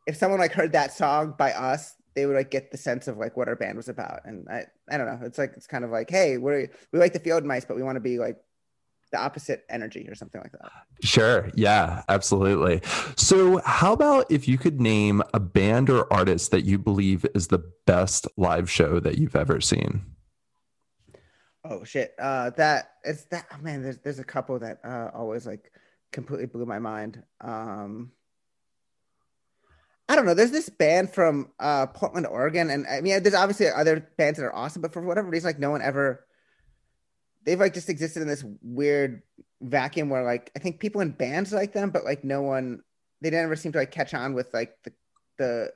if 0.07 0.15
someone 0.15 0.39
like 0.39 0.53
heard 0.53 0.71
that 0.71 0.93
song 0.93 1.35
by 1.37 1.51
us, 1.51 1.95
they 2.15 2.25
would 2.25 2.35
like 2.35 2.49
get 2.49 2.71
the 2.71 2.77
sense 2.77 3.07
of 3.07 3.17
like 3.17 3.37
what 3.37 3.47
our 3.47 3.55
band 3.55 3.77
was 3.77 3.89
about. 3.89 4.21
And 4.25 4.47
I, 4.49 4.65
I 4.89 4.97
don't 4.97 5.07
know. 5.07 5.19
It's 5.27 5.37
like 5.37 5.53
it's 5.55 5.67
kind 5.67 5.83
of 5.83 5.91
like, 5.91 6.09
hey, 6.09 6.37
we 6.37 6.69
we 6.91 6.99
like 6.99 7.13
the 7.13 7.19
field 7.19 7.43
mice, 7.43 7.65
but 7.65 7.75
we 7.75 7.83
want 7.83 7.97
to 7.97 8.01
be 8.01 8.17
like 8.17 8.37
the 9.11 9.19
opposite 9.19 9.65
energy 9.69 10.07
or 10.09 10.15
something 10.15 10.41
like 10.41 10.51
that. 10.51 10.71
Sure. 11.01 11.49
Yeah, 11.55 12.03
absolutely. 12.09 12.81
So, 13.15 13.61
how 13.65 13.93
about 13.93 14.29
if 14.29 14.47
you 14.47 14.57
could 14.57 14.81
name 14.81 15.21
a 15.33 15.39
band 15.39 15.89
or 15.89 16.11
artist 16.11 16.51
that 16.51 16.65
you 16.65 16.77
believe 16.77 17.25
is 17.35 17.47
the 17.47 17.63
best 17.85 18.27
live 18.37 18.69
show 18.69 18.99
that 18.99 19.17
you've 19.17 19.35
ever 19.35 19.61
seen? 19.61 20.01
Oh 21.63 21.83
shit. 21.83 22.13
Uh 22.19 22.51
that 22.51 22.91
it's 23.03 23.25
that 23.25 23.45
oh, 23.53 23.61
man, 23.61 23.83
there's 23.83 23.97
there's 23.99 24.19
a 24.19 24.23
couple 24.23 24.57
that 24.59 24.79
uh 24.83 25.09
always 25.13 25.45
like 25.45 25.71
completely 26.11 26.45
blew 26.45 26.65
my 26.65 26.79
mind. 26.79 27.21
Um 27.41 28.11
I 30.09 30.15
don't 30.15 30.25
know. 30.25 30.33
There's 30.33 30.51
this 30.51 30.69
band 30.69 31.13
from 31.13 31.51
uh, 31.59 31.87
Portland, 31.87 32.27
Oregon, 32.27 32.69
and 32.69 32.87
I 32.87 33.01
mean, 33.01 33.21
there's 33.21 33.35
obviously 33.35 33.67
other 33.67 34.09
bands 34.17 34.39
that 34.39 34.45
are 34.45 34.55
awesome, 34.55 34.81
but 34.81 34.93
for 34.93 35.01
whatever 35.01 35.29
reason, 35.29 35.49
like 35.49 35.59
no 35.59 35.71
one 35.71 35.81
ever. 35.81 36.25
They've 37.47 37.59
like 37.59 37.73
just 37.73 37.89
existed 37.89 38.21
in 38.21 38.27
this 38.27 38.43
weird 38.61 39.23
vacuum 39.61 40.09
where 40.09 40.25
like 40.25 40.51
I 40.53 40.59
think 40.59 40.81
people 40.81 40.99
in 40.99 41.11
bands 41.11 41.53
like 41.53 41.71
them, 41.71 41.91
but 41.91 42.03
like 42.03 42.25
no 42.25 42.41
one. 42.41 42.81
They 43.21 43.29
never 43.29 43.55
seem 43.55 43.71
to 43.71 43.79
like 43.79 43.89
catch 43.89 44.13
on 44.13 44.33
with 44.33 44.53
like 44.53 44.75
the 44.83 44.91
the 45.37 45.71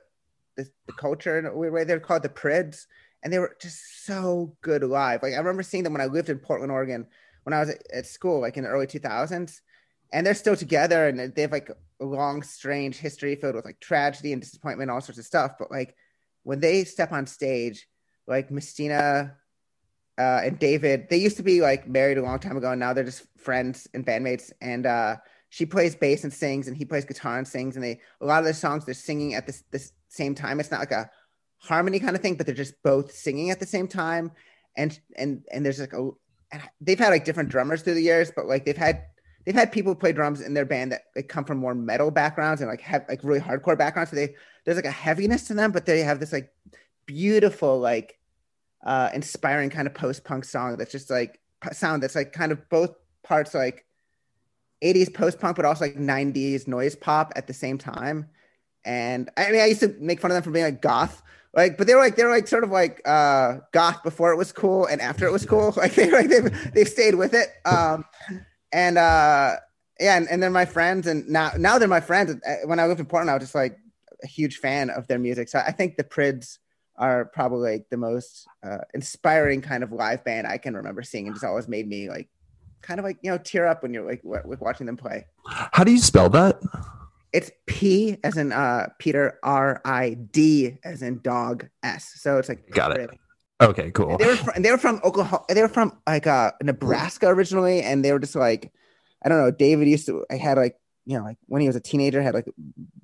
the, 0.56 0.68
the 0.86 0.92
culture 0.92 1.38
in 1.38 1.46
a 1.46 1.56
weird 1.56 1.72
way. 1.72 1.84
They're 1.84 1.98
called 1.98 2.24
the 2.24 2.28
Prids, 2.28 2.84
and 3.24 3.32
they 3.32 3.38
were 3.38 3.56
just 3.58 4.04
so 4.04 4.54
good 4.60 4.84
live. 4.84 5.22
Like 5.22 5.32
I 5.32 5.38
remember 5.38 5.62
seeing 5.62 5.82
them 5.82 5.94
when 5.94 6.02
I 6.02 6.06
lived 6.06 6.28
in 6.28 6.38
Portland, 6.38 6.70
Oregon, 6.70 7.06
when 7.44 7.54
I 7.54 7.60
was 7.60 7.70
at, 7.70 7.82
at 7.90 8.06
school, 8.06 8.42
like 8.42 8.58
in 8.58 8.64
the 8.64 8.68
early 8.70 8.86
2000s, 8.86 9.60
and 10.12 10.26
they're 10.26 10.34
still 10.34 10.56
together, 10.56 11.08
and 11.08 11.34
they 11.34 11.40
have 11.40 11.52
like 11.52 11.70
a 11.70 12.04
long, 12.04 12.42
strange 12.42 12.98
history 12.98 13.34
filled 13.34 13.54
with 13.54 13.64
like 13.64 13.80
tragedy 13.80 14.34
and 14.34 14.42
disappointment, 14.42 14.90
all 14.90 15.00
sorts 15.00 15.18
of 15.18 15.24
stuff. 15.24 15.52
But 15.58 15.70
like 15.70 15.96
when 16.42 16.60
they 16.60 16.84
step 16.84 17.12
on 17.12 17.26
stage, 17.26 17.88
like 18.26 18.50
Mistina 18.50 19.36
uh, 20.18 20.40
and 20.44 20.58
David, 20.58 21.08
they 21.08 21.16
used 21.16 21.36
to 21.38 21.42
be 21.42 21.60
like 21.60 21.88
married 21.88 22.18
a 22.18 22.22
long 22.22 22.38
time 22.38 22.56
ago, 22.56 22.70
and 22.70 22.80
now 22.80 22.92
they're 22.92 23.04
just 23.04 23.26
friends 23.38 23.88
and 23.94 24.04
bandmates. 24.04 24.52
And 24.60 24.86
uh, 24.86 25.16
she 25.48 25.64
plays 25.64 25.94
bass 25.94 26.24
and 26.24 26.32
sings, 26.32 26.68
and 26.68 26.76
he 26.76 26.84
plays 26.84 27.04
guitar 27.04 27.38
and 27.38 27.48
sings. 27.48 27.76
And 27.76 27.84
they 27.84 28.00
a 28.20 28.26
lot 28.26 28.38
of 28.38 28.44
their 28.44 28.54
songs 28.54 28.84
they're 28.84 28.94
singing 28.94 29.34
at 29.34 29.46
this 29.46 29.64
this 29.70 29.92
same 30.08 30.34
time. 30.34 30.60
It's 30.60 30.70
not 30.70 30.80
like 30.80 30.92
a 30.92 31.10
harmony 31.58 31.98
kind 31.98 32.14
of 32.14 32.22
thing, 32.22 32.34
but 32.34 32.46
they're 32.46 32.54
just 32.54 32.82
both 32.82 33.12
singing 33.12 33.50
at 33.50 33.60
the 33.60 33.66
same 33.66 33.88
time. 33.88 34.32
And 34.76 34.98
and 35.16 35.44
and 35.50 35.64
there's 35.64 35.80
like 35.80 35.94
a 35.94 36.10
they've 36.80 36.98
had 36.98 37.10
like 37.10 37.24
different 37.24 37.48
drummers 37.48 37.82
through 37.82 37.94
the 37.94 38.02
years, 38.02 38.30
but 38.34 38.46
like 38.46 38.66
they've 38.66 38.76
had 38.76 39.04
they've 39.44 39.54
had 39.54 39.72
people 39.72 39.94
play 39.94 40.12
drums 40.12 40.40
in 40.40 40.54
their 40.54 40.64
band 40.64 40.92
that 40.92 41.02
they 41.14 41.22
come 41.22 41.44
from 41.44 41.58
more 41.58 41.74
metal 41.74 42.10
backgrounds 42.10 42.60
and 42.60 42.70
like 42.70 42.80
have 42.82 43.04
like 43.08 43.24
really 43.24 43.40
hardcore 43.40 43.78
backgrounds. 43.78 44.10
So 44.10 44.16
they 44.16 44.34
there's 44.64 44.76
like 44.76 44.84
a 44.84 44.90
heaviness 44.90 45.46
to 45.48 45.54
them, 45.54 45.72
but 45.72 45.86
they 45.86 46.00
have 46.00 46.20
this 46.20 46.32
like 46.32 46.52
beautiful 47.06 47.80
like 47.80 48.18
uh 48.84 49.10
inspiring 49.14 49.70
kind 49.70 49.86
of 49.86 49.94
post 49.94 50.24
punk 50.24 50.44
song 50.44 50.76
that's 50.76 50.90
just 50.90 51.08
like 51.08 51.38
sound 51.72 52.02
that's 52.02 52.16
like 52.16 52.32
kind 52.32 52.50
of 52.50 52.68
both 52.68 52.94
parts 53.22 53.54
like 53.54 53.84
80s 54.82 55.14
post 55.14 55.38
punk, 55.38 55.56
but 55.56 55.64
also 55.64 55.84
like 55.84 55.96
90s 55.96 56.66
noise 56.66 56.96
pop 56.96 57.32
at 57.36 57.46
the 57.46 57.54
same 57.54 57.78
time. 57.78 58.28
And 58.84 59.30
I 59.36 59.50
mean, 59.52 59.60
I 59.60 59.66
used 59.66 59.80
to 59.80 59.94
make 60.00 60.20
fun 60.20 60.30
of 60.30 60.34
them 60.34 60.42
for 60.42 60.50
being 60.50 60.64
like 60.64 60.82
goth, 60.82 61.22
like, 61.54 61.78
but 61.78 61.86
they 61.86 61.94
were 61.94 62.00
like 62.00 62.16
they 62.16 62.24
were 62.24 62.30
like 62.30 62.48
sort 62.48 62.64
of 62.64 62.70
like 62.70 63.00
uh 63.04 63.58
goth 63.72 64.02
before 64.02 64.32
it 64.32 64.36
was 64.36 64.52
cool 64.52 64.86
and 64.86 65.00
after 65.00 65.26
it 65.26 65.32
was 65.32 65.46
cool. 65.46 65.72
Like 65.76 65.94
they 65.94 66.10
like 66.10 66.28
they've 66.28 66.72
they've 66.74 66.88
stayed 66.88 67.14
with 67.14 67.34
it. 67.34 67.48
Um, 67.64 68.04
and 68.72 68.98
uh, 68.98 69.56
yeah, 70.00 70.16
and, 70.16 70.28
and 70.28 70.42
then 70.42 70.52
my 70.52 70.64
friends, 70.64 71.06
and 71.06 71.28
now 71.28 71.52
now 71.56 71.78
they're 71.78 71.88
my 71.88 72.00
friends. 72.00 72.34
When 72.64 72.80
I 72.80 72.86
lived 72.86 73.00
in 73.00 73.06
Portland, 73.06 73.30
I 73.30 73.34
was 73.34 73.42
just 73.42 73.54
like 73.54 73.78
a 74.22 74.26
huge 74.26 74.56
fan 74.58 74.90
of 74.90 75.06
their 75.06 75.18
music. 75.18 75.48
So 75.48 75.58
I 75.58 75.70
think 75.70 75.96
the 75.96 76.04
Prids 76.04 76.58
are 77.02 77.24
probably 77.24 77.72
like 77.72 77.90
the 77.90 77.96
most 77.96 78.46
uh, 78.62 78.78
inspiring 78.94 79.60
kind 79.60 79.82
of 79.82 79.90
live 79.90 80.24
band 80.24 80.46
I 80.46 80.56
can 80.56 80.76
remember 80.76 81.02
seeing, 81.02 81.26
and 81.26 81.34
just 81.34 81.44
always 81.44 81.66
made 81.66 81.88
me 81.88 82.08
like 82.08 82.28
kind 82.80 83.00
of 83.00 83.04
like 83.04 83.18
you 83.22 83.30
know 83.30 83.38
tear 83.38 83.66
up 83.66 83.82
when 83.82 83.92
you're 83.92 84.06
like 84.06 84.22
w- 84.22 84.56
watching 84.60 84.86
them 84.86 84.96
play. 84.96 85.26
How 85.46 85.82
do 85.82 85.90
you 85.90 85.98
spell 85.98 86.30
that? 86.30 86.62
It's 87.32 87.50
P 87.66 88.18
as 88.22 88.36
in 88.36 88.52
uh, 88.52 88.90
Peter, 88.98 89.40
R 89.42 89.80
I 89.84 90.14
D 90.14 90.78
as 90.84 91.02
in 91.02 91.20
dog 91.22 91.68
S. 91.82 92.12
So 92.16 92.38
it's 92.38 92.48
like 92.48 92.70
got 92.70 92.96
it. 92.96 93.10
Okay, 93.60 93.90
cool. 93.90 94.10
And 94.10 94.20
they 94.20 94.26
were 94.26 94.36
from, 94.36 94.62
they 94.62 94.70
were 94.70 94.78
from 94.78 95.00
Oklahoma. 95.02 95.44
They 95.48 95.62
were 95.62 95.68
from 95.68 95.98
like 96.06 96.28
uh, 96.28 96.52
Nebraska 96.62 97.26
originally, 97.26 97.82
and 97.82 98.04
they 98.04 98.12
were 98.12 98.20
just 98.20 98.36
like 98.36 98.72
I 99.24 99.28
don't 99.28 99.38
know. 99.38 99.50
David 99.50 99.88
used 99.88 100.06
to. 100.06 100.24
I 100.30 100.36
had 100.36 100.56
like 100.56 100.76
you 101.04 101.18
know 101.18 101.24
like 101.24 101.38
when 101.46 101.60
he 101.60 101.66
was 101.66 101.76
a 101.76 101.80
teenager 101.80 102.22
had 102.22 102.34
like 102.34 102.46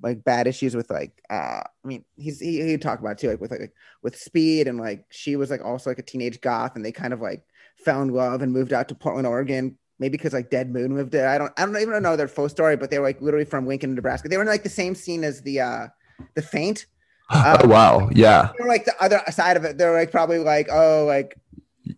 like 0.01 0.23
bad 0.23 0.47
issues 0.47 0.75
with 0.75 0.89
like 0.89 1.21
uh 1.29 1.61
I 1.63 1.87
mean 1.87 2.05
he's 2.15 2.39
he 2.39 2.61
he 2.61 2.77
talked 2.77 3.01
about 3.01 3.17
too 3.17 3.29
like 3.29 3.41
with 3.41 3.51
like 3.51 3.73
with 4.01 4.17
speed 4.17 4.67
and 4.67 4.79
like 4.79 5.05
she 5.09 5.35
was 5.35 5.49
like 5.49 5.63
also 5.63 5.89
like 5.89 5.99
a 5.99 6.03
teenage 6.03 6.39
goth 6.41 6.75
and 6.75 6.85
they 6.85 6.91
kind 6.91 7.13
of 7.13 7.21
like 7.21 7.43
found 7.83 8.13
love 8.13 8.41
and 8.41 8.51
moved 8.51 8.73
out 8.73 8.89
to 8.89 8.95
Portland, 8.95 9.27
Oregon. 9.27 9.77
Maybe 9.99 10.17
because 10.17 10.31
like 10.31 10.49
Dead 10.49 10.71
Moon 10.71 10.93
moved 10.93 11.11
there. 11.11 11.27
I 11.27 11.37
don't 11.37 11.51
I 11.57 11.65
don't 11.65 11.75
even 11.77 12.01
know 12.01 12.15
their 12.15 12.29
full 12.29 12.47
story, 12.47 12.77
but 12.77 12.89
they 12.89 12.99
were 12.99 13.05
like 13.05 13.21
literally 13.21 13.45
from 13.45 13.67
Lincoln, 13.67 13.95
Nebraska. 13.95 14.29
They 14.29 14.37
were 14.37 14.43
in 14.43 14.49
like 14.49 14.63
the 14.63 14.69
same 14.69 14.95
scene 14.95 15.25
as 15.25 15.41
the 15.41 15.59
uh 15.59 15.87
the 16.35 16.41
Faint 16.41 16.85
uh, 17.29 17.59
oh 17.63 17.67
wow, 17.67 18.09
yeah. 18.13 18.51
They're 18.57 18.67
like 18.67 18.85
the 18.85 18.95
other 19.01 19.21
side 19.29 19.57
of 19.57 19.65
it. 19.65 19.77
They're 19.77 19.93
like 19.93 20.11
probably 20.11 20.39
like, 20.39 20.67
oh, 20.71 21.05
like 21.05 21.37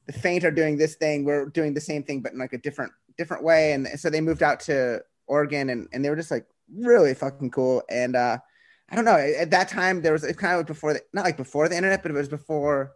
the 0.08 0.14
Faint 0.14 0.44
are 0.44 0.52
doing 0.52 0.78
this 0.78 0.96
thing. 0.96 1.26
We're 1.26 1.46
doing 1.48 1.74
the 1.74 1.82
same 1.82 2.04
thing, 2.04 2.22
but 2.22 2.34
in 2.34 2.40
like 2.40 2.54
a 2.54 2.58
different 2.58 2.92
different 3.18 3.44
way. 3.44 3.74
And 3.74 3.88
so 4.00 4.10
they 4.10 4.22
moved 4.22 4.44
out 4.44 4.62
to 4.62 5.02
Oregon, 5.32 5.70
and 5.70 5.88
and 5.94 6.04
they 6.04 6.10
were 6.10 6.16
just 6.16 6.32
like 6.32 6.46
really 6.76 7.14
fucking 7.14 7.52
cool. 7.52 7.84
And 7.90 8.16
uh, 8.16 8.38
I 8.90 8.96
don't 8.96 9.06
know. 9.06 9.18
At 9.18 9.52
that 9.52 9.70
time, 9.70 10.02
there 10.02 10.14
was 10.14 10.24
it 10.24 10.38
kind 10.38 10.60
of 10.60 10.68
before 10.68 10.94
the, 10.94 11.02
not 11.14 11.26
like 11.26 11.38
before 11.38 11.70
the 11.70 11.78
internet, 11.78 12.04
but 12.04 12.12
it 12.12 12.16
was 12.16 12.30
before 12.30 12.92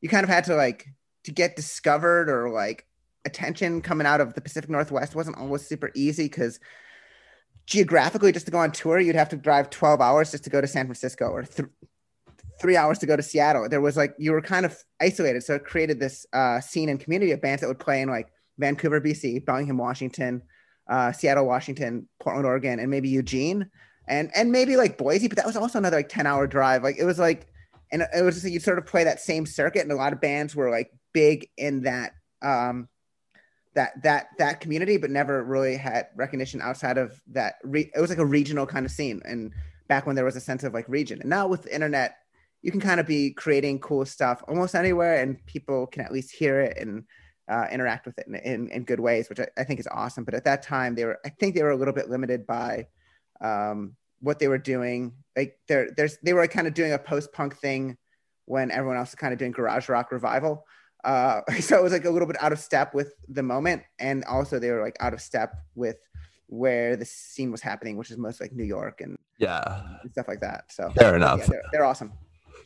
you 0.00 0.08
kind 0.08 0.24
of 0.24 0.30
had 0.30 0.44
to 0.44 0.54
like 0.54 0.86
to 1.24 1.32
get 1.32 1.56
discovered 1.56 2.30
or 2.30 2.50
like 2.50 2.86
attention 3.24 3.82
coming 3.82 4.06
out 4.06 4.20
of 4.20 4.34
the 4.34 4.40
Pacific 4.40 4.70
Northwest 4.70 5.14
wasn't 5.14 5.36
always 5.36 5.66
super 5.66 5.90
easy 5.94 6.24
because 6.24 6.60
geographically, 7.66 8.32
just 8.32 8.46
to 8.46 8.52
go 8.52 8.58
on 8.58 8.72
tour, 8.72 8.98
you'd 8.98 9.14
have 9.14 9.28
to 9.30 9.36
drive 9.36 9.70
12 9.70 10.00
hours 10.00 10.30
just 10.30 10.44
to 10.44 10.50
go 10.50 10.60
to 10.60 10.66
San 10.66 10.86
Francisco 10.86 11.26
or 11.26 11.42
th- 11.42 11.68
three 12.60 12.76
hours 12.76 12.98
to 12.98 13.06
go 13.06 13.16
to 13.16 13.22
Seattle. 13.22 13.68
There 13.68 13.80
was 13.80 13.96
like, 13.96 14.14
you 14.18 14.32
were 14.32 14.42
kind 14.42 14.66
of 14.66 14.76
isolated. 15.00 15.42
So 15.42 15.54
it 15.54 15.64
created 15.64 15.98
this 15.98 16.26
uh, 16.32 16.60
scene 16.60 16.88
and 16.88 16.98
community 17.00 17.32
of 17.32 17.40
bands 17.40 17.60
that 17.60 17.68
would 17.68 17.78
play 17.78 18.02
in 18.02 18.08
like 18.08 18.28
Vancouver, 18.58 19.00
BC, 19.00 19.44
Bellingham, 19.44 19.78
Washington, 19.78 20.42
uh, 20.90 21.12
Seattle, 21.12 21.46
Washington, 21.46 22.08
Portland, 22.18 22.46
Oregon, 22.46 22.80
and 22.80 22.90
maybe 22.90 23.08
Eugene. 23.08 23.70
And, 24.08 24.30
and 24.34 24.50
maybe 24.50 24.76
like 24.76 24.98
Boise, 24.98 25.28
but 25.28 25.36
that 25.36 25.46
was 25.46 25.56
also 25.56 25.78
another 25.78 25.98
like 25.98 26.08
10 26.08 26.26
hour 26.26 26.48
drive. 26.48 26.82
Like 26.82 26.96
it 26.98 27.04
was 27.04 27.18
like, 27.18 27.46
and 27.92 28.02
it 28.14 28.22
was 28.22 28.44
you 28.44 28.58
sort 28.58 28.78
of 28.78 28.86
play 28.86 29.04
that 29.04 29.20
same 29.20 29.46
circuit. 29.46 29.82
And 29.82 29.92
a 29.92 29.96
lot 29.96 30.12
of 30.12 30.20
bands 30.20 30.54
were 30.54 30.68
like 30.68 30.90
big 31.12 31.48
in 31.56 31.82
that 31.82 32.12
um, 32.42 32.88
that 33.74 34.02
that 34.02 34.28
that 34.38 34.60
community, 34.60 34.96
but 34.96 35.10
never 35.10 35.44
really 35.44 35.76
had 35.76 36.08
recognition 36.16 36.60
outside 36.60 36.98
of 36.98 37.20
that. 37.28 37.54
Re- 37.62 37.90
it 37.94 38.00
was 38.00 38.10
like 38.10 38.18
a 38.18 38.26
regional 38.26 38.66
kind 38.66 38.84
of 38.84 38.92
scene, 38.92 39.22
and 39.24 39.52
back 39.88 40.06
when 40.06 40.16
there 40.16 40.24
was 40.24 40.36
a 40.36 40.40
sense 40.40 40.64
of 40.64 40.74
like 40.74 40.88
region. 40.88 41.20
And 41.20 41.30
now 41.30 41.46
with 41.46 41.62
the 41.62 41.74
internet, 41.74 42.16
you 42.62 42.70
can 42.70 42.80
kind 42.80 43.00
of 43.00 43.06
be 43.06 43.32
creating 43.32 43.78
cool 43.80 44.04
stuff 44.04 44.42
almost 44.48 44.74
anywhere, 44.74 45.22
and 45.22 45.44
people 45.46 45.86
can 45.86 46.02
at 46.02 46.12
least 46.12 46.32
hear 46.32 46.60
it 46.60 46.78
and 46.78 47.04
uh, 47.50 47.66
interact 47.70 48.06
with 48.06 48.18
it 48.18 48.26
in, 48.28 48.34
in, 48.36 48.70
in 48.70 48.84
good 48.84 49.00
ways, 49.00 49.28
which 49.28 49.40
I, 49.40 49.48
I, 49.58 49.64
think 49.64 49.80
is 49.80 49.88
awesome. 49.90 50.24
But 50.24 50.34
at 50.34 50.44
that 50.44 50.62
time, 50.62 50.94
they 50.94 51.04
were 51.04 51.18
I 51.24 51.28
think 51.28 51.54
they 51.54 51.62
were 51.62 51.70
a 51.70 51.76
little 51.76 51.94
bit 51.94 52.08
limited 52.08 52.46
by 52.46 52.86
um, 53.40 53.96
what 54.20 54.38
they 54.38 54.48
were 54.48 54.58
doing. 54.58 55.12
Like 55.36 55.58
they're, 55.68 55.90
there's 55.96 56.16
they 56.22 56.32
were 56.32 56.46
kind 56.46 56.66
of 56.66 56.74
doing 56.74 56.92
a 56.92 56.98
post 56.98 57.32
punk 57.32 57.56
thing 57.56 57.98
when 58.46 58.70
everyone 58.70 58.96
else 58.96 59.10
was 59.10 59.16
kind 59.16 59.32
of 59.32 59.38
doing 59.38 59.52
garage 59.52 59.88
rock 59.88 60.10
revival 60.12 60.64
uh, 61.04 61.40
so 61.60 61.78
it 61.78 61.82
was 61.82 61.92
like 61.92 62.04
a 62.04 62.10
little 62.10 62.26
bit 62.26 62.42
out 62.42 62.52
of 62.52 62.58
step 62.58 62.94
with 62.94 63.14
the 63.28 63.42
moment, 63.42 63.82
and 63.98 64.24
also 64.24 64.58
they 64.58 64.70
were 64.70 64.82
like 64.82 64.96
out 65.00 65.14
of 65.14 65.20
step 65.20 65.54
with 65.74 65.96
where 66.46 66.96
the 66.96 67.04
scene 67.04 67.50
was 67.50 67.60
happening, 67.60 67.96
which 67.96 68.10
is 68.10 68.18
most 68.18 68.40
like 68.40 68.52
New 68.52 68.64
York 68.64 69.00
and 69.00 69.16
yeah, 69.38 69.82
and 70.02 70.10
stuff 70.10 70.28
like 70.28 70.40
that. 70.40 70.64
So 70.68 70.90
fair 70.90 71.16
enough. 71.16 71.40
Yeah, 71.40 71.46
they're, 71.46 71.62
they're 71.72 71.84
awesome. 71.84 72.12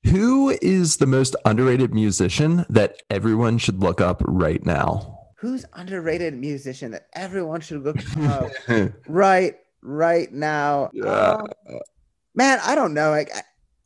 Who 0.07 0.51
is 0.61 0.99
the 0.99 1.07
most 1.07 1.35
underrated 1.45 1.95
musician 1.95 2.67
that 2.69 3.03
everyone 3.09 3.59
should 3.59 3.81
look 3.81 4.01
up 4.01 4.23
right 4.27 4.65
now? 4.65 5.19
Who's 5.37 5.65
underrated 5.73 6.35
musician 6.35 6.91
that 6.93 7.09
everyone 7.15 7.61
should 7.63 7.83
look 7.83 7.97
up 8.19 8.51
right 9.09 9.57
right 9.83 10.33
now? 10.33 10.91
Yeah. 10.93 11.05
Um, 11.07 11.47
man, 12.35 12.61
I 12.63 12.75
don't 12.75 12.93
know. 12.93 13.11
Like 13.11 13.31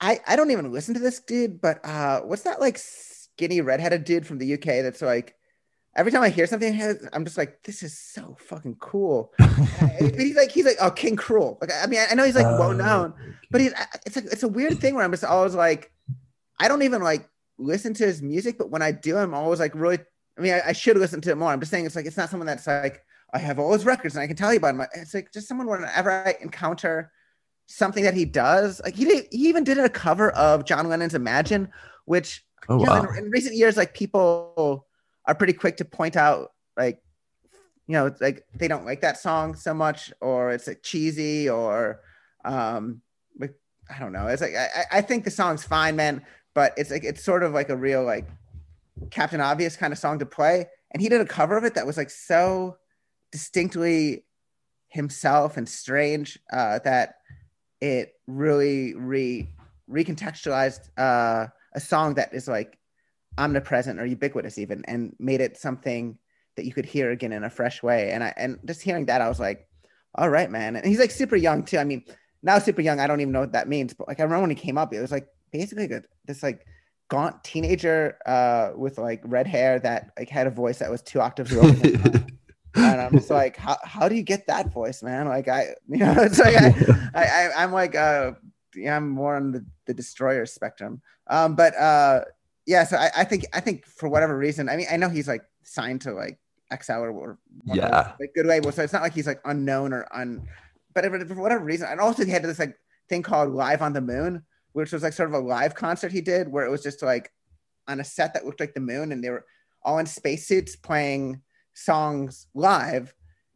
I, 0.00 0.20
I 0.26 0.36
don't 0.36 0.50
even 0.50 0.72
listen 0.72 0.94
to 0.94 1.00
this 1.00 1.20
dude, 1.20 1.60
but 1.60 1.84
uh 1.84 2.20
what's 2.20 2.42
that 2.42 2.60
like 2.60 2.78
skinny 2.78 3.60
redheaded 3.60 4.04
dude 4.04 4.26
from 4.26 4.38
the 4.38 4.54
UK 4.54 4.82
that's 4.82 5.02
like 5.02 5.36
every 5.98 6.12
time 6.12 6.22
I 6.22 6.28
hear 6.28 6.46
something, 6.46 6.80
I'm 7.12 7.24
just 7.24 7.36
like, 7.36 7.62
this 7.64 7.82
is 7.82 7.98
so 7.98 8.36
fucking 8.40 8.76
cool. 8.76 9.32
he's 9.98 10.36
like, 10.36 10.52
he's 10.52 10.64
like, 10.64 10.76
oh, 10.80 10.90
King 10.90 11.16
Krule. 11.16 11.60
Like, 11.60 11.70
I 11.74 11.86
mean, 11.86 12.00
I 12.08 12.14
know 12.14 12.24
he's 12.24 12.36
like 12.36 12.44
well 12.44 12.70
oh, 12.70 12.72
known, 12.72 13.14
but 13.50 13.60
he's 13.60 13.72
it's 14.06 14.16
like 14.16 14.26
it's 14.26 14.42
a 14.42 14.48
weird 14.48 14.78
thing 14.78 14.94
where 14.94 15.04
I'm 15.04 15.10
just 15.10 15.24
always 15.24 15.54
like, 15.54 15.92
I 16.58 16.68
don't 16.68 16.82
even 16.82 17.02
like 17.02 17.28
listen 17.58 17.94
to 17.94 18.06
his 18.06 18.22
music, 18.22 18.58
but 18.58 18.70
when 18.70 18.82
I 18.82 18.92
do, 18.92 19.16
I'm 19.16 19.34
always 19.34 19.60
like 19.60 19.74
really. 19.74 19.98
I 20.36 20.40
mean, 20.40 20.54
I, 20.54 20.68
I 20.68 20.72
should 20.72 20.96
listen 20.96 21.20
to 21.22 21.30
it 21.32 21.36
more. 21.36 21.50
I'm 21.50 21.58
just 21.58 21.72
saying 21.72 21.84
it's 21.84 21.96
like 21.96 22.06
it's 22.06 22.16
not 22.16 22.30
someone 22.30 22.46
that's 22.46 22.66
like 22.66 23.02
I 23.34 23.38
have 23.38 23.58
all 23.58 23.72
his 23.72 23.84
records 23.84 24.14
and 24.14 24.22
I 24.22 24.26
can 24.26 24.36
tell 24.36 24.52
you 24.52 24.58
about 24.58 24.74
him. 24.74 24.86
It's 24.94 25.14
like 25.14 25.32
just 25.32 25.48
someone 25.48 25.66
whenever 25.66 26.10
I 26.10 26.36
encounter 26.40 27.10
something 27.66 28.04
that 28.04 28.14
he 28.14 28.24
does, 28.24 28.80
like 28.84 28.94
he 28.94 29.04
did, 29.04 29.26
he 29.30 29.48
even 29.48 29.64
did 29.64 29.78
a 29.78 29.88
cover 29.88 30.30
of 30.30 30.64
John 30.64 30.88
Lennon's 30.88 31.14
Imagine, 31.14 31.68
which 32.04 32.44
Oh, 32.68 32.78
wow. 32.78 33.02
Know, 33.02 33.10
in, 33.10 33.24
in, 33.24 33.30
recent 33.30 33.54
years, 33.54 33.76
like 33.76 33.94
people 33.94 34.86
are 35.24 35.34
pretty 35.34 35.52
quick 35.52 35.76
to 35.78 35.84
point 35.84 36.16
out, 36.16 36.52
like, 36.76 37.00
you 37.86 37.94
know, 37.94 38.14
like 38.20 38.44
they 38.54 38.68
don't 38.68 38.84
like 38.84 39.00
that 39.02 39.18
song 39.18 39.54
so 39.54 39.72
much, 39.72 40.12
or 40.20 40.50
it's 40.50 40.66
like 40.66 40.82
cheesy, 40.82 41.48
or, 41.48 42.00
um, 42.44 43.00
like, 43.38 43.54
I 43.94 43.98
don't 43.98 44.12
know. 44.12 44.26
It's 44.26 44.42
like 44.42 44.54
I, 44.54 44.98
I 44.98 45.00
think 45.00 45.24
the 45.24 45.30
song's 45.30 45.64
fine, 45.64 45.96
man, 45.96 46.22
but 46.58 46.74
it's 46.76 46.90
like 46.90 47.04
it's 47.04 47.22
sort 47.22 47.44
of 47.44 47.52
like 47.52 47.68
a 47.68 47.76
real 47.76 48.02
like 48.02 48.26
Captain 49.12 49.40
Obvious 49.40 49.76
kind 49.76 49.92
of 49.92 49.98
song 50.00 50.18
to 50.18 50.26
play, 50.26 50.66
and 50.90 51.00
he 51.00 51.08
did 51.08 51.20
a 51.20 51.24
cover 51.24 51.56
of 51.56 51.62
it 51.62 51.76
that 51.76 51.86
was 51.86 51.96
like 51.96 52.10
so 52.10 52.78
distinctly 53.30 54.24
himself 54.88 55.56
and 55.56 55.68
strange 55.68 56.36
uh, 56.52 56.80
that 56.80 57.14
it 57.80 58.14
really 58.26 58.92
re 58.96 59.48
recontextualized 59.88 60.90
uh, 60.98 61.46
a 61.74 61.80
song 61.80 62.14
that 62.14 62.34
is 62.34 62.48
like 62.48 62.76
omnipresent 63.38 64.00
or 64.00 64.04
ubiquitous 64.04 64.58
even 64.58 64.84
and 64.86 65.14
made 65.20 65.40
it 65.40 65.56
something 65.56 66.18
that 66.56 66.64
you 66.64 66.72
could 66.72 66.86
hear 66.86 67.12
again 67.12 67.32
in 67.32 67.44
a 67.44 67.50
fresh 67.50 67.84
way. 67.84 68.10
And 68.10 68.24
i 68.24 68.34
and 68.36 68.58
just 68.64 68.82
hearing 68.82 69.06
that 69.06 69.20
i 69.20 69.28
was 69.28 69.38
like 69.38 69.68
all 70.16 70.28
right 70.28 70.50
man. 70.50 70.74
And 70.74 70.84
he's 70.84 70.98
like 70.98 71.12
super 71.12 71.36
young 71.36 71.62
too. 71.62 71.78
I 71.78 71.84
mean 71.84 72.02
now 72.42 72.58
super 72.58 72.80
young 72.80 73.00
i 73.00 73.06
don't 73.06 73.20
even 73.20 73.32
know 73.32 73.40
what 73.40 73.52
that 73.52 73.68
means 73.68 73.94
but 73.94 74.08
like 74.08 74.20
i 74.20 74.22
remember 74.22 74.42
when 74.42 74.50
he 74.50 74.56
came 74.56 74.78
up 74.78 74.94
it 74.94 75.00
was 75.00 75.10
like 75.10 75.28
basically 75.50 75.88
this 76.26 76.42
like 76.42 76.66
gaunt 77.08 77.42
teenager 77.42 78.18
uh, 78.26 78.70
with 78.76 78.98
like 78.98 79.20
red 79.24 79.46
hair 79.46 79.78
that 79.80 80.10
like 80.18 80.28
had 80.28 80.46
a 80.46 80.50
voice 80.50 80.78
that 80.78 80.90
was 80.90 81.02
two 81.02 81.20
octaves 81.20 81.52
lower. 81.56 81.74
and 82.74 83.00
I'm 83.00 83.12
just 83.12 83.30
like, 83.30 83.56
how, 83.56 83.76
how 83.82 84.08
do 84.08 84.14
you 84.14 84.22
get 84.22 84.46
that 84.46 84.72
voice, 84.72 85.02
man? 85.02 85.26
Like 85.26 85.48
I, 85.48 85.74
you 85.88 85.98
know, 85.98 86.14
it's 86.18 86.38
like 86.38 86.54
I, 86.56 87.10
I, 87.14 87.48
I 87.56 87.64
am 87.64 87.72
like, 87.72 87.94
uh, 87.94 88.32
yeah, 88.74 88.96
I'm 88.96 89.08
more 89.08 89.36
on 89.36 89.52
the, 89.52 89.64
the 89.86 89.94
destroyer 89.94 90.46
spectrum. 90.46 91.00
Um, 91.26 91.54
but 91.54 91.76
uh, 91.76 92.24
yeah, 92.66 92.84
so 92.84 92.96
I, 92.96 93.10
I 93.16 93.24
think 93.24 93.46
I 93.52 93.60
think 93.60 93.86
for 93.86 94.08
whatever 94.08 94.36
reason, 94.36 94.68
I 94.68 94.76
mean, 94.76 94.86
I 94.90 94.96
know 94.96 95.08
he's 95.08 95.28
like 95.28 95.42
signed 95.62 96.02
to 96.02 96.12
like 96.12 96.38
XL 96.82 96.92
or, 96.92 97.10
or 97.10 97.38
yeah, 97.64 98.12
like 98.20 98.34
good 98.34 98.46
label, 98.46 98.72
so 98.72 98.82
it's 98.82 98.92
not 98.92 99.02
like 99.02 99.14
he's 99.14 99.26
like 99.26 99.40
unknown 99.44 99.92
or 99.92 100.06
un. 100.12 100.46
But 100.94 101.04
for 101.04 101.40
whatever 101.40 101.64
reason, 101.64 101.88
and 101.90 102.00
also 102.00 102.24
he 102.24 102.30
had 102.30 102.42
this 102.42 102.58
like 102.58 102.76
thing 103.08 103.22
called 103.22 103.52
Live 103.52 103.82
on 103.82 103.92
the 103.92 104.00
Moon, 104.00 104.42
which 104.78 104.92
was 104.92 105.02
like 105.02 105.12
sort 105.12 105.28
of 105.28 105.34
a 105.34 105.44
live 105.44 105.74
concert 105.74 106.12
he 106.12 106.20
did 106.20 106.46
where 106.46 106.64
it 106.64 106.70
was 106.70 106.84
just 106.84 107.02
like 107.02 107.32
on 107.88 107.98
a 107.98 108.04
set 108.04 108.32
that 108.32 108.46
looked 108.46 108.60
like 108.60 108.74
the 108.74 108.80
moon 108.80 109.10
and 109.10 109.24
they 109.24 109.28
were 109.28 109.44
all 109.82 109.98
in 109.98 110.06
spacesuits 110.06 110.76
playing 110.76 111.40
songs 111.74 112.46
live. 112.54 113.12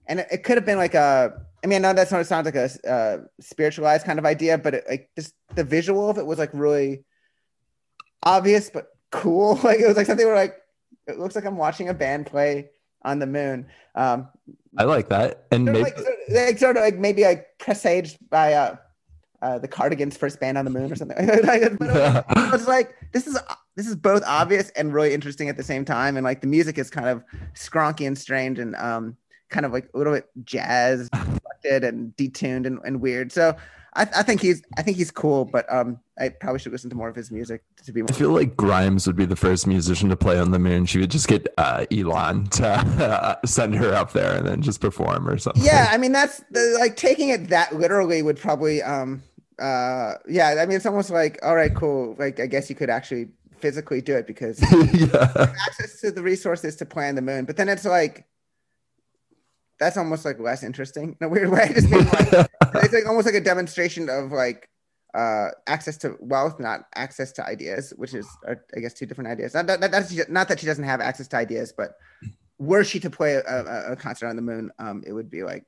And 0.09 0.19
it, 0.19 0.27
it 0.33 0.43
could 0.43 0.57
have 0.57 0.67
been 0.67 0.79
like 0.79 0.95
a, 0.95 1.33
I 1.63 1.67
mean, 1.69 1.85
I 1.85 1.89
know 1.89 1.95
that 1.95 2.09
sort 2.09 2.23
of 2.23 2.27
sounds 2.27 2.47
like 2.47 2.57
a 2.57 2.91
uh, 2.91 3.19
spiritualized 3.41 4.05
kind 4.05 4.19
of 4.19 4.27
idea, 4.27 4.59
but 4.59 4.75
it, 4.75 4.85
like 4.89 5.11
just 5.17 5.33
the 5.55 5.63
visual 5.63 6.11
of 6.11 6.19
it 6.19 6.27
was 6.27 6.41
like 6.41 6.51
really 6.53 7.05
obvious, 8.25 8.69
but 8.69 8.89
cool. 9.13 9.55
Like 9.63 9.79
it 9.79 9.87
was 9.87 9.97
like 9.97 10.07
something 10.07 10.27
where 10.27 10.35
like, 10.35 10.57
it 11.07 11.21
looks 11.21 11.37
like 11.37 11.45
I'm 11.45 11.57
watching 11.57 11.89
a 11.89 11.95
band 11.95 12.27
play 12.27 12.71
on 13.03 13.21
the 13.21 13.27
moon. 13.27 13.69
Um, 13.95 14.29
I 14.77 14.85
like 14.85 15.09
that. 15.11 15.47
And 15.53 15.69
sort 15.69 15.77
maybe 15.77 15.79
of 15.79 15.85
like, 15.85 15.99
sort 15.99 16.09
of, 16.09 16.35
like, 16.35 16.59
sort 16.59 16.77
of 16.79 16.83
like 16.83 16.99
maybe 16.99 17.23
like 17.23 17.47
presaged 17.59 18.19
by 18.29 18.55
uh, 18.55 18.77
uh, 19.43 19.59
the 19.59 19.69
Cardigans' 19.69 20.17
first 20.17 20.41
band 20.41 20.57
on 20.57 20.65
the 20.65 20.71
moon 20.71 20.91
or 20.91 20.95
something. 20.95 21.27
like, 21.45 21.63
it 21.63 21.81
was 22.53 22.67
like 22.67 22.97
this 23.13 23.27
is 23.27 23.37
this 23.75 23.87
is 23.87 23.97
both 23.97 24.23
obvious 24.25 24.71
and 24.71 24.95
really 24.95 25.13
interesting 25.13 25.49
at 25.49 25.57
the 25.57 25.65
same 25.65 25.85
time, 25.85 26.17
and 26.17 26.25
like 26.25 26.41
the 26.41 26.47
music 26.47 26.79
is 26.79 26.89
kind 26.89 27.09
of 27.09 27.25
skronky 27.55 28.07
and 28.07 28.17
strange 28.17 28.59
and 28.59 28.77
um, 28.77 29.17
kind 29.51 29.67
of 29.67 29.73
like 29.73 29.89
a 29.93 29.99
little 29.99 30.13
bit 30.13 30.31
jazz 30.45 31.11
and 31.65 32.17
detuned 32.17 32.67
and, 32.67 32.79
and 32.85 33.01
weird. 33.01 33.33
So 33.33 33.57
I, 33.95 34.03
I, 34.03 34.23
think 34.23 34.41
he's 34.41 34.63
I 34.79 34.83
think 34.83 34.97
he's 34.97 35.11
cool, 35.11 35.45
but 35.45 35.71
um, 35.73 35.99
I 36.19 36.29
probably 36.29 36.61
should 36.61 36.73
listen 36.73 36.89
to 36.91 36.97
more 36.97 37.09
of 37.09 37.17
his 37.17 37.31
music 37.31 37.63
to 37.85 37.93
be. 37.93 38.03
More 38.03 38.09
I 38.11 38.15
feel 38.15 38.31
like 38.31 38.57
Grimes 38.57 39.07
would 39.07 39.17
be 39.17 39.27
the 39.27 39.37
first 39.37 39.67
musician 39.67 40.09
to 40.09 40.17
play 40.17 40.39
on 40.39 40.51
the 40.51 40.59
moon. 40.59 40.87
She 40.87 40.99
would 40.99 41.11
just 41.11 41.29
get 41.29 41.53
uh, 41.59 41.85
Elon 41.91 42.47
to 42.47 42.69
uh, 42.69 43.37
send 43.45 43.75
her 43.75 43.93
up 43.93 44.13
there 44.13 44.37
and 44.37 44.47
then 44.47 44.63
just 44.63 44.81
perform 44.81 45.29
or 45.29 45.37
something. 45.37 45.63
Yeah, 45.63 45.89
I 45.91 45.99
mean 45.99 46.13
that's 46.13 46.43
the, 46.51 46.77
like 46.81 46.97
taking 46.97 47.29
it 47.29 47.49
that 47.49 47.75
literally 47.75 48.23
would 48.23 48.39
probably 48.39 48.83
um 48.83 49.23
uh 49.59 50.15
yeah 50.29 50.57
i 50.61 50.67
mean 50.67 50.77
it's 50.77 50.87
almost 50.87 51.11
like 51.11 51.39
all 51.43 51.55
right 51.55 51.75
cool 51.75 52.17
like 52.19 52.41
i 52.41 52.47
guess 52.47 52.71
you 52.71 52.77
could 52.77 52.91
actually 52.91 53.29
physically 53.59 54.01
do 54.01 54.17
it 54.17 54.27
because 54.27 54.61
yeah. 54.93 55.55
access 55.67 56.01
to 56.01 56.11
the 56.11 56.23
resources 56.23 56.77
to 56.77 56.85
plan 56.85 57.15
the 57.15 57.23
moon 57.23 57.45
but 57.45 57.57
then 57.57 57.69
it's 57.69 57.85
like 57.85 58.27
that's 59.79 59.97
almost 59.97 60.25
like 60.25 60.39
less 60.39 60.63
interesting 60.63 61.17
in 61.21 61.27
a 61.27 61.29
weird 61.29 61.51
way 61.51 61.71
just 61.75 61.91
like, 61.91 62.03
it's 62.75 62.93
like 62.93 63.07
almost 63.07 63.27
like 63.27 63.35
a 63.35 63.41
demonstration 63.41 64.09
of 64.09 64.33
like 64.33 64.69
uh 65.15 65.49
access 65.67 65.97
to 65.99 66.17
wealth 66.21 66.59
not 66.59 66.87
access 66.95 67.33
to 67.33 67.47
ideas 67.47 67.93
which 67.97 68.15
is 68.15 68.27
uh, 68.49 68.55
i 68.77 68.81
guess 68.81 68.95
two 68.95 69.07
different 69.07 69.29
ideas 69.29 69.55
not 69.55 69.67
that, 69.67 69.81
that's 69.91 70.29
not 70.29 70.49
that 70.49 70.59
she 70.59 70.67
doesn't 70.67 70.85
have 70.85 71.01
access 71.01 71.29
to 71.29 71.37
ideas 71.37 71.73
but 71.77 71.93
were 72.59 72.83
she 72.83 72.99
to 72.99 73.11
play 73.11 73.35
a, 73.35 73.43
a, 73.43 73.93
a 73.93 73.97
concert 73.97 74.27
on 74.27 74.37
the 74.37 74.43
moon 74.43 74.71
um 74.79 75.03
it 75.07 75.13
would 75.13 75.31
be 75.31 75.43
like 75.43 75.65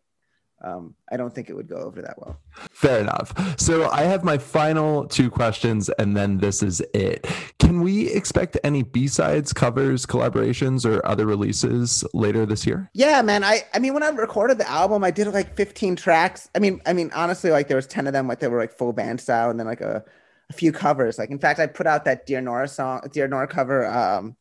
um, 0.65 0.95
I 1.13 1.19
don't 1.19 1.35
think 1.35 1.51
it 1.51 1.55
would 1.55 1.69
go 1.69 1.77
over 1.77 2.01
that 2.01 2.15
well. 2.19 2.41
Fair 2.73 3.01
enough. 3.01 3.61
So 3.61 3.91
I 3.91 4.03
have 4.03 4.25
my 4.25 4.39
final 4.39 5.07
two 5.07 5.31
questions, 5.31 5.91
and 5.99 6.17
then 6.17 6.39
this 6.39 6.63
is 6.63 6.81
it. 6.95 7.27
Can 7.59 7.83
we 7.83 8.09
expect 8.09 8.57
any 8.65 8.83
B 8.83 9.07
sides, 9.07 9.53
covers, 9.53 10.07
collaborations, 10.07 10.87
or 10.87 11.05
other 11.07 11.27
releases 11.27 12.03
later 12.15 12.47
this 12.47 12.67
year? 12.67 12.91
Yeah, 12.95 13.21
man. 13.21 13.45
I 13.45 13.65
I 13.75 13.79
mean, 13.79 13.93
when 13.93 14.03
I 14.03 14.09
recorded 14.09 14.57
the 14.57 14.69
album, 14.69 15.05
I 15.05 15.11
did 15.11 15.29
like 15.29 15.55
15 15.55 15.97
tracks. 15.97 16.49
I 16.55 16.61
mean, 16.61 16.81
I 16.87 16.95
mean, 16.95 17.11
honestly, 17.15 17.51
like 17.51 17.69
there 17.69 17.77
was 17.77 17.87
10 17.87 18.07
of 18.07 18.15
them, 18.15 18.27
like 18.27 18.41
they 18.41 18.49
were 18.49 18.59
like 18.59 18.73
full 18.73 18.95
band 18.95 19.21
style, 19.21 19.51
and 19.51 19.61
then 19.61 19.67
like 19.67 19.83
a, 19.83 20.03
a 20.49 20.53
few 20.55 20.73
covers. 20.73 21.19
Like 21.19 21.31
in 21.31 21.39
fact, 21.39 21.61
I 21.61 21.67
put 21.67 21.87
out 21.87 22.07
that 22.07 22.25
Dear 22.25 22.41
Nora 22.41 22.69
song, 22.69 23.03
Dear 23.13 23.29
Nora 23.29 23.47
cover. 23.47 23.87
Um, 23.87 24.37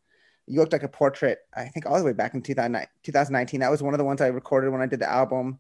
you 0.48 0.60
looked 0.60 0.74
like 0.74 0.84
a 0.84 0.90
portrait. 0.90 1.40
I 1.54 1.66
think 1.66 1.86
all 1.86 1.98
the 1.98 2.04
way 2.06 2.14
back 2.14 2.34
in 2.34 2.42
2019. 2.42 3.60
That 3.60 3.72
was 3.72 3.84
one 3.84 3.94
of 3.94 3.98
the 3.98 4.04
ones 4.04 4.22
I 4.22 4.28
recorded 4.28 4.72
when 4.72 4.82
I 4.82 4.88
did 4.88 5.00
the 5.00 5.10
album. 5.10 5.60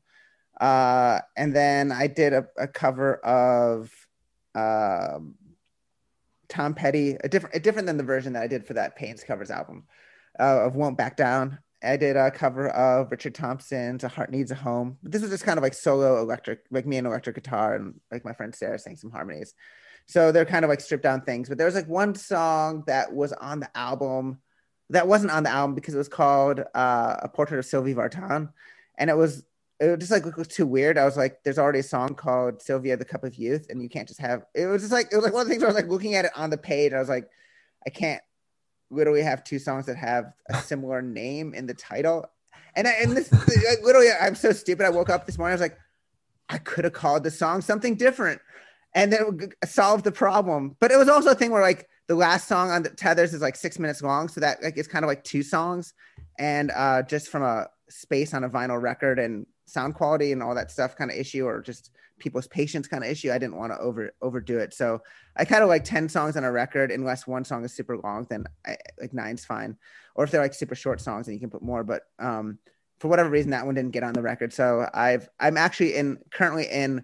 Uh, 0.59 1.19
and 1.35 1.55
then 1.55 1.91
I 1.91 2.07
did 2.07 2.33
a, 2.33 2.47
a 2.57 2.67
cover 2.67 3.15
of 3.17 3.91
uh, 4.55 5.19
Tom 6.49 6.73
Petty, 6.73 7.17
a 7.23 7.29
different, 7.29 7.55
a 7.55 7.59
different 7.59 7.87
than 7.87 7.97
the 7.97 8.03
version 8.03 8.33
that 8.33 8.43
I 8.43 8.47
did 8.47 8.65
for 8.65 8.73
that 8.75 8.95
Pains 8.95 9.23
covers 9.23 9.49
album 9.51 9.85
uh, 10.39 10.65
of 10.65 10.75
"Won't 10.75 10.97
Back 10.97 11.17
Down." 11.17 11.59
I 11.83 11.97
did 11.97 12.15
a 12.15 12.31
cover 12.31 12.69
of 12.69 13.11
Richard 13.11 13.35
Thompson's 13.35 14.03
"A 14.03 14.07
Heart 14.07 14.31
Needs 14.31 14.51
a 14.51 14.55
Home." 14.55 14.97
This 15.03 15.21
was 15.21 15.31
just 15.31 15.43
kind 15.43 15.57
of 15.57 15.63
like 15.63 15.73
solo 15.73 16.21
electric, 16.21 16.59
like 16.71 16.85
me 16.85 16.97
and 16.97 17.07
electric 17.07 17.35
guitar, 17.35 17.75
and 17.75 17.99
like 18.11 18.23
my 18.23 18.33
friend 18.33 18.53
Sarah 18.53 18.79
sang 18.79 18.95
some 18.95 19.11
harmonies. 19.11 19.53
So 20.05 20.31
they're 20.31 20.45
kind 20.45 20.65
of 20.65 20.69
like 20.69 20.81
stripped 20.81 21.03
down 21.03 21.21
things. 21.21 21.49
But 21.49 21.57
there 21.57 21.65
was 21.65 21.75
like 21.75 21.87
one 21.87 22.15
song 22.15 22.83
that 22.87 23.13
was 23.13 23.33
on 23.33 23.59
the 23.59 23.77
album 23.77 24.39
that 24.89 25.07
wasn't 25.07 25.31
on 25.31 25.43
the 25.43 25.49
album 25.49 25.75
because 25.75 25.93
it 25.93 25.97
was 25.97 26.07
called 26.07 26.59
uh, 26.59 27.15
"A 27.21 27.29
Portrait 27.29 27.57
of 27.57 27.65
Sylvie 27.65 27.95
Vartan," 27.95 28.49
and 28.97 29.09
it 29.09 29.17
was 29.17 29.43
it 29.91 29.99
just 29.99 30.11
like 30.11 30.25
it 30.25 30.37
was 30.37 30.47
too 30.47 30.65
weird. 30.65 30.97
I 30.97 31.05
was 31.05 31.17
like, 31.17 31.43
there's 31.43 31.57
already 31.57 31.79
a 31.79 31.83
song 31.83 32.15
called 32.15 32.61
Sylvia, 32.61 32.97
the 32.97 33.05
Cup 33.05 33.23
of 33.23 33.35
Youth, 33.35 33.67
and 33.69 33.81
you 33.81 33.89
can't 33.89 34.07
just 34.07 34.19
have 34.19 34.43
it 34.53 34.65
was 34.65 34.81
just 34.81 34.93
like 34.93 35.07
it 35.11 35.15
was 35.15 35.23
like 35.23 35.33
one 35.33 35.41
of 35.41 35.47
the 35.47 35.51
things 35.51 35.61
where 35.61 35.69
I 35.69 35.73
was 35.73 35.81
like 35.81 35.91
looking 35.91 36.15
at 36.15 36.25
it 36.25 36.31
on 36.35 36.49
the 36.49 36.57
page. 36.57 36.93
I 36.93 36.99
was 36.99 37.09
like, 37.09 37.29
I 37.85 37.89
can't 37.89 38.21
literally 38.89 39.23
have 39.23 39.43
two 39.43 39.59
songs 39.59 39.85
that 39.87 39.97
have 39.97 40.33
a 40.49 40.55
similar 40.61 41.01
name 41.01 41.53
in 41.53 41.65
the 41.65 41.73
title. 41.73 42.25
And 42.75 42.87
I, 42.87 42.91
and 42.91 43.15
this 43.15 43.31
like, 43.31 43.83
literally, 43.83 44.07
I'm 44.19 44.35
so 44.35 44.51
stupid. 44.51 44.85
I 44.85 44.89
woke 44.89 45.09
up 45.09 45.25
this 45.25 45.37
morning. 45.37 45.51
I 45.51 45.55
was 45.55 45.61
like, 45.61 45.77
I 46.49 46.57
could 46.57 46.85
have 46.85 46.93
called 46.93 47.23
the 47.23 47.31
song 47.31 47.61
something 47.61 47.95
different, 47.95 48.41
and 48.95 49.11
then 49.11 49.49
solved 49.65 50.03
the 50.03 50.11
problem. 50.11 50.75
But 50.79 50.91
it 50.91 50.97
was 50.97 51.09
also 51.09 51.31
a 51.31 51.35
thing 51.35 51.51
where 51.51 51.61
like 51.61 51.87
the 52.07 52.15
last 52.15 52.47
song 52.47 52.71
on 52.71 52.83
the 52.83 52.89
tethers 52.89 53.33
is 53.33 53.41
like 53.41 53.55
six 53.55 53.79
minutes 53.79 54.01
long, 54.01 54.27
so 54.27 54.41
that 54.41 54.61
like 54.63 54.77
it's 54.77 54.87
kind 54.87 55.05
of 55.05 55.07
like 55.07 55.23
two 55.23 55.43
songs, 55.43 55.93
and 56.39 56.71
uh, 56.71 57.03
just 57.03 57.29
from 57.29 57.43
a 57.43 57.67
space 57.89 58.33
on 58.33 58.43
a 58.43 58.49
vinyl 58.49 58.81
record 58.81 59.19
and 59.19 59.45
sound 59.65 59.95
quality 59.95 60.31
and 60.31 60.43
all 60.43 60.55
that 60.55 60.71
stuff 60.71 60.95
kind 60.95 61.11
of 61.11 61.17
issue 61.17 61.45
or 61.45 61.61
just 61.61 61.91
people's 62.19 62.47
patience 62.47 62.87
kind 62.87 63.03
of 63.03 63.09
issue 63.09 63.31
i 63.31 63.37
didn't 63.37 63.55
want 63.55 63.71
to 63.71 63.79
over 63.79 64.13
overdo 64.21 64.59
it. 64.59 64.73
So 64.73 65.01
i 65.35 65.45
kind 65.45 65.63
of 65.63 65.69
like 65.69 65.83
10 65.83 66.09
songs 66.09 66.37
on 66.37 66.43
a 66.43 66.51
record 66.51 66.91
unless 66.91 67.27
one 67.27 67.43
song 67.43 67.65
is 67.65 67.73
super 67.73 67.97
long 67.97 68.27
then 68.29 68.45
I, 68.65 68.77
like 68.99 69.13
nine's 69.13 69.45
fine. 69.45 69.77
Or 70.15 70.23
if 70.23 70.31
they're 70.31 70.41
like 70.41 70.53
super 70.53 70.75
short 70.75 71.01
songs 71.01 71.25
then 71.25 71.33
you 71.33 71.39
can 71.39 71.49
put 71.49 71.61
more 71.61 71.83
but 71.83 72.03
um 72.19 72.59
for 72.99 73.07
whatever 73.07 73.29
reason 73.29 73.51
that 73.51 73.65
one 73.65 73.75
didn't 73.75 73.91
get 73.91 74.03
on 74.03 74.13
the 74.13 74.21
record. 74.21 74.53
So 74.53 74.87
i've 74.93 75.29
i'm 75.39 75.57
actually 75.57 75.95
in 75.95 76.19
currently 76.31 76.67
in 76.67 77.03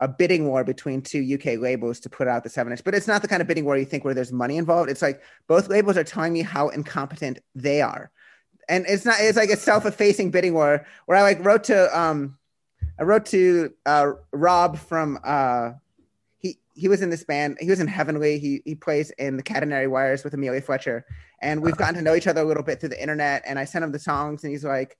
a 0.00 0.08
bidding 0.08 0.48
war 0.48 0.64
between 0.64 1.00
two 1.00 1.34
UK 1.34 1.58
labels 1.58 2.00
to 2.00 2.10
put 2.10 2.28
out 2.28 2.42
the 2.42 2.50
seven 2.50 2.72
inch, 2.72 2.84
but 2.84 2.94
it's 2.94 3.06
not 3.06 3.22
the 3.22 3.28
kind 3.28 3.40
of 3.40 3.48
bidding 3.48 3.64
war 3.64 3.76
you 3.76 3.84
think 3.84 4.04
where 4.04 4.14
there's 4.14 4.32
money 4.32 4.56
involved. 4.56 4.90
It's 4.90 5.02
like 5.02 5.22
both 5.46 5.68
labels 5.68 5.96
are 5.96 6.04
telling 6.04 6.32
me 6.32 6.42
how 6.42 6.68
incompetent 6.68 7.38
they 7.54 7.80
are 7.80 8.10
and 8.68 8.84
it's 8.88 9.04
not 9.04 9.16
it's 9.20 9.36
like 9.36 9.50
a 9.50 9.56
self-effacing 9.56 10.30
bidding 10.30 10.54
war 10.54 10.86
where 11.06 11.18
I 11.18 11.22
like 11.22 11.44
wrote 11.44 11.64
to 11.64 11.98
um 11.98 12.38
I 12.98 13.04
wrote 13.04 13.26
to 13.26 13.72
uh 13.86 14.12
Rob 14.32 14.78
from 14.78 15.18
uh 15.24 15.72
he 16.38 16.58
he 16.74 16.88
was 16.88 17.02
in 17.02 17.10
this 17.10 17.24
band 17.24 17.58
he 17.60 17.70
was 17.70 17.80
in 17.80 17.86
Heavenly 17.86 18.38
he 18.38 18.62
he 18.64 18.74
plays 18.74 19.10
in 19.12 19.36
the 19.36 19.42
Catenary 19.42 19.88
Wires 19.88 20.24
with 20.24 20.34
Amelia 20.34 20.60
Fletcher 20.60 21.04
and 21.40 21.62
we've 21.62 21.76
gotten 21.76 21.94
to 21.96 22.02
know 22.02 22.14
each 22.14 22.26
other 22.26 22.40
a 22.40 22.44
little 22.44 22.62
bit 22.62 22.80
through 22.80 22.90
the 22.90 23.00
internet 23.00 23.42
and 23.46 23.58
I 23.58 23.64
sent 23.64 23.84
him 23.84 23.92
the 23.92 23.98
songs 23.98 24.44
and 24.44 24.50
he's 24.50 24.64
like 24.64 24.96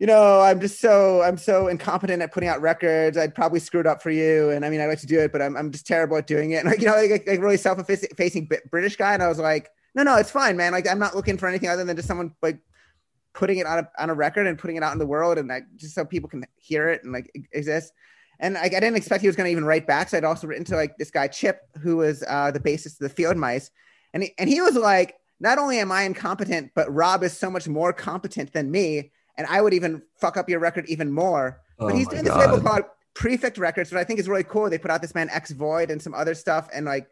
you 0.00 0.08
know, 0.08 0.40
I'm 0.40 0.60
just 0.60 0.80
so 0.80 1.22
I'm 1.22 1.38
so 1.38 1.68
incompetent 1.68 2.20
at 2.20 2.32
putting 2.32 2.48
out 2.48 2.60
records. 2.60 3.16
I'd 3.16 3.34
probably 3.34 3.60
screw 3.60 3.80
it 3.80 3.86
up 3.86 4.02
for 4.02 4.10
you, 4.10 4.50
and 4.50 4.64
I 4.64 4.70
mean, 4.70 4.80
i'd 4.80 4.86
like 4.86 5.00
to 5.00 5.06
do 5.06 5.20
it, 5.20 5.30
but 5.30 5.40
I'm 5.40 5.56
I'm 5.56 5.70
just 5.70 5.86
terrible 5.86 6.16
at 6.16 6.26
doing 6.26 6.50
it. 6.50 6.56
And 6.64 6.68
like, 6.68 6.80
you 6.80 6.86
know, 6.86 6.96
like, 6.96 7.26
like 7.26 7.40
really 7.40 7.56
self-effacing 7.56 8.50
British 8.70 8.96
guy, 8.96 9.14
and 9.14 9.22
I 9.22 9.28
was 9.28 9.38
like, 9.38 9.70
no, 9.94 10.02
no, 10.02 10.16
it's 10.16 10.30
fine, 10.30 10.56
man. 10.56 10.72
Like 10.72 10.88
I'm 10.88 10.98
not 10.98 11.14
looking 11.14 11.38
for 11.38 11.48
anything 11.48 11.68
other 11.68 11.84
than 11.84 11.96
just 11.96 12.08
someone 12.08 12.34
like 12.42 12.58
putting 13.32 13.58
it 13.58 13.66
on 13.66 13.80
a 13.80 13.90
on 13.98 14.10
a 14.10 14.14
record 14.14 14.46
and 14.46 14.58
putting 14.58 14.76
it 14.76 14.82
out 14.82 14.92
in 14.92 14.98
the 14.98 15.06
world, 15.06 15.38
and 15.38 15.48
like 15.48 15.64
just 15.76 15.94
so 15.94 16.04
people 16.04 16.28
can 16.28 16.44
hear 16.56 16.88
it 16.88 17.04
and 17.04 17.12
like 17.12 17.30
exist. 17.52 17.92
And 18.40 18.54
like 18.54 18.74
I 18.74 18.80
didn't 18.80 18.96
expect 18.96 19.20
he 19.20 19.28
was 19.28 19.36
going 19.36 19.46
to 19.46 19.52
even 19.52 19.64
write 19.64 19.86
back, 19.86 20.08
so 20.08 20.16
I'd 20.16 20.24
also 20.24 20.46
written 20.46 20.64
to 20.66 20.76
like 20.76 20.96
this 20.96 21.10
guy 21.10 21.28
Chip, 21.28 21.60
who 21.80 21.96
was 21.98 22.24
uh, 22.26 22.50
the 22.50 22.60
bassist 22.60 22.94
of 22.94 22.98
the 23.00 23.08
Field 23.08 23.36
Mice, 23.36 23.70
and 24.12 24.24
he, 24.24 24.34
and 24.38 24.48
he 24.48 24.60
was 24.60 24.74
like, 24.74 25.14
not 25.38 25.58
only 25.58 25.78
am 25.78 25.92
I 25.92 26.02
incompetent, 26.02 26.72
but 26.74 26.92
Rob 26.92 27.22
is 27.22 27.36
so 27.36 27.50
much 27.50 27.68
more 27.68 27.92
competent 27.92 28.52
than 28.52 28.70
me, 28.70 29.12
and 29.36 29.46
I 29.46 29.60
would 29.60 29.74
even 29.74 30.02
fuck 30.16 30.36
up 30.36 30.48
your 30.48 30.58
record 30.58 30.86
even 30.88 31.12
more. 31.12 31.60
Oh 31.78 31.88
but 31.88 31.96
he's 31.96 32.08
doing 32.08 32.24
God. 32.24 32.40
this 32.40 32.46
label 32.46 32.60
called 32.60 32.84
Prefect 33.14 33.58
Records, 33.58 33.90
but 33.90 33.98
I 33.98 34.04
think 34.04 34.18
is 34.18 34.28
really 34.28 34.44
cool. 34.44 34.68
They 34.68 34.78
put 34.78 34.90
out 34.90 35.00
this 35.00 35.14
man 35.14 35.30
X 35.30 35.52
Void 35.52 35.90
and 35.90 36.02
some 36.02 36.14
other 36.14 36.34
stuff, 36.34 36.68
and 36.74 36.86
like 36.86 37.06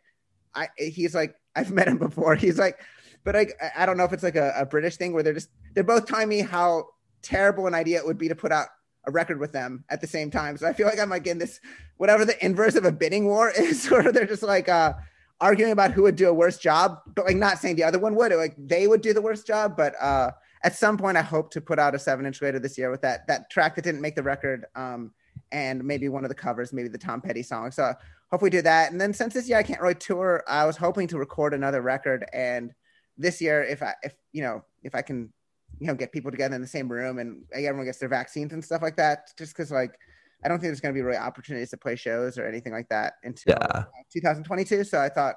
I 0.55 0.69
he's 0.77 1.15
like 1.15 1.35
I've 1.55 1.71
met 1.71 1.89
him 1.89 1.99
before. 1.99 2.35
He's 2.37 2.59
like, 2.59 2.79
but 3.25 3.37
I 3.37 3.47
I 3.77 3.87
don't 3.87 3.97
know 3.97 4.05
if 4.05 4.13
it's 4.13 4.23
like 4.23 4.37
a, 4.37 4.53
a 4.57 4.67
British 4.67 4.97
thing 4.97 5.13
where 5.13 5.23
they're 5.23 5.35
just 5.35 5.51
they're 5.75 5.85
both 5.85 6.07
telling 6.07 6.29
me 6.29 6.41
how 6.41 6.87
terrible 7.23 7.67
an 7.67 7.75
idea 7.75 7.99
it 7.99 8.07
would 8.07 8.19
be 8.19 8.29
to 8.29 8.35
put 8.35 8.53
out 8.53 8.69
a 9.07 9.11
record 9.11 9.39
with 9.39 9.53
them 9.53 9.85
at 9.91 10.01
the 10.01 10.07
same 10.07 10.31
time. 10.31 10.57
So 10.57 10.67
I 10.67 10.73
feel 10.73 10.87
like 10.87 10.99
I'm 10.99 11.11
like 11.11 11.27
in 11.27 11.39
this 11.39 11.61
whatever 11.97 12.25
the 12.25 12.45
inverse 12.45 12.75
of 12.75 12.85
a 12.85 12.93
bidding 12.93 13.27
war 13.27 13.51
is, 13.57 13.89
where 13.89 14.13
they're 14.13 14.27
just 14.27 14.43
like, 14.43 14.69
uh, 14.69 14.95
arguing 15.43 15.73
about 15.73 15.91
who 15.91 16.03
would 16.03 16.17
do 16.17 16.29
a 16.29 16.33
worse 16.33 16.57
job, 16.57 16.99
but 17.15 17.27
like 17.27 17.37
not 17.37 17.59
saying 17.59 17.75
the 17.75 17.85
other 17.85 17.99
one 17.99 18.15
would, 18.15 18.33
like 18.33 18.55
they 18.57 18.87
would 18.87 19.03
do 19.03 19.13
the 19.13 19.21
worst 19.21 19.47
job. 19.47 19.77
But 19.77 19.95
uh, 20.01 20.31
at 20.63 20.77
some 20.77 20.97
point, 20.97 21.17
I 21.17 21.23
hope 21.23 21.51
to 21.51 21.61
put 21.61 21.79
out 21.79 21.95
a 21.95 21.99
seven 21.99 22.25
inch 22.25 22.41
later 22.41 22.61
this 22.61 22.79
year 22.79 22.91
with 22.91 23.03
that 23.03 23.27
that 23.27 23.51
track 23.51 23.75
that 23.75 23.83
didn't 23.83 24.01
make 24.01 24.15
the 24.15 24.23
record, 24.23 24.65
um, 24.77 25.13
and 25.51 25.85
maybe 25.85 26.09
one 26.09 26.25
of 26.25 26.29
the 26.29 26.35
covers, 26.35 26.73
maybe 26.73 26.89
the 26.89 26.97
Tom 26.97 27.21
Petty 27.21 27.43
song. 27.43 27.73
So 27.73 27.93
hopefully 28.33 28.47
we 28.47 28.51
do 28.59 28.63
that. 28.63 28.91
And 28.91 29.01
then 29.01 29.13
since 29.13 29.35
this 29.35 29.49
year 29.49 29.59
I 29.59 29.63
can't 29.63 29.81
really 29.81 29.95
tour, 29.95 30.43
I 30.49 30.65
was 30.65 30.77
hoping 30.77 31.07
to 31.09 31.19
record 31.19 31.53
another 31.53 31.83
record. 31.83 32.25
And 32.33 32.73
this 33.19 33.41
year, 33.43 33.63
if 33.63 33.83
I 33.83 33.95
if 34.03 34.15
you 34.33 34.43
know 34.43 34.65
if 34.83 34.95
I 34.95 35.03
can, 35.03 35.33
you 35.79 35.87
know, 35.87 35.95
get 35.95 36.13
people 36.13 36.31
together 36.31 36.57
in 36.57 36.63
the 36.63 36.67
same 36.67 36.91
room 36.91 37.19
and 37.19 37.45
everyone 37.53 37.85
gets 37.85 37.99
their 37.99 38.09
vaccines 38.09 38.53
and 38.55 38.65
stuff 38.65 38.83
like 38.83 38.97
that, 38.97 39.29
just 39.39 39.55
because 39.55 39.71
like 39.71 39.95
I 40.43 40.49
don't 40.49 40.59
think 40.59 40.69
there's 40.69 40.81
going 40.81 40.95
to 40.95 40.99
be 40.99 41.03
really 41.05 41.19
opportunities 41.19 41.71
to 41.71 41.77
play 41.77 41.95
shows 41.95 42.39
or 42.39 42.47
anything 42.47 42.73
like 42.73 42.89
that 42.89 43.15
until 43.23 43.55
Yeah. 43.61 43.85
2022. 44.13 44.83
So 44.85 44.99
I 44.99 45.09
thought, 45.11 45.37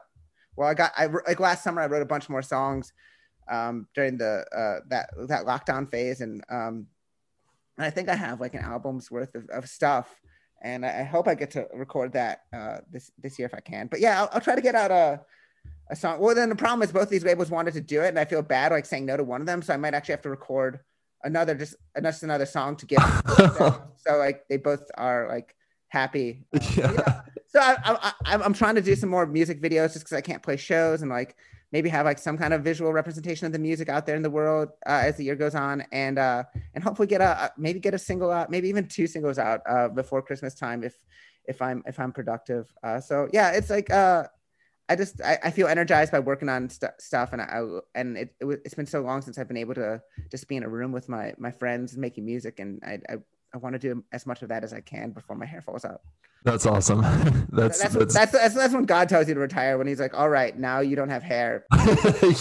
well, 0.55 0.69
I 0.69 0.73
got 0.73 0.93
I 0.97 1.07
like 1.27 1.41
last 1.41 1.63
summer 1.63 1.81
I 1.81 1.87
wrote 1.87 2.01
a 2.01 2.07
bunch 2.07 2.29
more 2.29 2.41
songs 2.41 2.93
um, 3.51 3.87
during 3.93 4.17
the 4.17 4.45
uh, 4.55 4.79
that 4.87 5.09
that 5.27 5.45
lockdown 5.45 5.91
phase, 5.91 6.21
and 6.21 6.43
um, 6.49 6.87
and 7.77 7.85
I 7.85 7.89
think 7.89 8.07
I 8.07 8.15
have 8.15 8.39
like 8.39 8.53
an 8.53 8.63
album's 8.63 9.11
worth 9.11 9.35
of, 9.35 9.49
of 9.49 9.67
stuff, 9.67 10.09
and 10.65 10.83
I, 10.83 11.03
hope 11.03 11.27
I 11.27 11.35
get 11.35 11.51
to 11.51 11.67
record 11.73 12.13
that 12.13 12.41
uh, 12.51 12.79
this 12.91 13.11
this 13.21 13.37
year 13.37 13.45
if 13.45 13.53
I 13.53 13.59
can. 13.59 13.87
But 13.87 13.99
yeah, 13.99 14.21
I'll, 14.21 14.29
I'll 14.33 14.41
try 14.41 14.55
to 14.55 14.61
get 14.61 14.73
out 14.73 14.91
a 14.91 15.21
a 15.91 15.95
song. 15.95 16.19
Well, 16.19 16.33
then 16.33 16.49
the 16.49 16.55
problem 16.55 16.81
is 16.81 16.91
both 16.91 17.09
these 17.09 17.23
labels 17.23 17.51
wanted 17.51 17.75
to 17.75 17.81
do 17.81 18.01
it, 18.01 18.09
and 18.09 18.19
I 18.19 18.25
feel 18.25 18.41
bad 18.41 18.71
like 18.71 18.85
saying 18.85 19.05
no 19.05 19.15
to 19.15 19.23
one 19.23 19.41
of 19.41 19.47
them, 19.47 19.61
so 19.61 19.73
I 19.73 19.77
might 19.77 19.93
actually 19.93 20.13
have 20.13 20.23
to 20.23 20.29
record 20.29 20.79
another 21.23 21.53
just 21.53 21.75
just 22.01 22.23
another 22.23 22.47
song 22.47 22.75
to 22.77 22.85
get. 22.87 22.99
so 23.95 24.17
like 24.17 24.47
they 24.49 24.57
both 24.57 24.83
are 24.95 25.27
like 25.29 25.55
happy. 25.89 26.45
Yeah. 26.75 26.91
yeah. 26.91 27.21
So 27.47 27.59
I, 27.61 27.77
I, 27.85 28.13
I, 28.25 28.43
I'm 28.43 28.53
trying 28.53 28.75
to 28.75 28.81
do 28.81 28.95
some 28.95 29.09
more 29.09 29.25
music 29.27 29.61
videos 29.61 29.93
just 29.93 29.99
because 29.99 30.17
I 30.17 30.21
can't 30.21 30.43
play 30.43 30.57
shows 30.57 31.03
and 31.03 31.11
like 31.11 31.35
maybe 31.71 31.89
have 31.89 32.05
like 32.05 32.19
some 32.19 32.37
kind 32.37 32.53
of 32.53 32.63
visual 32.63 32.93
representation 32.93 33.45
of 33.45 33.51
the 33.51 33.59
music 33.59 33.89
out 33.89 34.05
there 34.05 34.15
in 34.15 34.21
the 34.21 34.29
world 34.29 34.69
uh, 34.85 35.01
as 35.03 35.17
the 35.17 35.23
year 35.23 35.35
goes 35.35 35.55
on. 35.55 35.83
And 35.91 36.17
uh, 36.17 36.43
and 36.73 36.83
hopefully 36.83 37.07
get 37.07 37.21
a 37.21 37.51
maybe 37.57 37.79
get 37.79 37.93
a 37.93 37.99
single 37.99 38.31
out, 38.31 38.49
maybe 38.49 38.69
even 38.69 38.87
two 38.87 39.07
singles 39.07 39.37
out 39.37 39.61
uh, 39.67 39.89
before 39.89 40.21
Christmas 40.21 40.53
time 40.53 40.83
if 40.83 40.95
if 41.47 41.61
I'm 41.61 41.83
if 41.85 41.99
I'm 41.99 42.11
productive. 42.11 42.73
Uh, 42.83 42.99
so 42.99 43.27
yeah, 43.33 43.51
it's 43.51 43.69
like 43.69 43.91
uh, 43.91 44.25
I 44.87 44.95
just 44.95 45.21
I, 45.21 45.39
I 45.43 45.51
feel 45.51 45.67
energized 45.67 46.11
by 46.11 46.19
working 46.19 46.49
on 46.49 46.69
st- 46.69 46.91
stuff. 46.99 47.33
And 47.33 47.41
I 47.41 47.61
and 47.93 48.17
it, 48.17 48.35
it 48.39 48.61
it's 48.65 48.75
been 48.75 48.85
so 48.85 49.01
long 49.01 49.21
since 49.21 49.37
I've 49.37 49.47
been 49.47 49.57
able 49.57 49.75
to 49.75 50.01
just 50.31 50.47
be 50.47 50.55
in 50.55 50.63
a 50.63 50.69
room 50.69 50.91
with 50.91 51.09
my 51.09 51.33
my 51.37 51.51
friends 51.51 51.97
making 51.97 52.25
music. 52.25 52.59
And 52.59 52.81
I 52.83 52.99
I, 53.09 53.15
I 53.55 53.57
want 53.57 53.73
to 53.73 53.79
do 53.79 54.03
as 54.11 54.25
much 54.27 54.41
of 54.41 54.49
that 54.49 54.65
as 54.65 54.73
I 54.73 54.81
can 54.81 55.11
before 55.11 55.37
my 55.37 55.45
hair 55.45 55.61
falls 55.61 55.85
out. 55.85 56.01
That's 56.43 56.65
awesome. 56.65 57.01
That's 57.51 57.81
That's, 57.81 57.95
that's, 57.95 58.13
that's, 58.13 58.31
that's 58.33 58.53
that's 58.53 58.73
when 58.73 58.83
God 58.83 59.07
tells 59.07 59.29
you 59.29 59.33
to 59.33 59.39
retire 59.39 59.77
when 59.77 59.87
He's 59.87 59.99
like, 59.99 60.13
all 60.13 60.29
right, 60.29 60.55
now 60.59 60.81
you 60.81 60.95
don't 60.95 61.09
have 61.09 61.23
hair. 61.23 61.65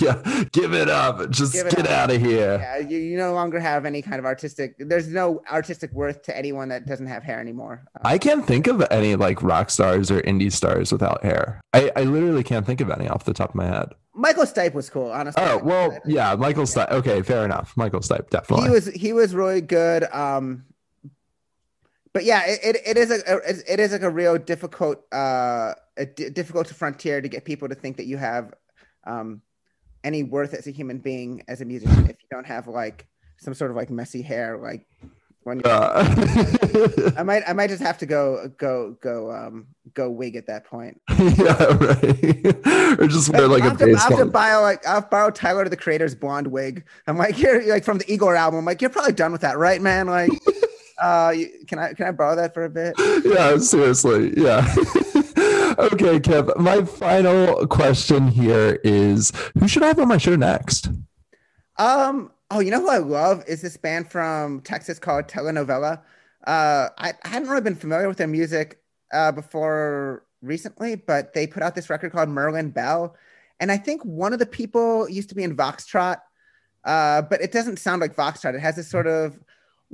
yeah. 0.00 0.20
Give 0.50 0.74
it 0.74 0.90
up. 0.90 1.30
Just 1.30 1.54
it 1.54 1.70
get 1.70 1.86
up. 1.86 1.92
out 1.92 2.10
of 2.10 2.20
here. 2.20 2.58
Yeah, 2.60 2.78
you, 2.78 2.98
you 2.98 3.16
no 3.16 3.32
longer 3.32 3.60
have 3.60 3.86
any 3.86 4.02
kind 4.02 4.18
of 4.18 4.24
artistic. 4.24 4.74
There's 4.78 5.08
no 5.08 5.40
artistic 5.50 5.92
worth 5.92 6.22
to 6.22 6.36
anyone 6.36 6.68
that 6.70 6.84
doesn't 6.84 7.06
have 7.06 7.22
hair 7.22 7.40
anymore. 7.40 7.84
Uh, 7.94 8.08
I 8.08 8.18
can't 8.18 8.44
think 8.44 8.66
of 8.66 8.84
any 8.90 9.14
like 9.14 9.40
rock 9.40 9.70
stars 9.70 10.10
or 10.10 10.20
indie 10.22 10.52
stars 10.52 10.90
without 10.90 11.22
hair. 11.22 11.60
I, 11.72 11.92
I 11.94 12.02
literally 12.02 12.42
can't 12.42 12.66
think 12.66 12.80
of 12.80 12.90
any 12.90 13.08
off 13.08 13.24
the 13.24 13.34
top 13.34 13.50
of 13.50 13.54
my 13.54 13.66
head. 13.66 13.94
Michael 14.14 14.44
Stipe 14.44 14.74
was 14.74 14.90
cool, 14.90 15.10
honestly. 15.10 15.42
Oh 15.42 15.58
well, 15.58 15.96
yeah, 16.06 16.34
Michael 16.34 16.64
Stipe. 16.64 16.90
Okay, 16.90 17.22
fair 17.22 17.44
enough. 17.44 17.72
Michael 17.76 18.00
Stipe, 18.00 18.30
definitely. 18.30 18.66
he 18.66 18.70
was 18.70 18.86
he 18.86 19.12
was 19.12 19.34
really 19.34 19.60
good. 19.60 20.04
Um, 20.12 20.64
but 22.14 22.24
yeah, 22.24 22.44
it, 22.46 22.60
it, 22.62 22.82
it 22.86 22.96
is 22.96 23.10
a 23.10 23.72
it 23.72 23.80
is 23.80 23.92
like 23.92 24.02
a 24.02 24.08
real 24.10 24.38
difficult 24.38 25.04
uh 25.12 25.74
a 25.96 26.06
di- 26.06 26.30
difficult 26.30 26.68
frontier 26.68 27.20
to 27.20 27.28
get 27.28 27.44
people 27.44 27.68
to 27.68 27.74
think 27.74 27.98
that 27.98 28.06
you 28.06 28.16
have 28.16 28.54
um 29.04 29.42
any 30.04 30.22
worth 30.22 30.54
as 30.54 30.66
a 30.66 30.70
human 30.70 30.98
being 30.98 31.42
as 31.48 31.60
a 31.60 31.64
musician 31.64 32.04
if 32.04 32.16
you 32.22 32.28
don't 32.30 32.46
have 32.46 32.68
like 32.68 33.06
some 33.36 33.52
sort 33.52 33.70
of 33.70 33.76
like 33.76 33.90
messy 33.90 34.22
hair 34.22 34.56
like 34.58 34.86
when 35.42 35.60
Uh, 35.64 37.12
I 37.18 37.22
might 37.22 37.42
I 37.46 37.52
might 37.52 37.68
just 37.68 37.82
have 37.82 37.98
to 37.98 38.06
go 38.06 38.50
go 38.56 38.96
go 39.00 39.30
um 39.30 39.66
go 39.92 40.10
wig 40.10 40.36
at 40.36 40.46
that 40.46 40.64
point. 40.64 41.00
yeah, 41.18 41.64
right. 41.64 42.98
or 42.98 43.06
just 43.06 43.28
wear 43.30 43.46
like 43.46 43.62
I'll 43.62 43.68
a 43.68 43.70
have, 43.70 43.78
to, 43.78 43.90
I'll 43.90 43.96
have 43.96 44.18
to 44.18 44.24
borrow 44.24 44.62
like 44.62 44.86
I'll 44.86 45.02
borrow 45.02 45.30
Tyler 45.30 45.68
the 45.68 45.76
Creator's 45.76 46.14
blonde 46.14 46.46
wig. 46.46 46.84
I'm 47.06 47.18
like 47.18 47.38
you're 47.38 47.66
like 47.68 47.84
from 47.84 47.98
the 47.98 48.10
Igor 48.10 48.36
album. 48.36 48.60
I'm 48.60 48.64
like 48.64 48.80
you're 48.80 48.90
probably 48.90 49.12
done 49.12 49.32
with 49.32 49.42
that, 49.42 49.58
right, 49.58 49.82
man? 49.82 50.06
Like, 50.06 50.30
uh, 50.98 51.34
can 51.66 51.78
I 51.78 51.92
can 51.92 52.06
I 52.06 52.12
borrow 52.12 52.36
that 52.36 52.54
for 52.54 52.64
a 52.64 52.70
bit? 52.70 52.94
yeah, 53.24 53.56
seriously. 53.58 54.34
Yeah. 54.36 54.60
okay, 55.78 56.20
Kev. 56.20 56.56
My 56.56 56.84
final 56.84 57.66
question 57.66 58.28
here 58.28 58.80
is 58.84 59.32
who 59.58 59.68
should 59.68 59.82
I 59.82 59.88
have 59.88 59.98
on 59.98 60.08
my 60.08 60.18
show 60.18 60.36
next? 60.36 60.88
Um. 61.78 62.30
Oh, 62.50 62.60
you 62.60 62.70
know 62.70 62.80
who 62.80 62.90
I 62.90 62.98
love 62.98 63.42
is 63.48 63.62
this 63.62 63.76
band 63.76 64.10
from 64.10 64.60
Texas 64.60 64.98
called 64.98 65.26
Telenovela. 65.26 66.02
Uh, 66.46 66.88
I, 66.98 67.14
I 67.24 67.28
hadn't 67.28 67.48
really 67.48 67.62
been 67.62 67.74
familiar 67.74 68.06
with 68.06 68.18
their 68.18 68.28
music 68.28 68.80
uh, 69.12 69.32
before 69.32 70.24
recently, 70.42 70.94
but 70.94 71.32
they 71.32 71.46
put 71.46 71.62
out 71.62 71.74
this 71.74 71.88
record 71.88 72.12
called 72.12 72.28
Merlin 72.28 72.70
Bell, 72.70 73.16
and 73.60 73.72
I 73.72 73.78
think 73.78 74.04
one 74.04 74.32
of 74.32 74.38
the 74.38 74.46
people 74.46 75.08
used 75.08 75.30
to 75.30 75.34
be 75.34 75.42
in 75.42 75.56
Voxtrot, 75.56 76.18
uh, 76.84 77.22
but 77.22 77.40
it 77.40 77.50
doesn't 77.50 77.78
sound 77.78 78.02
like 78.02 78.14
Voxtrot. 78.14 78.54
It 78.54 78.60
has 78.60 78.76
this 78.76 78.90
sort 78.90 79.06
of 79.06 79.40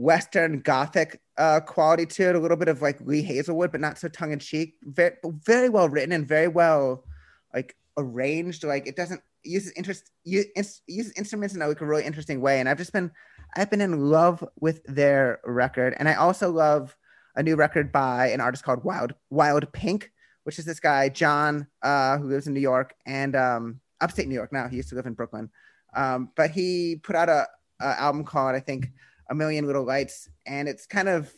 Western 0.01 0.61
Gothic 0.61 1.21
uh, 1.37 1.61
quality 1.61 2.07
to 2.07 2.31
it, 2.31 2.35
a 2.35 2.39
little 2.39 2.57
bit 2.57 2.69
of 2.69 2.81
like 2.81 2.99
Lee 3.03 3.21
Hazlewood, 3.23 3.71
but 3.71 3.83
not 3.83 3.99
so 3.99 4.09
tongue 4.09 4.33
in 4.33 4.39
cheek. 4.39 4.77
Very, 4.83 5.15
very 5.45 5.69
well 5.69 5.91
written 5.91 6.13
and 6.13 6.27
very 6.27 6.49
well 6.49 7.05
like 7.53 7.77
arranged. 7.99 8.65
Like 8.65 8.87
it 8.87 8.97
doesn't 8.97 9.21
uses 9.43 9.73
interest 9.77 10.11
u- 10.25 10.47
ins- 10.57 10.81
uses 10.87 11.13
instruments 11.19 11.55
in 11.55 11.61
a, 11.61 11.69
like 11.69 11.83
a 11.83 11.87
really 11.87 12.05
interesting 12.05 12.41
way. 12.41 12.61
And 12.61 12.69
I've 12.69 12.79
just 12.79 12.95
been 12.95 13.11
I've 13.57 13.69
been 13.69 13.83
in 13.83 14.07
love 14.09 14.43
with 14.59 14.83
their 14.85 15.41
record, 15.45 15.95
and 15.99 16.09
I 16.09 16.15
also 16.15 16.51
love 16.51 16.97
a 17.37 17.43
new 17.43 17.57
record 17.57 17.93
by 17.93 18.29
an 18.29 18.41
artist 18.41 18.65
called 18.65 18.83
Wild 18.83 19.13
Wild 19.29 19.71
Pink, 19.75 20.11
which 20.45 20.59
is 20.59 20.65
this 20.65 20.81
guy 20.81 21.11
John 21.11 21.67
uh, 21.83 22.17
who 22.17 22.29
lives 22.29 22.47
in 22.47 22.55
New 22.55 22.61
York 22.61 22.95
and 23.05 23.37
um, 23.37 23.81
upstate 24.01 24.29
New 24.29 24.35
York 24.35 24.51
now. 24.51 24.67
He 24.67 24.77
used 24.79 24.89
to 24.89 24.95
live 24.95 25.05
in 25.05 25.13
Brooklyn, 25.13 25.51
um, 25.95 26.31
but 26.37 26.53
he 26.53 26.97
put 27.03 27.17
out 27.17 27.29
a, 27.29 27.47
a 27.83 28.01
album 28.01 28.25
called 28.25 28.55
I 28.55 28.61
think 28.61 28.91
A 29.31 29.35
Million 29.35 29.67
Little 29.67 29.85
Lights, 29.85 30.29
and 30.47 30.69
it's 30.69 30.87
kind 30.87 31.09
of 31.09 31.33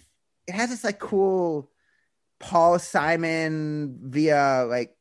it 0.48 0.54
has 0.54 0.70
this 0.70 0.82
like 0.82 0.98
cool 0.98 1.70
Paul 2.40 2.78
Simon 2.80 3.98
via 4.02 4.66
like 4.68 4.96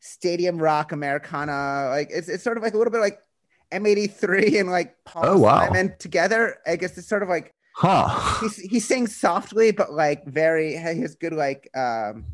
stadium 0.00 0.58
rock 0.58 0.92
Americana. 0.92 1.88
Like 1.90 2.08
it's 2.10 2.28
it's 2.28 2.42
sort 2.42 2.56
of 2.56 2.62
like 2.62 2.74
a 2.74 2.78
little 2.78 2.90
bit 2.92 3.00
like 3.00 3.20
M83 3.72 4.60
and 4.60 4.70
like 4.70 4.96
Paul 5.04 5.22
Oh, 5.26 5.38
wow. 5.38 5.66
Simon 5.66 5.94
together. 5.98 6.56
I 6.66 6.76
guess 6.76 6.96
it's 6.98 7.08
sort 7.08 7.22
of 7.22 7.28
like 7.28 7.52
Huh. 7.74 8.08
he 8.40 8.68
he 8.68 8.80
sings 8.80 9.14
softly, 9.14 9.70
but 9.70 9.92
like 9.92 10.24
very 10.26 10.70
he 10.70 11.00
has 11.02 11.14
good 11.14 11.34
like 11.34 11.68
um 11.76 12.24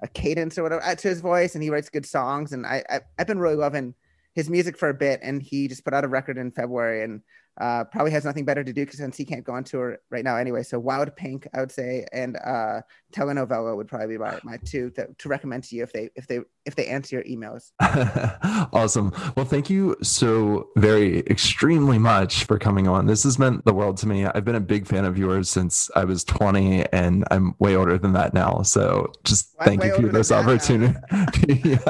a 0.00 0.08
cadence 0.08 0.56
or 0.56 0.62
whatever 0.62 0.82
uh, 0.82 0.94
to 0.94 1.08
his 1.08 1.20
voice, 1.20 1.54
and 1.54 1.62
he 1.62 1.70
writes 1.70 1.90
good 1.90 2.06
songs. 2.06 2.52
And 2.52 2.64
I, 2.66 2.82
I 2.88 3.00
I've 3.18 3.26
been 3.26 3.40
really 3.40 3.56
loving 3.56 3.94
his 4.34 4.48
music 4.48 4.78
for 4.78 4.88
a 4.88 4.94
bit, 4.94 5.20
and 5.22 5.42
he 5.42 5.68
just 5.68 5.84
put 5.84 5.92
out 5.92 6.04
a 6.04 6.08
record 6.08 6.38
in 6.38 6.50
February, 6.52 7.02
and 7.04 7.20
uh, 7.60 7.84
probably 7.84 8.12
has 8.12 8.24
nothing 8.24 8.44
better 8.44 8.62
to 8.62 8.72
do 8.72 8.84
because 8.84 8.98
since 8.98 9.16
he 9.16 9.24
can't 9.24 9.44
go 9.44 9.52
on 9.52 9.64
tour 9.64 9.98
right 10.10 10.24
now 10.24 10.36
anyway. 10.36 10.62
So 10.62 10.78
Wild 10.78 11.14
Pink, 11.16 11.46
I 11.52 11.60
would 11.60 11.72
say, 11.72 12.06
and 12.12 12.36
uh, 12.36 12.82
Telenovela 13.12 13.76
would 13.76 13.88
probably 13.88 14.08
be 14.08 14.18
my, 14.18 14.38
my 14.44 14.58
two 14.58 14.90
to, 14.90 15.08
to 15.18 15.28
recommend 15.28 15.64
to 15.64 15.76
you 15.76 15.82
if 15.82 15.92
they 15.92 16.10
if 16.14 16.26
they 16.26 16.40
if 16.68 16.76
they 16.76 16.86
answer 16.86 17.16
your 17.16 17.24
emails. 17.24 17.72
awesome. 18.74 19.12
Well, 19.34 19.46
thank 19.46 19.70
you 19.70 19.96
so 20.02 20.68
very 20.76 21.20
extremely 21.20 21.98
much 21.98 22.44
for 22.44 22.58
coming 22.58 22.86
on. 22.86 23.06
This 23.06 23.24
has 23.24 23.38
meant 23.38 23.64
the 23.64 23.72
world 23.72 23.96
to 23.98 24.06
me. 24.06 24.26
I've 24.26 24.44
been 24.44 24.54
a 24.54 24.60
big 24.60 24.86
fan 24.86 25.06
of 25.06 25.16
yours 25.16 25.48
since 25.48 25.90
I 25.96 26.04
was 26.04 26.24
20 26.24 26.84
and 26.92 27.24
I'm 27.30 27.54
way 27.58 27.74
older 27.74 27.96
than 27.96 28.12
that 28.12 28.34
now. 28.34 28.60
So 28.62 29.10
just 29.24 29.54
Well, 29.58 29.66
thank 29.66 29.82
you 29.82 29.96
for 29.96 30.08
this 30.08 30.30
opportunity. 30.30 30.94
James, 31.48 31.80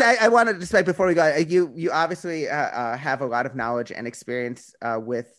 I, 0.00 0.16
I 0.22 0.28
wanted 0.28 0.54
to 0.54 0.60
just 0.60 0.72
like 0.72 0.86
before 0.86 1.06
we 1.06 1.14
go, 1.14 1.30
uh, 1.30 1.36
you 1.36 1.70
you 1.76 1.92
obviously 1.92 2.48
uh, 2.48 2.56
uh, 2.56 2.96
have 2.96 3.20
a 3.20 3.26
lot 3.26 3.44
of 3.44 3.54
knowledge 3.54 3.92
and 3.92 4.06
experience 4.06 4.74
uh, 4.80 4.98
with 4.98 5.30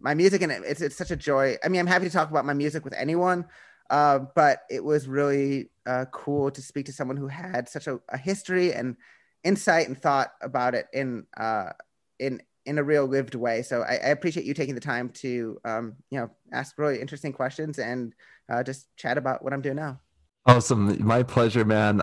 my 0.00 0.14
music, 0.14 0.42
and 0.42 0.50
it's 0.50 0.80
it's 0.80 0.96
such 0.96 1.12
a 1.12 1.16
joy. 1.16 1.56
I 1.64 1.68
mean, 1.68 1.80
I'm 1.80 1.86
happy 1.86 2.06
to 2.06 2.10
talk 2.10 2.30
about 2.30 2.44
my 2.44 2.52
music 2.52 2.84
with 2.84 2.94
anyone, 2.94 3.44
uh, 3.90 4.20
but 4.34 4.62
it 4.70 4.82
was 4.82 5.08
really 5.08 5.70
uh, 5.86 6.04
cool 6.12 6.50
to 6.50 6.62
speak 6.62 6.86
to 6.86 6.92
someone 6.92 7.16
who 7.16 7.28
had 7.28 7.68
such 7.68 7.86
a, 7.86 8.00
a 8.08 8.18
history 8.18 8.72
and 8.72 8.96
insight 9.44 9.86
and 9.86 10.00
thought 10.00 10.32
about 10.42 10.74
it 10.74 10.86
in 10.92 11.24
uh, 11.36 11.70
in 12.18 12.42
in 12.64 12.78
a 12.78 12.82
real 12.82 13.06
lived 13.06 13.34
way. 13.34 13.62
So 13.62 13.82
I, 13.82 13.92
I 13.92 14.08
appreciate 14.08 14.44
you 14.44 14.54
taking 14.54 14.74
the 14.74 14.80
time 14.80 15.10
to 15.10 15.58
um, 15.64 15.94
you 16.10 16.18
know 16.18 16.30
ask 16.52 16.76
really 16.78 17.00
interesting 17.00 17.32
questions 17.32 17.78
and 17.78 18.12
uh, 18.50 18.62
just 18.62 18.94
chat 18.96 19.18
about 19.18 19.42
what 19.42 19.52
I'm 19.52 19.62
doing 19.62 19.76
now. 19.76 20.00
Awesome. 20.46 21.04
My 21.04 21.22
pleasure, 21.22 21.64
man. 21.64 22.02